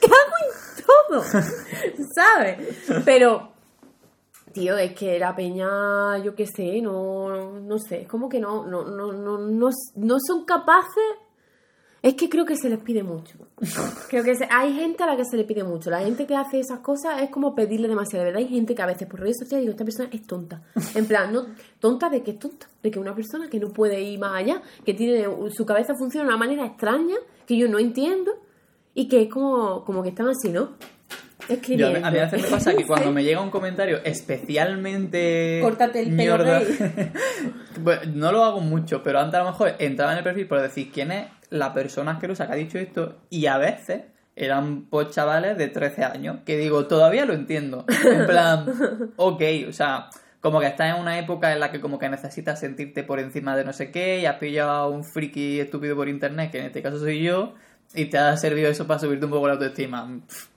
cago 0.00 0.36
en 0.40 0.84
todo, 0.86 1.24
¿sabes? 2.14 2.58
Pero, 3.04 3.50
tío, 4.52 4.78
es 4.78 4.94
que 4.94 5.18
la 5.18 5.34
peña, 5.34 6.18
yo 6.18 6.34
qué 6.36 6.46
sé, 6.46 6.80
no, 6.80 7.60
no 7.60 7.78
sé, 7.78 8.02
es 8.02 8.08
como 8.08 8.28
que 8.28 8.38
no, 8.38 8.64
no, 8.64 8.84
no, 8.84 9.12
no, 9.12 9.38
no, 9.38 9.70
no 9.96 10.16
son 10.24 10.44
capaces 10.44 11.04
es 12.02 12.14
que 12.14 12.28
creo 12.28 12.44
que 12.44 12.56
se 12.56 12.68
les 12.68 12.80
pide 12.80 13.02
mucho. 13.04 13.38
Creo 14.08 14.24
que 14.24 14.34
se- 14.34 14.48
hay 14.50 14.72
gente 14.74 15.04
a 15.04 15.06
la 15.06 15.16
que 15.16 15.24
se 15.24 15.36
le 15.36 15.44
pide 15.44 15.62
mucho. 15.62 15.88
La 15.88 16.00
gente 16.00 16.26
que 16.26 16.34
hace 16.34 16.58
esas 16.58 16.80
cosas 16.80 17.22
es 17.22 17.30
como 17.30 17.54
pedirle 17.54 17.86
demasiado. 17.86 18.24
De 18.24 18.30
verdad, 18.32 18.42
hay 18.46 18.48
gente 18.52 18.74
que 18.74 18.82
a 18.82 18.86
veces 18.86 19.06
por 19.06 19.20
redes 19.20 19.38
sociales 19.38 19.62
digo, 19.62 19.70
esta 19.72 19.84
persona 19.84 20.08
es 20.12 20.26
tonta. 20.26 20.62
En 20.96 21.06
plan, 21.06 21.32
no, 21.32 21.46
tonta 21.78 22.08
de 22.10 22.22
que 22.22 22.32
es 22.32 22.38
tonta. 22.40 22.66
De 22.82 22.90
que 22.90 22.98
una 22.98 23.14
persona 23.14 23.48
que 23.48 23.60
no 23.60 23.68
puede 23.68 24.00
ir 24.02 24.18
más 24.18 24.34
allá, 24.34 24.60
que 24.84 24.94
tiene 24.94 25.26
su 25.54 25.64
cabeza 25.64 25.94
funciona 25.94 26.24
de 26.24 26.28
una 26.34 26.38
manera 26.38 26.66
extraña, 26.66 27.14
que 27.46 27.56
yo 27.56 27.68
no 27.68 27.78
entiendo, 27.78 28.32
y 28.94 29.06
que 29.08 29.22
es 29.22 29.28
como, 29.28 29.84
como 29.84 30.02
que 30.02 30.08
están 30.08 30.28
así, 30.28 30.48
¿no? 30.50 30.70
Yo, 31.48 31.48
a, 31.48 31.52
Escribiendo. 31.54 31.98
mí- 32.00 32.04
a 32.06 32.10
veces 32.10 32.42
me 32.42 32.48
pasa 32.48 32.74
que 32.74 32.84
cuando 32.86 33.12
me 33.12 33.22
llega 33.24 33.40
un 33.40 33.50
comentario 33.50 33.98
especialmente. 34.04 35.60
Córtate 35.62 36.00
el 36.00 36.16
pelo, 36.16 36.16
mierda, 36.16 36.58
rey. 36.60 37.12
pues, 37.82 38.08
no 38.14 38.32
lo 38.32 38.44
hago 38.44 38.60
mucho, 38.60 39.02
pero 39.02 39.20
antes 39.20 39.40
a 39.40 39.44
lo 39.44 39.50
mejor 39.50 39.74
entraba 39.78 40.12
en 40.12 40.18
el 40.18 40.24
perfil 40.24 40.46
por 40.46 40.60
decir 40.60 40.90
quién 40.92 41.10
es 41.12 41.26
la 41.52 41.72
persona 41.72 42.12
asquerosa 42.12 42.46
que 42.46 42.52
ha 42.52 42.56
dicho 42.56 42.78
esto, 42.78 43.20
y 43.30 43.46
a 43.46 43.58
veces 43.58 44.02
eran 44.34 44.86
pues 44.86 45.10
chavales 45.10 45.58
de 45.58 45.68
13 45.68 46.04
años, 46.04 46.38
que 46.44 46.56
digo, 46.56 46.86
todavía 46.86 47.26
lo 47.26 47.34
entiendo. 47.34 47.84
En 48.04 48.26
plan, 48.26 48.66
ok, 49.16 49.42
o 49.68 49.72
sea. 49.72 50.08
Como 50.40 50.58
que 50.58 50.66
estás 50.66 50.92
en 50.92 51.00
una 51.00 51.20
época 51.20 51.52
en 51.52 51.60
la 51.60 51.70
que 51.70 51.80
como 51.80 52.00
que 52.00 52.08
necesitas 52.08 52.58
sentirte 52.58 53.04
por 53.04 53.20
encima 53.20 53.56
de 53.56 53.64
no 53.64 53.72
sé 53.72 53.92
qué 53.92 54.18
y 54.18 54.26
has 54.26 54.38
pillado 54.38 54.70
a 54.70 54.88
un 54.88 55.04
friki 55.04 55.60
estúpido 55.60 55.94
por 55.94 56.08
internet, 56.08 56.50
que 56.50 56.58
en 56.58 56.66
este 56.66 56.82
caso 56.82 56.98
soy 56.98 57.22
yo, 57.22 57.54
y 57.94 58.06
te 58.06 58.18
ha 58.18 58.36
servido 58.36 58.68
eso 58.68 58.88
para 58.88 58.98
subirte 58.98 59.26
un 59.26 59.30
poco 59.30 59.46
la 59.46 59.52
autoestima. 59.52 60.04
Pff, 60.26 60.48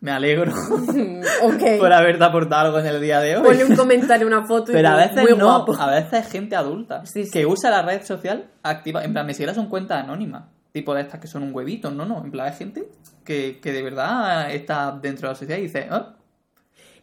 Me 0.00 0.12
alegro 0.12 0.52
ok. 1.42 1.62
por 1.80 1.92
haberte 1.92 2.22
aportado 2.22 2.66
algo 2.66 2.78
en 2.78 2.86
el 2.86 3.00
día 3.00 3.20
de 3.20 3.36
hoy. 3.36 3.42
Ponle 3.44 3.64
un 3.64 3.74
comentario, 3.76 4.26
una 4.26 4.46
foto 4.46 4.70
y 4.70 4.74
Pero 4.74 4.88
a 4.90 4.96
veces 4.96 5.22
muy 5.22 5.36
no, 5.36 5.44
guapo. 5.46 5.74
a 5.76 5.90
veces 5.90 6.24
es 6.26 6.30
gente 6.32 6.54
adulta 6.54 7.04
Sí, 7.04 7.24
sí. 7.24 7.30
que 7.32 7.46
usa 7.46 7.70
la 7.70 7.82
red 7.82 8.02
social 8.04 8.48
activa. 8.62 9.02
En 9.04 9.12
plan, 9.12 9.26
ni 9.26 9.34
siquiera 9.34 9.54
son 9.54 9.68
cuentas 9.68 10.04
anónimas, 10.04 10.44
tipo 10.72 10.94
de 10.94 11.00
estas 11.02 11.20
que 11.20 11.26
son 11.26 11.42
un 11.42 11.52
huevito, 11.54 11.90
no, 11.90 12.04
no. 12.04 12.22
En 12.24 12.30
plan, 12.30 12.46
hay 12.46 12.52
gente 12.56 12.88
que, 13.24 13.58
que 13.60 13.72
de 13.72 13.82
verdad 13.82 14.50
está 14.52 14.92
dentro 14.92 15.28
de 15.28 15.32
la 15.32 15.38
sociedad 15.38 15.58
y 15.58 15.62
dice, 15.62 15.88
"Ah". 15.90 16.14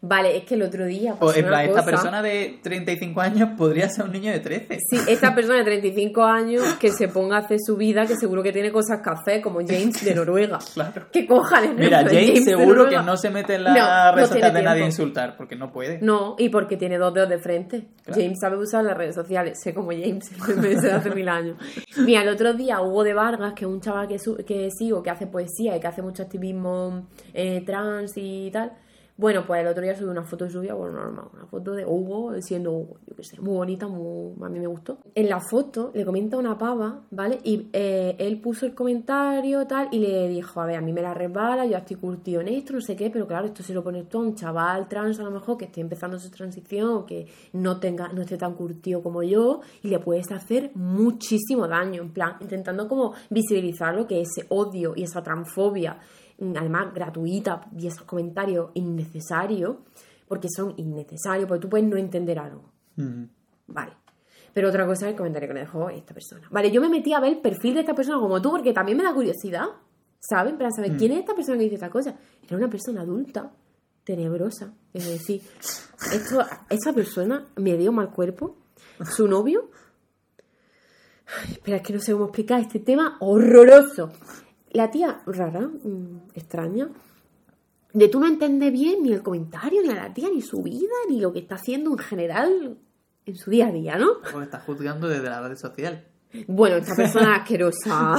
Vale, 0.07 0.37
es 0.37 0.43
que 0.43 0.53
el 0.55 0.61
otro 0.61 0.85
día 0.85 1.13
o 1.15 1.19
pasó 1.19 1.39
en 1.39 1.45
una 1.45 1.49
plan, 1.57 1.69
esta 1.69 1.83
persona 1.85 2.21
de 2.21 2.59
35 2.61 3.21
años 3.21 3.49
podría 3.57 3.89
ser 3.89 4.05
un 4.05 4.11
niño 4.11 4.31
de 4.31 4.39
13. 4.39 4.77
Sí, 4.89 4.97
esta 5.07 5.33
persona 5.33 5.57
de 5.59 5.63
35 5.65 6.23
años 6.23 6.63
que 6.79 6.91
se 6.91 7.07
ponga 7.07 7.37
a 7.37 7.39
hacer 7.39 7.57
su 7.65 7.75
vida, 7.75 8.05
que 8.05 8.15
seguro 8.15 8.43
que 8.43 8.51
tiene 8.51 8.71
cosas 8.71 9.01
que 9.01 9.09
hacer, 9.09 9.41
como 9.41 9.59
James 9.65 10.05
de 10.05 10.13
Noruega. 10.15 10.59
Claro. 10.73 11.07
Que 11.11 11.25
cojan 11.25 11.63
el 11.71 11.75
Mira, 11.75 12.03
James 12.03 12.43
seguro 12.45 12.87
que 12.87 12.97
no 12.97 13.17
se 13.17 13.29
mete 13.31 13.55
en 13.55 13.63
la 13.63 14.09
no 14.11 14.15
red 14.15 14.25
social 14.27 14.53
de 14.53 14.61
nadie 14.61 14.83
a 14.83 14.85
insultar, 14.85 15.35
porque 15.37 15.55
no 15.55 15.71
puede. 15.71 15.99
No, 16.01 16.35
y 16.37 16.49
porque 16.49 16.77
tiene 16.77 16.97
dos 16.97 17.13
dedos 17.13 17.29
de 17.29 17.39
frente. 17.39 17.87
Claro. 18.03 18.21
James 18.21 18.37
sabe 18.39 18.57
usar 18.57 18.83
las 18.83 18.95
redes 18.95 19.15
sociales, 19.15 19.59
sé 19.61 19.73
como 19.73 19.89
James, 19.91 20.29
desde 20.61 20.91
hace 20.91 21.09
mil 21.11 21.27
años. 21.29 21.57
Mira, 21.97 22.21
el 22.21 22.29
otro 22.29 22.53
día 22.53 22.79
Hugo 22.81 23.03
de 23.03 23.13
Vargas, 23.13 23.53
que 23.53 23.65
es 23.65 23.71
un 23.71 23.81
chaval 23.81 24.07
que, 24.07 24.19
su- 24.19 24.37
que 24.45 24.69
sigo, 24.71 25.01
que 25.01 25.09
hace 25.09 25.25
poesía 25.25 25.75
y 25.75 25.79
que 25.79 25.87
hace 25.87 26.01
mucho 26.01 26.23
activismo 26.23 27.07
eh, 27.33 27.63
trans 27.65 28.13
y 28.17 28.51
tal. 28.51 28.71
Bueno, 29.17 29.45
pues 29.47 29.61
el 29.61 29.67
otro 29.67 29.81
día 29.81 29.95
subí 29.95 30.09
una 30.09 30.23
foto 30.23 30.49
suya, 30.49 30.73
bueno, 30.73 30.95
normal, 30.95 31.27
una 31.33 31.45
foto 31.45 31.71
de 31.71 31.85
Hugo 31.85 32.33
siendo 32.41 32.73
Hugo, 32.73 32.97
yo 33.07 33.15
qué 33.15 33.23
sé, 33.23 33.39
muy 33.39 33.53
bonita, 33.53 33.87
muy, 33.87 34.33
a 34.43 34.49
mí 34.49 34.59
me 34.59 34.67
gustó. 34.67 34.97
En 35.15 35.29
la 35.29 35.39
foto 35.39 35.91
le 35.93 36.03
comenta 36.03 36.35
una 36.35 36.57
pava, 36.57 37.05
¿vale? 37.11 37.39
Y 37.45 37.69
eh, 37.71 38.17
él 38.19 38.41
puso 38.41 38.65
el 38.65 38.75
comentario 38.75 39.65
tal 39.67 39.87
y 39.91 39.99
le 39.99 40.27
dijo, 40.27 40.59
a 40.59 40.65
ver, 40.65 40.75
a 40.75 40.81
mí 40.81 40.91
me 40.91 41.01
la 41.01 41.13
resbala, 41.13 41.65
yo 41.65 41.77
estoy 41.77 41.95
curtido 41.95 42.41
en 42.41 42.49
esto, 42.49 42.73
no 42.73 42.81
sé 42.81 42.97
qué, 42.97 43.09
pero 43.09 43.25
claro, 43.25 43.45
esto 43.45 43.63
se 43.63 43.73
lo 43.73 43.85
pones 43.85 44.09
tú 44.09 44.17
a 44.17 44.21
un 44.21 44.35
chaval 44.35 44.89
trans 44.89 45.17
a 45.21 45.23
lo 45.23 45.31
mejor 45.31 45.57
que 45.57 45.65
esté 45.65 45.79
empezando 45.79 46.19
su 46.19 46.29
transición, 46.29 47.05
que 47.05 47.25
no 47.53 47.79
tenga, 47.79 48.09
no 48.09 48.21
esté 48.21 48.35
tan 48.37 48.53
curtido 48.53 49.01
como 49.01 49.23
yo, 49.23 49.61
y 49.81 49.87
le 49.87 49.99
puedes 49.99 50.29
hacer 50.33 50.71
muchísimo 50.75 51.69
daño, 51.69 52.01
en 52.01 52.11
plan, 52.11 52.33
intentando 52.41 52.89
como 52.89 53.13
visibilizar 53.29 53.95
lo 53.95 54.07
que 54.07 54.19
ese 54.19 54.45
odio 54.49 54.91
y 54.93 55.03
esa 55.03 55.23
transfobia 55.23 56.01
además 56.39 56.93
gratuita 56.93 57.67
y 57.77 57.87
esos 57.87 58.03
comentarios 58.03 58.71
innecesarios, 58.73 59.77
porque 60.27 60.47
son 60.49 60.73
innecesarios, 60.77 61.47
porque 61.47 61.61
tú 61.61 61.69
puedes 61.69 61.87
no 61.87 61.97
entender 61.97 62.39
algo. 62.39 62.71
Mm. 62.95 63.25
Vale. 63.67 63.93
Pero 64.53 64.69
otra 64.69 64.85
cosa 64.85 65.05
es 65.05 65.11
el 65.11 65.17
comentario 65.17 65.49
que 65.49 65.53
me 65.53 65.59
dejó 65.59 65.89
esta 65.89 66.13
persona. 66.13 66.47
Vale, 66.49 66.71
yo 66.71 66.79
me 66.79 66.87
metí 66.87 67.13
a 67.13 67.19
ver 67.19 67.33
el 67.33 67.41
perfil 67.41 67.73
de 67.73 67.81
esta 67.81 67.93
persona 67.93 68.19
como 68.19 68.41
tú, 68.41 68.51
porque 68.51 68.71
también 68.71 68.97
me 68.97 69.03
da 69.03 69.13
curiosidad, 69.13 69.65
¿saben? 70.19 70.57
Para 70.57 70.71
saber 70.71 70.95
quién 70.95 71.11
es 71.11 71.19
esta 71.19 71.35
persona 71.35 71.57
que 71.57 71.65
dice 71.65 71.75
esta 71.75 71.89
cosa. 71.89 72.15
Era 72.41 72.57
una 72.57 72.69
persona 72.69 73.01
adulta, 73.01 73.51
tenebrosa. 74.05 74.73
Es 74.93 75.09
decir, 75.09 75.41
esto, 76.13 76.41
esa 76.69 76.93
persona 76.93 77.49
me 77.57 77.75
dio 77.75 77.91
mal 77.91 78.11
cuerpo. 78.11 78.55
Su 79.03 79.27
novio. 79.27 79.69
Ay, 81.25 81.53
espera, 81.53 81.77
es 81.77 81.83
que 81.83 81.93
no 81.93 81.99
sé 81.99 82.13
cómo 82.13 82.25
explicar 82.25 82.61
este 82.61 82.79
tema 82.79 83.17
horroroso. 83.19 84.13
La 84.75 84.91
tía 84.91 85.21
rara, 85.25 85.61
mm, 85.61 86.31
extraña, 86.33 86.89
de 87.93 88.09
tú 88.09 88.19
no 88.19 88.27
entender 88.27 88.73
bien 88.73 89.03
ni 89.03 89.13
el 89.13 89.23
comentario, 89.23 89.81
ni 89.81 89.89
a 89.89 89.95
la 89.95 90.13
tía, 90.13 90.27
ni 90.29 90.41
su 90.41 90.61
vida, 90.61 90.93
ni 91.09 91.21
lo 91.21 91.31
que 91.31 91.39
está 91.39 91.55
haciendo 91.55 91.91
en 91.91 91.97
general 91.97 92.77
en 93.25 93.35
su 93.37 93.49
día 93.49 93.67
a 93.67 93.71
día, 93.71 93.97
¿no? 93.97 94.19
Porque 94.29 94.43
estás 94.43 94.63
juzgando 94.63 95.07
desde 95.07 95.29
la 95.29 95.47
red 95.47 95.55
social. 95.55 96.03
Bueno, 96.47 96.75
esta 96.75 96.93
persona 96.93 97.35
es 97.35 97.41
asquerosa. 97.41 98.15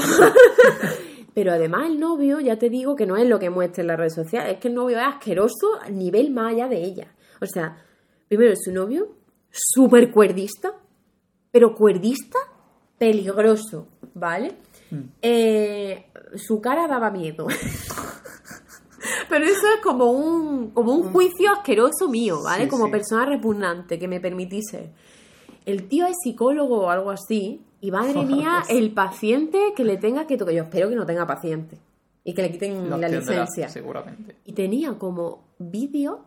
Pero 1.35 1.53
además 1.53 1.91
el 1.91 2.01
novio, 2.01 2.41
ya 2.41 2.59
te 2.59 2.71
digo 2.71 2.97
que 2.97 3.05
no 3.05 3.19
es 3.19 3.29
lo 3.29 3.39
que 3.39 3.51
muestra 3.51 3.83
en 3.83 3.89
la 3.89 3.97
red 3.97 4.09
social, 4.09 4.49
es 4.49 4.59
que 4.59 4.69
el 4.69 4.75
novio 4.75 4.99
es 4.99 5.05
asqueroso 5.07 5.79
a 5.83 5.91
nivel 5.91 6.31
más 6.31 6.55
allá 6.55 6.69
de 6.69 6.83
ella. 6.83 7.15
O 7.43 7.47
sea, 7.47 7.77
primero 8.29 8.53
es 8.53 8.61
su 8.65 8.73
novio, 8.73 9.15
súper 9.51 10.11
cuerdista, 10.11 10.73
pero 11.51 11.75
cuerdista 11.75 12.39
peligroso, 12.97 13.89
¿vale? 14.15 14.57
Eh, 15.22 16.07
su 16.37 16.61
cara 16.61 16.87
daba 16.87 17.11
miedo. 17.11 17.47
Pero 19.28 19.45
eso 19.45 19.66
es 19.74 19.80
como 19.82 20.11
un, 20.11 20.70
como 20.70 20.93
un 20.93 21.12
juicio 21.12 21.51
asqueroso 21.53 22.09
mío, 22.09 22.43
¿vale? 22.43 22.64
Sí, 22.64 22.70
como 22.70 22.87
sí. 22.87 22.93
persona 22.93 23.26
repugnante 23.26 23.99
que 23.99 24.09
me 24.09 24.20
permitise. 24.20 24.91
El 25.64 25.89
tío 25.89 26.07
es 26.07 26.16
psicólogo 26.22 26.82
o 26.87 26.91
algo 26.91 27.11
así, 27.11 27.61
y 27.80 27.91
madre 27.91 28.22
mía, 28.26 28.62
el 28.68 28.93
paciente 28.93 29.59
que 29.76 29.84
le 29.84 29.97
tenga 29.97 30.26
que 30.26 30.37
tocar. 30.37 30.55
Yo 30.55 30.62
espero 30.64 30.89
que 30.89 30.97
no 30.97 31.07
tenga 31.07 31.26
paciente 31.26 31.78
y 32.24 32.34
que 32.34 32.43
le 32.43 32.51
quiten 32.53 32.89
la 32.91 33.09
licencia. 33.09 33.68
seguramente. 33.68 34.37
Y 34.45 34.53
tenía 34.53 34.95
como 34.99 35.45
vídeo 35.59 36.24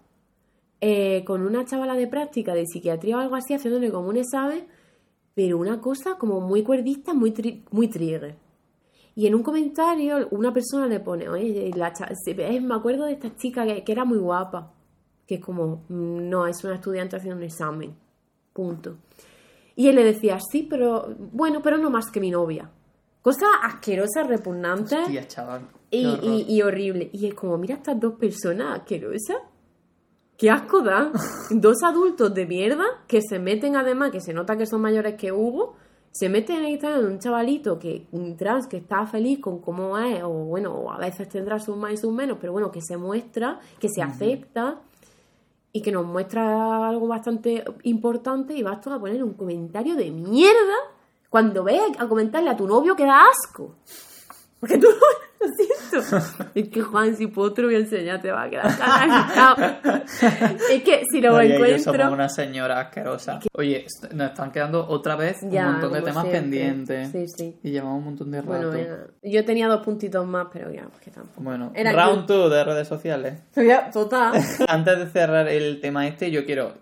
eh, 0.81 1.23
con 1.25 1.41
una 1.41 1.65
chavala 1.65 1.95
de 1.95 2.07
práctica 2.07 2.53
de 2.53 2.65
psiquiatría 2.65 3.17
o 3.17 3.19
algo 3.19 3.35
así, 3.35 3.53
haciéndole 3.53 3.91
como 3.91 4.07
un 4.07 4.17
examen, 4.17 4.65
pero 5.35 5.57
una 5.57 5.81
cosa 5.81 6.15
como 6.17 6.39
muy 6.39 6.63
cuerdista, 6.63 7.13
muy, 7.13 7.31
tri- 7.31 7.63
muy 7.71 7.87
trigger. 7.89 8.35
Y 9.19 9.27
en 9.27 9.35
un 9.35 9.43
comentario 9.43 10.27
una 10.31 10.53
persona 10.53 10.87
le 10.87 11.01
pone, 11.01 11.27
oye, 11.27 11.71
la 11.75 11.91
cha- 11.91 12.09
se- 12.23 12.31
eh, 12.31 12.61
me 12.61 12.75
acuerdo 12.75 13.03
de 13.05 13.13
esta 13.13 13.35
chica 13.35 13.65
que, 13.65 13.83
que 13.83 13.91
era 13.91 14.05
muy 14.05 14.17
guapa, 14.17 14.71
que 15.27 15.35
es 15.35 15.41
como, 15.41 15.83
no, 15.89 16.47
es 16.47 16.63
una 16.63 16.75
estudiante 16.75 17.17
haciendo 17.17 17.35
un 17.37 17.43
examen, 17.43 17.93
punto. 18.53 18.95
Y 19.75 19.87
él 19.89 19.95
le 19.95 20.05
decía, 20.05 20.37
sí, 20.39 20.65
pero, 20.69 21.13
bueno, 21.33 21.61
pero 21.61 21.77
no 21.77 21.89
más 21.89 22.09
que 22.11 22.21
mi 22.21 22.31
novia. 22.31 22.69
Cosa 23.21 23.45
asquerosa, 23.63 24.23
repugnante 24.23 24.95
Tía, 25.07 25.27
chaval. 25.27 25.67
y, 25.91 26.05
y- 26.07 26.45
y 26.47 26.61
horrible. 26.61 27.09
Y 27.11 27.27
es 27.27 27.33
como, 27.33 27.57
mira 27.57 27.75
estas 27.75 27.99
dos 27.99 28.13
personas 28.13 28.79
asquerosas. 28.79 29.37
Qué 30.37 30.49
asco 30.49 30.81
da. 30.81 31.11
dos 31.51 31.83
adultos 31.83 32.33
de 32.33 32.45
mierda 32.45 32.85
que 33.07 33.19
se 33.21 33.37
meten 33.39 33.75
además, 33.75 34.11
que 34.11 34.21
se 34.21 34.33
nota 34.33 34.55
que 34.57 34.65
son 34.65 34.79
mayores 34.81 35.15
que 35.15 35.33
Hugo, 35.33 35.75
se 36.11 36.29
meten 36.29 36.57
en 36.57 36.69
Instagram 36.69 37.01
de 37.01 37.07
un 37.07 37.19
chavalito 37.19 37.79
que 37.79 38.07
un 38.11 38.35
trans 38.35 38.67
que 38.67 38.77
está 38.77 39.05
feliz 39.05 39.39
con 39.39 39.59
cómo 39.59 39.97
es, 39.97 40.21
o 40.23 40.29
bueno, 40.29 40.73
o 40.73 40.91
a 40.91 40.97
veces 40.97 41.29
tendrá 41.29 41.59
sus 41.59 41.77
más 41.77 41.93
y 41.93 41.97
sus 41.97 42.11
menos, 42.13 42.37
pero 42.41 42.51
bueno, 42.51 42.71
que 42.71 42.81
se 42.81 42.97
muestra, 42.97 43.59
que 43.79 43.89
se 43.89 44.01
acepta 44.01 44.79
y 45.71 45.81
que 45.81 45.91
nos 45.91 46.05
muestra 46.05 46.89
algo 46.89 47.07
bastante 47.07 47.63
importante 47.83 48.53
y 48.53 48.63
vas 48.63 48.81
tú 48.81 48.91
a 48.91 48.99
poner 48.99 49.23
un 49.23 49.33
comentario 49.33 49.95
de 49.95 50.09
mierda 50.09 50.75
cuando 51.29 51.63
ves 51.63 51.81
a 51.99 52.07
comentarle 52.07 52.49
a 52.49 52.57
tu 52.57 52.67
novio 52.67 52.95
que 52.95 53.05
da 53.05 53.25
asco. 53.29 53.75
Porque 54.59 54.77
tú 54.77 54.87
lo 55.39 55.47
siento. 55.55 56.17
Es 56.53 56.69
que 56.69 56.81
Juan, 56.81 57.15
si 57.15 57.27
puedo 57.27 57.53
te 57.53 57.61
lo 57.61 57.69
voy 57.69 57.75
a 57.75 57.79
enseñar, 57.79 58.21
te 58.21 58.29
va 58.31 58.43
a 58.43 58.49
quedar 58.49 58.77
canalizado. 58.77 59.55
es 60.71 60.83
que 60.83 61.03
si 61.11 61.21
lo 61.21 61.33
María 61.33 61.55
y 61.55 61.59
yo 61.59 61.65
encuentro. 61.65 61.93
somos 61.93 62.13
una 62.13 62.29
señora 62.29 62.79
asquerosa. 62.81 63.39
Oye, 63.53 63.85
nos 64.13 64.29
están 64.31 64.51
quedando 64.51 64.85
otra 64.87 65.15
vez 65.15 65.37
Ya, 65.49 65.65
un 65.67 65.71
montón 65.73 65.93
de 65.93 66.01
temas 66.01 66.23
siempre. 66.23 66.39
pendientes. 66.41 67.11
Sí, 67.11 67.25
sí. 67.27 67.59
Y 67.63 67.71
llevamos 67.71 67.99
un 67.99 68.05
montón 68.05 68.31
de 68.31 68.41
rato. 68.41 68.67
Bueno. 68.71 68.95
Yo 69.23 69.45
tenía 69.45 69.67
dos 69.67 69.81
puntitos 69.83 70.25
más, 70.27 70.47
pero 70.51 70.71
ya, 70.71 70.83
pues 70.89 71.01
que 71.01 71.11
tampoco. 71.11 71.41
Bueno, 71.41 71.71
Era 71.75 71.91
round 71.93 72.25
2 72.27 72.51
de 72.51 72.63
redes 72.63 72.87
sociales. 72.87 73.39
Total. 73.93 74.33
Antes 74.67 74.99
de 74.99 75.07
cerrar 75.07 75.47
el 75.47 75.79
tema 75.79 76.05
este, 76.07 76.31
yo 76.31 76.45
quiero 76.45 76.73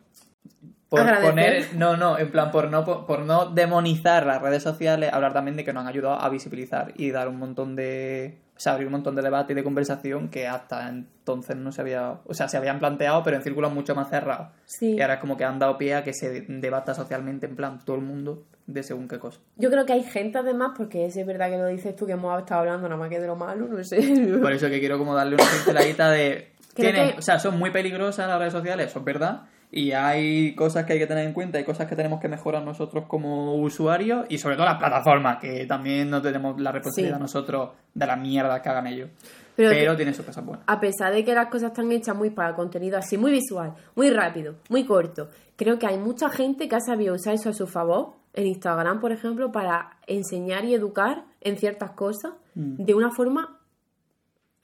por 0.90 1.02
Agradecer. 1.02 1.30
poner, 1.32 1.66
no, 1.76 1.98
no, 1.98 2.18
en 2.18 2.32
plan 2.32 2.52
por 2.52 2.70
no 2.70 2.86
por 3.06 3.20
no 3.20 3.48
demonizar 3.48 4.26
las 4.26 4.42
redes 4.42 4.64
sociales, 4.64 5.12
hablar 5.12 5.34
también 5.34 5.58
de 5.58 5.64
que 5.66 5.74
nos 5.74 5.82
han 5.82 5.88
ayudado 5.90 6.20
a 6.22 6.30
visibilizar 6.30 6.94
y 6.96 7.12
dar 7.12 7.28
un 7.28 7.38
montón 7.38 7.76
de, 7.76 8.38
o 8.56 8.60
sea, 8.60 8.72
abrir 8.74 8.88
un 8.88 8.94
montón 8.94 9.16
de 9.16 9.22
debate 9.22 9.52
y 9.54 9.56
de 9.56 9.64
conversación 9.64 10.30
que 10.30 10.48
hasta 10.48 10.88
entonces 10.88 11.58
no 11.58 11.72
se 11.74 11.82
había, 11.82 12.20
o 12.26 12.34
sea, 12.34 12.48
se 12.48 12.56
habían 12.58 12.80
planteado, 12.80 13.22
pero 13.24 13.36
en 13.36 13.44
círculos 13.44 13.74
mucho 13.74 13.96
más 13.96 14.10
cerrados. 14.10 14.48
Sí. 14.66 14.96
Y 14.96 15.02
ahora 15.02 15.16
es 15.16 15.20
como 15.20 15.36
que 15.36 15.44
han 15.44 15.60
dado 15.60 15.78
pie 15.78 15.96
a 15.96 16.04
que 16.04 16.14
se 16.14 16.42
debata 16.48 16.94
socialmente 16.94 17.46
en 17.48 17.56
plan 17.58 17.80
todo 17.84 17.98
el 17.98 18.04
mundo 18.04 18.44
de 18.66 18.82
según 18.84 19.08
qué 19.10 19.20
cosa. 19.20 19.40
Yo 19.58 19.70
creo 19.70 19.86
que 19.86 19.94
hay 19.94 20.04
gente 20.04 20.38
además, 20.38 20.72
porque 20.78 21.06
es 21.06 21.26
verdad 21.26 21.50
que 21.50 21.58
lo 21.58 21.68
dices 21.68 21.96
tú 21.96 22.06
que 22.06 22.14
hemos 22.14 22.38
estado 22.40 22.62
hablando 22.62 22.88
nada 22.88 23.00
más 23.00 23.10
que 23.10 23.20
de 23.20 23.28
lo 23.28 23.36
malo, 23.36 23.68
no 23.68 23.84
sé. 23.84 23.98
Por 24.42 24.52
eso 24.54 24.70
que 24.70 24.80
quiero 24.80 24.98
como 24.98 25.14
darle 25.16 25.36
una 25.36 25.44
pinceladita 25.46 26.10
de... 26.12 26.52
Tienen- 26.74 27.12
que- 27.14 27.18
O 27.20 27.22
sea, 27.22 27.40
son 27.40 27.58
muy 27.60 27.72
peligrosas 27.72 28.28
las 28.28 28.40
redes 28.40 28.54
sociales, 28.54 28.88
eso 28.88 29.00
es 29.00 29.06
verdad. 29.06 29.42
Y 29.70 29.92
hay 29.92 30.56
cosas 30.56 30.86
que 30.86 30.94
hay 30.94 31.00
que 31.00 31.08
tener 31.08 31.26
en 31.28 31.34
cuenta, 31.34 31.58
hay 31.58 31.66
cosas 31.66 31.88
que 31.88 31.96
tenemos 31.96 32.22
que 32.22 32.30
mejorar 32.30 32.64
nosotros 32.64 33.04
como 33.08 33.56
usuarios 33.56 34.26
y 34.30 34.38
sobre 34.38 34.56
todo 34.56 34.66
las 34.66 34.78
plataformas, 34.78 35.40
que 35.40 35.66
también 35.66 36.10
no 36.10 36.22
tenemos 36.22 36.60
la 36.62 36.72
responsabilidad 36.72 37.18
Sí. 37.18 37.22
nosotros 37.22 37.72
de 37.94 38.08
la 38.08 38.16
mierda 38.16 38.62
que 38.62 38.70
hagan 38.70 38.88
ellos. 38.88 39.10
Pero 39.58 39.72
Pero, 39.72 39.92
que- 39.92 39.98
tienen 39.98 40.14
sus 40.14 40.26
cosas 40.26 40.46
buenas. 40.46 40.64
a 40.68 40.80
pesar 40.80 41.12
de 41.14 41.26
que 41.26 41.34
las 41.34 41.48
cosas 41.48 41.72
están 41.72 41.92
hechas 41.92 42.16
muy 42.16 42.30
para 42.30 42.56
contenido 42.56 42.98
así, 42.98 43.18
muy 43.18 43.32
visual, 43.32 43.74
muy 43.96 44.10
rápido, 44.10 44.56
muy 44.70 44.86
corto, 44.86 45.30
creo 45.58 45.78
que 45.80 45.88
hay 45.88 45.98
mucha 45.98 46.30
gente 46.30 46.70
que 46.70 46.76
ha 46.76 46.80
sabido 46.80 47.16
usar 47.16 47.34
eso 47.34 47.50
a 47.50 47.54
su 47.54 47.68
favor, 47.68 48.14
en 48.34 48.46
Instagram, 48.48 49.00
por 49.02 49.12
ejemplo, 49.12 49.52
para 49.52 49.98
enseñar 50.06 50.64
y 50.64 50.76
educar 50.76 51.24
en 51.42 51.58
ciertas 51.58 51.92
cosas 51.92 52.34
Mm. 52.56 52.84
de 52.86 52.94
una 52.94 53.10
forma 53.12 53.58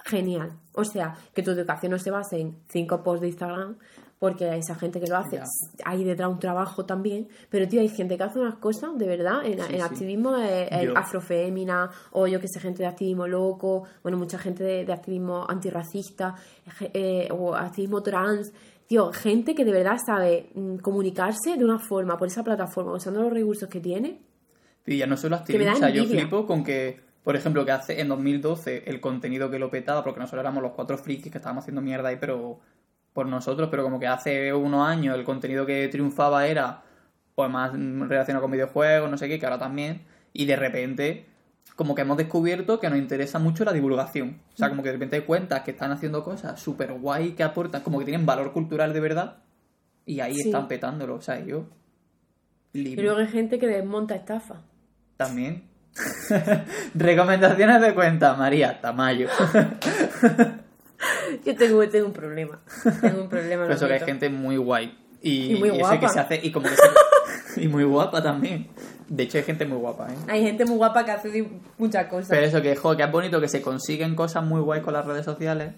genial. 0.06 0.52
O 0.74 0.84
sea, 0.84 1.16
que 1.34 1.44
tu 1.44 1.52
educación 1.52 1.92
no 1.92 2.00
se 2.00 2.12
base 2.12 2.40
en 2.40 2.56
cinco 2.70 3.04
posts 3.04 3.22
de 3.22 3.28
Instagram, 3.28 3.78
porque 4.24 4.56
esa 4.56 4.74
gente 4.76 5.02
que 5.02 5.08
lo 5.08 5.18
hace, 5.18 5.36
Ya. 5.36 5.44
hay 5.84 6.06
detrás 6.06 6.30
un 6.30 6.40
trabajo 6.40 6.86
también, 6.86 7.28
pero 7.50 7.68
tío, 7.68 7.82
hay 7.82 7.90
gente 7.90 8.16
que 8.16 8.24
hace 8.24 8.40
unas 8.40 8.56
cosas 8.56 8.98
de 8.98 9.06
verdad 9.06 9.46
en, 9.46 9.60
Sí, 9.60 9.66
en 9.74 9.76
sí. 9.76 9.82
activismo 9.82 10.32
de, 10.32 10.64
eh, 10.72 10.86
Yo- 10.86 10.98
afrofémina, 10.98 11.90
o 12.14 12.26
yo 12.26 12.40
que 12.40 12.48
sé, 12.48 12.62
gente 12.62 12.84
de 12.84 12.88
activismo 12.88 13.28
loco, 13.28 13.84
bueno, 14.02 14.18
mucha 14.18 14.38
gente 14.38 14.64
de, 14.64 14.86
de 14.86 14.94
activismo 14.94 15.46
antirracista, 15.50 16.36
eh, 16.94 17.28
o 17.32 17.54
activismo 17.54 18.02
trans, 18.02 18.54
tío, 18.88 19.12
gente 19.12 19.54
que 19.56 19.66
de 19.66 19.74
verdad 19.74 19.98
sabe 20.06 20.50
mm, 20.56 20.78
comunicarse 20.78 21.58
de 21.58 21.66
una 21.66 21.80
forma 21.80 22.18
por 22.18 22.30
esa 22.30 22.46
plataforma, 22.46 22.94
usando 22.94 23.22
los 23.24 23.34
recursos 23.34 23.68
que 23.68 23.82
tiene. 23.82 24.22
Y 24.86 25.00
ya 25.00 25.06
no 25.06 25.18
solo 25.18 25.36
activismo, 25.36 25.74
o 25.74 25.76
sea, 25.76 25.90
yo 25.90 26.06
flipo 26.06 26.46
con 26.46 26.64
que, 26.64 27.02
por 27.26 27.36
ejemplo, 27.36 27.66
que 27.66 27.72
hace 27.74 28.00
en 28.00 28.08
2012 28.08 28.84
el 28.90 29.02
contenido 29.02 29.50
que 29.52 29.60
lo 29.60 29.70
petaba, 29.70 30.02
porque 30.02 30.22
nosotros 30.22 30.40
éramos 30.40 30.64
los 30.64 30.72
cuatro 30.72 30.98
frikis 30.98 31.30
que 31.30 31.40
estábamos 31.40 31.64
haciendo 31.64 31.82
mierda 31.82 32.08
ahí, 32.08 32.18
pero 32.20 32.60
por 33.14 33.28
nosotros, 33.28 33.70
pero 33.70 33.84
como 33.84 34.00
que 34.00 34.08
hace 34.08 34.54
unos 34.54 34.88
años 34.88 35.16
el 35.16 35.24
contenido 35.24 35.66
que 35.66 35.88
triunfaba 35.88 36.48
era 36.48 36.82
pues 37.36 37.50
más 37.50 37.72
relacionado 37.74 38.42
con 38.44 38.52
videojuegos, 38.52 39.10
no 39.10 39.18
sé 39.18 39.28
qué, 39.28 39.40
que 39.40 39.46
ahora 39.46 39.58
también, 39.60 40.04
y 40.34 40.46
de 40.46 40.56
repente 40.56 41.26
como 41.76 41.96
que 41.96 42.02
hemos 42.04 42.18
descubierto 42.18 42.80
que 42.80 42.90
nos 42.90 43.00
interesa 43.00 43.40
mucho 43.40 43.66
la 43.66 43.74
divulgación. 43.74 44.40
O 44.54 44.58
sea, 44.58 44.70
como 44.70 44.84
que 44.84 44.90
de 44.90 44.94
repente 44.94 45.16
hay 45.16 45.22
cuentas 45.24 45.62
que 45.62 45.72
están 45.72 45.92
haciendo 45.92 46.24
cosas 46.24 46.60
súper 46.60 46.94
guay 46.94 47.32
que 47.32 47.44
aportan, 47.44 47.82
como 47.82 47.98
que 48.00 48.06
tienen 48.06 48.26
valor 48.28 48.52
cultural 48.54 48.94
de 48.94 49.00
verdad, 49.00 49.38
y 50.06 50.20
ahí 50.20 50.36
Sí. 50.36 50.50
están 50.50 50.68
petándolo. 50.68 51.16
O 51.16 51.22
sea, 51.22 51.40
yo... 51.44 51.66
Y 52.74 52.84
libre. 52.84 53.04
luego 53.06 53.20
hay 53.20 53.28
gente 53.28 53.58
que 53.60 53.68
desmonta 53.68 54.14
estafa. 54.16 54.62
También. 55.18 55.64
Recomendaciones 56.96 57.82
de 57.82 57.94
cuenta, 57.96 58.34
María 58.36 58.80
Tamayo. 58.82 59.28
Yo 61.46 61.56
tengo, 61.56 61.88
tengo 61.90 62.08
un 62.08 62.14
problema. 62.14 62.60
Tengo 63.02 63.22
un 63.24 63.30
problema. 63.30 63.62
Por 63.64 63.70
lo 63.70 63.76
eso 63.76 63.88
que 63.88 63.94
hay 63.94 64.00
gente 64.02 64.30
muy 64.30 64.58
guay. 64.58 64.98
Y, 65.22 65.54
Y 65.56 65.60
muy 65.60 65.70
guapa. 65.70 66.00
que 66.00 66.10
se 66.10 66.20
hace. 66.20 66.40
Y 66.44 66.52
como 66.52 66.68
que 66.70 66.76
se- 66.76 67.62
y 67.62 67.68
muy 67.68 67.84
guapa 67.84 68.22
también. 68.22 68.68
De 69.08 69.24
hecho, 69.24 69.38
hay 69.38 69.44
gente 69.44 69.66
muy 69.66 69.78
guapa, 69.78 70.08
¿eh? 70.12 70.16
Hay 70.28 70.44
gente 70.44 70.66
muy 70.66 70.76
guapa 70.78 71.06
que 71.06 71.12
hace 71.12 71.48
muchas 71.78 72.08
cosas. 72.08 72.30
Pero 72.30 72.46
eso 72.46 72.62
que, 72.62 72.76
jo, 72.76 72.96
que 72.98 73.04
es 73.04 73.12
bonito 73.12 73.40
que 73.40 73.48
se 73.48 73.62
consiguen 73.62 74.16
cosas 74.16 74.44
muy 74.44 74.60
guay 74.62 74.82
con 74.82 74.94
las 74.94 75.06
redes 75.06 75.24
sociales 75.26 75.74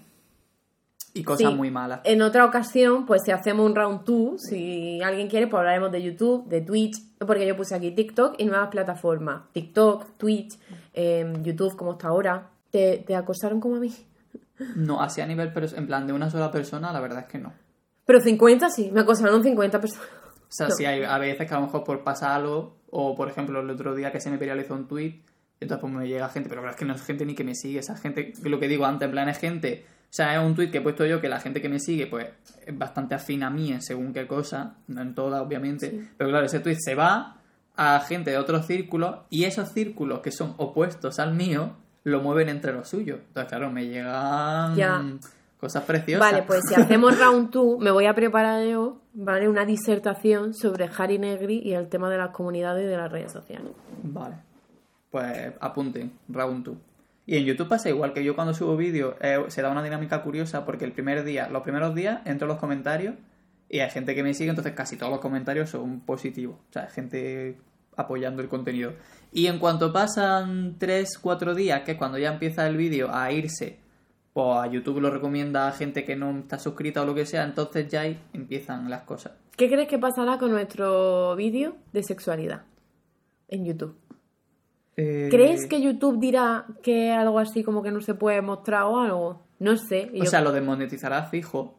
y 1.14 1.22
cosas 1.22 1.48
Sí. 1.50 1.54
muy 1.54 1.70
malas. 1.70 2.00
En 2.04 2.22
otra 2.22 2.44
ocasión, 2.44 3.06
pues 3.06 3.22
si 3.24 3.30
hacemos 3.32 3.64
un 3.66 3.74
round 3.74 4.04
2, 4.04 4.40
si 4.42 5.00
alguien 5.02 5.28
quiere, 5.28 5.46
pues 5.46 5.58
hablaremos 5.60 5.90
de 5.92 6.02
YouTube, 6.02 6.46
de 6.48 6.60
Twitch, 6.60 6.96
porque 7.18 7.46
yo 7.46 7.56
puse 7.56 7.74
aquí 7.74 7.90
TikTok 7.92 8.34
y 8.38 8.44
nuevas 8.44 8.68
plataformas. 8.68 9.42
TikTok, 9.52 10.16
Twitch, 10.18 10.58
em, 10.92 11.42
YouTube, 11.42 11.76
como 11.76 11.92
está 11.92 12.08
ahora. 12.08 12.50
¿Te, 12.70 12.98
te 13.06 13.14
acosaron 13.16 13.60
como 13.60 13.76
a 13.76 13.80
mí? 13.80 13.92
No, 14.74 15.00
así 15.02 15.20
a 15.20 15.26
nivel, 15.26 15.52
pero 15.52 15.66
en 15.74 15.86
plan 15.86 16.06
de 16.06 16.12
una 16.12 16.30
sola 16.30 16.50
persona, 16.50 16.92
la 16.92 17.00
verdad 17.00 17.20
es 17.20 17.26
que 17.26 17.38
no. 17.38 17.52
Pero 18.04 18.20
50 18.20 18.70
sí, 18.70 18.90
me 18.92 19.00
acosaron 19.00 19.42
50 19.42 19.80
personas. 19.80 20.08
O 20.48 20.48
sea, 20.48 20.68
No. 20.68 20.74
sí 20.76 20.84
hay 20.84 21.02
a 21.02 21.18
veces 21.18 21.46
que 21.48 21.54
a 21.54 21.58
lo 21.58 21.66
mejor 21.66 21.84
por 21.84 22.04
pasar 22.04 22.30
algo, 22.32 22.78
o 22.90 23.14
por 23.14 23.28
ejemplo 23.28 23.60
el 23.60 23.68
otro 23.70 23.94
día 23.94 24.12
que 24.12 24.20
se 24.20 24.30
me 24.30 24.36
viralizó 24.36 24.74
un 24.74 24.86
tweet, 24.86 25.22
entonces 25.60 25.80
pues 25.80 25.92
me 25.92 26.06
llega 26.06 26.28
gente, 26.28 26.48
pero 26.48 26.60
claro, 26.62 26.74
es 26.74 26.78
que 26.78 26.84
no 26.84 26.94
es 26.94 27.02
gente 27.02 27.26
ni 27.26 27.34
que 27.34 27.42
me 27.44 27.54
sigue, 27.54 27.80
esa 27.80 27.96
gente, 27.96 28.32
que 28.32 28.48
lo 28.48 28.60
que 28.60 28.68
digo 28.68 28.86
antes, 28.86 29.06
en 29.06 29.12
plan 29.12 29.28
es 29.28 29.38
gente, 29.38 29.84
o 30.04 30.12
sea, 30.16 30.34
es 30.40 30.46
un 30.46 30.54
tweet 30.54 30.70
que 30.70 30.78
he 30.78 30.80
puesto 30.80 31.04
yo 31.04 31.20
que 31.20 31.28
la 31.28 31.40
gente 31.40 31.60
que 31.60 31.68
me 31.68 31.80
sigue 31.80 32.06
pues 32.06 32.28
es 32.64 32.78
bastante 32.78 33.14
afín 33.16 33.42
a 33.42 33.50
mí 33.50 33.72
en 33.72 33.82
según 33.82 34.12
qué 34.12 34.26
cosa, 34.26 34.76
no 34.86 35.02
en 35.02 35.14
todas 35.14 35.42
obviamente, 35.42 36.08
pero 36.16 36.30
claro, 36.30 36.46
ese 36.46 36.60
tweet 36.60 36.76
se 36.78 36.94
va 36.94 37.38
a 37.74 38.00
gente 38.00 38.30
de 38.30 38.38
otros 38.38 38.66
círculos 38.66 39.16
y 39.30 39.44
esos 39.44 39.70
círculos 39.72 40.20
que 40.20 40.30
son 40.30 40.54
opuestos 40.58 41.18
al 41.18 41.34
mío 41.34 41.76
lo 42.10 42.20
mueven 42.22 42.48
entre 42.48 42.72
los 42.72 42.88
suyos. 42.88 43.18
Entonces, 43.28 43.48
claro, 43.50 43.70
me 43.70 43.86
llegan 43.86 44.74
Ya. 44.76 45.02
cosas 45.58 45.82
preciosas. 45.84 46.30
Vale, 46.30 46.44
pues 46.44 46.60
si 46.68 46.80
hacemos 46.80 47.18
round 47.20 47.50
2, 47.50 47.78
me 47.80 47.90
voy 47.90 48.06
a 48.06 48.14
preparar 48.14 48.64
yo, 48.64 49.00
¿vale? 49.12 49.48
Una 49.48 49.64
disertación 49.64 50.54
sobre 50.54 50.88
Harry 50.96 51.18
Negri 51.18 51.60
y 51.64 51.72
el 51.74 51.88
tema 51.88 52.08
de 52.08 52.18
las 52.18 52.30
comunidades 52.30 52.84
y 52.84 52.86
de 52.88 52.96
las 52.96 53.10
redes 53.10 53.32
sociales. 53.32 53.72
Vale. 54.02 54.36
Pues 55.10 55.52
apunten, 55.60 56.12
round 56.28 56.64
2. 56.64 56.76
Y 57.26 57.36
en 57.38 57.44
YouTube 57.44 57.68
pasa 57.68 57.88
igual 57.88 58.12
que 58.12 58.22
yo 58.22 58.36
cuando 58.36 58.54
subo 58.54 58.76
vídeos, 58.76 59.16
eh, 59.20 59.38
se 59.48 59.60
da 59.62 59.70
una 59.70 59.82
dinámica 59.82 60.22
curiosa 60.22 60.64
porque 60.64 60.84
el 60.84 60.92
primer 60.92 61.24
día, 61.24 61.48
los 61.48 61.62
primeros 61.62 61.92
días, 61.94 62.20
entro 62.24 62.46
a 62.46 62.48
los 62.50 62.58
comentarios 62.58 63.16
y 63.68 63.80
hay 63.80 63.90
gente 63.90 64.14
que 64.14 64.22
me 64.22 64.32
sigue, 64.32 64.50
entonces 64.50 64.74
casi 64.74 64.96
todos 64.96 65.10
los 65.10 65.20
comentarios 65.20 65.70
son 65.70 65.98
positivos. 66.02 66.54
O 66.70 66.72
sea, 66.72 66.82
hay 66.84 66.90
gente 66.90 67.58
apoyando 67.96 68.42
el 68.42 68.48
contenido. 68.48 68.92
Y 69.36 69.48
en 69.48 69.58
cuanto 69.58 69.92
pasan 69.92 70.76
3, 70.78 71.18
4 71.18 71.54
días, 71.54 71.82
que 71.82 71.92
es 71.92 71.98
cuando 71.98 72.16
ya 72.16 72.32
empieza 72.32 72.66
el 72.66 72.78
vídeo 72.78 73.14
a 73.14 73.30
irse, 73.32 73.78
pues 74.32 74.46
a 74.56 74.66
YouTube 74.66 74.98
lo 75.00 75.10
recomienda 75.10 75.68
a 75.68 75.72
gente 75.72 76.04
que 76.06 76.16
no 76.16 76.30
está 76.38 76.58
suscrita 76.58 77.02
o 77.02 77.04
lo 77.04 77.14
que 77.14 77.26
sea, 77.26 77.44
entonces 77.44 77.86
ya 77.86 78.00
ahí 78.00 78.18
empiezan 78.32 78.88
las 78.88 79.02
cosas. 79.02 79.32
¿Qué 79.54 79.68
crees 79.68 79.88
que 79.88 79.98
pasará 79.98 80.38
con 80.38 80.52
nuestro 80.52 81.36
vídeo 81.36 81.76
de 81.92 82.02
sexualidad 82.02 82.62
en 83.48 83.66
YouTube? 83.66 83.94
Eh, 84.96 85.28
¿Crees 85.30 85.66
que 85.66 85.82
YouTube 85.82 86.18
dirá 86.18 86.64
que 86.82 87.12
algo 87.12 87.38
así 87.38 87.62
como 87.62 87.82
que 87.82 87.90
no 87.90 88.00
se 88.00 88.14
puede 88.14 88.40
mostrar 88.40 88.84
o 88.84 88.98
algo? 89.00 89.42
No 89.58 89.76
sé. 89.76 90.10
O 90.14 90.16
yo- 90.16 90.30
sea, 90.30 90.40
lo 90.40 90.50
desmonetizará 90.52 91.24
fijo, 91.24 91.78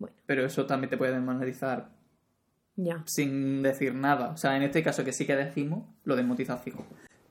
Bueno. 0.00 0.16
pero 0.26 0.44
eso 0.44 0.66
también 0.66 0.90
te 0.90 0.96
puede 0.96 1.12
desmonetizar 1.12 1.90
ya. 2.80 3.02
sin 3.06 3.62
decir 3.62 3.94
nada. 3.94 4.30
O 4.30 4.36
sea, 4.36 4.56
en 4.56 4.62
este 4.62 4.82
caso 4.82 5.04
que 5.04 5.12
sí 5.12 5.26
que 5.26 5.36
decimos, 5.36 5.84
lo 6.04 6.16
desmonetiza 6.16 6.56
fijo. 6.56 6.84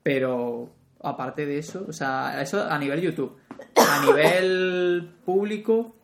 Pero 0.03 0.69
aparte 1.01 1.45
de 1.45 1.57
eso, 1.57 1.85
o 1.87 1.93
sea, 1.93 2.41
eso 2.41 2.63
a 2.63 2.77
nivel 2.77 3.01
YouTube. 3.01 3.35
A 3.75 4.05
nivel 4.05 5.09
público, 5.25 5.95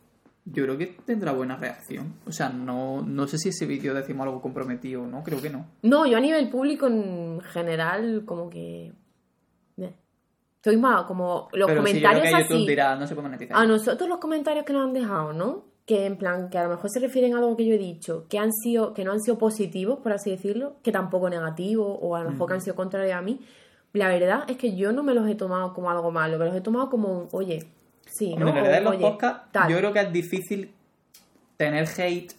yo 0.46 0.64
creo 0.64 0.78
que 0.78 0.88
tendrá 1.06 1.32
buena 1.34 1.58
reacción. 1.58 2.16
O 2.26 2.32
sea, 2.32 2.50
no, 2.50 3.02
no 3.02 3.28
sé 3.28 3.38
si 3.38 3.50
ese 3.50 3.66
vídeo 3.66 3.94
decimos 3.94 4.26
algo 4.26 4.42
comprometido 4.42 5.04
o 5.04 5.08
no, 5.08 5.24
creo 5.24 5.42
que 5.42 5.50
no. 5.50 5.68
No, 5.84 6.06
yo 6.06 6.18
a 6.18 6.22
nivel 6.22 6.50
público 6.50 6.88
en 6.88 7.42
general 7.42 8.24
como 8.26 8.50
que... 8.50 8.94
eh, 9.78 9.94
Estoy 10.56 10.78
más 10.78 11.04
como 11.04 11.50
los 11.54 11.68
pero 11.68 11.86
sí, 11.86 11.94
yo 11.96 12.00
creo 12.00 12.12
comentarios 12.14 12.24
que 12.24 12.42
YouTube 12.44 12.56
así. 12.58 12.68
dirá, 12.68 12.96
no 12.96 13.06
se 13.08 13.16
puede 13.16 13.28
monetizar. 13.28 13.58
A 13.58 13.66
nosotros 13.66 14.08
los 14.10 14.20
comentarios 14.20 14.66
que 14.66 14.72
nos 14.74 14.88
han 14.88 14.94
dejado, 14.94 15.34
¿no? 15.34 15.66
Que 15.86 16.06
en 16.06 16.16
plan, 16.18 16.50
que 16.50 16.58
a 16.58 16.64
lo 16.64 16.70
mejor 16.70 16.90
se 16.90 17.00
refieren 17.02 17.34
a 17.34 17.40
algo 17.40 17.58
que 17.58 17.66
yo 17.66 17.74
he 17.76 17.78
dicho, 17.78 18.26
que 18.30 18.40
han 18.40 18.54
sido, 18.54 18.94
que 18.94 19.04
no 19.04 19.12
han 19.12 19.20
sido 19.22 19.38
positivos, 19.38 20.00
por 20.00 20.14
así 20.14 20.30
decirlo, 20.32 20.78
que 20.82 20.92
tampoco 20.94 21.30
negativos, 21.30 21.98
o 22.02 22.16
a 22.16 22.24
lo 22.24 22.32
mejor 22.32 22.48
que 22.48 22.54
han 22.54 22.62
sido 22.62 22.76
contrarios 22.76 23.16
a 23.18 23.22
mí. 23.22 23.42
La 23.92 24.08
verdad 24.08 24.46
es 24.50 24.58
que 24.58 24.76
yo 24.76 24.92
no 24.94 25.04
me 25.04 25.14
los 25.14 25.28
he 25.30 25.36
tomado 25.36 25.74
como 25.74 25.90
algo 25.92 26.10
malo, 26.12 26.38
me 26.40 26.46
los 26.46 26.56
he 26.56 26.62
tomado 26.62 26.90
como 26.90 27.10
un, 27.10 27.28
oye, 27.34 27.66
sí, 28.06 28.32
Hombre, 28.34 28.46
¿no? 28.46 28.50
en 28.50 28.56
realidad 28.56 28.78
en 28.82 28.88
O, 28.88 28.90
los 28.92 28.96
oye, 29.00 29.02
podcasts 29.10 29.52
tal. 29.52 29.70
yo 29.72 29.78
creo 29.78 29.94
que 29.94 30.00
es 30.00 30.12
difícil 30.14 30.72
tener 31.58 31.86
hate 31.98 32.34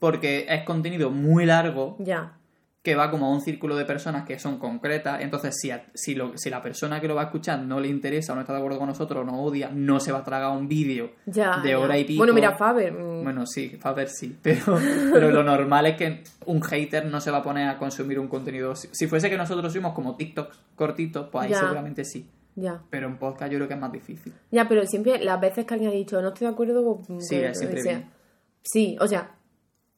porque 0.00 0.44
es 0.48 0.64
contenido 0.64 1.10
muy 1.10 1.46
largo 1.46 1.94
Ya. 2.00 2.36
Que 2.82 2.96
va 2.96 3.12
como 3.12 3.26
a 3.26 3.30
un 3.30 3.40
círculo 3.40 3.76
de 3.76 3.84
personas 3.84 4.24
que 4.26 4.40
son 4.40 4.58
concretas. 4.58 5.20
Entonces, 5.20 5.54
si, 5.60 5.70
a- 5.70 5.86
si, 5.94 6.16
lo- 6.16 6.36
si 6.36 6.50
la 6.50 6.60
persona 6.60 7.00
que 7.00 7.06
lo 7.06 7.14
va 7.14 7.22
a 7.22 7.24
escuchar 7.26 7.60
no 7.60 7.78
le 7.78 7.86
interesa 7.86 8.32
o 8.32 8.34
no 8.34 8.40
está 8.40 8.52
de 8.54 8.58
acuerdo 8.58 8.78
con 8.78 8.88
nosotros 8.88 9.22
o 9.22 9.24
nos 9.24 9.36
odia, 9.38 9.70
no 9.72 10.00
se 10.00 10.10
va 10.10 10.18
a 10.18 10.24
tragar 10.24 10.50
un 10.56 10.66
vídeo 10.66 11.12
Ya, 11.26 11.58
de 11.62 11.70
ya. 11.70 11.78
hora 11.78 11.96
y 11.96 12.04
pico. 12.04 12.18
Bueno, 12.18 12.32
mira, 12.34 12.56
Faber. 12.56 12.92
mm, 12.92 13.22
Bueno, 13.22 13.46
sí, 13.46 13.78
a 13.82 13.92
ver 13.92 14.08
sí, 14.08 14.36
pero, 14.42 14.78
pero 15.12 15.30
lo 15.30 15.44
normal 15.44 15.86
es 15.86 15.96
que 15.96 16.24
un 16.46 16.60
hater 16.60 17.06
no 17.06 17.20
se 17.20 17.30
va 17.30 17.38
a 17.38 17.42
poner 17.44 17.68
a 17.68 17.78
consumir 17.78 18.18
un 18.18 18.26
contenido. 18.26 18.74
Si, 18.74 18.88
si 18.90 19.06
fuese 19.06 19.30
que 19.30 19.36
nosotros 19.36 19.72
somos 19.72 19.92
como 19.92 20.16
TikToks 20.16 20.58
cortitos, 20.74 21.28
pues 21.30 21.44
ahí 21.44 21.50
Ya. 21.52 21.60
seguramente 21.60 22.04
sí. 22.04 22.28
Ya. 22.56 22.82
Pero 22.90 23.06
en 23.06 23.16
podcast 23.16 23.50
yo 23.52 23.58
creo 23.58 23.68
que 23.68 23.74
es 23.74 23.80
más 23.80 23.92
difícil. 23.92 24.32
Ya, 24.50 24.68
pero 24.68 24.84
siempre, 24.86 25.22
las 25.24 25.40
veces 25.40 25.64
que 25.66 25.72
alguien 25.74 25.90
ha 25.90 25.94
dicho 25.94 26.20
no 26.20 26.28
estoy 26.28 26.48
de 26.48 26.52
acuerdo 26.52 26.84
con 26.84 27.22
Sí, 27.22 27.36
que 27.36 27.42
es 27.46 27.48
lo 27.50 27.54
siempre 27.54 27.76
que 27.76 27.82
sea". 27.82 27.98
bien. 27.98 28.10
Sí, 28.64 28.96
o 29.00 29.06
sea, 29.06 29.30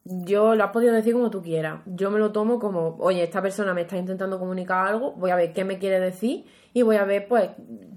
yo 0.05 0.55
lo 0.55 0.65
has 0.65 0.71
podido 0.71 0.93
decir 0.93 1.15
como 1.15 1.31
tú 1.31 1.43
quieras. 1.43 1.81
Yo 1.87 2.11
me 2.11 2.19
lo 2.19 2.31
tomo 2.31 2.59
como, 2.59 2.97
oye, 2.99 3.23
esta 3.23 3.41
persona 3.41 3.73
me 3.73 3.83
está 3.83 3.97
intentando 3.97 4.39
comunicar 4.39 4.87
algo, 4.87 5.13
voy 5.13 5.31
a 5.31 5.37
ver 5.37 5.53
qué 5.53 5.65
me 5.65 5.79
quiere 5.79 5.99
decir 5.99 6.45
y 6.75 6.83
voy 6.83 6.97
a 6.97 7.05
ver, 7.05 7.27
pues, 7.27 7.51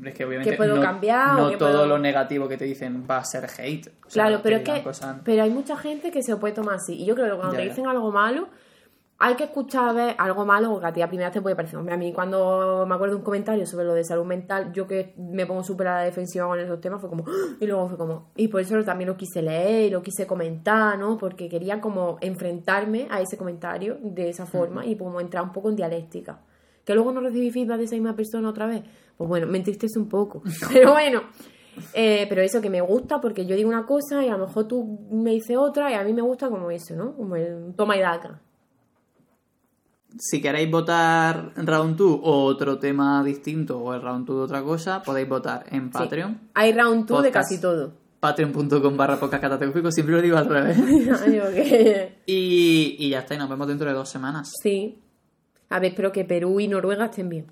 Es 0.06 0.14
que 0.14 0.24
obviamente 0.26 0.52
¿Qué 0.52 0.56
puedo 0.58 0.76
no, 0.76 0.82
cambiar 0.82 1.32
o 1.32 1.44
no 1.44 1.50
qué 1.50 1.58
todo 1.58 1.70
puedo- 1.72 1.86
lo 1.88 1.98
negativo 2.00 2.48
que 2.48 2.56
te 2.58 2.66
dicen 2.66 3.06
va 3.10 3.18
a 3.18 3.26
ser 3.26 3.46
hate. 3.58 3.88
O 4.06 4.10
sea, 4.10 4.24
claro, 4.26 4.40
pero 4.42 4.58
es 4.58 4.64
que 4.64 4.84
cosas- 4.84 5.18
pero 5.26 5.44
hay 5.44 5.50
mucha 5.50 5.76
gente 5.76 6.12
que 6.12 6.24
se 6.24 6.32
lo 6.32 6.40
puede 6.40 6.54
tomar 6.54 6.76
así. 6.76 6.94
Y 6.96 7.06
yo 7.06 7.16
creo 7.16 7.28
que 7.32 7.36
cuando 7.36 7.54
Ya, 7.54 7.60
te 7.60 7.66
ya. 7.66 7.70
dicen 7.72 7.88
algo 7.88 8.12
malo, 8.12 8.48
hay 9.20 9.36
que 9.36 9.46
escuchar 9.46 9.90
a 9.90 9.94
ver 9.94 10.16
algo 10.20 10.46
malo 10.46 10.70
porque 10.70 10.86
a 10.86 10.94
ti 10.94 11.02
a 11.02 11.08
primera 11.08 11.32
te 11.32 11.42
puede 11.42 11.56
parecer. 11.56 11.80
Hombre, 11.80 11.96
a 11.96 11.98
mí 11.98 12.14
cuando 12.14 12.86
me 12.88 12.94
acuerdo 12.94 13.16
de 13.16 13.20
un 13.20 13.24
comentario 13.24 13.66
sobre 13.66 13.86
lo 13.86 13.96
de 13.96 14.04
salud 14.04 14.26
mental, 14.26 14.72
yo 14.74 14.86
que 14.86 15.16
me 15.18 15.48
pongo 15.48 15.64
súper 15.64 15.88
a 15.88 15.96
la 15.96 16.02
defensiva 16.04 16.46
con 16.46 16.60
esos 16.60 16.80
temas, 16.80 17.02
fue 17.02 17.10
como... 17.10 17.26
¡ah! 17.28 17.56
Y 17.60 17.66
luego 17.66 17.88
fue 17.90 17.98
como... 17.98 18.30
Y 18.36 18.48
por 18.48 18.62
eso 18.62 18.84
también 18.84 19.10
lo 19.10 19.18
quise 19.18 19.42
leer 19.42 19.88
y 19.88 19.90
lo 19.90 20.04
quise 20.04 20.28
comentar, 20.28 21.00
¿no? 21.00 21.18
Porque 21.18 21.50
quería 21.50 21.82
como 21.82 22.20
enfrentarme 22.22 23.08
a 23.10 23.20
ese 23.20 23.38
comentario 23.38 23.98
de 24.02 24.30
esa 24.30 24.46
forma 24.46 24.86
y 24.86 24.96
como 24.96 25.20
entrar 25.20 25.44
un 25.44 25.52
poco 25.52 25.70
en 25.70 25.78
dialéctica. 25.78 26.40
Que 26.86 26.94
luego 26.94 27.12
no 27.12 27.20
recibí 27.20 27.50
feedback 27.50 27.80
de 27.80 27.84
esa 27.86 27.96
misma 27.96 28.16
persona 28.16 28.48
otra 28.50 28.68
vez. 28.68 28.84
Pues 29.18 29.28
bueno, 29.28 29.48
me 29.48 29.58
entristece 29.58 29.98
un 29.98 30.10
poco. 30.10 30.44
Pero 30.72 30.92
bueno... 30.92 31.22
Eh, 31.94 32.26
pero 32.28 32.42
eso 32.42 32.60
que 32.60 32.72
me 32.72 32.82
gusta 32.82 33.22
porque 33.22 33.46
yo 33.46 33.56
digo 33.56 33.70
una 33.70 33.86
cosa 33.86 34.26
y 34.26 34.30
a 34.30 34.32
lo 34.36 34.48
mejor 34.48 34.68
tú 34.68 34.98
me 35.12 35.30
dices 35.30 35.58
otra 35.58 35.92
y 35.92 35.94
a 35.94 36.04
mí 36.04 36.12
me 36.12 36.24
gusta 36.24 36.50
como 36.50 36.72
eso, 36.72 36.96
¿no? 36.96 37.16
Como 37.16 37.36
el 37.36 37.76
toma 37.76 37.96
y 37.96 38.00
daca. 38.00 38.42
Si 40.20 40.42
queréis 40.42 40.70
votar 40.72 41.52
Round 41.56 41.96
2 41.98 42.20
o 42.24 42.44
otro 42.46 42.80
tema 42.80 43.24
distinto 43.24 43.80
o 43.80 43.94
el 43.94 44.02
Round 44.02 44.26
2 44.26 44.36
de 44.38 44.44
otra 44.44 44.62
cosa, 44.64 45.02
podéis 45.04 45.28
votar 45.30 45.66
en 45.72 45.90
Patreon. 45.92 46.34
Sí. 46.34 46.48
Hay 46.56 46.74
round 46.74 47.06
2 47.08 47.24
de 47.24 47.32
casi 47.32 47.60
todo. 47.60 47.94
Patreon.com 48.20 48.98
barra 48.98 49.18
podcast 49.20 49.44
catastrófico, 49.44 49.92
siempre 49.92 50.16
lo 50.16 50.22
digo 50.22 50.38
al 50.38 50.48
revés. 50.48 50.78
Y, 52.26 52.96
y 53.00 53.10
ya 53.10 53.20
está, 53.20 53.36
y 53.36 53.38
nos 53.38 53.50
vemos 53.50 53.68
dentro 53.68 53.88
de 53.88 53.94
dos 53.94 54.10
semanas. 54.10 54.54
sí. 54.62 55.00
A 55.70 55.80
ver, 55.80 55.90
espero 55.92 56.14
que 56.14 56.24
Perú 56.24 56.62
y 56.62 56.70
Noruega 56.70 57.06
estén 57.06 57.28
bien. 57.28 57.46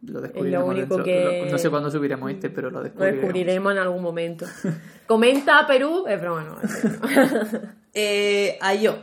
Lo 0.00 0.22
descubriremos 0.22 0.66
único 0.70 0.96
dentro- 0.96 1.04
que- 1.04 1.42
lo- 1.44 1.50
No 1.52 1.58
sé 1.58 1.68
cuándo 1.68 1.90
subiremos 1.90 2.30
este, 2.30 2.48
pero 2.48 2.70
lo 2.70 2.78
Lo 2.78 2.84
descubriremos. 2.84 3.22
descubriremos 3.22 3.72
en 3.72 3.78
algún 3.78 4.02
momento. 4.02 4.46
Comenta 5.06 5.66
Perú. 5.66 6.04
Es 6.08 6.18
broma, 6.20 6.44
no. 6.44 6.56
Eh, 7.94 8.56
a 8.62 8.74
yo. 8.74 8.96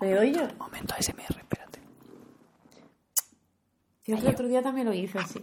¿Me 0.00 0.12
doy 0.12 0.32
yo? 0.32 0.42
Momento 0.58 0.94
ASMR, 0.94 1.38
espérate. 1.38 1.80
Si 4.02 4.12
el 4.12 4.26
otro 4.26 4.46
día 4.46 4.62
también 4.62 4.86
lo 4.86 4.92
hice 4.92 5.18
así. 5.18 5.40